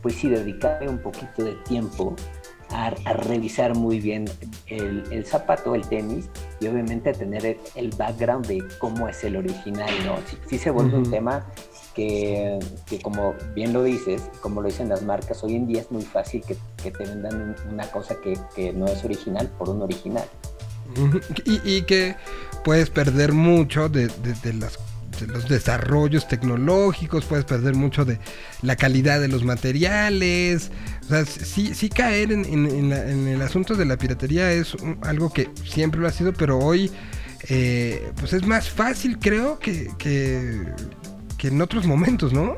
pues 0.02 0.14
sí, 0.16 0.28
dedicarle 0.28 0.90
un 0.90 0.98
poquito 0.98 1.42
de 1.42 1.54
tiempo 1.66 2.14
a, 2.70 2.88
a 3.04 3.12
revisar 3.14 3.74
muy 3.74 3.98
bien 4.00 4.26
el, 4.66 5.04
el 5.10 5.24
zapato, 5.24 5.74
el 5.74 5.86
tenis, 5.88 6.28
y 6.60 6.66
obviamente 6.68 7.10
a 7.10 7.12
tener 7.14 7.46
el, 7.46 7.58
el 7.76 7.90
background 7.96 8.46
de 8.46 8.62
cómo 8.78 9.08
es 9.08 9.24
el 9.24 9.36
original, 9.36 9.90
¿no? 10.04 10.16
Sí, 10.26 10.36
sí 10.46 10.58
se 10.58 10.70
vuelve 10.70 10.96
un 10.96 11.02
Ujú. 11.02 11.10
tema 11.12 11.46
que, 11.94 12.58
como 13.02 13.34
bien 13.54 13.72
lo 13.72 13.82
dices, 13.82 14.22
como 14.40 14.60
lo 14.60 14.68
dicen 14.68 14.88
las 14.88 15.02
marcas, 15.02 15.42
hoy 15.44 15.56
en 15.56 15.66
día 15.66 15.80
es 15.82 15.90
muy 15.90 16.02
fácil 16.02 16.42
que, 16.42 16.56
te 16.90 17.04
vendan 17.04 17.40
un- 17.40 17.72
una 17.72 17.86
cosa 17.90 18.16
que, 18.22 18.72
no 18.72 18.86
es 18.86 19.04
original 19.04 19.48
por 19.58 19.68
un 19.68 19.82
original. 19.82 20.24
Y, 21.64 21.82
que 21.82 22.16
puedes 22.64 22.90
perder 22.90 23.32
mucho 23.32 23.88
de, 23.88 24.10
los 25.26 25.48
desarrollos 25.48 26.28
tecnológicos, 26.28 27.24
puedes 27.24 27.44
perder 27.44 27.74
mucho 27.74 28.04
de 28.04 28.18
la 28.62 28.76
calidad 28.76 29.20
de 29.20 29.28
los 29.28 29.44
materiales. 29.44 30.70
O 31.06 31.08
sea, 31.08 31.24
sí, 31.24 31.74
sí 31.74 31.88
caer 31.88 32.32
en, 32.32 32.92
el 33.28 33.42
asunto 33.42 33.74
de 33.74 33.84
la 33.84 33.96
piratería 33.96 34.52
es 34.52 34.76
algo 35.02 35.32
que 35.32 35.48
siempre 35.64 36.00
lo 36.00 36.08
ha 36.08 36.12
sido, 36.12 36.32
pero 36.32 36.58
hoy 36.58 36.90
eh, 37.48 38.12
pues 38.20 38.32
es 38.32 38.46
más 38.46 38.70
fácil 38.70 39.18
creo 39.18 39.58
que, 39.58 39.90
que 41.42 41.48
en 41.48 41.60
otros 41.60 41.86
momentos, 41.86 42.32
¿no? 42.32 42.56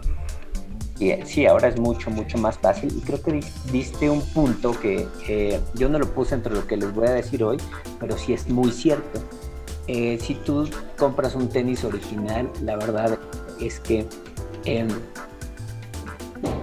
Eh, 1.01 1.23
sí, 1.24 1.47
ahora 1.47 1.69
es 1.69 1.81
mucho, 1.81 2.11
mucho 2.11 2.36
más 2.36 2.59
fácil 2.59 2.94
y 2.94 3.01
creo 3.01 3.23
que 3.23 3.32
dis- 3.32 3.51
diste 3.73 4.11
un 4.11 4.20
punto 4.20 4.78
que 4.78 5.09
eh, 5.27 5.59
yo 5.74 5.89
no 5.89 5.98
lo 5.98 6.06
puse 6.12 6.35
entre 6.35 6.52
lo 6.55 6.66
que 6.66 6.77
les 6.77 6.93
voy 6.94 7.09
a 7.09 7.12
decir 7.12 7.43
hoy, 7.43 7.56
pero 7.98 8.19
sí 8.19 8.35
es 8.35 8.47
muy 8.51 8.70
cierto. 8.70 9.20
Eh, 9.86 10.19
si 10.20 10.35
tú 10.35 10.69
compras 10.98 11.35
un 11.35 11.48
tenis 11.48 11.82
original, 11.82 12.51
la 12.61 12.77
verdad 12.77 13.19
es 13.59 13.81
que 13.81 14.06
em, 14.66 14.89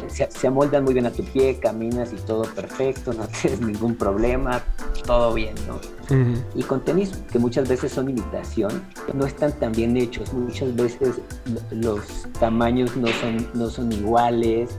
se 0.07 0.45
amoldan 0.47 0.83
muy 0.83 0.93
bien 0.93 1.07
a 1.07 1.11
tu 1.11 1.23
pie, 1.23 1.57
caminas 1.59 2.13
y 2.13 2.17
todo 2.17 2.43
perfecto, 2.53 3.13
no 3.17 3.27
tienes 3.29 3.61
ningún 3.61 3.95
problema, 3.95 4.61
todo 5.07 5.33
bien, 5.33 5.55
¿no? 5.67 5.79
Y 6.55 6.63
con 6.63 6.81
tenis 6.81 7.11
que 7.31 7.39
muchas 7.39 7.69
veces 7.69 7.91
son 7.93 8.09
imitación, 8.09 8.83
no 9.13 9.25
están 9.25 9.53
tan 9.53 9.71
bien 9.71 9.95
hechos, 9.95 10.33
muchas 10.33 10.75
veces 10.75 11.21
lo- 11.45 11.77
los 11.91 12.01
tamaños 12.39 12.95
no 12.97 13.07
son, 13.07 13.47
no 13.53 13.69
son 13.69 13.91
iguales. 13.91 14.69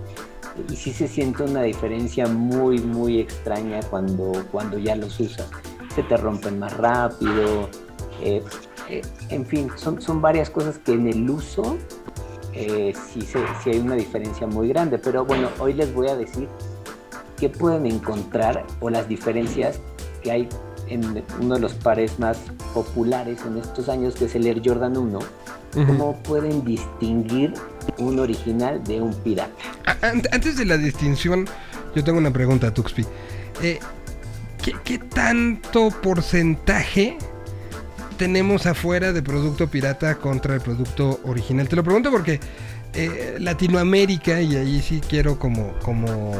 Y 0.70 0.76
sí 0.76 0.92
se 0.92 1.08
siente 1.08 1.42
una 1.44 1.62
diferencia 1.62 2.26
muy, 2.26 2.78
muy 2.78 3.18
extraña 3.20 3.80
cuando, 3.88 4.32
cuando 4.52 4.76
ya 4.78 4.94
los 4.96 5.18
usas. 5.20 5.48
se 5.94 6.02
te 6.02 6.16
rompen 6.16 6.58
más 6.58 6.74
rápido, 6.78 7.68
eh, 8.22 8.42
eh, 8.88 9.02
en 9.28 9.44
fin, 9.44 9.68
son, 9.76 10.00
son 10.00 10.22
varias 10.22 10.48
cosas 10.48 10.78
que 10.78 10.92
en 10.92 11.06
el 11.06 11.28
uso 11.28 11.76
eh, 12.54 12.94
sí, 13.12 13.20
se- 13.22 13.44
sí 13.62 13.70
hay 13.70 13.78
una 13.78 13.94
diferencia 13.94 14.46
muy 14.46 14.68
grande, 14.68 14.98
pero 14.98 15.24
bueno, 15.26 15.48
hoy 15.58 15.74
les 15.74 15.92
voy 15.94 16.08
a 16.08 16.16
decir 16.16 16.48
qué 17.38 17.50
pueden 17.50 17.84
encontrar 17.86 18.64
o 18.80 18.88
las 18.88 19.06
diferencias 19.08 19.80
que 20.22 20.30
hay 20.30 20.48
en 20.92 21.24
uno 21.40 21.54
de 21.54 21.60
los 21.60 21.74
pares 21.74 22.18
más 22.18 22.38
populares 22.74 23.38
en 23.46 23.58
estos 23.58 23.88
años, 23.88 24.14
que 24.14 24.26
es 24.26 24.34
el 24.34 24.46
Air 24.46 24.62
Jordan 24.64 24.96
1, 24.96 25.18
cómo 25.74 26.22
pueden 26.22 26.64
distinguir 26.64 27.54
un 27.98 28.18
original 28.18 28.82
de 28.84 29.00
un 29.00 29.14
pirata. 29.14 29.52
Antes 30.02 30.56
de 30.56 30.64
la 30.64 30.76
distinción, 30.76 31.46
yo 31.94 32.04
tengo 32.04 32.18
una 32.18 32.32
pregunta, 32.32 32.72
Tuxpi. 32.72 33.04
Eh, 33.62 33.78
¿qué, 34.62 34.74
qué 34.84 34.98
tanto 34.98 35.90
porcentaje 35.90 37.16
tenemos 38.16 38.66
afuera 38.66 39.12
de 39.12 39.22
producto 39.22 39.68
pirata 39.68 40.16
contra 40.16 40.54
el 40.54 40.60
producto 40.60 41.20
original? 41.24 41.68
Te 41.68 41.76
lo 41.76 41.84
pregunto 41.84 42.10
porque 42.10 42.38
eh, 42.94 43.36
Latinoamérica, 43.38 44.40
y 44.42 44.56
ahí 44.56 44.82
sí 44.82 45.00
quiero 45.06 45.38
como, 45.38 45.72
como 45.80 46.34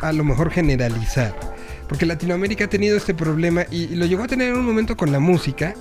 a, 0.00 0.08
a 0.08 0.12
lo 0.12 0.22
mejor 0.22 0.50
generalizar, 0.50 1.55
porque 1.88 2.06
Latinoamérica 2.06 2.64
ha 2.64 2.68
tenido 2.68 2.96
este 2.96 3.14
problema 3.14 3.64
y, 3.70 3.88
lo 3.94 4.06
llegó 4.06 4.24
a 4.24 4.26
tener 4.28 4.48
en 4.48 4.56
un 4.56 4.64
momento 4.64 4.96
con 4.96 5.12
la 5.12 5.20
música. 5.20 5.74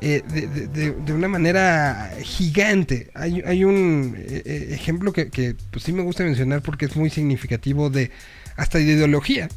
eh, 0.00 0.22
de, 0.26 1.12
una 1.12 1.28
manera 1.28 2.12
gigante. 2.22 3.10
Hay, 3.14 3.64
un 3.64 4.16
eh, 4.18 4.42
eh, 4.44 4.68
ejemplo 4.72 5.12
que, 5.12 5.54
pues, 5.70 5.84
sí 5.84 5.92
me 5.92 6.02
gusta 6.02 6.24
mencionar 6.24 6.60
porque 6.62 6.86
es 6.86 6.96
muy 6.96 7.08
significativo 7.08 7.88
de 7.88 8.10
hasta 8.56 8.78
de 8.78 8.84
ideología. 8.84 9.48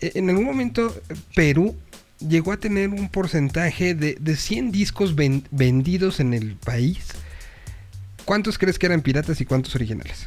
Eh, 0.00 0.12
en 0.14 0.30
algún 0.30 0.44
momento 0.46 0.94
Perú 1.34 1.76
llegó 2.18 2.52
a 2.52 2.56
tener 2.56 2.88
un 2.88 3.10
porcentaje 3.10 3.94
de, 3.94 4.16
de 4.18 4.36
100 4.36 4.72
discos 4.72 5.14
ven- 5.14 5.44
vendidos 5.50 6.18
en 6.20 6.32
el 6.32 6.56
país. 6.56 7.08
¿Cuántos 8.24 8.56
crees 8.56 8.78
que 8.78 8.86
eran 8.86 9.02
piratas 9.02 9.40
y 9.42 9.44
cuántos 9.44 9.74
originales? 9.74 10.24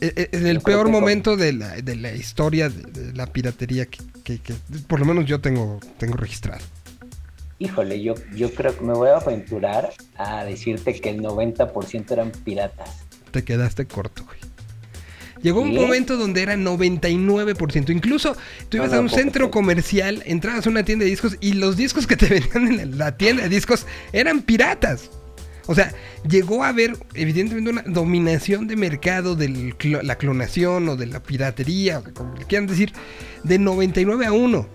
Eh, 0.00 0.12
eh, 0.16 0.28
En 0.32 0.46
el 0.46 0.60
peor 0.60 0.88
momento 0.90 1.36
de 1.36 1.52
la, 1.54 1.76
de 1.76 1.96
la 1.96 2.12
historia 2.12 2.68
de, 2.68 3.12
la 3.14 3.26
piratería 3.26 3.86
que, 3.86 3.98
que- 4.24 4.38
que 4.40 4.54
por 4.86 5.00
lo 5.00 5.06
menos 5.06 5.24
yo 5.26 5.40
tengo, 5.40 5.80
tengo 5.98 6.16
registrado. 6.16 6.62
Híjole, 7.58 8.02
yo, 8.02 8.14
yo 8.34 8.52
creo 8.52 8.76
que 8.76 8.84
me 8.84 8.92
voy 8.92 9.08
a 9.08 9.16
aventurar 9.16 9.90
a 10.18 10.44
decirte 10.44 11.00
que 11.00 11.08
el 11.08 11.22
90% 11.22 12.10
eran 12.10 12.30
piratas. 12.30 12.90
Te 13.30 13.44
quedaste 13.44 13.86
corto, 13.86 14.24
güey. 14.26 14.38
Llegó 15.42 15.60
un 15.62 15.70
¿Sí? 15.70 15.78
momento 15.78 16.16
donde 16.18 16.42
era 16.42 16.56
99%. 16.56 17.90
Incluso 17.90 18.36
tú 18.68 18.76
ibas 18.78 18.90
No, 18.90 18.98
a 18.98 19.00
un 19.00 19.08
centro 19.08 19.50
comercial, 19.50 20.22
entrabas 20.26 20.66
a 20.66 20.70
una 20.70 20.82
tienda 20.84 21.04
de 21.04 21.10
discos 21.10 21.36
y 21.40 21.54
los 21.54 21.76
discos 21.76 22.06
que 22.06 22.16
te 22.16 22.26
vendían 22.54 22.80
en 22.80 22.98
la 22.98 23.16
tienda 23.16 23.44
de 23.44 23.48
discos 23.48 23.86
eran 24.12 24.42
piratas. 24.42 25.10
O 25.68 25.74
sea, 25.74 25.92
llegó 26.28 26.62
a 26.64 26.68
haber 26.68 26.96
evidentemente 27.14 27.70
una 27.70 27.82
dominación 27.82 28.66
de 28.68 28.76
mercado 28.76 29.34
de 29.34 29.74
la 30.02 30.16
clonación 30.16 30.88
o 30.88 30.96
de 30.96 31.06
la 31.06 31.20
piratería, 31.22 31.98
o 31.98 32.04
como 32.14 32.34
le 32.36 32.44
quieran 32.44 32.66
decir, 32.66 32.92
de 33.42 33.58
99 33.58 34.26
a 34.26 34.32
1. 34.32 34.68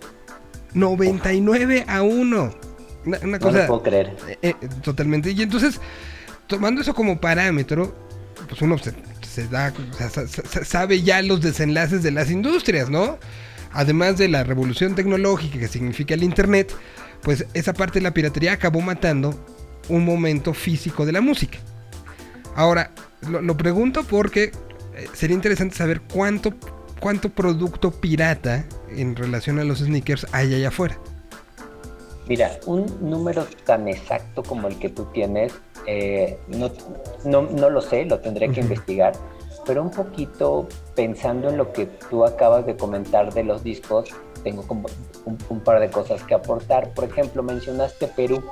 99 0.74 1.86
a 1.88 2.02
1. 2.02 2.56
Una, 3.06 3.18
una 3.20 3.38
No 3.38 3.40
cosa... 3.40 3.60
lo 3.60 3.68
puedo 3.68 3.84
creer. 3.84 4.16
Eh, 4.28 4.38
eh, 4.42 4.56
totalmente. 4.84 5.32
Y 5.32 5.42
entonces, 5.42 5.80
tomando 6.48 6.82
eso 6.82 6.94
como 6.94 7.20
parámetro, 7.20 7.96
pues 8.48 8.62
uno 8.62 8.78
se, 8.78 8.94
se 9.28 9.48
da, 9.48 9.74
o 9.92 9.94
sea, 9.98 10.10
sa- 10.10 10.28
sa- 10.28 10.66
sabe 10.66 11.02
ya 11.02 11.22
los 11.22 11.42
desenlaces 11.42 12.04
de 12.04 12.12
las 12.12 12.30
industrias, 12.30 12.90
¿no? 12.90 13.18
Además 13.74 14.18
de 14.18 14.28
la 14.28 14.44
revolución 14.44 14.96
tecnológica 14.96 15.58
que 15.58 15.68
significa 15.68 16.14
el 16.14 16.24
Internet, 16.24 16.74
pues 17.22 17.46
esa 17.54 17.74
parte 17.74 18.00
de 18.00 18.04
la 18.04 18.14
piratería 18.14 18.52
acabó 18.54 18.82
matando 18.82 19.34
un 19.92 20.06
momento 20.06 20.54
físico 20.54 21.06
de 21.06 21.12
la 21.12 21.22
música. 21.22 21.60
Ahora, 22.56 22.92
lo, 23.30 23.42
lo 23.42 23.56
pregunto 23.56 24.04
porque 24.04 24.52
eh, 24.96 25.08
sería 25.14 25.36
interesante 25.36 25.76
saber 25.76 26.02
cuánto, 26.02 26.54
cuánto 27.00 27.30
producto 27.30 27.92
pirata 27.92 28.66
en 28.90 29.16
relación 29.16 29.60
a 29.60 29.64
los 29.64 29.80
sneakers 29.80 30.26
hay 30.32 30.54
allá 30.56 30.70
afuera. 30.70 30.98
Mira, 32.28 32.52
un 32.66 32.86
número 33.02 33.46
tan 33.66 33.88
exacto 33.88 34.44
como 34.44 34.68
el 34.68 34.78
que 34.78 34.90
tú 34.90 35.06
tienes, 35.14 35.54
eh, 35.86 36.38
no, 36.48 36.72
no, 37.26 37.42
no 37.42 37.70
lo 37.70 37.82
sé, 37.82 38.06
lo 38.06 38.20
tendré 38.20 38.50
que 38.50 38.62
investigar, 38.62 39.14
pero 39.66 39.82
un 39.82 39.92
poquito 39.92 40.68
pensando 40.96 41.50
en 41.50 41.58
lo 41.58 41.74
que 41.74 41.88
tú 42.10 42.24
acabas 42.24 42.66
de 42.66 42.78
comentar 42.78 43.34
de 43.34 43.44
los 43.44 43.64
discos, 43.64 44.10
tengo 44.44 44.64
como 44.64 44.88
un, 45.26 45.38
un 45.50 45.60
par 45.60 45.80
de 45.80 45.90
cosas 45.90 46.24
que 46.24 46.34
aportar. 46.34 46.94
Por 46.94 47.06
ejemplo, 47.06 47.44
mencionaste 47.44 48.08
Perú. 48.08 48.44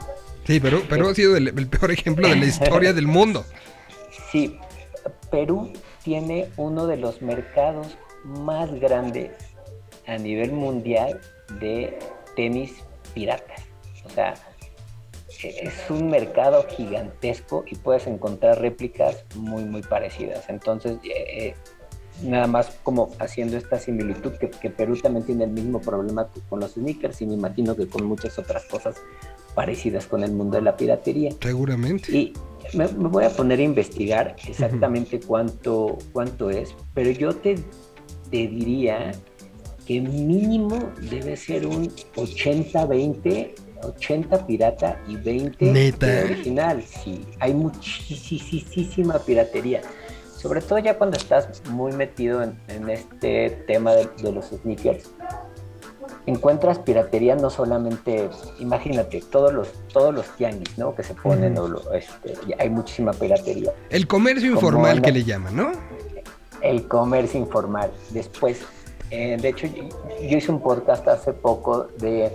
Sí, 0.50 0.60
pero, 0.60 0.82
pero 0.90 1.10
ha 1.10 1.14
sido 1.14 1.38
el, 1.38 1.50
el 1.50 1.68
peor 1.68 1.92
ejemplo 1.92 2.28
de 2.28 2.36
la 2.36 2.46
historia 2.48 2.92
del 2.92 3.06
mundo. 3.06 3.46
Sí, 4.32 4.58
Perú 5.30 5.72
tiene 6.04 6.50
uno 6.58 6.88
de 6.88 6.98
los 6.98 7.22
mercados 7.22 8.00
más 8.24 8.74
grandes 8.80 9.30
a 10.08 10.18
nivel 10.18 10.52
mundial 10.52 11.22
de 11.60 12.00
tenis 12.36 12.78
piratas. 13.14 13.62
O 14.06 14.10
sea, 14.10 14.34
e- 15.44 15.68
es 15.68 15.88
un 15.88 16.10
mercado 16.10 16.66
gigantesco 16.68 17.64
y 17.68 17.76
puedes 17.76 18.08
encontrar 18.08 18.60
réplicas 18.60 19.26
muy, 19.36 19.66
muy 19.66 19.84
parecidas. 19.84 20.50
Entonces, 20.50 20.98
eh, 21.04 21.10
eh, 21.28 21.56
nada 22.24 22.48
más 22.48 22.72
como 22.82 23.12
haciendo 23.20 23.56
esta 23.56 23.78
similitud, 23.78 24.32
que, 24.40 24.50
que 24.50 24.72
Perú 24.72 24.98
también 24.98 25.28
tiene 25.28 25.44
el 25.44 25.52
mismo 25.52 25.80
problema 25.80 26.28
con 26.50 26.60
los 26.60 26.72
sneakers 26.72 27.22
y 27.22 27.28
me 27.28 27.36
imagino 27.36 27.76
que 27.76 27.88
con 27.88 28.04
muchas 28.06 28.40
otras 28.40 28.66
cosas 28.66 28.96
parecidas 29.60 30.08
con 30.08 30.24
el 30.24 30.32
mundo 30.32 30.56
de 30.56 30.62
la 30.62 30.78
piratería. 30.78 31.32
Seguramente. 31.42 32.16
Y 32.16 32.34
me, 32.74 32.88
me 32.88 33.10
voy 33.10 33.26
a 33.26 33.30
poner 33.30 33.60
a 33.60 33.64
investigar 33.64 34.38
exactamente 34.48 35.20
cuánto, 35.20 35.98
cuánto 36.14 36.50
es, 36.50 36.74
pero 36.94 37.12
yo 37.12 37.36
te, 37.36 37.56
te 38.32 38.48
diría 38.48 39.12
que 39.86 40.00
mínimo 40.00 40.80
debe 41.12 41.36
ser 41.36 41.68
un 41.68 41.90
80-20, 42.16 43.52
80 43.84 44.48
pirata 44.48 44.98
y 45.10 45.18
20 45.18 45.66
¿Neta? 45.74 46.08
original. 46.24 46.82
Sí, 46.82 47.26
hay 47.42 47.54
muchísima 47.54 49.20
piratería. 49.20 49.82
Sobre 50.38 50.62
todo 50.62 50.80
ya 50.80 50.98
cuando 50.98 51.18
estás 51.18 51.62
muy 51.70 51.92
metido 51.92 52.42
en, 52.42 52.58
en 52.70 52.90
este 52.90 53.50
tema 53.68 53.92
de, 53.92 54.08
de 54.24 54.32
los 54.32 54.46
sneakers 54.52 55.10
encuentras 56.26 56.80
piratería 56.80 57.36
no 57.36 57.50
solamente, 57.50 58.30
imagínate, 58.60 59.22
todos 59.32 59.54
los, 59.54 59.68
todos 59.92 60.14
los 60.14 60.26
tianguis, 60.36 60.78
¿no? 60.78 60.94
Que 60.96 61.04
se 61.04 61.14
ponen, 61.16 61.58
o 61.58 61.68
lo- 61.68 61.94
este, 61.94 62.34
hay 62.60 62.70
muchísima 62.70 63.12
piratería. 63.14 63.72
El 63.90 64.08
comercio 64.08 64.54
Como 64.56 64.68
informal 64.68 65.02
que 65.02 65.12
le 65.12 65.24
llaman, 65.24 65.56
¿no? 65.56 65.72
El 66.62 66.88
comercio 66.88 67.40
informal. 67.40 67.90
Después, 68.12 68.62
eh, 69.12 69.38
de 69.42 69.48
hecho, 69.50 69.68
yo, 69.68 69.84
yo 70.22 70.38
hice 70.38 70.52
un 70.52 70.62
podcast 70.62 71.08
hace 71.08 71.34
poco 71.34 71.88
de 71.98 72.32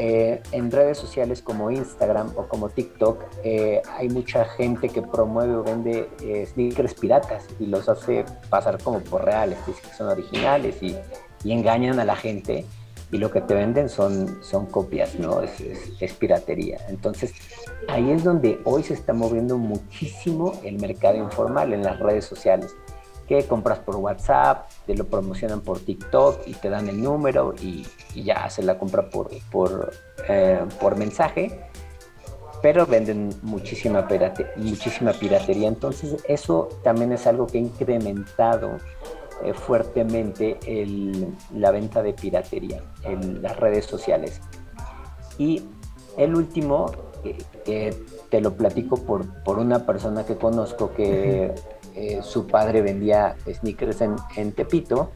eh, 0.00 0.40
en 0.52 0.70
redes 0.70 0.96
sociales 0.96 1.42
como 1.42 1.72
Instagram 1.72 2.30
o 2.36 2.46
como 2.46 2.68
TikTok, 2.68 3.20
eh, 3.42 3.82
hay 3.96 4.08
mucha 4.08 4.44
gente 4.44 4.88
que 4.90 5.02
promueve 5.02 5.56
o 5.56 5.64
vende 5.64 6.08
eh, 6.22 6.46
sneakers 6.52 6.94
piratas 6.94 7.44
y 7.58 7.66
los 7.66 7.88
hace 7.88 8.24
pasar 8.48 8.80
como 8.80 9.00
por 9.00 9.24
reales, 9.24 9.58
dice 9.66 9.80
que 9.82 9.92
son 9.96 10.06
originales 10.08 10.76
y, 10.82 10.96
y 11.42 11.50
engañan 11.52 11.98
a 11.98 12.04
la 12.04 12.14
gente 12.14 12.64
y 13.10 13.18
lo 13.18 13.30
que 13.30 13.40
te 13.40 13.54
venden 13.54 13.88
son, 13.88 14.42
son 14.42 14.66
copias, 14.66 15.14
¿no? 15.14 15.40
Es, 15.42 16.12
piratería. 16.14 16.78
Entonces, 16.88 17.32
ahí 17.88 18.10
es 18.10 18.22
donde 18.24 18.60
hoy 18.64 18.82
se 18.82 18.94
está 18.94 19.12
moviendo 19.12 19.56
muchísimo 19.56 20.52
el 20.62 20.78
mercado 20.78 21.16
informal 21.16 21.72
en 21.72 21.82
las 21.82 21.98
redes 21.98 22.24
sociales 22.24 22.74
que 23.26 23.44
compras 23.44 23.78
por 23.78 23.96
WhatsApp, 23.96 24.70
te 24.86 24.94
lo 24.94 25.04
promocionan 25.06 25.60
por 25.60 25.80
TikTok 25.80 26.46
y 26.46 26.54
te 26.54 26.70
dan 26.70 26.88
el 26.88 27.02
número 27.02 27.54
y, 27.60 27.86
y 28.14 28.24
ya 28.24 28.44
haces 28.44 28.64
la 28.64 28.78
compra 28.78 29.10
por, 29.10 29.28
por, 29.50 29.92
eh, 30.28 30.60
por 30.80 30.96
mensaje, 30.96 31.60
pero 32.62 32.86
venden 32.86 33.30
muchísima, 33.42 34.08
pirate- 34.08 34.50
muchísima 34.56 35.12
piratería. 35.12 35.68
Entonces 35.68 36.16
eso 36.26 36.70
también 36.82 37.12
es 37.12 37.26
algo 37.26 37.46
que 37.46 37.58
ha 37.58 37.60
incrementado 37.60 38.78
eh, 39.44 39.52
fuertemente 39.54 40.58
el- 40.66 41.34
la 41.54 41.70
venta 41.70 42.02
de 42.02 42.12
piratería 42.14 42.82
en 43.04 43.42
las 43.42 43.56
redes 43.56 43.86
sociales. 43.86 44.40
Y 45.38 45.62
el 46.16 46.34
último, 46.34 46.90
que, 47.64 47.94
te 48.30 48.40
lo 48.40 48.54
platico 48.54 48.96
por, 48.96 49.26
por 49.44 49.58
una 49.58 49.86
persona 49.86 50.24
que 50.24 50.36
conozco 50.36 50.92
que 50.92 51.54
eh, 51.94 52.20
su 52.22 52.46
padre 52.46 52.82
vendía 52.82 53.36
sneakers 53.46 54.00
en, 54.02 54.16
en 54.36 54.52
Tepito 54.52 55.10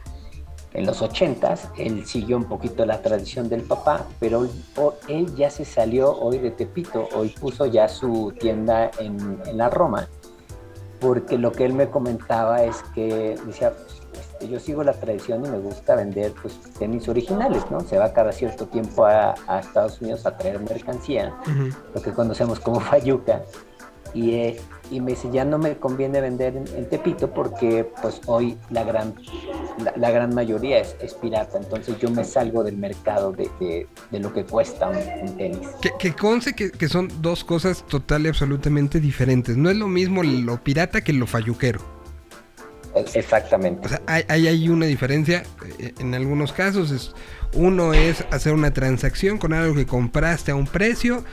en 0.72 0.86
los 0.86 1.02
80s. 1.02 1.70
Él 1.76 2.06
siguió 2.06 2.36
un 2.36 2.44
poquito 2.44 2.86
la 2.86 3.02
tradición 3.02 3.48
del 3.48 3.62
papá, 3.62 4.06
pero 4.18 4.46
él 5.08 5.34
ya 5.34 5.50
se 5.50 5.64
salió 5.64 6.12
hoy 6.18 6.38
de 6.38 6.50
Tepito, 6.50 7.08
hoy 7.14 7.28
puso 7.28 7.66
ya 7.66 7.88
su 7.88 8.32
tienda 8.38 8.90
en, 8.98 9.38
en 9.46 9.56
la 9.58 9.68
Roma, 9.68 10.08
porque 11.00 11.36
lo 11.38 11.52
que 11.52 11.64
él 11.64 11.74
me 11.74 11.90
comentaba 11.90 12.64
es 12.64 12.82
que 12.94 13.36
decía, 13.46 13.72
yo 14.48 14.58
sigo 14.60 14.82
la 14.84 14.92
tradición 14.92 15.44
y 15.44 15.48
me 15.48 15.58
gusta 15.58 15.94
vender 15.96 16.32
pues 16.40 16.58
tenis 16.78 17.08
originales, 17.08 17.62
¿no? 17.70 17.80
Se 17.80 17.98
va 17.98 18.12
cada 18.12 18.32
cierto 18.32 18.66
tiempo 18.66 19.04
a, 19.06 19.34
a 19.46 19.60
Estados 19.60 20.00
Unidos 20.00 20.26
a 20.26 20.36
traer 20.36 20.60
mercancía, 20.60 21.34
lo 21.94 22.02
que 22.02 22.12
conocemos 22.12 22.60
como 22.60 22.80
Fayuca, 22.80 23.42
y, 24.14 24.34
eh, 24.34 24.60
y 24.90 25.00
me 25.00 25.12
dice, 25.12 25.30
ya 25.32 25.42
no 25.46 25.56
me 25.56 25.78
conviene 25.78 26.20
vender 26.20 26.54
en, 26.54 26.64
en 26.76 26.86
Tepito 26.86 27.30
porque 27.32 27.90
pues 28.02 28.20
hoy 28.26 28.58
la 28.68 28.84
gran, 28.84 29.14
la, 29.82 29.94
la 29.96 30.10
gran 30.10 30.34
mayoría 30.34 30.80
es, 30.80 30.94
es 31.00 31.14
pirata, 31.14 31.56
entonces 31.56 31.98
yo 31.98 32.10
me 32.10 32.22
salgo 32.22 32.62
del 32.62 32.76
mercado 32.76 33.32
de, 33.32 33.48
de- 33.58 33.86
de 34.10 34.18
lo 34.20 34.30
que 34.34 34.44
cuesta 34.44 34.90
un, 34.90 34.98
un 35.30 35.36
tenis. 35.38 35.66
Que, 35.80 35.92
que 35.98 36.12
conste 36.14 36.52
que, 36.52 36.70
que 36.70 36.88
son 36.90 37.08
dos 37.22 37.42
cosas 37.42 37.86
total 37.86 38.26
y 38.26 38.28
absolutamente 38.28 39.00
diferentes. 39.00 39.56
No 39.56 39.70
es 39.70 39.76
lo 39.78 39.88
mismo 39.88 40.22
lo 40.22 40.62
pirata 40.62 41.00
que 41.00 41.14
lo 41.14 41.26
falluquero. 41.26 41.80
Exactamente. 43.14 43.86
O 43.86 43.88
sea, 43.88 44.02
hay, 44.06 44.24
hay, 44.28 44.46
hay 44.48 44.68
una 44.68 44.86
diferencia. 44.86 45.42
eh, 45.78 45.92
En 45.98 46.14
algunos 46.14 46.52
casos 46.52 46.90
es 46.90 47.12
uno 47.54 47.92
es 47.94 48.24
hacer 48.30 48.52
una 48.54 48.72
transacción 48.72 49.38
con 49.38 49.52
algo 49.52 49.74
que 49.74 49.86
compraste 49.86 50.50
a 50.52 50.54
un 50.54 50.66
precio 50.66 51.24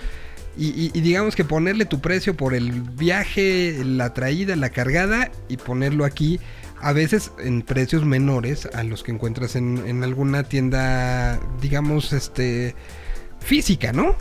y, 0.57 0.67
y- 0.69 0.91
y 0.93 1.01
digamos 1.01 1.35
que 1.35 1.45
ponerle 1.45 1.85
tu 1.85 2.01
precio 2.01 2.35
por 2.35 2.53
el 2.53 2.81
viaje, 2.81 3.81
la 3.85 4.13
traída, 4.13 4.55
la 4.57 4.69
cargada 4.69 5.31
y 5.47 5.57
ponerlo 5.57 6.03
aquí 6.05 6.39
a 6.81 6.91
veces 6.93 7.31
en 7.39 7.61
precios 7.61 8.05
menores 8.05 8.67
a 8.73 8.83
los 8.83 9.03
que 9.03 9.11
encuentras 9.11 9.55
en, 9.55 9.83
en 9.85 10.03
alguna 10.03 10.43
tienda, 10.43 11.39
digamos, 11.61 12.11
este 12.13 12.75
física, 13.39 13.91
¿no? 13.93 14.15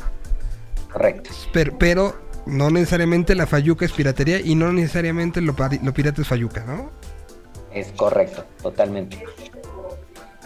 Correcto. 0.93 1.31
Pero, 1.53 1.79
pero 1.79 2.21
no 2.47 2.71
necesariamente 2.71 3.35
la 3.35 3.47
fayuca 3.47 3.85
es 3.85 3.93
piratería 3.93 4.41
y 4.41 4.55
no 4.55 4.73
necesariamente 4.73 5.41
lo, 5.41 5.55
lo 5.83 5.95
pirata 5.95 6.23
es 6.23 6.29
fayuca, 6.29 6.65
¿no? 6.65 6.91
Es 7.79 7.93
correcto, 7.93 8.45
totalmente. 8.61 9.25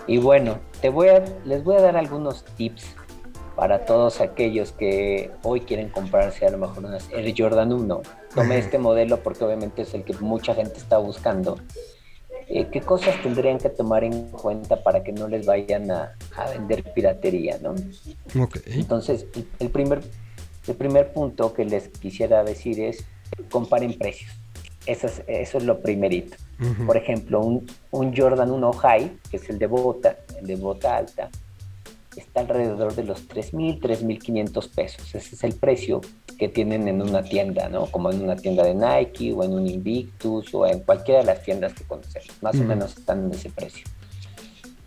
Y 0.07 0.19
bueno, 0.19 0.59
te 0.81 0.91
voy 0.91 1.09
a, 1.09 1.25
les 1.45 1.65
voy 1.65 1.77
a 1.77 1.81
dar 1.81 1.97
algunos 1.97 2.45
tips 2.57 2.85
para 3.57 3.87
todos 3.87 4.21
aquellos 4.21 4.73
que 4.73 5.31
hoy 5.43 5.61
quieren 5.61 5.89
comprarse 5.89 6.47
a 6.47 6.51
lo 6.51 6.59
mejor 6.59 6.85
unas 6.85 7.11
Air 7.11 7.35
Jordan 7.37 7.73
1. 7.73 8.03
Tomé 8.35 8.59
este 8.59 8.79
modelo 8.79 9.23
porque 9.23 9.45
obviamente 9.45 9.83
es 9.83 9.95
el 9.95 10.05
que 10.05 10.15
mucha 10.15 10.55
gente 10.55 10.79
está 10.79 10.99
buscando. 10.99 11.59
Eh, 12.49 12.69
¿Qué 12.71 12.81
cosas 12.81 13.15
tendrían 13.23 13.59
que 13.59 13.71
tomar 13.71 14.05
en 14.05 14.29
cuenta 14.29 14.83
para 14.83 15.03
que 15.03 15.13
no 15.13 15.29
les 15.29 15.47
vayan 15.47 15.91
a, 15.91 16.17
a 16.37 16.51
vender 16.51 16.93
piratería, 16.93 17.59
no? 17.63 17.75
Entonces, 18.67 19.27
el 19.59 19.71
primer, 19.71 20.03
el 20.67 20.75
primer 20.75 21.13
punto 21.13 21.55
que 21.55 21.65
les 21.65 21.89
quisiera 21.89 22.45
decir 22.45 22.81
es 22.81 23.05
comparen 23.51 23.97
precios. 23.97 24.42
Eso 24.87 25.07
es, 25.07 25.23
eso 25.27 25.59
es 25.59 25.65
lo 25.65 25.81
primerito. 25.81 26.37
Ujú. 26.61 26.87
Por 26.87 26.97
ejemplo, 26.97 27.41
un, 27.41 27.67
un 27.91 28.17
Jordan 28.17 28.51
1 28.51 28.73
High, 28.73 29.19
que 29.31 29.37
es 29.37 29.49
el 29.49 29.59
de 29.59 29.67
bota, 29.67 30.17
el 30.41 30.47
de 30.47 30.57
bota 30.57 30.97
alta, 30.97 31.29
está 32.17 32.41
alrededor 32.41 32.95
de 32.95 33.05
los 33.05 33.29
3.000, 33.29 33.81
3.500 33.81 34.75
pesos. 34.75 35.15
Ese 35.15 35.35
es 35.35 35.45
el 35.45 35.55
precio 35.55 36.01
que 36.39 36.49
tienen 36.49 36.89
en 36.89 37.01
una 37.01 37.23
tienda, 37.23 37.69
¿no? 37.69 37.87
Como 37.87 38.11
en 38.11 38.23
una 38.23 38.37
tienda 38.37 38.65
de 38.65 38.75
Nike 38.75 39.33
o 39.33 39.45
en 39.45 39.53
un 39.55 39.67
Invictus 39.67 40.53
o 40.55 40.67
en 40.67 40.81
cualquiera 40.81 41.21
de 41.21 41.27
las 41.27 41.43
tiendas 41.43 41.73
que 41.73 41.85
conocemos. 41.85 42.31
Más 42.43 42.55
o 42.57 42.59
Ujú. 42.59 42.67
menos 42.69 42.99
están 42.99 43.25
en 43.25 43.33
ese 43.33 43.51
precio. 43.51 43.87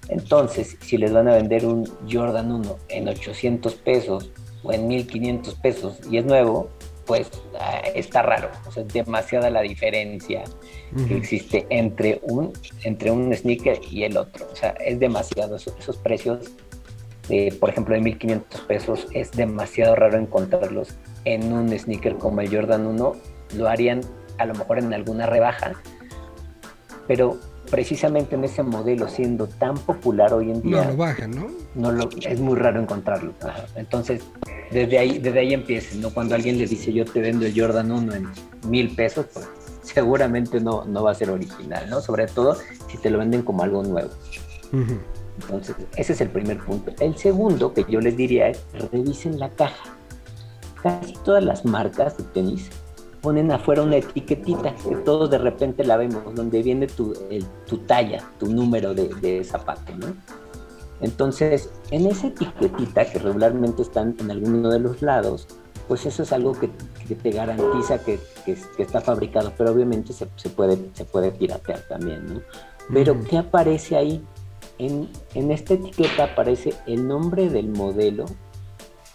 Entonces, 0.10 0.78
si 0.82 0.98
les 0.98 1.12
van 1.12 1.28
a 1.28 1.36
vender 1.36 1.66
un 1.66 1.86
Jordan 2.12 2.52
1 2.52 2.76
en 2.90 3.08
800 3.08 3.74
pesos 3.76 4.30
o 4.64 4.72
en 4.72 4.88
1500 4.88 5.56
pesos 5.56 5.98
y 6.12 6.18
es 6.18 6.26
nuevo, 6.26 6.70
pues 7.06 7.30
ah, 7.60 7.82
está 7.94 8.22
raro. 8.22 8.49
O 8.68 8.72
sea, 8.72 8.84
es 8.84 8.94
demasiada 8.94 9.49
la 9.49 9.61
diferencia 9.61 10.44
que 11.07 11.18
existe 11.18 11.65
entre 11.69 12.19
un, 12.23 12.53
entre 12.84 13.11
un 13.11 13.34
sneaker 13.34 13.80
y 13.91 14.03
el 14.03 14.18
otro. 14.18 14.48
O 14.52 14.56
sea, 14.56 14.72
es 14.86 14.99
demasiado. 14.99 15.56
Esos, 15.56 15.76
esos 15.77 15.98
precios, 15.98 16.52
de, 17.27 17.56
por 17.60 17.69
ejemplo, 17.69 17.95
de 17.95 18.02
1500 18.02 18.61
pesos, 18.61 19.07
es 19.11 19.32
demasiado 19.32 19.95
raro 19.95 20.18
encontrarlos 20.18 20.95
en 21.26 21.52
un 21.52 21.77
sneaker 21.77 22.18
como 22.18 22.41
el 22.41 22.53
Jordan 22.53 22.86
1. 22.88 23.15
Lo 23.56 23.68
harían 23.68 24.02
a 24.38 24.45
lo 24.45 24.53
mejor 24.53 24.80
en 24.80 24.94
alguna 24.94 25.26
rebaja, 25.26 25.73
pero 27.07 27.40
precisamente 27.76 28.36
en 28.36 28.46
ese 28.46 28.64
modelo, 28.64 29.10
siendo 29.10 29.48
tan 29.48 29.78
popular 29.78 30.34
hoy 30.34 30.50
en 30.50 30.62
día, 30.62 30.86
No 30.86 30.92
lo 30.92 30.96
bajan, 30.96 31.32
¿no? 31.32 31.48
no 31.76 31.92
lo, 31.92 32.10
es 32.22 32.40
muy 32.40 32.56
raro 32.56 32.82
encontrarlo. 32.82 33.34
Ajá. 33.42 33.66
Entonces, 33.76 34.22
desde 34.72 34.98
ahí, 34.98 35.20
desde 35.20 35.40
ahí 35.40 35.54
empieza, 35.54 35.94
¿no? 35.98 36.10
Cuando 36.10 36.36
alguien 36.36 36.58
le 36.58 36.68
dice 36.68 36.94
yo 36.94 37.04
te 37.04 37.20
vendo 37.20 37.46
el 37.46 37.54
Jordan 37.54 37.92
1 37.92 38.16
en 38.16 38.30
mil 38.70 38.96
pesos, 38.96 39.26
pues 39.34 39.50
seguramente 39.82 40.62
no, 40.62 40.86
no 40.86 41.04
va 41.04 41.12
a 41.12 41.16
ser 41.16 41.30
original, 41.30 41.90
¿no? 41.90 42.00
Sobre 42.00 42.28
todo 42.28 42.56
si 42.90 42.98
te 42.98 43.10
lo 43.10 43.18
venden 43.18 43.42
como 43.42 43.62
algo 43.62 43.84
nuevo. 43.84 44.10
Entonces, 45.42 45.76
ese 45.98 46.14
es 46.14 46.22
el 46.22 46.30
primer 46.30 46.60
punto. 46.60 46.94
El 47.02 47.18
segundo 47.18 47.74
que 47.74 47.86
yo 47.90 48.00
les 48.00 48.16
diría 48.16 48.48
es 48.48 48.64
revisen 48.90 49.38
la 49.38 49.50
caja. 49.50 49.98
Casi 50.82 51.12
todas 51.26 51.44
las 51.44 51.66
marcas 51.66 52.18
de 52.18 52.24
tenis 52.24 52.70
ponen 53.26 53.52
afuera 53.52 53.82
una 53.82 53.96
etiquetita 53.98 54.76
que 54.76 54.96
todos 54.98 55.32
de 55.32 55.40
repente 55.40 55.84
la 55.84 55.98
vemos, 55.98 56.24
donde 56.36 56.62
viene 56.62 56.86
tu, 56.86 57.12
el- 57.32 57.44
tu 57.66 57.80
talla, 57.80 58.24
tu 58.40 58.46
número 58.46 58.94
de, 58.94 59.08
de 59.16 59.44
zapato, 59.44 59.96
¿no? 59.98 60.08
Entonces, 61.02 61.72
en 61.90 62.06
esa 62.06 62.28
etiquetita 62.28 63.06
que 63.12 63.18
regularmente 63.18 63.82
están 63.82 64.16
en 64.20 64.30
alguno 64.30 64.70
de 64.70 64.80
los 64.80 65.02
lados, 65.02 65.48
pues 65.88 66.06
eso 66.06 66.22
es 66.22 66.32
algo 66.34 66.54
que, 66.54 66.70
que 67.08 67.16
te 67.16 67.32
garantiza 67.32 67.98
que, 67.98 68.20
que- 68.46 68.58
que 68.78 68.84
está 68.84 69.02
fabricado, 69.02 69.52
pero 69.58 69.72
obviamente 69.72 70.14
se, 70.14 70.28
se 70.36 70.50
puede, 70.50 70.78
se 70.94 71.04
puede 71.06 71.32
piratear 71.32 71.80
también, 71.90 72.26
¿no? 72.32 72.42
Pero. 72.94 73.18
¿qué 73.28 73.40
aparece 73.40 73.96
ahí? 73.98 74.24
En, 74.78 75.10
en 75.34 75.52
esta 75.52 75.74
etiqueta 75.74 76.26
aparece 76.26 76.76
el 76.86 77.08
nombre 77.08 77.50
del 77.50 77.70
modelo, 77.70 78.26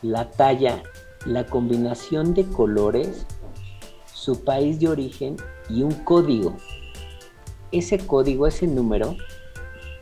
la 0.02 0.28
talla, 0.30 0.82
la 1.26 1.46
combinación 1.46 2.34
de 2.34 2.44
colores, 2.46 3.26
su 4.20 4.44
país 4.44 4.78
de 4.78 4.88
origen 4.88 5.36
y 5.70 5.82
un 5.82 5.92
código. 5.92 6.54
Ese 7.72 7.96
código, 7.98 8.46
ese 8.46 8.66
número, 8.66 9.16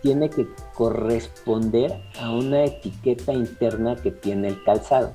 tiene 0.03 0.29
que 0.29 0.49
corresponder 0.75 2.03
a 2.21 2.33
una 2.33 2.65
etiqueta 2.65 3.33
interna 3.33 3.95
que 3.95 4.11
tiene 4.11 4.49
el 4.49 4.65
calzado, 4.65 5.13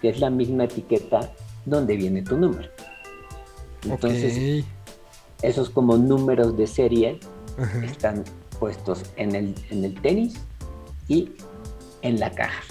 que 0.00 0.08
es 0.08 0.20
la 0.20 0.30
misma 0.30 0.64
etiqueta 0.64 1.30
donde 1.66 1.96
viene 1.96 2.22
tu 2.22 2.38
número. 2.38 2.70
Entonces, 3.84 4.64
esos 5.42 5.68
como 5.68 5.98
números 5.98 6.56
de 6.56 6.66
serie 6.66 7.20
Ajá. 7.58 7.84
están 7.84 8.24
puestos 8.58 9.02
en 9.16 9.34
el, 9.34 9.54
en 9.70 9.84
el 9.84 10.00
tenis 10.00 10.40
y 11.08 11.30
en 12.00 12.18
la 12.18 12.30
caja. 12.30 12.62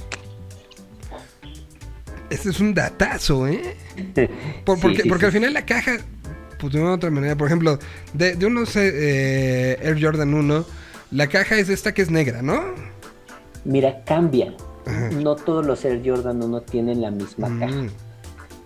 Este 2.30 2.50
es 2.50 2.60
un 2.60 2.74
datazo, 2.74 3.48
¿eh? 3.48 3.76
Por- 4.66 4.78
Sí, 4.78 4.82
porque, 4.82 5.02
sí, 5.04 5.10
porque 5.10 5.22
sí. 5.22 5.26
al 5.28 5.32
final 5.32 5.54
la 5.54 5.66
caja, 5.66 5.98
pues 6.60 6.74
de 6.74 6.82
una 6.82 6.92
u 6.92 6.94
otra 6.94 7.12
manera, 7.12 7.36
por 7.36 7.48
ejemplo, 7.48 7.78
de, 8.14 8.36
de 8.36 8.46
unos 8.46 8.76
eh, 8.76 9.78
Air 9.82 9.98
Jordan 10.04 10.34
1, 10.34 10.66
la 11.12 11.28
caja 11.28 11.56
es 11.58 11.70
esta 11.70 11.94
que 11.94 12.02
es 12.02 12.10
negra, 12.10 12.42
¿no? 12.42 12.62
Mira, 13.64 14.04
cambia. 14.06 14.54
Ajá. 14.86 15.10
No 15.12 15.36
todos 15.36 15.66
los 15.66 15.84
Air 15.86 16.02
Jordan 16.06 16.42
1 16.44 16.62
tienen 16.62 17.02
la 17.02 17.12
misma 17.12 17.48
caja. 17.60 17.74
Mm, 17.76 17.90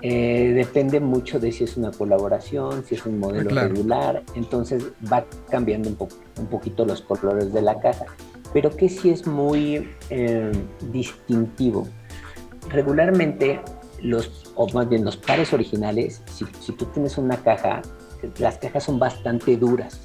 Eh, 0.01 0.53
depende 0.55 1.01
mucho 1.01 1.41
de 1.41 1.51
si 1.51 1.65
es 1.65 1.75
una 1.75 1.91
colaboración, 1.91 2.85
si 2.85 2.95
es 2.95 3.05
un 3.05 3.19
modelo 3.19 3.49
claro. 3.49 3.67
regular, 3.67 4.23
entonces 4.33 4.85
va 5.11 5.25
cambiando 5.51 5.89
un, 5.89 5.95
po- 5.95 6.07
un 6.37 6.47
poquito 6.47 6.85
los 6.85 7.01
colores 7.01 7.51
de 7.51 7.61
la 7.61 7.81
caja, 7.81 8.05
pero 8.53 8.73
que 8.73 8.87
sí 8.87 9.09
es 9.09 9.27
muy 9.27 9.89
eh, 10.09 10.53
distintivo. 10.93 11.85
Regularmente 12.69 13.61
los, 14.01 14.51
o 14.55 14.67
más 14.73 14.87
bien 14.89 15.03
los 15.03 15.17
pares 15.17 15.53
originales, 15.53 16.21
si, 16.31 16.45
si 16.61 16.71
tú 16.73 16.85
tienes 16.85 17.17
una 17.17 17.37
caja, 17.37 17.81
las 18.37 18.57
cajas 18.57 18.83
son 18.83 18.99
bastante 18.99 19.57
duras, 19.57 20.01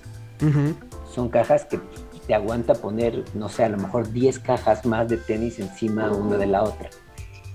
son 1.15 1.29
cajas 1.29 1.65
que 1.65 1.79
te 2.27 2.35
aguanta 2.35 2.75
poner, 2.75 3.25
no 3.35 3.49
sé, 3.49 3.65
a 3.65 3.69
lo 3.69 3.77
mejor 3.79 4.11
10 4.13 4.39
cajas 4.41 4.85
más 4.87 5.09
de 5.09 5.17
tenis 5.17 5.59
encima 5.59 6.11
una 6.11 6.37
de 6.37 6.47
la 6.47 6.63
otra. 6.63 6.91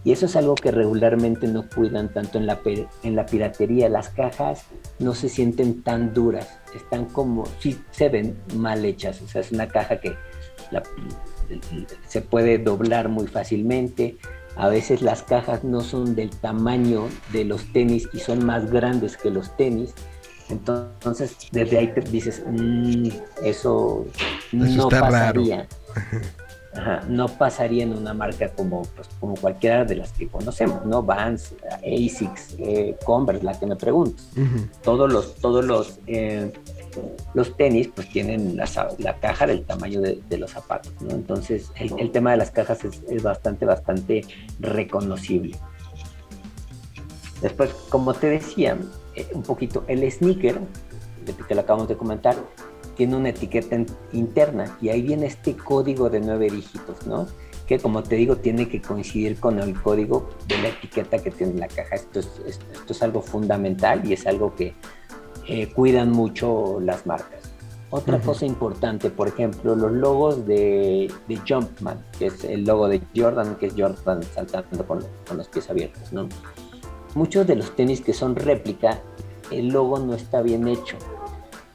Y 0.05 0.13
eso 0.13 0.27
es 0.27 0.35
algo 0.37 0.55
que 0.55 0.71
regularmente 0.71 1.45
no 1.47 1.67
cuidan 1.67 2.07
tanto 2.13 2.37
en 2.37 2.45
la, 2.45 2.59
en 3.03 3.15
la 3.17 3.25
piratería. 3.25 3.89
Las 3.89 4.07
cajas 4.09 4.63
no 4.99 5.13
se 5.13 5.27
sienten 5.27 5.83
tan 5.83 6.13
duras, 6.13 6.47
están 6.73 7.05
como, 7.05 7.43
sí 7.59 7.81
se 7.91 8.07
ven 8.07 8.37
mal 8.55 8.85
hechas. 8.85 9.21
O 9.21 9.27
sea, 9.27 9.41
es 9.41 9.51
una 9.51 9.67
caja 9.67 9.99
que 9.99 10.15
la- 10.71 10.83
se 12.07 12.21
puede 12.21 12.59
doblar 12.59 13.09
muy 13.09 13.27
fácilmente. 13.27 14.17
A 14.59 14.67
veces 14.67 15.01
las 15.01 15.23
cajas 15.23 15.63
no 15.63 15.79
son 15.81 16.15
del 16.15 16.29
tamaño 16.31 17.07
de 17.31 17.45
los 17.45 17.63
tenis 17.71 18.09
y 18.11 18.19
son 18.19 18.45
más 18.45 18.69
grandes 18.69 19.15
que 19.15 19.29
los 19.29 19.55
tenis. 19.55 19.93
Entonces, 20.49 21.37
desde 21.51 21.77
ahí 21.77 21.87
te 21.93 22.01
dices, 22.01 22.43
"Mm, 22.45 23.07
eso, 23.43 24.05
no 24.51 24.65
está 24.65 24.99
raro". 24.99 25.11
pasaría. 25.11 25.67
Ajá, 26.75 27.01
no 27.07 27.27
pasaría 27.27 27.83
en 27.83 27.93
una 27.97 28.13
marca 28.13 28.49
como, 28.49 28.83
pues, 28.95 29.07
como 29.19 29.33
cualquiera 29.35 29.85
de 29.85 29.95
las 29.95 30.11
que 30.11 30.27
conocemos, 30.27 30.85
¿no? 30.85 31.01
Vans, 31.01 31.53
Asics, 31.77 32.55
eh, 32.59 32.95
Converse, 33.03 33.43
la 33.43 33.57
que 33.57 33.65
me 33.65 33.75
preguntes. 33.75 34.27
Ujú. 34.33 34.67
Todos 34.83 35.11
los, 35.11 35.35
todos 35.35 35.65
los, 35.65 35.99
eh, 36.05 36.51
los 37.33 37.55
tenis 37.57 37.89
pues 37.93 38.09
tienen 38.09 38.57
la, 38.57 38.65
caja 39.19 39.47
del 39.47 39.63
tamaño 39.63 40.01
de, 40.01 40.37
los 40.37 40.51
zapatos, 40.51 40.91
¿no? 41.01 41.11
Entonces 41.11 41.71
el, 41.75 42.11
tema 42.11 42.31
de 42.31 42.37
las 42.37 42.51
cajas 42.51 42.83
es, 42.83 43.23
bastante, 43.23 43.65
bastante 43.65 44.25
reconocible. 44.59 45.57
Después, 47.41 47.69
como 47.89 48.13
te 48.13 48.27
decía, 48.27 48.77
eh, 49.15 49.27
un 49.33 49.43
poquito, 49.43 49.85
el 49.87 50.09
sneaker, 50.11 50.59
que 51.47 51.55
lo 51.55 51.61
acabamos 51.61 51.87
de 51.87 51.95
comentar, 51.95 52.35
tiene 52.97 53.15
una 53.15 53.29
etiqueta 53.29 53.75
in- 53.75 53.85
interna 54.11 54.77
y 54.81 54.89
ahí 54.89 55.01
viene 55.01 55.27
este 55.27 55.55
código 55.55 56.09
de 56.09 56.19
nueve 56.19 56.49
dígitos, 56.49 57.07
¿no? 57.07 57.27
Que 57.65 57.79
como 57.79 58.03
te 58.03 58.15
digo, 58.15 58.35
tiene 58.37 58.67
que 58.67 58.81
coincidir 58.81 59.39
con 59.39 59.59
el 59.59 59.79
código 59.79 60.29
de 60.47 60.57
la 60.57 60.67
etiqueta 60.69 61.19
que 61.19 61.31
tiene 61.31 61.53
la 61.53 61.67
caja. 61.67 61.95
Esto 61.95 62.19
es, 62.19 62.27
es- 62.45 62.59
esto 62.73 62.93
es 62.93 63.01
algo 63.03 63.21
fundamental 63.21 64.01
y 64.05 64.13
es 64.13 64.25
algo 64.27 64.53
que 64.55 64.73
eh, 65.51 65.67
cuidan 65.73 66.11
mucho 66.11 66.79
las 66.79 67.07
marcas. 67.07 67.39
Otra 67.89 68.17
Ujú. 68.17 68.27
cosa 68.27 68.45
importante, 68.45 69.09
por 69.09 69.27
ejemplo, 69.27 69.75
los 69.75 69.91
logos 69.91 70.45
de, 70.45 71.11
de 71.27 71.37
Jumpman, 71.37 72.05
que 72.19 72.27
es 72.27 72.43
el 72.43 72.63
logo 72.63 72.87
de 72.87 73.01
Jordan, 73.15 73.55
que 73.55 73.65
es 73.65 73.73
Jordan 73.75 74.21
saltando 74.21 74.85
con, 74.85 75.03
con 75.27 75.37
los 75.37 75.47
pies 75.47 75.71
abiertos, 75.71 76.13
¿no? 76.13 76.29
Muchos 77.15 77.47
de 77.47 77.55
los 77.55 77.75
tenis 77.75 78.01
que 78.01 78.13
son 78.13 78.35
réplica, 78.35 78.99
el 79.49 79.69
logo 79.69 79.97
no 79.97 80.13
está 80.13 80.43
bien 80.43 80.67
hecho. 80.67 80.97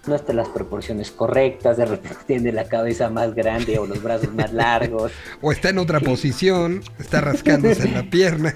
No 0.07 0.15
están 0.15 0.37
las 0.37 0.49
proporciones 0.51 1.11
correctas, 1.11 1.77
de 1.79 1.87
repente 1.87 2.19
tiene 2.29 2.53
la 2.53 2.69
cabeza 2.69 3.11
más 3.11 3.35
grande 3.35 3.81
o 3.81 3.87
los 3.87 4.01
brazos 4.01 4.33
más 4.33 4.53
largos. 4.53 5.11
O 5.43 5.51
está 5.51 5.71
en 5.71 5.79
otra 5.79 5.99
posición, 5.99 6.81
está 7.01 7.23
rascándose 7.23 7.89
en 7.89 7.95
la 7.95 8.03
pierna. 8.11 8.55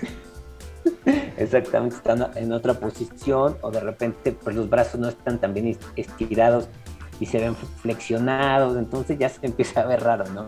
Exactamente, 1.37 1.97
están 1.97 2.31
en 2.37 2.53
otra 2.53 2.75
posición 2.75 3.57
o 3.63 3.71
de 3.71 3.81
repente 3.81 4.33
pues 4.33 4.57
los 4.57 4.69
brazos 4.69 5.01
no 5.01 5.09
están 5.09 5.39
tan 5.39 5.55
bien 5.55 5.69
est- 5.69 5.83
estirados 5.97 6.69
y 7.21 7.27
se 7.27 7.39
ven 7.39 7.55
flexionados, 7.83 8.77
entonces 8.77 9.19
ya 9.19 9.29
se 9.29 9.39
empieza 9.47 9.81
a 9.83 9.87
ver 9.87 10.03
raro, 10.03 10.25
¿no? 10.33 10.47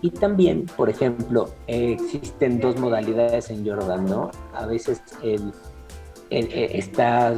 Y 0.00 0.10
también, 0.10 0.66
por 0.76 0.88
ejemplo, 0.88 1.50
existen 1.66 2.60
dos 2.60 2.78
modalidades 2.78 3.50
en 3.50 3.66
Jordan, 3.66 4.04
¿no? 4.06 4.30
A 4.54 4.64
veces 4.66 5.02
eh, 5.24 5.40
está, 6.30 7.34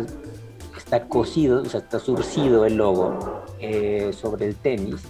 está 0.76 1.06
cosido, 1.08 1.62
o 1.62 1.64
sea, 1.64 1.80
está 1.80 1.98
surcido 1.98 2.66
el 2.66 2.76
logo 2.76 3.44
eh, 3.60 4.10
sobre 4.12 4.46
el 4.46 4.56
tenis 4.56 5.00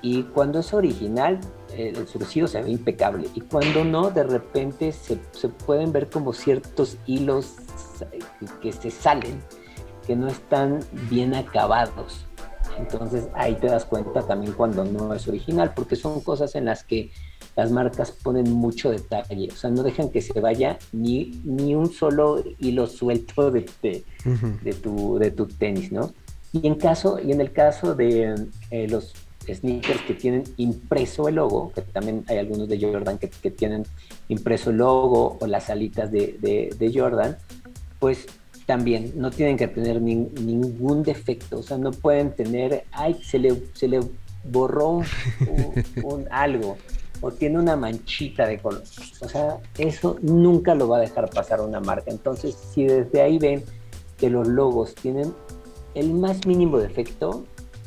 y 0.00 0.22
cuando 0.22 0.60
es 0.60 0.72
original, 0.72 1.38
el 1.76 2.06
surcido 2.06 2.46
se 2.46 2.62
ve 2.62 2.70
impecable. 2.70 3.28
Y 3.34 3.40
cuando 3.40 3.84
no, 3.84 4.10
de 4.10 4.24
repente 4.24 4.92
se, 4.92 5.18
se 5.32 5.48
pueden 5.48 5.92
ver 5.92 6.08
como 6.10 6.32
ciertos 6.32 6.96
hilos 7.06 7.54
que, 8.40 8.46
que 8.60 8.72
se 8.72 8.90
salen, 8.90 9.40
que 10.06 10.16
no 10.16 10.28
están 10.28 10.80
bien 11.10 11.34
acabados. 11.34 12.26
Entonces 12.78 13.28
ahí 13.34 13.54
te 13.54 13.68
das 13.68 13.84
cuenta 13.84 14.22
también 14.22 14.52
cuando 14.52 14.84
no 14.84 15.14
es 15.14 15.28
original, 15.28 15.72
porque 15.74 15.96
son 15.96 16.20
cosas 16.20 16.54
en 16.54 16.64
las 16.64 16.84
que 16.84 17.10
las 17.56 17.70
marcas 17.70 18.10
ponen 18.10 18.50
mucho 18.50 18.90
detalle. 18.90 19.48
O 19.52 19.56
sea, 19.56 19.70
no 19.70 19.82
dejan 19.82 20.10
que 20.10 20.20
se 20.20 20.40
vaya 20.40 20.78
ni, 20.92 21.40
ni 21.44 21.74
un 21.74 21.92
solo 21.92 22.42
hilo 22.58 22.86
suelto 22.86 23.50
de, 23.50 23.66
de, 23.82 24.04
de 24.62 24.72
tu, 24.72 25.18
de 25.18 25.30
tu 25.30 25.46
tenis, 25.46 25.92
¿no? 25.92 26.12
Y 26.52 26.66
en, 26.66 26.76
caso, 26.76 27.18
y 27.18 27.32
en 27.32 27.40
el 27.40 27.52
caso 27.52 27.94
de 27.94 28.34
eh, 28.70 28.88
los 28.88 29.14
sneakers 29.46 30.00
que 30.02 30.14
tienen 30.14 30.44
impreso 30.56 31.28
el 31.28 31.36
logo, 31.36 31.72
que 31.74 31.82
también 31.82 32.24
hay 32.28 32.38
algunos 32.38 32.68
de 32.68 32.80
Jordan 32.80 33.18
que, 33.18 33.28
que 33.28 33.50
tienen 33.50 33.84
impreso 34.28 34.70
el 34.70 34.76
logo 34.78 35.36
o 35.40 35.46
las 35.46 35.70
alitas 35.70 36.10
de, 36.10 36.36
de- 36.40 36.74
de 36.78 36.98
Jordan, 36.98 37.36
pues 37.98 38.26
también 38.66 39.12
no 39.16 39.30
tienen 39.30 39.56
que 39.56 39.68
tener 39.68 40.00
nin- 40.00 40.30
ningún 40.40 41.02
defecto, 41.02 41.58
o 41.58 41.62
sea, 41.62 41.76
no 41.78 41.90
pueden 41.90 42.32
tener, 42.32 42.84
ay, 42.92 43.20
se 43.22 43.38
le, 43.38 43.62
se 43.74 43.88
le 43.88 44.00
borró 44.50 45.02
un 46.02 46.26
algo 46.30 46.76
o 47.20 47.30
tiene 47.30 47.58
una 47.58 47.76
manchita 47.76 48.46
de 48.46 48.58
color. 48.58 48.82
O 49.20 49.28
sea, 49.28 49.58
eso 49.78 50.18
nunca 50.20 50.74
lo 50.74 50.88
va 50.88 50.98
a 50.98 51.00
dejar 51.00 51.30
pasar 51.30 51.60
una 51.62 51.80
marca. 51.80 52.10
Entonces, 52.10 52.54
si 52.72 52.84
desde 52.84 53.22
ahí 53.22 53.38
ven 53.38 53.62
que 54.18 54.28
los 54.28 54.46
logos 54.46 54.94
tienen 54.94 55.32
el 55.94 56.12
más 56.12 56.44
mínimo 56.46 56.78
defecto, 56.78 57.46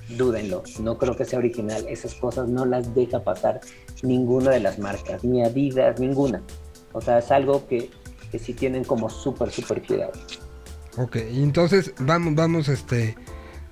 dúdenlo. 0.09 0.63
No 0.79 0.97
creo 0.97 1.15
que 1.15 1.25
sea 1.25 1.39
original. 1.39 1.85
Esas 1.89 2.13
cosas 2.15 2.47
no 2.47 2.65
las 2.65 2.93
deja 2.95 3.23
pasar 3.23 3.59
ninguna 4.03 4.51
de 4.51 4.59
las 4.59 4.79
marcas, 4.79 5.23
ni 5.23 5.43
Adidas, 5.43 5.99
ninguna. 5.99 6.41
O 6.93 7.01
sea, 7.01 7.19
es 7.19 7.31
algo 7.31 7.67
que, 7.67 7.89
que 8.31 8.39
sí 8.39 8.53
tienen 8.53 8.83
como 8.83 9.09
súper, 9.09 9.51
súper 9.51 9.81
cuidado. 9.85 10.13
Ok, 10.97 11.15
entonces 11.17 11.93
vamos, 11.99 12.33
vamos, 12.35 12.69
este, 12.69 13.15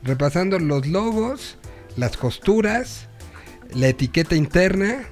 repasando 0.03 0.59
los 0.59 0.85
logos, 0.87 1.57
las 1.97 2.17
costuras, 2.17 3.07
la 3.73 3.87
etiqueta 3.87 4.35
interna, 4.35 5.07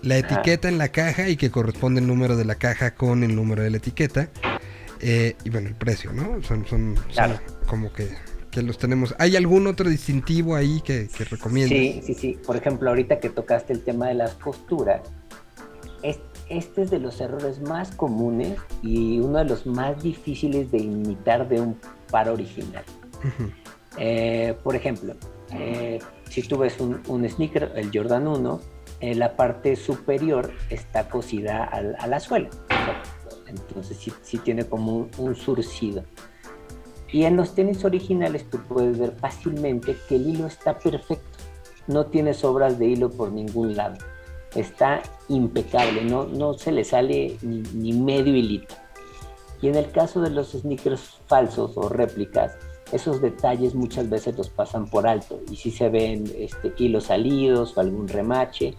la 0.00 0.16
etiqueta 0.18 0.68
en 0.68 0.78
la 0.78 0.88
caja 0.88 1.28
y 1.28 1.36
que 1.36 1.50
corresponde 1.52 2.00
el 2.00 2.08
número 2.08 2.36
de 2.36 2.44
la 2.44 2.56
caja 2.56 2.94
con 2.96 3.22
el 3.22 3.36
número 3.36 3.62
de 3.62 3.70
la 3.70 3.76
etiqueta. 3.76 4.28
eh, 5.00 5.36
y 5.44 5.50
bueno, 5.50 5.68
el 5.68 5.74
precio, 5.76 6.12
¿no? 6.12 6.42
Son, 6.42 6.66
son, 6.66 6.96
son 6.96 7.04
Claro. 7.12 7.40
como 7.68 7.92
que, 7.92 8.08
que 8.52 8.62
los 8.62 8.78
tenemos. 8.78 9.14
¿Hay 9.18 9.34
algún 9.34 9.66
otro 9.66 9.88
distintivo 9.88 10.54
ahí 10.54 10.80
que, 10.84 11.08
que 11.08 11.24
recomiendas? 11.24 11.76
Sí, 11.76 12.00
sí, 12.04 12.14
sí. 12.14 12.38
Por 12.46 12.56
ejemplo, 12.56 12.90
ahorita 12.90 13.18
que 13.18 13.30
tocaste 13.30 13.72
el 13.72 13.82
tema 13.82 14.06
de 14.08 14.14
las 14.14 14.34
costuras, 14.34 15.00
es- 16.02 16.20
este 16.48 16.82
es 16.82 16.90
de 16.90 16.98
los 16.98 17.20
errores 17.20 17.60
más 17.62 17.90
comunes 17.96 18.58
y 18.82 19.18
uno 19.20 19.38
de 19.38 19.46
los 19.46 19.64
más 19.66 20.00
difíciles 20.02 20.70
de 20.70 20.78
imitar 20.78 21.48
de 21.48 21.60
un 21.62 21.78
par 22.10 22.28
original. 22.28 22.84
Eh, 23.98 24.54
por 24.62 24.76
ejemplo, 24.76 25.14
eh, 25.52 25.98
si 26.28 26.42
tú 26.42 26.58
ves 26.58 26.78
un, 26.78 27.00
un 27.08 27.28
sneaker, 27.28 27.72
el 27.74 27.90
Jordan 27.92 28.26
1, 28.28 28.60
eh, 29.00 29.14
la 29.14 29.34
parte 29.34 29.76
superior 29.76 30.52
está 30.68 31.08
cosida 31.08 31.64
al- 31.64 31.96
a 31.98 32.06
la 32.06 32.20
suela. 32.20 32.50
Entonces 33.46 33.96
sí, 33.98 34.12
sí 34.22 34.38
tiene 34.38 34.64
como 34.66 34.96
un, 34.96 35.10
un 35.18 35.34
surcido. 35.36 36.04
Y 37.12 37.24
en 37.24 37.36
los 37.36 37.54
tenis 37.54 37.84
originales 37.84 38.48
tú 38.48 38.58
puedes 38.66 38.98
ver 38.98 39.12
fácilmente 39.12 39.96
que 40.08 40.16
el 40.16 40.30
hilo 40.30 40.46
está 40.46 40.78
perfecto. 40.78 41.38
No 41.86 42.06
tiene 42.06 42.32
sobras 42.32 42.78
de 42.78 42.86
hilo 42.86 43.10
por 43.10 43.30
ningún 43.30 43.76
lado. 43.76 43.96
Está 44.54 45.02
impecable, 45.28 46.04
no, 46.04 46.24
no 46.24 46.54
se 46.54 46.72
le 46.72 46.84
sale 46.84 47.36
ni, 47.42 47.62
ni 47.74 47.92
medio 47.92 48.34
hilito. 48.34 48.74
Y 49.60 49.68
en 49.68 49.76
el 49.76 49.90
caso 49.90 50.20
de 50.20 50.30
los 50.30 50.52
sneakers 50.52 51.20
falsos 51.26 51.76
o 51.76 51.88
réplicas, 51.88 52.56
esos 52.92 53.20
detalles 53.20 53.74
muchas 53.74 54.08
veces 54.08 54.36
los 54.36 54.50
pasan 54.50 54.86
por 54.86 55.06
alto 55.06 55.40
y 55.50 55.56
si 55.56 55.70
se 55.70 55.88
ven 55.88 56.24
este, 56.36 56.74
hilos 56.76 57.04
salidos 57.04 57.76
o 57.76 57.80
algún 57.80 58.08
remache. 58.08 58.74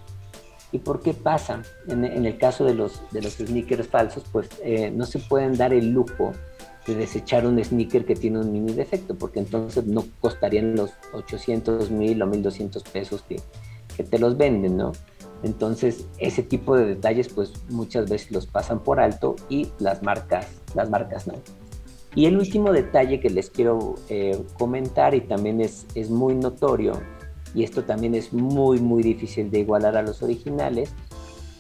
¿Y 0.72 0.80
por 0.80 1.01
qué 1.01 1.14
pasa? 1.14 1.61
En, 1.88 2.03
en 2.03 2.26
el 2.26 2.38
caso 2.38 2.65
de 2.65 2.73
los, 2.73 3.01
de 3.11 3.22
los 3.22 3.34
sneakers 3.34 3.88
falsos, 3.88 4.23
pues 4.31 4.49
eh, 4.64 4.91
no 4.91 5.05
se 5.05 5.19
pueden 5.19 5.55
dar 5.55 5.72
el 5.72 5.89
lujo 5.89 6.34
de 6.88 6.95
desechar 6.95 7.45
un 7.47 7.64
sneaker 7.64 8.05
que 8.05 8.15
tiene 8.15 8.39
un 8.39 8.51
mini 8.51 8.73
defecto, 8.73 9.15
porque 9.15 9.39
entonces 9.39 9.85
no 9.85 10.05
costarían 10.19 10.76
los 10.76 10.91
800 11.14 11.91
mil 11.91 12.22
o 12.22 12.27
1200 12.27 12.84
pesos 12.84 13.23
que, 13.23 13.39
que 13.95 14.03
te 14.03 14.19
los 14.19 14.38
venden, 14.38 14.77
¿no? 14.77 14.91
Entonces, 15.43 16.05
ese 16.19 16.43
tipo 16.43 16.76
de 16.76 16.85
detalles, 16.85 17.27
pues 17.30 17.51
muchas 17.69 18.10
veces 18.10 18.31
los 18.31 18.47
pasan 18.47 18.80
por 18.80 18.99
alto 18.99 19.35
y 19.49 19.68
las 19.80 20.01
marcas, 20.01 20.47
las 20.73 20.89
marcas 20.89 21.27
no. 21.27 21.34
Y 22.15 22.26
el 22.27 22.38
último 22.38 22.72
detalle 22.72 23.19
que 23.19 23.30
les 23.30 23.49
quiero 23.49 23.95
eh, 24.10 24.41
comentar 24.57 25.15
y 25.15 25.22
también 25.22 25.61
es, 25.61 25.85
es 25.95 26.10
muy 26.10 26.35
notorio, 26.35 26.93
y 27.55 27.64
esto 27.64 27.84
también 27.84 28.15
es 28.15 28.34
muy, 28.34 28.80
muy 28.80 29.03
difícil 29.03 29.51
de 29.51 29.60
igualar 29.60 29.95
a 29.97 30.01
los 30.01 30.23
originales, 30.23 30.93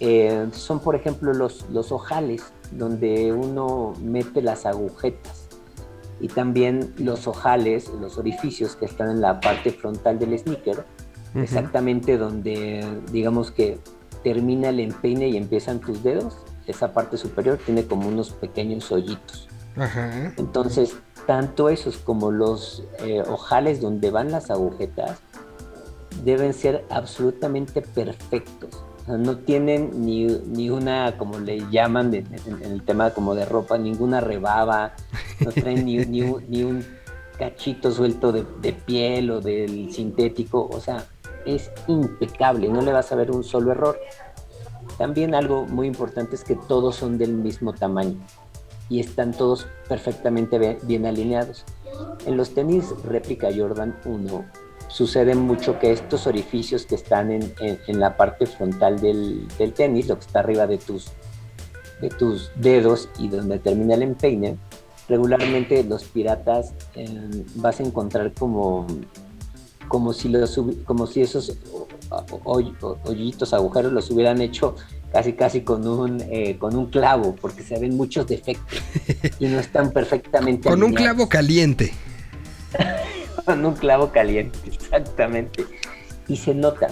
eh, 0.05 0.47
son 0.51 0.81
por 0.81 0.95
ejemplo 0.95 1.33
los, 1.33 1.65
los 1.69 1.93
ojales, 1.93 2.43
donde 2.71 3.31
uno 3.31 3.93
mete 4.01 4.41
las 4.41 4.65
agujetas 4.65 5.47
y 6.19 6.27
también 6.27 6.93
los 6.97 7.25
ojales, 7.25 7.89
los 8.01 8.17
orificios 8.17 8.75
que 8.75 8.83
están 8.83 9.09
en 9.09 9.21
la 9.21 9.39
parte 9.39 9.71
frontal 9.71 10.19
del 10.19 10.37
sneaker, 10.37 10.83
exactamente 11.35 12.17
donde 12.17 12.85
digamos 13.13 13.51
que 13.51 13.79
termina 14.25 14.69
el 14.69 14.81
empeine 14.81 15.29
y 15.29 15.37
empiezan 15.37 15.79
tus 15.79 16.03
dedos, 16.03 16.35
esa 16.67 16.91
parte 16.93 17.15
superior 17.15 17.57
tiene 17.65 17.85
como 17.85 18.09
unos 18.09 18.31
pequeños 18.31 18.91
hoyitos. 18.91 19.47
Ajá. 19.77 20.33
Entonces, 20.35 20.97
tanto 21.25 21.69
esos 21.69 21.95
como 21.95 22.29
los 22.29 22.83
eh, 22.99 23.23
ojales 23.25 23.79
donde 23.79 24.11
van 24.11 24.31
las 24.31 24.51
agujetas 24.51 25.19
deben 26.25 26.53
ser 26.53 26.83
absolutamente 26.89 27.81
perfectos. 27.81 28.82
Sea, 29.05 29.17
no 29.17 29.37
tienen 29.37 30.05
ni, 30.05 30.25
ni 30.25 30.69
una, 30.69 31.17
como 31.17 31.39
le 31.39 31.69
llaman 31.69 32.13
en, 32.13 32.27
el 32.61 32.83
tema 32.83 33.11
como 33.11 33.35
de 33.35 33.45
ropa, 33.45 33.77
ninguna 33.77 34.21
rebaba, 34.21 34.93
no 35.43 35.51
traen 35.51 35.85
ni, 35.85 35.97
ni 35.97 36.63
un, 36.63 36.85
cachito 37.37 37.91
suelto 37.91 38.31
de, 38.31 38.73
piel 38.73 39.31
o 39.31 39.41
del 39.41 39.91
sintético. 39.91 40.69
O 40.71 40.79
sea, 40.79 41.05
es 41.45 41.71
impecable, 41.87 42.69
no 42.69 42.81
le 42.81 42.91
vas 42.93 43.11
a 43.11 43.15
ver 43.15 43.31
un 43.31 43.43
solo 43.43 43.71
error. 43.71 43.97
También 44.97 45.33
algo 45.33 45.65
muy 45.65 45.87
importante 45.87 46.35
es 46.35 46.43
que 46.43 46.55
todos 46.55 46.95
son 46.95 47.17
del 47.17 47.33
mismo 47.33 47.73
tamaño. 47.73 48.17
y 48.89 48.99
están 48.99 49.31
todos 49.31 49.65
perfectamente 49.89 50.59
be- 50.59 50.77
bien 50.83 51.05
alineados. 51.05 51.63
En 52.25 52.37
los 52.37 52.53
tenis 52.53 52.93
réplica 53.03 53.49
Jordan 53.55 53.95
1 54.05 54.45
sucede 54.87 55.33
mucho 55.35 55.79
que 55.79 55.91
estos 55.91 56.27
orificios 56.27 56.85
que 56.85 56.95
están 56.95 57.31
en, 57.31 57.53
en- 57.59 57.79
en 57.87 57.99
la 57.99 58.15
parte 58.17 58.45
frontal 58.45 58.99
del, 58.99 59.47
del 59.57 59.73
tenis, 59.73 60.07
lo 60.07 60.15
que 60.19 60.25
está 60.25 60.39
arriba 60.39 60.67
de 60.67 60.77
tus, 60.77 61.07
de 62.01 62.09
tus 62.09 62.51
dedos 62.55 63.09
y 63.17 63.27
donde 63.29 63.59
termina 63.59 63.95
el 63.95 64.03
empeine, 64.03 64.57
regularmente 65.09 65.83
los 65.83 66.03
piratas 66.05 66.73
eh, 66.95 67.43
vas 67.55 67.79
a 67.79 67.83
encontrar 67.83 68.33
como, 68.33 68.85
como, 69.87 70.13
si 70.13 70.29
los, 70.29 70.59
como 70.85 71.07
si 71.07 71.21
esos 71.21 71.57
ho- 71.71 71.87
hoy- 72.43 72.75
ho- 72.81 72.97
hoyitos, 73.05 73.53
agujeros 73.53 73.91
los 73.91 74.09
hubieran 74.11 74.41
hecho 74.41 74.75
casi 75.11 75.33
casi 75.33 75.61
con 75.61 75.87
un, 75.87 76.21
eh, 76.29 76.57
con 76.57 76.75
un 76.75 76.87
clavo, 76.87 77.35
porque 77.39 77.61
se 77.63 77.79
ven 77.79 77.95
muchos 77.95 78.25
defectos 78.27 78.79
y 79.39 79.45
no 79.47 79.59
están 79.59 79.91
perfectamente 79.91 80.69
Con 80.69 80.81
un 80.83 80.93
clavo 80.93 81.27
caliente. 81.29 81.93
con 83.45 83.65
un 83.65 83.73
clavo 83.73 84.09
caliente, 84.11 84.57
exactamente. 84.65 85.65
Y 86.27 86.37
se 86.37 86.53
nota. 86.53 86.87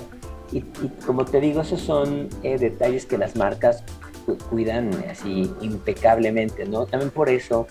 Y, 0.52 0.62
como 1.06 1.24
te 1.26 1.40
digo, 1.40 1.62
esos 1.62 1.80
son 1.82 2.28
eh, 2.44 2.58
detalles 2.58 3.06
que 3.06 3.18
las 3.18 3.36
marcas 3.36 3.84
cu- 4.26 4.38
cuidan 4.50 4.92
así 5.10 5.50
impecablemente, 5.62 6.66
¿no? 6.66 6.86
También 6.86 7.10
por 7.12 7.30
eso, 7.30 7.68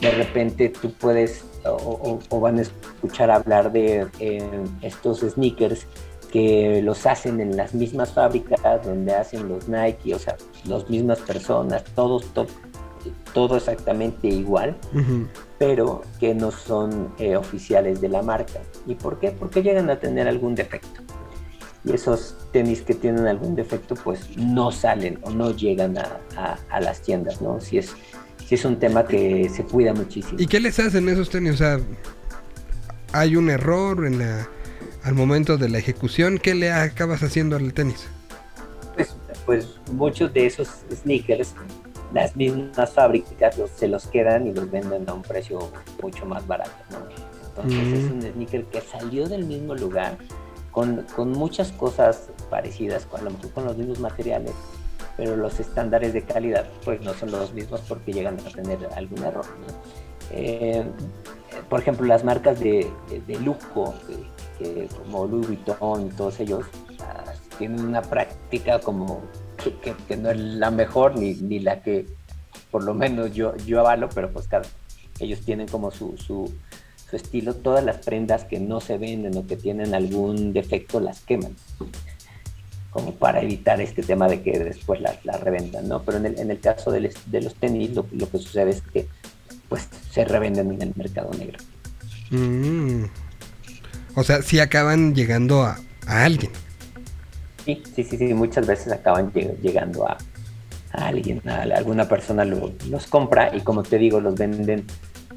de 0.00 0.10
repente 0.12 0.70
tú 0.70 0.92
puedes 0.92 1.44
o 1.68 2.40
van 2.40 2.58
a 2.58 2.62
escuchar 2.62 3.28
hablar 3.30 3.72
de 3.72 4.06
eh, 4.20 4.40
estos 4.82 5.20
sneakers 5.20 5.86
que 6.30 6.80
los 6.82 7.06
hacen 7.06 7.40
en 7.40 7.56
las 7.56 7.74
mismas 7.74 8.12
fábricas 8.12 8.60
donde 8.84 9.14
hacen 9.14 9.48
los 9.48 9.68
Nike, 9.68 10.14
o 10.14 10.18
sea, 10.18 10.36
las 10.64 10.88
mismas 10.88 11.18
personas, 11.20 11.82
todos, 11.94 12.24
to- 12.34 12.46
todo 13.36 13.56
exactamente 13.58 14.28
igual 14.28 14.74
pero 15.58 16.02
que 16.20 16.34
no 16.34 16.50
son 16.50 17.12
eh, 17.18 17.36
oficiales 17.36 18.00
de 18.00 18.08
la 18.08 18.22
marca. 18.22 18.60
¿Y 18.86 18.94
por 18.94 19.18
qué? 19.18 19.30
Porque 19.30 19.62
llegan 19.62 19.88
a 19.90 19.98
tener 19.98 20.26
algún 20.28 20.54
defecto. 20.54 21.00
Y 21.84 21.92
esos 21.94 22.36
tenis 22.52 22.80
que 22.82 22.94
tienen 22.94 23.26
algún 23.26 23.54
defecto, 23.54 23.94
pues 23.94 24.36
no 24.36 24.70
salen 24.72 25.18
o 25.22 25.30
no 25.30 25.54
llegan 25.54 25.96
a, 25.98 26.18
a- 26.36 26.58
a 26.70 26.80
las 26.80 27.00
tiendas, 27.02 27.40
¿no? 27.40 27.58
Si 27.60 27.78
es, 27.78 27.94
si 28.46 28.54
es 28.54 28.64
un 28.64 28.78
tema 28.78 29.06
que 29.06 29.48
se 29.48 29.64
cuida 29.64 29.92
muchísimo. 29.94 30.38
¿Y 30.38 30.46
qué 30.46 30.60
les 30.60 30.78
hacen 30.78 31.08
esos 31.08 31.30
tenis? 31.30 31.54
O 31.54 31.56
sea, 31.56 31.78
hay 33.12 33.36
un 33.36 33.48
error 33.50 34.04
en 34.06 34.18
la, 34.18 34.48
al 35.04 35.14
momento 35.14 35.56
de 35.56 35.68
la 35.70 35.78
ejecución. 35.78 36.38
¿Qué 36.38 36.54
le 36.54 36.70
acabas 36.72 37.22
haciendo 37.22 37.56
al 37.56 37.72
tenis? 37.72 38.06
Pues, 38.94 39.14
pues 39.46 39.66
muchos 39.92 40.32
de 40.34 40.46
esos 40.46 40.68
sneakers, 41.02 41.54
las 42.12 42.34
mismas 42.36 42.90
fábricas 42.90 43.58
los- 43.58 43.70
se 43.70 43.88
los 43.88 44.06
quedan 44.06 44.46
y 44.46 44.52
los 44.52 44.70
venden 44.70 45.08
a 45.08 45.14
un 45.14 45.22
precio 45.22 45.58
mucho 46.02 46.24
más 46.26 46.46
barato, 46.46 46.70
¿no? 46.90 46.98
Entonces 47.48 47.88
Mm. 47.88 47.94
es 47.94 48.10
un 48.10 48.32
sneaker 48.32 48.64
que 48.66 48.80
salió 48.80 49.28
del 49.28 49.44
mismo 49.44 49.74
lugar, 49.74 50.16
con, 50.70 51.02
con 51.16 51.32
muchas 51.32 51.72
cosas 51.72 52.28
parecidas, 52.50 53.06
con, 53.06 53.20
a 53.20 53.24
lo 53.24 53.30
mejor 53.30 53.50
con 53.52 53.64
los 53.64 53.76
mismos 53.78 53.98
materiales, 53.98 54.52
pero 55.16 55.34
los 55.36 55.58
estándares 55.58 56.12
de 56.12 56.22
calidad 56.22 56.66
pues 56.84 57.00
no 57.00 57.14
son 57.14 57.30
los 57.30 57.52
mismos 57.54 57.80
porque 57.88 58.12
llegan 58.12 58.38
a 58.40 58.50
tener 58.50 58.78
algún 58.94 59.24
error. 59.24 59.46
¿no? 59.60 59.66
Eh, 60.32 60.84
por 61.70 61.80
ejemplo, 61.80 62.04
las 62.06 62.24
marcas 62.24 62.60
de, 62.60 62.90
de- 63.08 63.20
de 63.26 63.38
lujo, 63.40 63.94
que, 64.58 64.62
que 64.64 64.88
como 64.98 65.26
Louis 65.26 65.46
Vuitton 65.46 66.06
y 66.08 66.10
todos 66.10 66.38
ellos, 66.40 66.66
ah, 67.00 67.24
tienen 67.56 67.80
una 67.82 68.02
práctica 68.02 68.78
como 68.78 69.22
que, 69.56 70.16
no 70.16 70.30
es 70.30 70.38
la 70.38 70.70
mejor 70.70 71.18
ni, 71.18 71.34
ni 71.34 71.58
la 71.58 71.82
que 71.82 72.06
por 72.70 72.84
lo 72.84 72.94
menos 72.94 73.32
yo, 73.32 73.56
yo 73.58 73.80
avalo, 73.80 74.08
pero 74.08 74.30
pues 74.30 74.48
claro, 74.48 74.66
ellos 75.18 75.40
tienen 75.40 75.68
como 75.68 75.90
su, 75.90 76.16
su, 76.18 76.52
su 77.08 77.16
estilo. 77.16 77.54
Todas 77.54 77.84
las 77.84 77.98
prendas 77.98 78.44
que 78.44 78.60
no 78.60 78.80
se 78.80 78.98
venden 78.98 79.36
o 79.36 79.46
que 79.46 79.56
tienen 79.56 79.94
algún 79.94 80.52
defecto 80.52 81.00
las 81.00 81.20
queman 81.20 81.54
como 82.96 83.14
para 83.14 83.42
evitar 83.42 83.78
este 83.82 84.02
tema 84.02 84.26
de 84.26 84.40
que 84.40 84.58
después 84.58 85.02
las, 85.02 85.40
revendan, 85.42 85.86
¿no? 85.86 86.02
Pero 86.02 86.16
en 86.16 86.26
el, 86.26 86.38
en 86.38 86.50
el 86.50 86.60
caso 86.60 86.90
de, 86.90 87.12
los 87.42 87.54
tenis, 87.56 87.90
lo, 87.94 88.06
lo 88.10 88.30
que 88.30 88.38
sucede 88.38 88.70
es 88.70 88.80
que 88.80 89.06
pues 89.68 89.86
se 90.10 90.24
revenden 90.24 90.72
en 90.72 90.80
el 90.80 90.92
mercado 90.96 91.30
negro. 91.38 91.58
Mm. 92.30 93.04
O 94.14 94.24
sea, 94.24 94.40
sí 94.40 94.60
acaban 94.60 95.14
llegando 95.14 95.62
a, 95.62 95.78
a 96.06 96.24
alguien. 96.24 96.50
Sí, 97.66 97.82
sí, 97.94 98.04
sí, 98.04 98.16
sí, 98.16 98.32
muchas 98.32 98.66
veces 98.66 98.92
acaban 98.92 99.30
lleg- 99.32 99.58
llegando 99.60 100.08
a, 100.08 100.16
a 100.92 101.06
alguien, 101.08 101.42
a 101.48 101.62
alguna 101.62 102.08
persona 102.08 102.44
lo- 102.44 102.72
los 102.88 103.06
compra 103.08 103.54
y 103.54 103.60
como 103.60 103.82
te 103.82 103.98
digo, 103.98 104.20
los 104.20 104.34
venden 104.36 104.84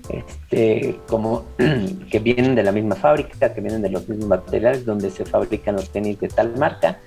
este, 0.10 1.00
como 1.08 1.46
que 2.10 2.20
vienen 2.20 2.56
de 2.56 2.64
la 2.64 2.72
misma 2.72 2.96
fábrica, 2.96 3.52
que 3.54 3.62
vienen 3.62 3.82
de 3.82 3.90
los 3.90 4.08
mismos 4.08 4.28
materiales 4.28 4.86
donde 4.86 5.10
se 5.12 5.26
fabrican 5.26 5.76
los 5.76 5.90
tenis 5.90 6.20
de 6.20 6.28
tal 6.30 6.56
marca, 6.58 7.00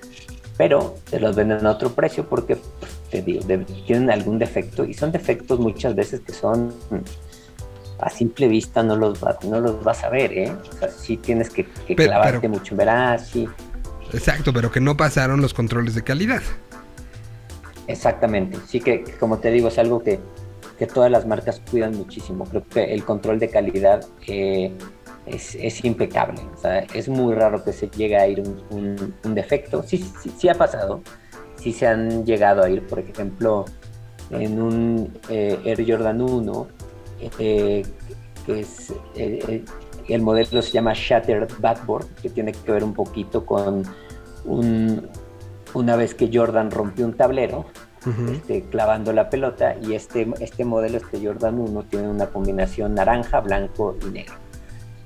pero 0.57 0.95
te 1.09 1.19
los 1.19 1.35
venden 1.35 1.65
a 1.65 1.71
otro 1.71 1.89
precio 1.93 2.27
porque, 2.27 2.57
pues, 2.57 2.91
te 3.09 3.21
digo, 3.21 3.43
de- 3.45 3.59
tienen 3.87 4.11
algún 4.11 4.37
defecto 4.39 4.83
y 4.85 4.93
son 4.93 5.11
defectos 5.13 5.57
muchas 5.59 5.95
veces 5.95 6.19
que 6.19 6.33
son 6.33 6.73
a 7.99 8.09
simple 8.09 8.47
vista 8.49 8.83
no 8.83 8.97
los, 8.97 9.23
va- 9.23 9.37
no 9.47 9.61
los 9.61 9.81
vas 9.85 10.03
a 10.03 10.09
ver, 10.09 10.33
¿eh? 10.37 10.51
O 10.51 10.77
sea, 10.79 10.89
sí 10.89 11.15
tienes 11.15 11.49
que, 11.49 11.63
que 11.65 11.95
Pero- 11.95 12.09
clavarte 12.09 12.39
pero- 12.41 12.53
mucho 12.53 12.73
en 12.73 12.77
ver, 12.77 12.89
ah, 12.89 13.17
sí, 13.17 13.47
Exacto, 14.13 14.53
pero 14.53 14.71
que 14.71 14.79
no 14.79 14.95
pasaron 14.95 15.41
los 15.41 15.53
controles 15.53 15.95
de 15.95 16.03
calidad. 16.03 16.41
Exactamente, 17.87 18.57
sí 18.67 18.79
que, 18.79 19.03
como 19.19 19.39
te 19.39 19.51
digo 19.51 19.67
es 19.67 19.77
algo 19.77 20.01
que, 20.01 20.19
que 20.77 20.87
todas 20.87 21.11
las 21.11 21.25
marcas 21.25 21.61
cuidan 21.69 21.97
muchísimo. 21.97 22.45
Creo 22.45 22.63
que 22.67 22.93
el 22.93 23.03
control 23.03 23.39
de 23.39 23.49
calidad 23.49 24.05
eh, 24.27 24.71
es, 25.25 25.83
impecable. 25.83 26.41
O 26.55 26.57
sea, 26.57 26.79
es 26.79 27.09
muy 27.09 27.33
raro 27.33 27.63
que 27.63 27.73
se 27.73 27.89
llegue 27.89 28.17
a 28.17 28.27
ir 28.27 28.43
un, 28.69 29.35
defecto. 29.35 29.83
Sí, 29.83 29.97
sí, 30.21 30.31
sí 30.37 30.47
ha 30.47 30.55
pasado, 30.55 31.01
sí 31.57 31.73
se 31.73 31.87
han 31.87 32.25
llegado 32.25 32.63
a 32.63 32.69
ir, 32.69 32.85
por 32.87 32.99
ejemplo, 32.99 33.65
en 34.29 34.61
un 34.61 35.19
eh, 35.29 35.59
Air 35.65 35.85
Jordan 35.85 36.21
1, 36.21 36.67
eh, 37.39 37.83
que 38.45 38.59
es 38.59 38.93
el 40.07 40.21
modelo 40.21 40.61
se 40.61 40.71
llama 40.71 40.93
Shattered 40.93 41.49
Backboard, 41.59 42.07
que 42.21 42.29
tiene 42.29 42.51
que 42.51 42.71
ver 42.71 42.83
un 42.83 42.93
poquito 42.93 43.45
con 43.45 43.83
un, 44.45 45.07
una 45.73 45.95
vez 45.95 46.13
que 46.15 46.29
Jordan 46.31 46.71
rompió 46.71 47.05
un 47.05 47.13
tablero, 47.13 47.65
este, 48.31 48.63
clavando 48.63 49.13
la 49.13 49.29
pelota, 49.29 49.75
y 49.81 49.93
este, 49.93 50.27
este 50.41 50.65
modelo, 50.65 50.97
este 50.97 51.25
Jordan 51.25 51.59
1, 51.59 51.83
tiene 51.83 52.09
una 52.09 52.27
combinación 52.27 52.95
naranja, 52.95 53.39
blanco 53.39 53.95
y 54.05 54.11
negro. 54.11 54.35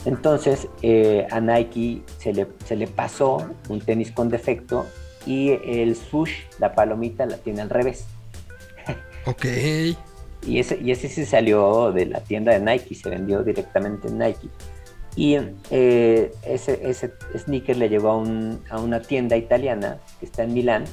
Entonces 0.06 0.68
eh, 0.82 1.28
a 1.32 1.40
Nike 1.42 2.02
se 2.18 2.34
le, 2.34 2.48
se 2.66 2.76
le 2.76 2.88
pasó 2.88 3.50
un 3.68 3.82
tenis 3.82 4.12
con 4.12 4.30
defecto 4.30 4.86
y 5.26 5.50
el 5.50 5.96
swoosh, 5.96 6.32
la 6.60 6.74
palomita, 6.74 7.26
la 7.26 7.38
tiene 7.38 7.62
al 7.62 7.70
revés. 7.70 8.06
Ok. 9.26 9.46
Y 10.46 10.60
ese, 10.60 10.80
y 10.82 10.92
ese 10.92 11.10
sí 11.10 11.26
salió 11.26 11.92
de 11.92 12.06
la 12.06 12.22
tienda 12.22 12.54
de 12.54 12.60
Nike, 12.60 12.96
se 12.96 13.10
vendió 13.10 13.44
directamente 13.44 14.08
en 14.08 14.20
Nike. 14.20 14.48
Y 15.18 15.36
eh, 15.72 16.32
ese, 16.44 16.80
ese 16.88 17.12
sneaker 17.36 17.76
le 17.76 17.90
llegó 17.90 18.12
a, 18.12 18.18
un- 18.18 18.62
a 18.70 18.80
una 18.80 19.02
tienda 19.02 19.36
italiana 19.36 19.98
que 20.20 20.28
está 20.28 20.44
en 20.44 20.54
Milán 20.54 20.86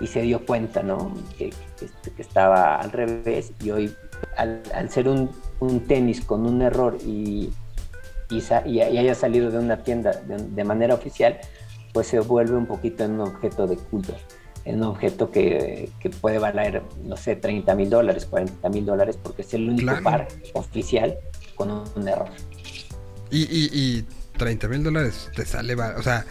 y 0.00 0.06
se 0.06 0.22
dio 0.22 0.46
cuenta, 0.46 0.82
¿no? 0.84 1.12
Que, 1.36 1.50
que- 1.78 2.10
que 2.12 2.22
estaba 2.22 2.76
al 2.76 2.92
revés 2.92 3.52
y 3.62 3.70
hoy, 3.72 3.92
al, 4.36 4.62
al 4.72 4.90
ser 4.90 5.08
un, 5.08 5.28
un 5.58 5.80
tenis 5.80 6.20
con 6.24 6.46
un 6.46 6.62
error 6.62 6.96
y, 7.04 7.50
haya 8.62 9.14
salido 9.14 9.50
de 9.50 9.58
una 9.58 9.82
tienda 9.82 10.12
de, 10.12 10.36
de 10.38 10.64
manera 10.64 10.94
oficial, 10.94 11.38
pues 11.92 12.06
se 12.06 12.20
vuelve 12.20 12.56
un 12.56 12.66
poquito 12.66 13.04
en 13.04 13.12
un 13.12 13.20
objeto 13.22 13.66
de 13.66 13.76
culto, 13.76 14.14
en 14.64 14.76
un 14.76 14.84
objeto 14.84 15.30
que, 15.30 15.90
que 16.00 16.10
puede 16.10 16.38
valer, 16.38 16.82
no 17.04 17.16
sé, 17.16 17.36
30 17.36 17.74
mil 17.74 17.90
dólares, 17.90 18.26
40 18.26 18.68
mil 18.70 18.86
dólares, 18.86 19.18
porque 19.22 19.42
es 19.42 19.52
el 19.54 19.68
único 19.68 19.86
Claro. 19.86 20.02
par 20.02 20.28
oficial 20.54 21.16
con 21.56 21.70
un, 21.70 21.84
un 21.96 22.08
error. 22.08 22.28
Y, 23.30 23.42
y, 23.42 23.70
y 23.72 24.06
30 24.38 24.68
mil 24.68 24.84
dólares 24.84 25.30
te 25.34 25.44
sale, 25.44 25.74
o 25.74 26.02
sea, 26.02 26.24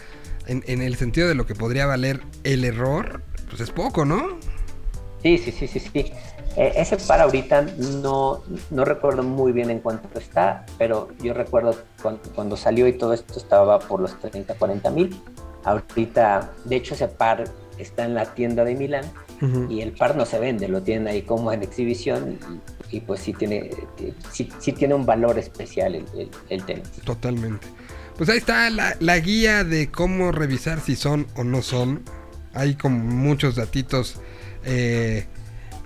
en, 0.47 0.63
en 0.67 0.81
el 0.81 0.95
sentido 0.95 1.27
de 1.27 1.35
lo 1.35 1.45
que 1.45 1.55
podría 1.55 1.85
valer 1.85 2.21
el 2.43 2.63
error, 2.63 3.21
pues 3.49 3.61
es 3.61 3.71
poco, 3.71 4.05
¿no? 4.05 4.39
Sí, 5.21 5.37
sí, 5.37 5.51
sí, 5.51 5.67
sí, 5.67 5.79
sí. 5.79 6.11
Eh, 6.55 6.73
ese 6.75 6.97
par 6.97 7.21
ahorita 7.21 7.65
no, 8.01 8.43
no 8.69 8.85
recuerdo 8.85 9.23
muy 9.23 9.51
bien 9.51 9.69
en 9.69 9.79
cuánto 9.79 10.19
está, 10.19 10.65
pero 10.77 11.09
yo 11.21 11.33
recuerdo 11.33 11.75
cuando, 12.01 12.21
cuando 12.35 12.57
salió 12.57 12.87
y 12.87 12.93
todo 12.93 13.13
esto 13.13 13.39
estaba 13.39 13.79
por 13.79 13.99
los 13.99 14.19
30, 14.19 14.53
40 14.55 14.91
mil. 14.91 15.19
Ahorita, 15.63 16.51
de 16.65 16.75
hecho, 16.75 16.93
ese 16.93 17.07
par 17.07 17.45
está 17.77 18.05
en 18.05 18.13
la 18.13 18.25
tienda 18.25 18.63
de 18.63 18.75
Milán 18.75 19.05
Y 19.69 19.81
el 19.81 19.91
par 19.91 20.15
no 20.15 20.25
se 20.25 20.39
vende, 20.39 20.67
lo 20.69 20.81
tienen 20.81 21.07
ahí 21.07 21.23
como 21.23 21.51
en 21.51 21.63
exhibición 21.63 22.39
y, 22.89 22.97
y 22.97 22.99
pues 23.01 23.19
sí 23.19 23.33
tiene, 23.33 23.71
sí, 24.31 24.49
sí 24.59 24.71
tiene 24.71 24.93
un 24.93 25.05
valor 25.05 25.37
especial 25.37 25.95
el, 25.95 26.05
el, 26.17 26.29
el 26.49 26.63
tenis. 26.63 26.89
Totalmente. 27.03 27.67
Pues 28.17 28.29
ahí 28.29 28.37
está 28.37 28.69
la, 28.69 28.95
la 28.99 29.19
guía 29.19 29.63
de 29.63 29.89
cómo 29.89 30.31
revisar 30.31 30.79
si 30.79 30.95
son 30.95 31.27
o 31.35 31.43
no 31.43 31.61
son. 31.61 32.03
Hay 32.53 32.75
como 32.75 32.99
muchos 32.99 33.55
datitos 33.55 34.21
eh, 34.63 35.25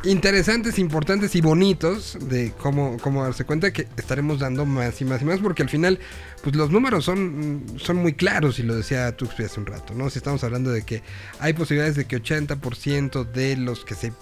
interesantes, 0.04 0.80
importantes 0.80 1.36
y 1.36 1.42
bonitos 1.42 2.18
de 2.22 2.54
cómo, 2.58 2.98
cómo 3.02 3.24
darse 3.24 3.46
cuenta 3.46 3.74
que 3.74 3.88
estaremos 3.98 4.40
dando 4.40 4.66
más 4.66 5.02
y 5.02 5.06
más 5.06 5.22
y 5.22 5.26
más, 5.26 5.40
porque 5.40 5.64
al 5.64 5.70
final, 5.70 6.00
pues 6.44 6.56
los 6.56 6.72
números 6.72 7.06
son, 7.06 7.66
son 7.78 7.98
muy 7.98 8.14
claros, 8.14 8.60
y 8.60 8.64
lo 8.64 8.76
decía 8.76 9.16
Tuxpi 9.16 9.44
hace 9.44 9.60
un 9.60 9.66
rato, 9.66 9.94
¿no? 9.94 10.10
Si 10.10 10.20
estamos 10.20 10.44
hablando 10.44 10.72
de 10.72 10.84
que 10.84 11.02
hay 11.40 11.54
posibilidades 11.54 11.96
de 11.96 12.06
que 12.06 12.22
80% 12.22 13.32
de 13.32 13.58
los 13.58 13.84
que 13.86 13.96
se 13.96 14.14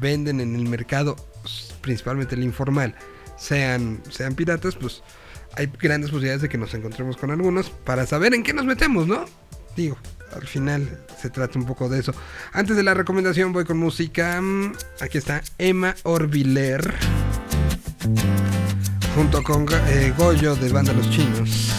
venden 0.00 0.40
en 0.40 0.54
el 0.54 0.64
mercado, 0.64 1.16
principalmente 1.80 2.34
el 2.34 2.42
informal, 2.42 2.94
sean, 3.36 4.02
sean 4.10 4.34
piratas, 4.34 4.76
pues 4.76 5.02
hay 5.54 5.70
grandes 5.78 6.10
posibilidades 6.10 6.42
de 6.42 6.48
que 6.48 6.58
nos 6.58 6.72
encontremos 6.74 7.16
con 7.16 7.30
algunos 7.30 7.70
para 7.70 8.06
saber 8.06 8.34
en 8.34 8.42
qué 8.42 8.52
nos 8.54 8.64
metemos, 8.64 9.06
¿no? 9.06 9.24
Digo, 9.76 9.98
al 10.34 10.46
final 10.46 10.98
se 11.20 11.30
trata 11.30 11.58
un 11.58 11.66
poco 11.66 11.88
de 11.88 12.00
eso. 12.00 12.12
Antes 12.52 12.76
de 12.76 12.82
la 12.82 12.94
recomendación 12.94 13.52
voy 13.52 13.64
con 13.64 13.78
música. 13.78 14.40
Mm, 14.40 14.72
Aquí 15.00 15.18
está 15.18 15.42
Emma 15.58 15.94
Orbiler. 16.04 16.94
Junto 19.14 19.42
con 19.42 19.66
eh, 19.88 20.12
Goyo 20.16 20.56
de 20.56 20.72
Banda 20.72 20.92
Los 20.92 21.10
Chinos. 21.10 21.72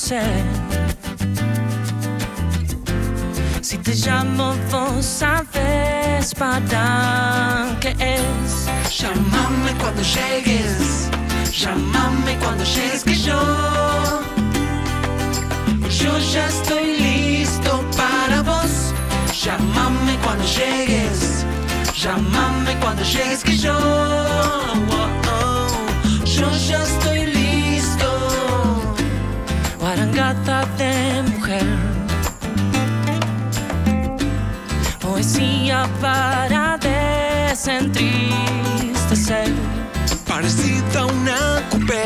Como 0.00 0.06
no 0.06 0.06
sé. 0.06 0.20
Si 3.60 3.78
te 3.78 3.94
llamo, 3.94 4.54
vos 4.70 5.04
sabes 5.04 6.34
para 6.34 7.76
qué 7.80 7.90
es. 7.98 8.66
Llámame 8.98 9.72
cuando 9.80 10.02
llegues. 10.02 11.08
Llámame 11.52 12.36
cuando 12.38 12.64
llegues 12.64 13.04
que 13.04 13.14
yo. 13.14 13.40
Yo 15.88 16.18
ya 16.18 16.46
estoy 16.46 16.98
listo 16.98 17.84
para 17.96 18.42
vos. 18.42 18.94
Llámame 19.44 20.16
cuando 20.22 20.44
llegues. 20.44 21.44
Llámame 21.94 22.76
cuando 22.80 23.02
llegues 23.02 23.42
que 23.42 23.56
yo. 23.56 23.76
Oh, 23.76 25.08
oh. 25.32 26.24
Yo 26.24 26.50
ya 26.68 26.82
estoy 26.82 27.19
Guarangata 30.30 30.62
de 30.78 31.22
mujer. 31.22 31.66
Poesía 35.00 35.88
para 36.00 36.78
desentristecer. 36.78 39.52
Parecida 40.28 41.00
a 41.00 41.06
una 41.06 41.60
coupé. 41.70 42.04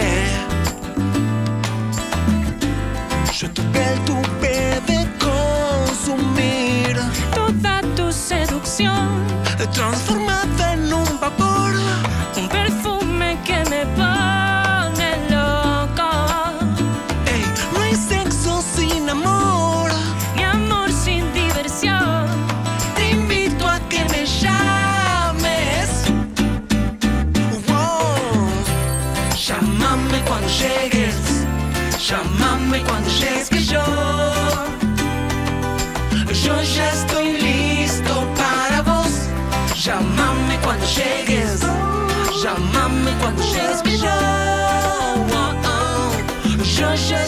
Yo 3.39 3.51
tu 3.51 3.63
piel 3.73 4.01
tuve 4.07 4.81
de 4.87 5.07
consumir. 5.19 6.97
Toda 7.35 7.83
tu 7.95 8.11
seducción. 8.11 9.23
Transformada 9.75 10.24
Llámame 40.97 41.27
cuando 41.27 41.33
llegues. 41.33 41.61
Llámame 42.43 43.12
cuando 43.21 43.43
llegues 43.43 43.83
que 43.83 43.99
yo. 43.99 44.07
Oh, 45.33 45.55
oh. 45.65 46.62
Yo 46.62 46.95
ya 46.95 47.24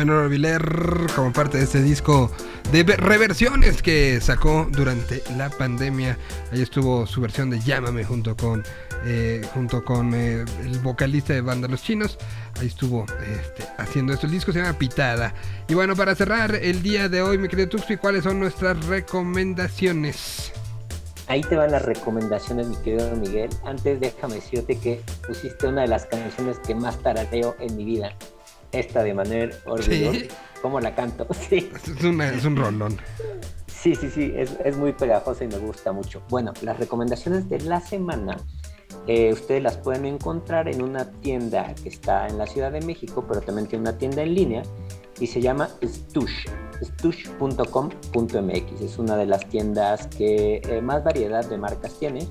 Emanuel 0.00 0.24
Orbiler 0.24 0.62
como 1.14 1.30
parte 1.30 1.58
de 1.58 1.64
este 1.64 1.82
disco 1.82 2.30
de 2.72 2.84
ve- 2.84 2.96
reversiones 2.96 3.82
que 3.82 4.18
sacó 4.22 4.66
durante 4.70 5.22
la 5.36 5.50
pandemia. 5.50 6.16
Ahí 6.50 6.62
estuvo 6.62 7.06
su 7.06 7.20
versión 7.20 7.50
de 7.50 7.60
Llámame 7.60 8.02
junto 8.04 8.34
con 8.34 8.64
eh, 9.04 9.42
junto 9.52 9.84
con 9.84 10.14
eh, 10.14 10.44
el 10.64 10.78
vocalista 10.78 11.34
de 11.34 11.42
banda 11.42 11.68
Los 11.68 11.82
Chinos. 11.82 12.16
Ahí 12.58 12.68
estuvo 12.68 13.04
este, 13.30 13.64
haciendo 13.76 14.14
esto. 14.14 14.24
El 14.26 14.32
disco 14.32 14.52
se 14.52 14.60
llama 14.60 14.78
Pitada. 14.78 15.34
Y 15.68 15.74
bueno, 15.74 15.94
para 15.94 16.14
cerrar 16.14 16.54
el 16.54 16.82
día 16.82 17.10
de 17.10 17.20
hoy, 17.20 17.36
mi 17.36 17.48
querido 17.48 17.68
Tuxpi, 17.68 17.98
¿cuáles 17.98 18.24
son 18.24 18.40
nuestras 18.40 18.82
recomendaciones? 18.86 20.52
Ahí 21.26 21.42
te 21.42 21.56
van 21.56 21.70
las 21.72 21.82
recomendaciones, 21.82 22.68
mi 22.68 22.76
querido 22.76 23.14
Miguel. 23.16 23.50
Antes 23.64 24.00
déjame 24.00 24.36
decirte 24.36 24.78
que 24.78 25.02
pusiste 25.26 25.66
una 25.66 25.82
de 25.82 25.88
las 25.88 26.06
canciones 26.06 26.58
que 26.58 26.74
más 26.74 26.98
tarareo 27.02 27.54
en 27.60 27.76
mi 27.76 27.84
vida. 27.84 28.14
Esta 28.72 29.02
de 29.02 29.14
Manuel 29.14 29.52
Orbillo. 29.66 30.12
Sí. 30.12 30.28
¿Cómo 30.62 30.78
la 30.80 30.94
canto? 30.94 31.26
Sí. 31.34 31.70
Es, 31.74 32.04
una- 32.04 32.28
es 32.30 32.44
un 32.44 32.56
rolón. 32.56 32.96
Sí, 33.66 33.94
sí, 33.94 34.10
sí, 34.10 34.32
es, 34.36 34.56
es 34.64 34.76
muy 34.76 34.92
pegajosa 34.92 35.44
y 35.44 35.48
me 35.48 35.56
gusta 35.58 35.90
mucho. 35.92 36.22
Bueno, 36.28 36.52
las 36.62 36.78
recomendaciones 36.78 37.48
de 37.48 37.60
la 37.62 37.80
semana, 37.80 38.36
eh, 39.06 39.32
ustedes 39.32 39.62
las 39.62 39.78
pueden 39.78 40.04
encontrar 40.04 40.68
en 40.68 40.82
una 40.82 41.10
tienda 41.22 41.74
que 41.82 41.88
está 41.88 42.26
en 42.28 42.36
la 42.36 42.46
Ciudad 42.46 42.70
de 42.72 42.82
México, 42.82 43.24
pero 43.26 43.40
también 43.40 43.66
tiene 43.68 43.88
una 43.88 43.96
tienda 43.96 44.22
en 44.22 44.34
línea 44.34 44.62
y 45.18 45.26
se 45.26 45.40
llama 45.40 45.70
Stush, 45.82 46.46
stush.com.mx. 46.82 48.80
Es 48.82 48.98
una 48.98 49.16
de 49.16 49.26
las 49.26 49.48
tiendas 49.48 50.06
que 50.08 50.60
eh, 50.68 50.80
más 50.82 51.02
variedad 51.04 51.44
de 51.48 51.58
marcas 51.58 51.98
tiene. 51.98 52.28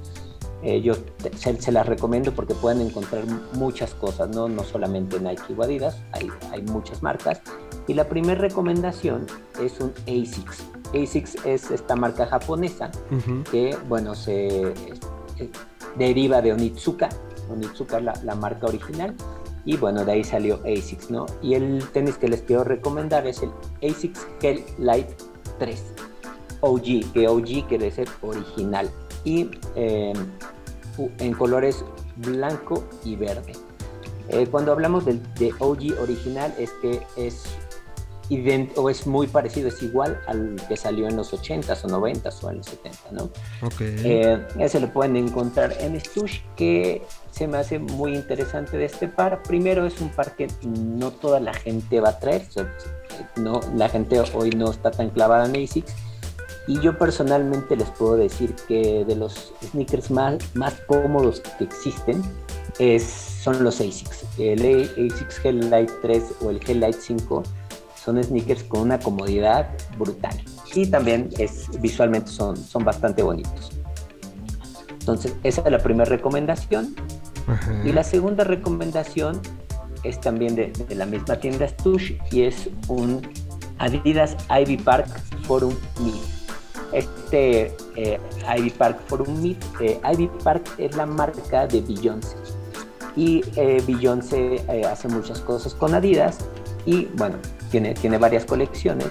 Eh, 0.61 0.81
yo 0.81 0.97
te- 0.97 1.35
se, 1.37 1.61
se 1.61 1.71
las 1.71 1.85
recomiendo 1.87 2.33
porque 2.33 2.53
pueden 2.53 2.81
encontrar 2.81 3.23
muchas 3.53 3.93
cosas, 3.93 4.29
¿no? 4.35 4.49
no 4.49 4.63
solamente 4.63 5.19
Nike 5.19 5.53
o 5.57 5.63
Adidas, 5.63 5.97
hay, 6.11 6.29
hay 6.51 6.61
muchas 6.63 7.01
marcas. 7.01 7.41
Y 7.87 7.93
la 7.93 8.07
primera 8.09 8.39
recomendación 8.39 9.25
es 9.61 9.79
un 9.79 9.93
ASICS. 10.03 10.63
ASICS 10.93 11.45
es 11.45 11.71
esta 11.71 11.95
marca 11.95 12.25
japonesa 12.27 12.91
Ujú. 13.11 13.43
que, 13.49 13.77
bueno, 13.87 14.15
se 14.15 14.67
eh, 14.67 14.73
deriva 15.97 16.41
de 16.41 16.53
Onitsuka. 16.53 17.09
Onitsuka 17.49 17.97
es 17.97 18.03
la, 18.03 18.13
la 18.23 18.35
marca 18.35 18.67
original. 18.67 19.15
Y 19.65 19.77
bueno, 19.77 20.03
de 20.05 20.11
ahí 20.13 20.23
salió 20.23 20.59
ASICS, 20.65 21.09
¿no? 21.11 21.25
Y 21.41 21.53
el 21.53 21.83
tenis 21.93 22.17
que 22.17 22.27
les 22.27 22.41
quiero 22.41 22.63
recomendar 22.63 23.25
es 23.27 23.41
el 23.43 23.49
ASICS 23.83 24.27
Hell 24.41 24.63
Light 24.77 25.07
3. 25.59 25.83
OG, 26.61 27.13
que 27.13 27.27
OG 27.27 27.67
quiere 27.67 27.85
decir 27.85 28.07
original. 28.21 28.89
Y 29.23 29.49
eh, 29.75 30.13
en 31.19 31.33
colores 31.33 31.83
blanco 32.17 32.83
y 33.03 33.15
verde. 33.15 33.53
Eh, 34.29 34.47
cuando 34.49 34.71
hablamos 34.71 35.05
del, 35.05 35.21
de 35.35 35.53
OG 35.57 35.99
original 36.01 36.53
es 36.57 36.71
que 36.81 37.01
es 37.17 37.45
o 38.75 38.89
es 38.89 39.07
muy 39.07 39.27
parecido, 39.27 39.69
es 39.69 39.81
igual 39.81 40.19
al 40.27 40.55
que 40.67 40.77
salió 40.77 41.07
en 41.07 41.15
los 41.15 41.33
80s 41.33 41.83
o 41.85 41.87
90s 41.87 42.43
o 42.43 42.51
en 42.51 42.57
los 42.57 42.67
70, 42.67 42.97
¿no? 43.11 43.23
Ok. 43.63 43.81
Eh, 43.81 44.45
ese 44.59 44.79
lo 44.79 44.93
pueden 44.93 45.15
encontrar 45.15 45.75
en 45.79 45.99
Stush, 45.99 46.41
que 46.55 47.01
se 47.31 47.47
me 47.47 47.57
hace 47.57 47.79
muy 47.79 48.13
interesante 48.13 48.77
de 48.77 48.85
este 48.85 49.07
par. 49.07 49.41
Primero 49.43 49.85
es 49.85 49.99
un 49.99 50.09
par 50.09 50.35
que 50.35 50.47
no 50.63 51.11
toda 51.11 51.39
la 51.39 51.53
gente 51.53 51.99
va 51.99 52.09
a 52.09 52.19
traer, 52.19 52.43
no, 53.35 53.61
la 53.75 53.89
gente 53.89 54.21
hoy 54.35 54.51
no 54.51 54.69
está 54.69 54.91
tan 54.91 55.09
clavada 55.09 55.45
en 55.45 55.63
ASICS. 55.63 55.91
Y 56.69 56.79
yo 56.81 56.95
personalmente 56.95 57.75
les 57.75 57.89
puedo 57.89 58.15
decir 58.15 58.53
que 58.67 59.03
de 59.03 59.15
los 59.15 59.51
sneakers 59.71 60.11
más, 60.11 60.35
más 60.53 60.75
cómodos 60.85 61.41
que 61.57 61.63
existen 61.63 62.21
es, 62.77 63.03
son 63.03 63.63
los 63.63 63.81
ASICS. 63.81 64.25
El 64.37 64.61
ASICS 64.61 65.43
Hell 65.43 65.69
Light 65.71 65.89
3 66.03 66.23
o 66.41 66.51
el 66.51 66.59
Hell 66.63 66.79
Light 66.79 66.95
5 66.99 67.41
son 67.95 68.23
sneakers 68.23 68.61
con 68.65 68.81
una 68.81 68.99
comodidad 68.99 69.67
brutal. 69.97 70.39
Y 70.75 70.85
también 70.85 71.29
es, 71.39 71.65
visualmente 71.81 72.29
son, 72.29 72.55
son 72.55 72.85
bastante 72.85 73.23
bonitos. 73.23 73.71
Entonces, 74.91 75.33
esa 75.41 75.63
es 75.63 75.71
la 75.71 75.79
primera 75.79 76.05
recomendación. 76.05 76.93
Ajá. 77.47 77.81
Y 77.83 77.91
la 77.93 78.03
segunda 78.03 78.43
recomendación 78.43 79.41
es 80.03 80.21
también 80.21 80.55
de, 80.55 80.67
de 80.67 80.93
la 80.93 81.07
misma 81.07 81.37
tienda 81.37 81.67
Stush 81.67 82.13
y 82.31 82.43
es 82.43 82.69
un 82.87 83.27
Adidas 83.79 84.37
Ivy 84.51 84.77
Park 84.77 85.07
Forum 85.47 85.73
Mid. 86.01 86.38
Este 86.91 87.75
eh, 87.95 88.19
Ivy 88.57 88.69
Park 88.71 88.99
Forum 89.07 89.55
eh, 89.79 89.99
Ivy 90.13 90.29
Park 90.43 90.63
es 90.77 90.95
la 90.95 91.05
marca 91.05 91.67
de 91.67 91.81
Beyoncé. 91.81 92.35
Y 93.15 93.41
eh, 93.55 93.83
Beyoncé 93.85 94.63
eh, 94.67 94.85
hace 94.85 95.07
muchas 95.07 95.39
cosas 95.41 95.73
con 95.73 95.93
Adidas 95.93 96.37
y 96.85 97.05
bueno, 97.15 97.37
tiene, 97.71 97.93
tiene 97.93 98.17
varias 98.17 98.45
colecciones 98.45 99.07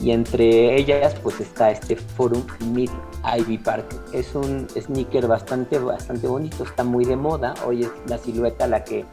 y 0.00 0.12
entre 0.12 0.76
ellas 0.76 1.14
pues 1.22 1.40
está 1.40 1.70
este 1.70 1.96
Forum 1.96 2.42
Mid 2.72 2.90
Ivy 3.38 3.58
Park. 3.58 3.86
Es 4.12 4.34
un 4.34 4.66
sneaker 4.70 5.26
bastante, 5.26 5.78
bastante 5.78 6.26
bonito, 6.26 6.64
está 6.64 6.84
muy 6.84 7.04
de 7.04 7.16
moda. 7.16 7.54
Hoy 7.66 7.82
es 7.82 7.90
la 8.06 8.18
silueta 8.18 8.64
a 8.64 8.68
la 8.68 8.84
que 8.84 9.04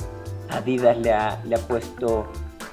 Adidas 0.49 0.97
le 0.97 1.11
ha, 1.11 1.41
le 1.43 1.55
ha 1.55 1.59
puesto 1.59 2.25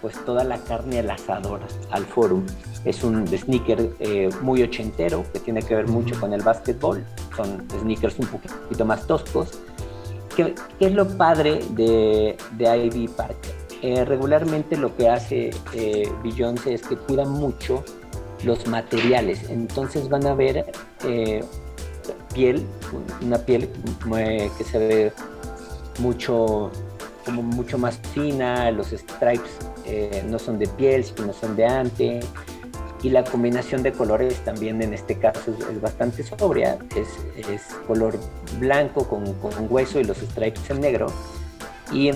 pues 0.05 0.23
toda 0.27 0.45
la 0.45 0.59
carne 0.59 0.99
al 0.99 1.09
asador 1.09 1.61
al 1.91 2.05
Forum. 2.05 2.45
Es 2.85 3.03
un 3.03 3.27
sneaker 3.27 3.91
eh, 4.01 4.29
muy 4.43 4.63
ochentero 4.63 5.25
que 5.33 5.41
tiene 5.41 5.63
que 5.63 5.75
ver 5.75 5.89
mucho 5.89 6.21
con 6.21 6.35
el 6.35 6.43
básquetbol. 6.43 7.03
Son 7.35 7.67
sneakers 7.81 8.19
un 8.19 8.27
poquito 8.27 8.85
más 8.85 9.07
toscos. 9.07 9.61
¿Qué, 10.37 10.55
qué 10.79 10.87
es 10.89 10.93
lo 10.93 11.09
padre 11.17 11.61
de, 11.71 12.37
de 12.59 12.85
Ivy 12.85 13.09
Park? 13.09 13.39
Eh, 13.81 14.05
regularmente 14.05 14.77
lo 14.77 14.95
que 14.95 15.09
hace 15.09 15.49
eh, 15.73 16.13
Beyoncé 16.23 16.75
es 16.75 16.83
que 16.83 16.97
cuida 16.97 17.25
mucho 17.25 17.83
los 18.45 18.67
materiales. 18.67 19.49
Entonces 19.49 20.11
van 20.11 20.27
a 20.27 20.35
ver 20.35 20.67
eh, 21.07 21.43
piel, 22.35 22.63
una 23.23 23.39
piel 23.39 23.71
que 24.59 24.65
se 24.65 24.79
ve 24.79 25.13
mucho, 25.99 26.71
como 27.25 27.43
mucho 27.43 27.79
más 27.79 27.99
fina, 28.13 28.71
los 28.71 28.89
stripes 28.89 29.59
eh, 29.87 30.23
no 30.29 30.39
son 30.39 30.59
de 30.59 30.67
piel, 30.67 31.05
sino 31.05 31.33
son 31.33 31.57
de 31.57 31.67
ante. 31.67 32.21
Y 33.03 33.11
la 33.11 33.23
combinación 33.23 33.83
de 33.83 33.93
colores 33.93 34.39
también 34.45 34.81
en 34.81 34.95
este 34.95 35.19
caso 35.19 35.55
es, 35.71 35.81
bastante 35.81 36.23
sobria, 36.23 36.79
es, 36.97 37.63
color 37.87 38.19
blanco 38.59 39.07
con, 39.07 39.25
hueso 39.69 40.01
y 40.01 40.05
los 40.05 40.19
stripes 40.19 40.71
en 40.71 40.81
negro. 40.81 41.07
Y 41.93 42.13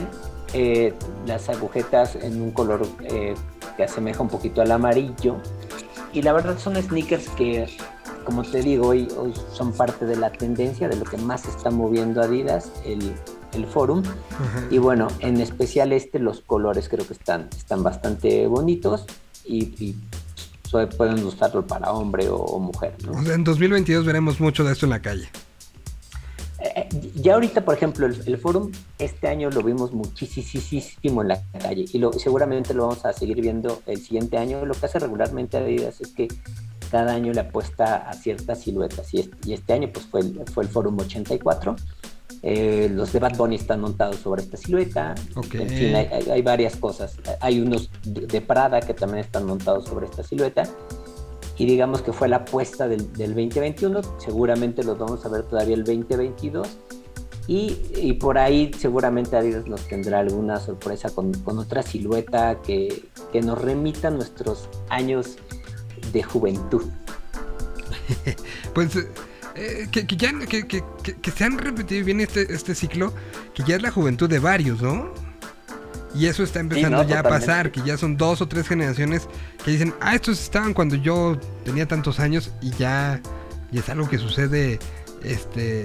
eh, 0.54 0.94
las 1.26 1.48
agujetas 1.50 2.16
en 2.16 2.40
un 2.40 2.52
color 2.52 2.86
eh, 3.04 3.34
que 3.76 3.84
asemeja 3.84 4.22
un 4.22 4.28
poquito 4.28 4.62
al 4.62 4.72
amarillo. 4.72 5.36
Y 6.14 6.22
la 6.22 6.32
verdad 6.32 6.56
son 6.58 6.74
sneakers 6.76 7.28
que, 7.30 7.66
como 8.24 8.42
te 8.42 8.62
digo, 8.62 8.88
hoy 8.88 9.08
son 9.52 9.74
parte 9.74 10.06
de 10.06 10.16
la 10.16 10.32
tendencia, 10.32 10.88
de 10.88 10.96
lo 10.96 11.04
que 11.04 11.18
más 11.18 11.44
está 11.44 11.70
moviendo 11.70 12.22
Adidas, 12.22 12.72
el, 12.86 13.12
el 13.54 13.66
forum. 13.66 14.02
Ajá. 14.04 14.66
Y 14.70 14.78
bueno, 14.78 15.08
en 15.20 15.40
especial 15.40 15.92
este, 15.92 16.18
los 16.18 16.40
colores 16.40 16.88
creo 16.88 17.06
que 17.06 17.14
están, 17.14 17.48
están 17.56 17.82
bastante 17.82 18.46
bonitos 18.46 19.06
y, 19.44 19.96
pueden 20.98 21.24
usarlo 21.24 21.66
para 21.66 21.92
hombre 21.92 22.28
o, 22.28 22.36
o 22.36 22.58
mujer. 22.58 22.94
¿no? 23.02 23.32
En 23.32 23.42
2022 23.42 24.04
veremos 24.04 24.38
mucho 24.38 24.64
de 24.64 24.72
esto 24.72 24.84
en 24.84 24.90
la 24.90 25.00
calle. 25.00 25.30
Eh, 26.60 26.88
ya 27.14 27.34
ahorita, 27.34 27.64
por 27.64 27.74
ejemplo, 27.74 28.06
el, 28.06 28.20
el 28.26 28.36
forum 28.36 28.72
este 28.98 29.28
año 29.28 29.48
lo 29.50 29.62
vimos 29.62 29.92
muchísimo 29.92 31.22
en 31.22 31.28
la 31.28 31.42
calle 31.52 31.84
y 31.92 31.98
lo, 31.98 32.12
seguramente 32.12 32.74
lo 32.74 32.88
vamos 32.88 33.04
a 33.04 33.12
seguir 33.12 33.40
viendo 33.40 33.80
el 33.86 34.00
siguiente 34.00 34.38
año. 34.38 34.64
Lo 34.66 34.74
que 34.74 34.86
hace 34.86 34.98
regularmente 34.98 35.56
Adidas 35.56 36.00
es 36.00 36.08
que 36.08 36.28
cada 36.90 37.12
año 37.14 37.32
le 37.32 37.40
apuesta 37.40 38.08
a 38.08 38.12
ciertas 38.14 38.62
siluetas 38.62 39.12
y 39.14 39.20
este, 39.20 39.36
y 39.48 39.52
este 39.52 39.72
año 39.72 39.90
pues 39.92 40.06
fue 40.06 40.20
el, 40.20 40.44
fue 40.52 40.64
el 40.64 40.70
forum 40.70 40.98
84. 40.98 41.76
Eh, 42.42 42.88
los 42.94 43.12
de 43.12 43.18
Bad 43.18 43.36
Bunny 43.36 43.56
están 43.56 43.80
montados 43.80 44.16
sobre 44.16 44.42
esta 44.42 44.56
silueta. 44.56 45.14
En 45.36 45.68
fin, 45.68 45.94
hay, 45.96 46.06
hay- 46.06 46.30
hay 46.30 46.42
varias 46.42 46.76
cosas. 46.76 47.16
Hay 47.40 47.60
unos 47.60 47.90
de, 48.04 48.26
de 48.26 48.40
Prada 48.40 48.80
que 48.80 48.94
también 48.94 49.20
están 49.24 49.44
montados 49.46 49.86
sobre 49.86 50.06
esta 50.06 50.22
silueta. 50.22 50.62
Y 51.56 51.66
digamos 51.66 52.02
que 52.02 52.12
fue 52.12 52.28
la 52.28 52.36
apuesta 52.36 52.86
del, 52.86 53.12
del 53.14 53.30
2021. 53.34 54.00
Seguramente 54.18 54.84
los 54.84 54.96
vamos 54.98 55.24
a 55.26 55.28
ver 55.28 55.42
todavía 55.42 55.74
el 55.74 55.82
2022. 55.84 56.68
Y, 57.48 57.78
y 57.96 58.12
por 58.12 58.36
ahí 58.38 58.70
seguramente 58.78 59.34
Adidas 59.36 59.66
nos 59.66 59.88
tendrá 59.88 60.20
alguna 60.20 60.60
sorpresa 60.60 61.08
con, 61.10 61.32
con 61.32 61.58
otra 61.58 61.82
silueta 61.82 62.60
que, 62.62 63.04
que 63.32 63.40
nos 63.40 63.58
remita 63.60 64.08
a 64.08 64.10
nuestros 64.10 64.68
años 64.90 65.36
de 66.12 66.22
juventud. 66.22 66.82
Pues 68.74 68.90
eh, 69.58 69.88
que, 69.90 70.06
que 70.06 70.16
ya 70.16 70.32
que, 70.38 70.66
que- 70.66 70.84
que- 71.02 71.14
que 71.16 71.30
se 71.30 71.44
han 71.44 71.58
repetido 71.58 72.04
bien 72.04 72.20
este, 72.20 72.52
este 72.52 72.74
ciclo, 72.74 73.12
que 73.54 73.62
ya 73.64 73.76
es 73.76 73.82
la 73.82 73.90
juventud 73.90 74.28
de 74.28 74.38
varios, 74.38 74.80
¿no? 74.80 75.12
Y 76.14 76.26
eso 76.26 76.42
está 76.42 76.60
empezando 76.60 76.96
no, 77.02 77.08
ya 77.08 77.20
a 77.20 77.22
pasar, 77.40 77.70
que 77.70 77.82
ya 77.82 77.96
son 77.98 78.16
dos 78.16 78.40
o 78.40 78.48
tres 78.48 78.66
generaciones 78.66 79.28
que 79.64 79.70
dicen, 79.72 79.92
ah, 80.00 80.14
estos 80.14 80.40
estaban 80.40 80.72
cuando 80.72 80.94
yo 80.96 81.38
tenía 81.64 81.86
tantos 81.86 82.18
años 82.18 82.50
y 82.62 82.70
ya 82.70 83.20
y 83.70 83.78
es 83.78 83.88
algo 83.90 84.08
que 84.08 84.16
sucede, 84.18 84.78
este, 85.22 85.84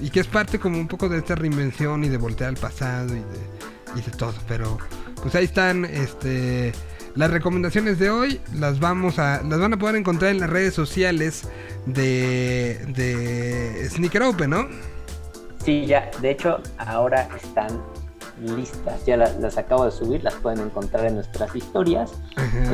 y 0.00 0.10
que 0.10 0.20
es 0.20 0.28
parte 0.28 0.60
como 0.60 0.78
un 0.78 0.86
poco 0.86 1.08
de 1.08 1.18
esta 1.18 1.34
reinvención 1.34 2.04
y 2.04 2.08
de 2.08 2.16
voltear 2.16 2.50
al 2.50 2.56
pasado 2.56 3.08
y 3.16 3.18
de, 3.18 4.00
y 4.00 4.02
de 4.02 4.10
todo, 4.16 4.34
pero 4.46 4.78
pues 5.20 5.34
ahí 5.34 5.46
están, 5.46 5.84
este, 5.84 6.72
las 7.16 7.30
recomendaciones 7.30 7.98
de 7.98 8.10
hoy, 8.10 8.40
las 8.54 8.78
vamos 8.78 9.18
a, 9.18 9.42
las 9.42 9.58
van 9.58 9.72
a 9.72 9.78
poder 9.78 9.96
encontrar 9.96 10.30
en 10.30 10.40
las 10.40 10.50
redes 10.50 10.74
sociales 10.74 11.42
de, 11.86 12.78
de 12.94 13.88
Sneaker 13.90 14.22
Open, 14.22 14.50
¿no? 14.50 14.66
Sí, 15.64 15.84
ya, 15.86 16.10
de 16.20 16.30
hecho, 16.30 16.60
ahora 16.78 17.28
están 17.42 17.82
listas. 18.40 19.04
Ya 19.06 19.16
la- 19.16 19.32
las, 19.32 19.56
acabo 19.58 19.84
de 19.86 19.90
subir, 19.90 20.22
las 20.22 20.34
pueden 20.34 20.60
encontrar 20.60 21.06
en 21.06 21.14
nuestras 21.16 21.56
historias. 21.56 22.12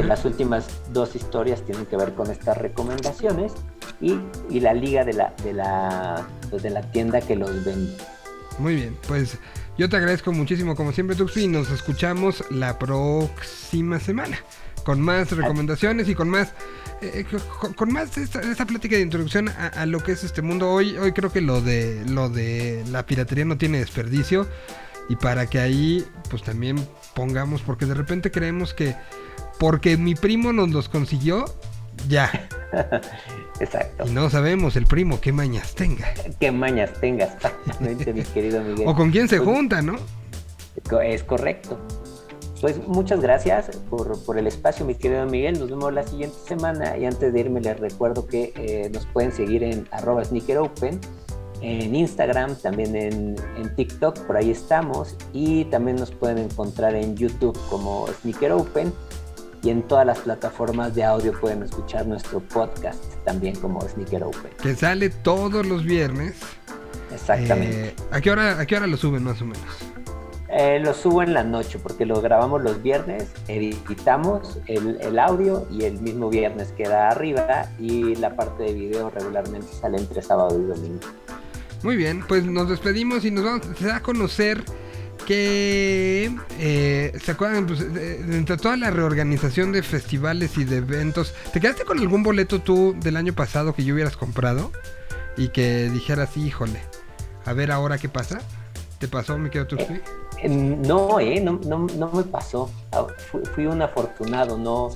Las 0.05 0.24
últimas 0.24 0.66
dos 0.93 1.14
historias 1.14 1.62
tienen 1.64 1.86
que 1.86 1.97
ver 1.97 2.12
con 2.14 2.31
estas 2.31 2.59
recomendaciones 2.59 3.52
y, 4.01 4.19
y 4.51 4.60
la 4.60 4.74
liga 4.74 5.05
de 5.05 5.12
la, 5.14 5.32
de 5.44 5.52
la, 5.55 6.27
pues, 6.51 6.62
de 6.64 6.70
la 6.70 6.82
tienda 6.90 7.20
que 7.20 7.36
los 7.36 7.64
vende. 7.64 7.97
Muy 8.59 8.74
bien, 8.74 8.97
pues 9.09 9.39
yo 9.83 9.89
te 9.89 9.97
agradezco 9.97 10.31
muchísimo 10.31 10.77
como 10.77 10.93
siempre 10.93 11.17
Tuxi 11.17 11.43
y 11.43 11.49
nos 11.49 11.69
escuchamos 11.73 12.45
la 12.51 12.79
próxima 12.79 13.99
semana 13.99 14.39
con 14.85 15.01
más 15.01 15.33
recomendaciones 15.33 16.09
y 16.09 16.15
con 16.15 16.31
más 16.31 16.55
eh, 17.01 17.27
con, 17.59 17.73
con 17.73 17.93
más 17.93 18.17
esta, 18.17 18.65
plática 18.65 18.95
de 18.95 19.03
introducción 19.03 19.49
a, 19.49 19.67
a 19.67 19.87
lo 19.87 19.99
que 19.99 20.13
es 20.13 20.23
este 20.23 20.41
mundo. 20.41 20.71
Hoy 20.71 20.97
hoy 20.99 21.11
creo 21.11 21.33
que 21.33 21.41
lo 21.41 21.61
de 21.61 22.05
lo 22.07 22.29
de 22.29 22.85
la 22.93 23.07
piratería 23.07 23.45
no 23.45 23.59
tiene 23.59 23.81
desperdicio 23.81 24.47
y 25.09 25.17
para 25.17 25.47
que 25.47 25.59
ahí 25.59 26.07
pues 26.31 26.45
también 26.45 26.77
pongamos 27.17 27.61
porque 27.63 27.85
de 27.85 27.95
repente 27.95 28.31
creemos 28.31 28.75
que 28.75 28.95
porque 29.59 29.97
mi 29.97 30.15
primo 30.15 30.53
nos 30.53 30.71
los 30.71 30.89
consiguió 30.89 31.45
ya 32.07 32.49
Exacto. 33.61 34.05
y 34.07 34.11
no 34.11 34.31
sabemos 34.31 34.77
el 34.77 34.86
primo 34.86 35.20
qué 35.20 35.32
mañas 35.32 35.74
tenga 35.74 36.09
Qué 36.40 36.51
mañas 36.51 36.90
tengas, 37.01 37.35
exactamente, 37.35 38.12
mi 38.12 38.23
querido 38.23 38.62
Miguel. 38.62 38.85
o 38.89 38.94
con 38.94 39.11
quién 39.11 39.28
se 39.28 39.36
Pues, 39.40 39.49
junta 39.49 39.82
no 39.82 39.97
Es 41.03 41.23
correcto. 41.23 41.78
Pues 42.61 42.78
muchas 42.86 43.20
gracias 43.20 43.77
por, 43.90 44.24
por 44.24 44.39
el 44.39 44.47
espacio, 44.47 44.86
mi 44.86 44.94
querido 44.94 45.27
Miguel. 45.27 45.59
Nos 45.59 45.69
vemos 45.69 45.93
la 45.93 46.05
siguiente 46.07 46.36
semana 46.47 46.97
y 46.97 47.05
antes 47.05 47.32
de 47.32 47.40
irme 47.40 47.61
les 47.61 47.78
recuerdo 47.81 48.27
que 48.27 48.53
eh, 48.57 48.89
nos 48.93 49.05
pueden 49.07 49.32
seguir 49.32 49.65
en 49.65 49.89
arroba 49.90 50.24
sneakeropen, 50.24 51.01
en 51.61 51.94
Instagram, 51.94 52.55
también 52.57 52.94
en, 52.94 53.36
en 53.57 53.74
TikTok, 53.74 54.16
por 54.20 54.36
ahí 54.36 54.51
estamos 54.53 55.16
y 55.32 55.65
también 55.66 55.97
nos 55.97 56.12
pueden 56.12 56.39
encontrar 56.39 56.94
en 56.94 57.16
YouTube 57.16 57.59
como 57.69 58.07
Sneaker 58.20 58.53
Open 58.53 58.93
y 59.62 59.70
en 59.70 59.82
todas 59.82 60.06
las 60.06 60.18
plataformas 60.18 60.94
de 60.94 61.05
audio 61.05 61.32
pueden 61.40 61.62
escuchar 61.62 62.06
nuestro 62.06 62.40
podcast 62.40 63.02
también 63.24 63.55
como 63.56 63.80
Sneaker 63.80 64.24
Open. 64.24 64.51
Que 64.60 64.74
sale 64.74 65.10
todos 65.10 65.64
los 65.66 65.84
viernes. 65.84 66.34
Exactamente. 67.12 67.89
Eh, 67.89 67.94
¿a, 68.10 68.20
qué 68.20 68.30
hora, 68.30 68.59
¿A 68.59 68.66
qué 68.66 68.76
hora 68.76 68.86
lo 68.86 68.97
suben 68.97 69.22
más 69.22 69.40
o 69.40 69.47
menos? 69.47 69.62
Eh, 70.48 70.80
lo 70.80 70.93
subo 70.93 71.22
en 71.22 71.32
la 71.32 71.44
noche 71.44 71.78
porque 71.78 72.05
lo 72.05 72.20
grabamos 72.20 72.62
los 72.62 72.82
viernes, 72.82 73.30
editamos 73.48 74.59
el, 74.66 74.98
el, 75.01 75.18
audio 75.18 75.66
y 75.70 75.84
el 75.84 75.98
mismo 76.01 76.28
viernes 76.28 76.72
queda 76.72 77.09
arriba 77.09 77.70
y 77.78 78.16
la 78.16 78.36
parte 78.36 78.64
de 78.64 78.74
video 78.74 79.09
regularmente 79.09 79.68
sale 79.72 79.97
entre 79.97 80.20
sábado 80.20 80.60
y 80.60 80.64
domingo. 80.64 81.01
Muy 81.82 81.97
bien, 81.97 82.22
pues 82.28 82.44
nos 82.44 82.68
despedimos 82.68 83.24
y 83.24 83.30
nos 83.30 83.44
vamos 83.44 83.66
se 83.78 83.86
da 83.86 83.97
a 83.97 84.02
conocer 84.02 84.62
que 85.27 86.35
eh, 86.59 87.19
se 87.23 87.31
acuerdan 87.32 87.66
pues, 87.66 87.81
entre 87.81 88.57
toda 88.57 88.77
la 88.77 88.90
reorganización 88.90 89.73
de 89.73 89.82
festivales 89.82 90.57
y 90.59 90.65
de 90.65 90.78
eventos 90.78 91.35
¿te 91.53 91.61
quedaste 91.61 91.85
con 91.85 91.99
algún 91.99 92.23
boleto 92.23 92.61
tú 92.61 92.94
del 93.01 93.16
año 93.16 93.32
pasado 93.32 93.74
que 93.74 93.85
yo 93.85 93.94
hubieras 93.94 94.16
comprado? 94.16 94.73
y 95.36 95.49
que 95.49 95.89
dijeras 95.90 96.36
híjole 96.36 96.81
a 97.44 97.53
ver 97.53 97.73
ahora 97.73 97.99
qué 97.99 98.09
pasa 98.09 98.40
¿te 98.99 99.09
pasó 99.09 99.39
mi 99.39 99.51
querido 99.51 99.66
Tuxtli? 99.66 100.01
Eh, 100.43 100.49
No, 100.49 101.19
eh, 101.20 101.40
no, 101.40 101.59
no, 101.65 102.11
me 102.12 102.23
pasó. 102.24 102.70
Ah, 102.93 103.07
fui 103.55 103.66
un 103.66 103.81
afortunado, 103.82 104.59
no, 104.59 104.90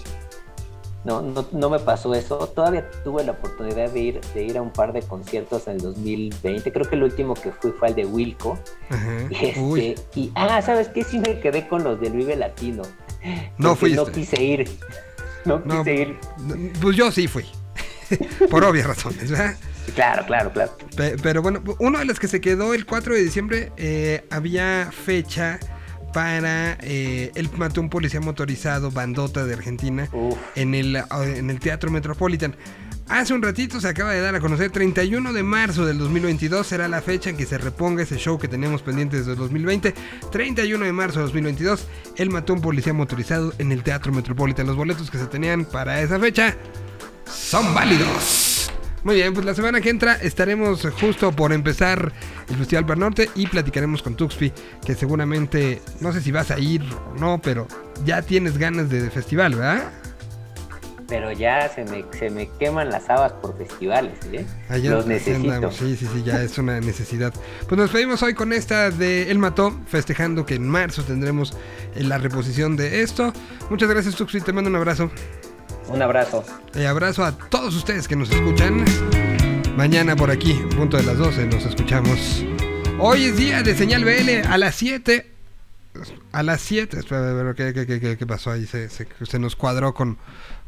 no, 1.07 1.23
no, 1.23 1.47
no 1.53 1.71
me 1.71 1.79
pasó 1.79 2.15
eso. 2.15 2.37
Todavía 2.49 2.91
tuve 3.05 3.23
la 3.25 3.33
oportunidad 3.33 3.91
de 3.91 4.01
ir, 4.01 4.21
de 4.35 4.43
ir 4.45 4.59
a 4.59 4.63
un 4.63 4.73
par 4.73 4.93
de 4.93 5.03
conciertos 5.03 5.67
en 5.69 5.75
el 5.77 5.81
2020. 5.83 6.73
Creo 6.73 6.89
que 6.89 6.97
el 6.97 7.05
último 7.05 7.35
que 7.35 7.53
fui 7.53 7.71
fue 7.79 7.89
el 7.89 7.95
de 7.95 8.05
Wilco. 8.05 8.59
Ajá. 8.91 9.13
Y, 9.31 9.47
este, 9.47 9.95
y 10.15 10.33
ah, 10.35 10.61
¿sabes 10.63 10.89
qué? 10.89 11.05
Sí 11.05 11.19
me 11.19 11.39
quedé 11.41 11.69
con 11.69 11.85
los 11.85 12.01
del 12.01 12.13
Vive 12.13 12.37
Latino. 12.37 12.83
No 13.59 13.75
Porque 13.77 13.95
No 13.95 14.07
quise 14.07 14.43
ir. 14.43 14.69
No, 15.45 15.61
No, 15.65 15.79
quise 15.85 15.95
ir. 15.95 16.17
pues 16.83 16.97
yo 16.97 17.11
sí 17.13 17.29
fui 17.29 17.45
por 18.51 18.65
obvias 18.65 18.87
razones 18.89 19.31
¿verdad? 19.31 19.55
Claro, 19.95 20.27
claro, 20.27 20.53
claro. 20.53 20.73
Pe- 20.97 21.17
Pero 21.23 21.43
bueno, 21.43 21.63
uno 21.79 21.99
de 22.01 22.05
los 22.05 22.19
que 22.19 22.27
se 22.29 22.41
quedó 22.41 22.75
el 22.75 22.85
4 22.87 23.15
de 23.15 23.23
diciembre 23.23 23.73
eh, 23.77 24.25
había 24.31 24.91
fecha 24.93 25.61
para 26.17 26.79
eh, 26.81 27.31
el 27.35 27.51
mató 27.59 27.83
un 27.83 27.91
policía 27.91 28.23
motorizado 28.23 28.91
bandota 28.91 29.45
de 29.45 29.53
Argentina 29.53 30.09
Uf. 30.13 30.39
en 30.55 30.75
el, 30.75 30.97
en 30.97 31.51
el 31.51 31.61
Teatro 31.61 31.91
Metropolitan. 31.91 32.57
Hace 33.11 33.35
un 33.35 33.43
ratito 33.43 33.83
se 33.83 33.89
acaba 33.89 34.13
de 34.13 34.23
dar 34.23 34.35
a 34.35 34.41
conocer, 34.41 34.71
31 34.71 35.35
de 35.35 35.43
marzo 35.43 35.85
del 35.85 35.99
2022 35.99 36.67
será 36.67 36.89
la 36.89 37.03
fecha 37.03 37.29
en 37.29 37.37
que 37.37 37.45
se 37.45 37.59
reponga 37.59 38.03
ese 38.03 38.17
show 38.17 38.39
que 38.39 38.49
teníamos 38.49 38.81
pendiente 38.81 39.19
desde 39.19 39.33
el 39.33 39.37
2020. 39.37 39.93
31 40.33 40.87
de 40.87 40.93
marzo 40.93 41.19
de 41.19 41.25
2022, 41.27 41.87
él 42.17 42.31
mató 42.31 42.55
a 42.55 42.57
un 42.57 42.63
policía 42.63 42.95
motorizado 42.95 43.53
en 43.59 43.71
el 43.71 43.83
Teatro 43.83 44.11
Metropolitan. 44.11 44.67
Los 44.67 44.77
boletos 44.77 45.11
que 45.11 45.19
se 45.19 45.27
tenían 45.27 45.67
para 45.67 46.01
esa 46.01 46.19
fecha 46.19 46.57
son 47.27 47.75
válidos. 47.75 48.56
Muy 49.07 49.15
bien, 49.15 49.35
pues 49.35 49.47
la 49.47 49.55
semana 49.55 49.81
que 49.81 49.89
entra 49.89 50.15
estaremos 50.15 50.85
justo 51.01 51.31
por 51.31 51.53
empezar 51.53 52.13
el 52.49 52.57
Festival 52.57 52.83
Bar 52.83 52.99
Norte 52.99 53.31
y 53.37 53.47
platicaremos 53.47 54.03
con 54.03 54.17
Tuxpi, 54.17 54.53
que 54.85 54.97
seguramente, 54.97 55.81
no 56.01 56.13
sé 56.13 56.21
si 56.21 56.33
vas 56.33 56.51
a 56.51 56.59
ir 56.59 56.83
o 56.83 57.15
no, 57.17 57.41
pero 57.41 57.69
ya 58.05 58.23
tienes 58.23 58.59
ganas 58.59 58.91
de 58.91 59.09
festival, 59.09 59.55
¿verdad? 59.55 59.93
Pero 61.07 61.31
ya 61.31 61.69
se 61.69 61.85
me, 61.85 62.05
se 62.19 62.31
me 62.31 62.49
queman 62.59 62.91
las 62.91 63.09
habas 63.09 63.31
por 63.35 63.57
festivales, 63.57 64.19
¿eh? 64.33 64.45
Allá 64.69 64.91
Los 64.91 65.07
necesito. 65.07 65.53
andamos. 65.53 65.77
Sí, 65.77 65.97
sí, 65.97 66.09
sí, 66.13 66.25
ya 66.25 66.43
es 66.43 66.59
una 66.59 66.81
necesidad. 66.81 67.33
Pues 67.69 67.79
nos 67.79 67.91
pedimos 67.93 68.25
hoy 68.25 68.35
con 68.35 68.53
esta 68.53 68.91
de 68.91 69.31
El 69.31 69.39
Mató, 69.39 69.73
festejando 69.87 70.45
que 70.45 70.57
en 70.57 70.69
marzo 70.69 71.05
tendremos 71.05 71.57
eh, 71.95 72.03
la 72.03 72.19
reposición 72.19 72.75
de 72.75 73.03
esto. 73.03 73.33
Muchas 73.71 73.89
gracias, 73.89 74.17
Tuxpi, 74.17 74.41
te 74.41 74.53
mando 74.53 74.69
un 74.69 74.75
abrazo. 74.75 75.13
Un 75.89 76.03
abrazo. 76.03 76.45
Y 76.75 76.85
abrazo 76.85 77.25
a 77.25 77.33
todos 77.37 77.75
ustedes 77.75 78.09
que 78.09 78.17
nos 78.17 78.31
escuchan. 78.31 78.85
Mañana 79.77 80.17
por 80.17 80.31
aquí, 80.31 80.55
punto 80.77 80.97
de 80.97 81.03
las 81.05 81.19
12, 81.19 81.47
nos 81.47 81.65
escuchamos. 81.65 82.45
Hoy 82.99 83.25
es 83.27 83.37
día 83.37 83.63
de 83.63 83.75
señal 83.75 84.05
BL 84.05 84.47
a 84.49 84.59
las 84.59 84.75
7. 84.77 85.31
A 86.33 86.43
las 86.43 86.61
7. 86.63 86.99
Espera, 86.99 87.55
¿qué, 87.57 87.73
qué- 87.73 87.87
qué- 88.01 88.17
qué- 88.17 88.27
pasó 88.27 88.51
ahí? 88.51 88.67
Se, 88.67 88.89
se- 88.89 89.07
se 89.23 89.39
nos 89.39 89.55
cuadró 89.57 89.95
con, 89.95 90.19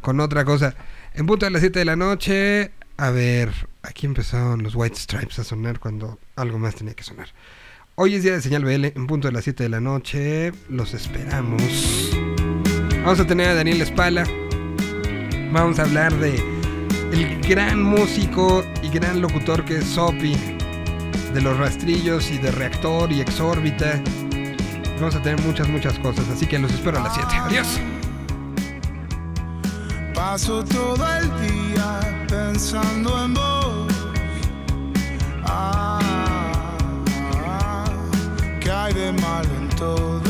con 0.01 0.21
otra 0.21 0.45
cosa. 0.45 0.75
En 1.15 1.27
punto 1.27 1.47
de 1.47 1.51
las 1.51 1.61
7 1.63 1.79
de 1.81 1.85
la 1.85 1.97
noche. 1.97 2.71
A 2.97 3.11
ver, 3.11 3.51
aquí 3.83 4.07
empezaron 4.07 4.63
los 4.63 4.75
White 4.75 4.97
Stripes 4.99 5.39
a 5.39 5.45
sonar 5.45 5.79
cuando 5.79 6.19
algo 6.37 6.59
más 6.59 6.75
tenía 6.75 6.95
que 6.95 7.05
sonar. 7.05 7.29
Hoy 7.95 8.15
es 8.15 8.23
día 8.25 8.33
de 8.33 8.43
señal 8.43 8.65
BL, 8.65 8.87
en 8.87 9.07
punto 9.07 9.29
de 9.29 9.33
las 9.33 9.45
7 9.45 9.63
de 9.63 9.69
la 9.69 9.81
noche. 9.81 10.53
Los 10.69 10.95
esperamos. 10.95 12.11
Vamos 13.05 13.21
a 13.21 13.27
tener 13.27 13.49
a 13.49 13.55
Daniel 13.55 13.81
Espala. 13.81 14.25
Vamos 15.51 15.79
a 15.79 15.83
hablar 15.83 16.15
de 16.17 16.37
el 17.13 17.41
gran 17.41 17.83
músico 17.83 18.63
y 18.83 18.89
gran 18.91 19.23
locutor 19.23 19.65
que 19.65 19.79
es 19.79 19.85
Sopi, 19.85 20.37
de 21.33 21.41
los 21.41 21.57
rastrillos 21.57 22.31
y 22.31 22.39
de 22.39 22.51
reactor 22.51 23.11
y 23.11 23.23
exórbita. 23.23 24.01
Vamos 24.97 25.15
a 25.15 25.23
tener 25.23 25.41
muchas, 25.43 25.69
muchas 25.69 25.99
cosas, 26.01 26.29
así 26.29 26.47
que 26.47 26.59
los 26.59 26.71
espero 26.73 26.99
a 26.99 27.05
las 27.05 27.15
7. 27.15 27.29
Adiós. 27.35 27.81
Paso 30.15 30.63
todo 30.65 31.07
el 31.17 31.31
día 31.41 32.27
pensando 32.29 33.25
en 33.25 33.35
vos. 33.35 33.95
Ah, 35.45 35.99
¿qué 38.61 38.71
hay 38.71 38.93
de 38.93 39.13
malo 39.13 39.49
en 39.59 39.69
todo 39.71 40.28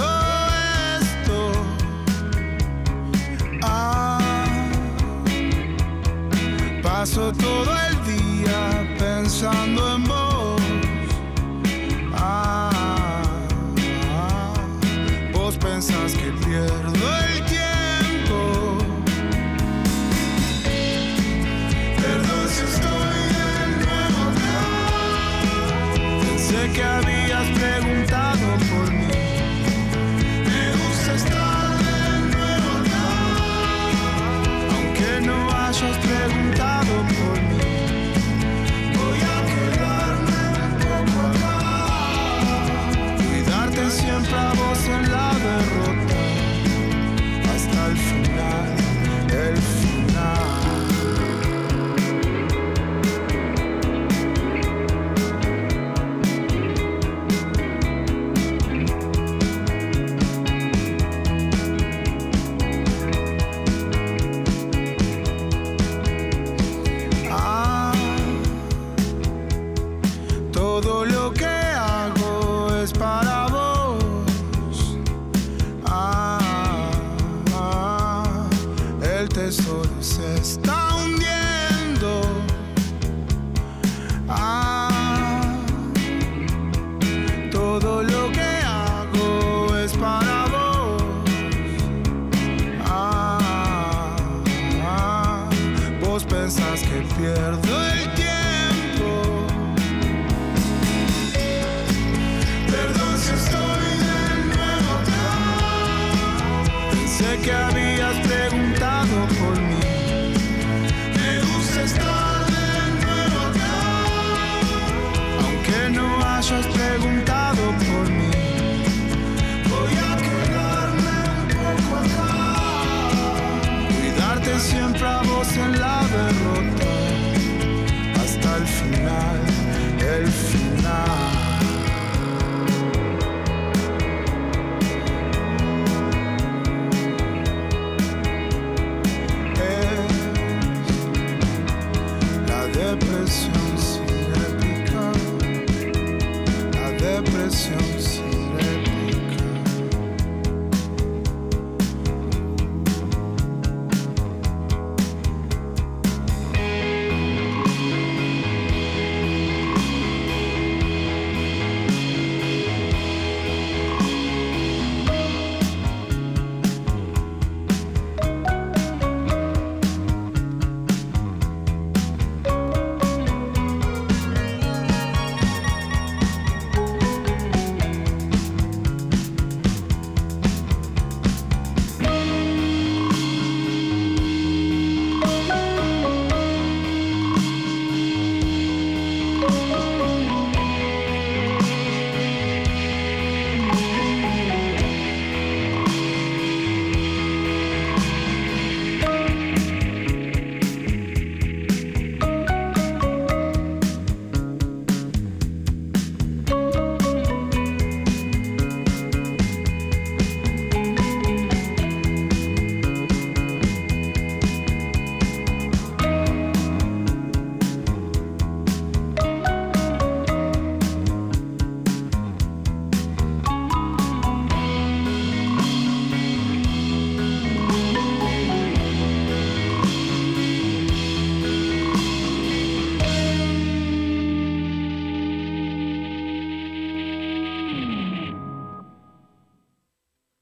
paso 7.01 7.33
todo 7.33 7.73
el 7.91 7.97
día 8.13 8.97
pensando 8.99 9.95
en 9.95 10.08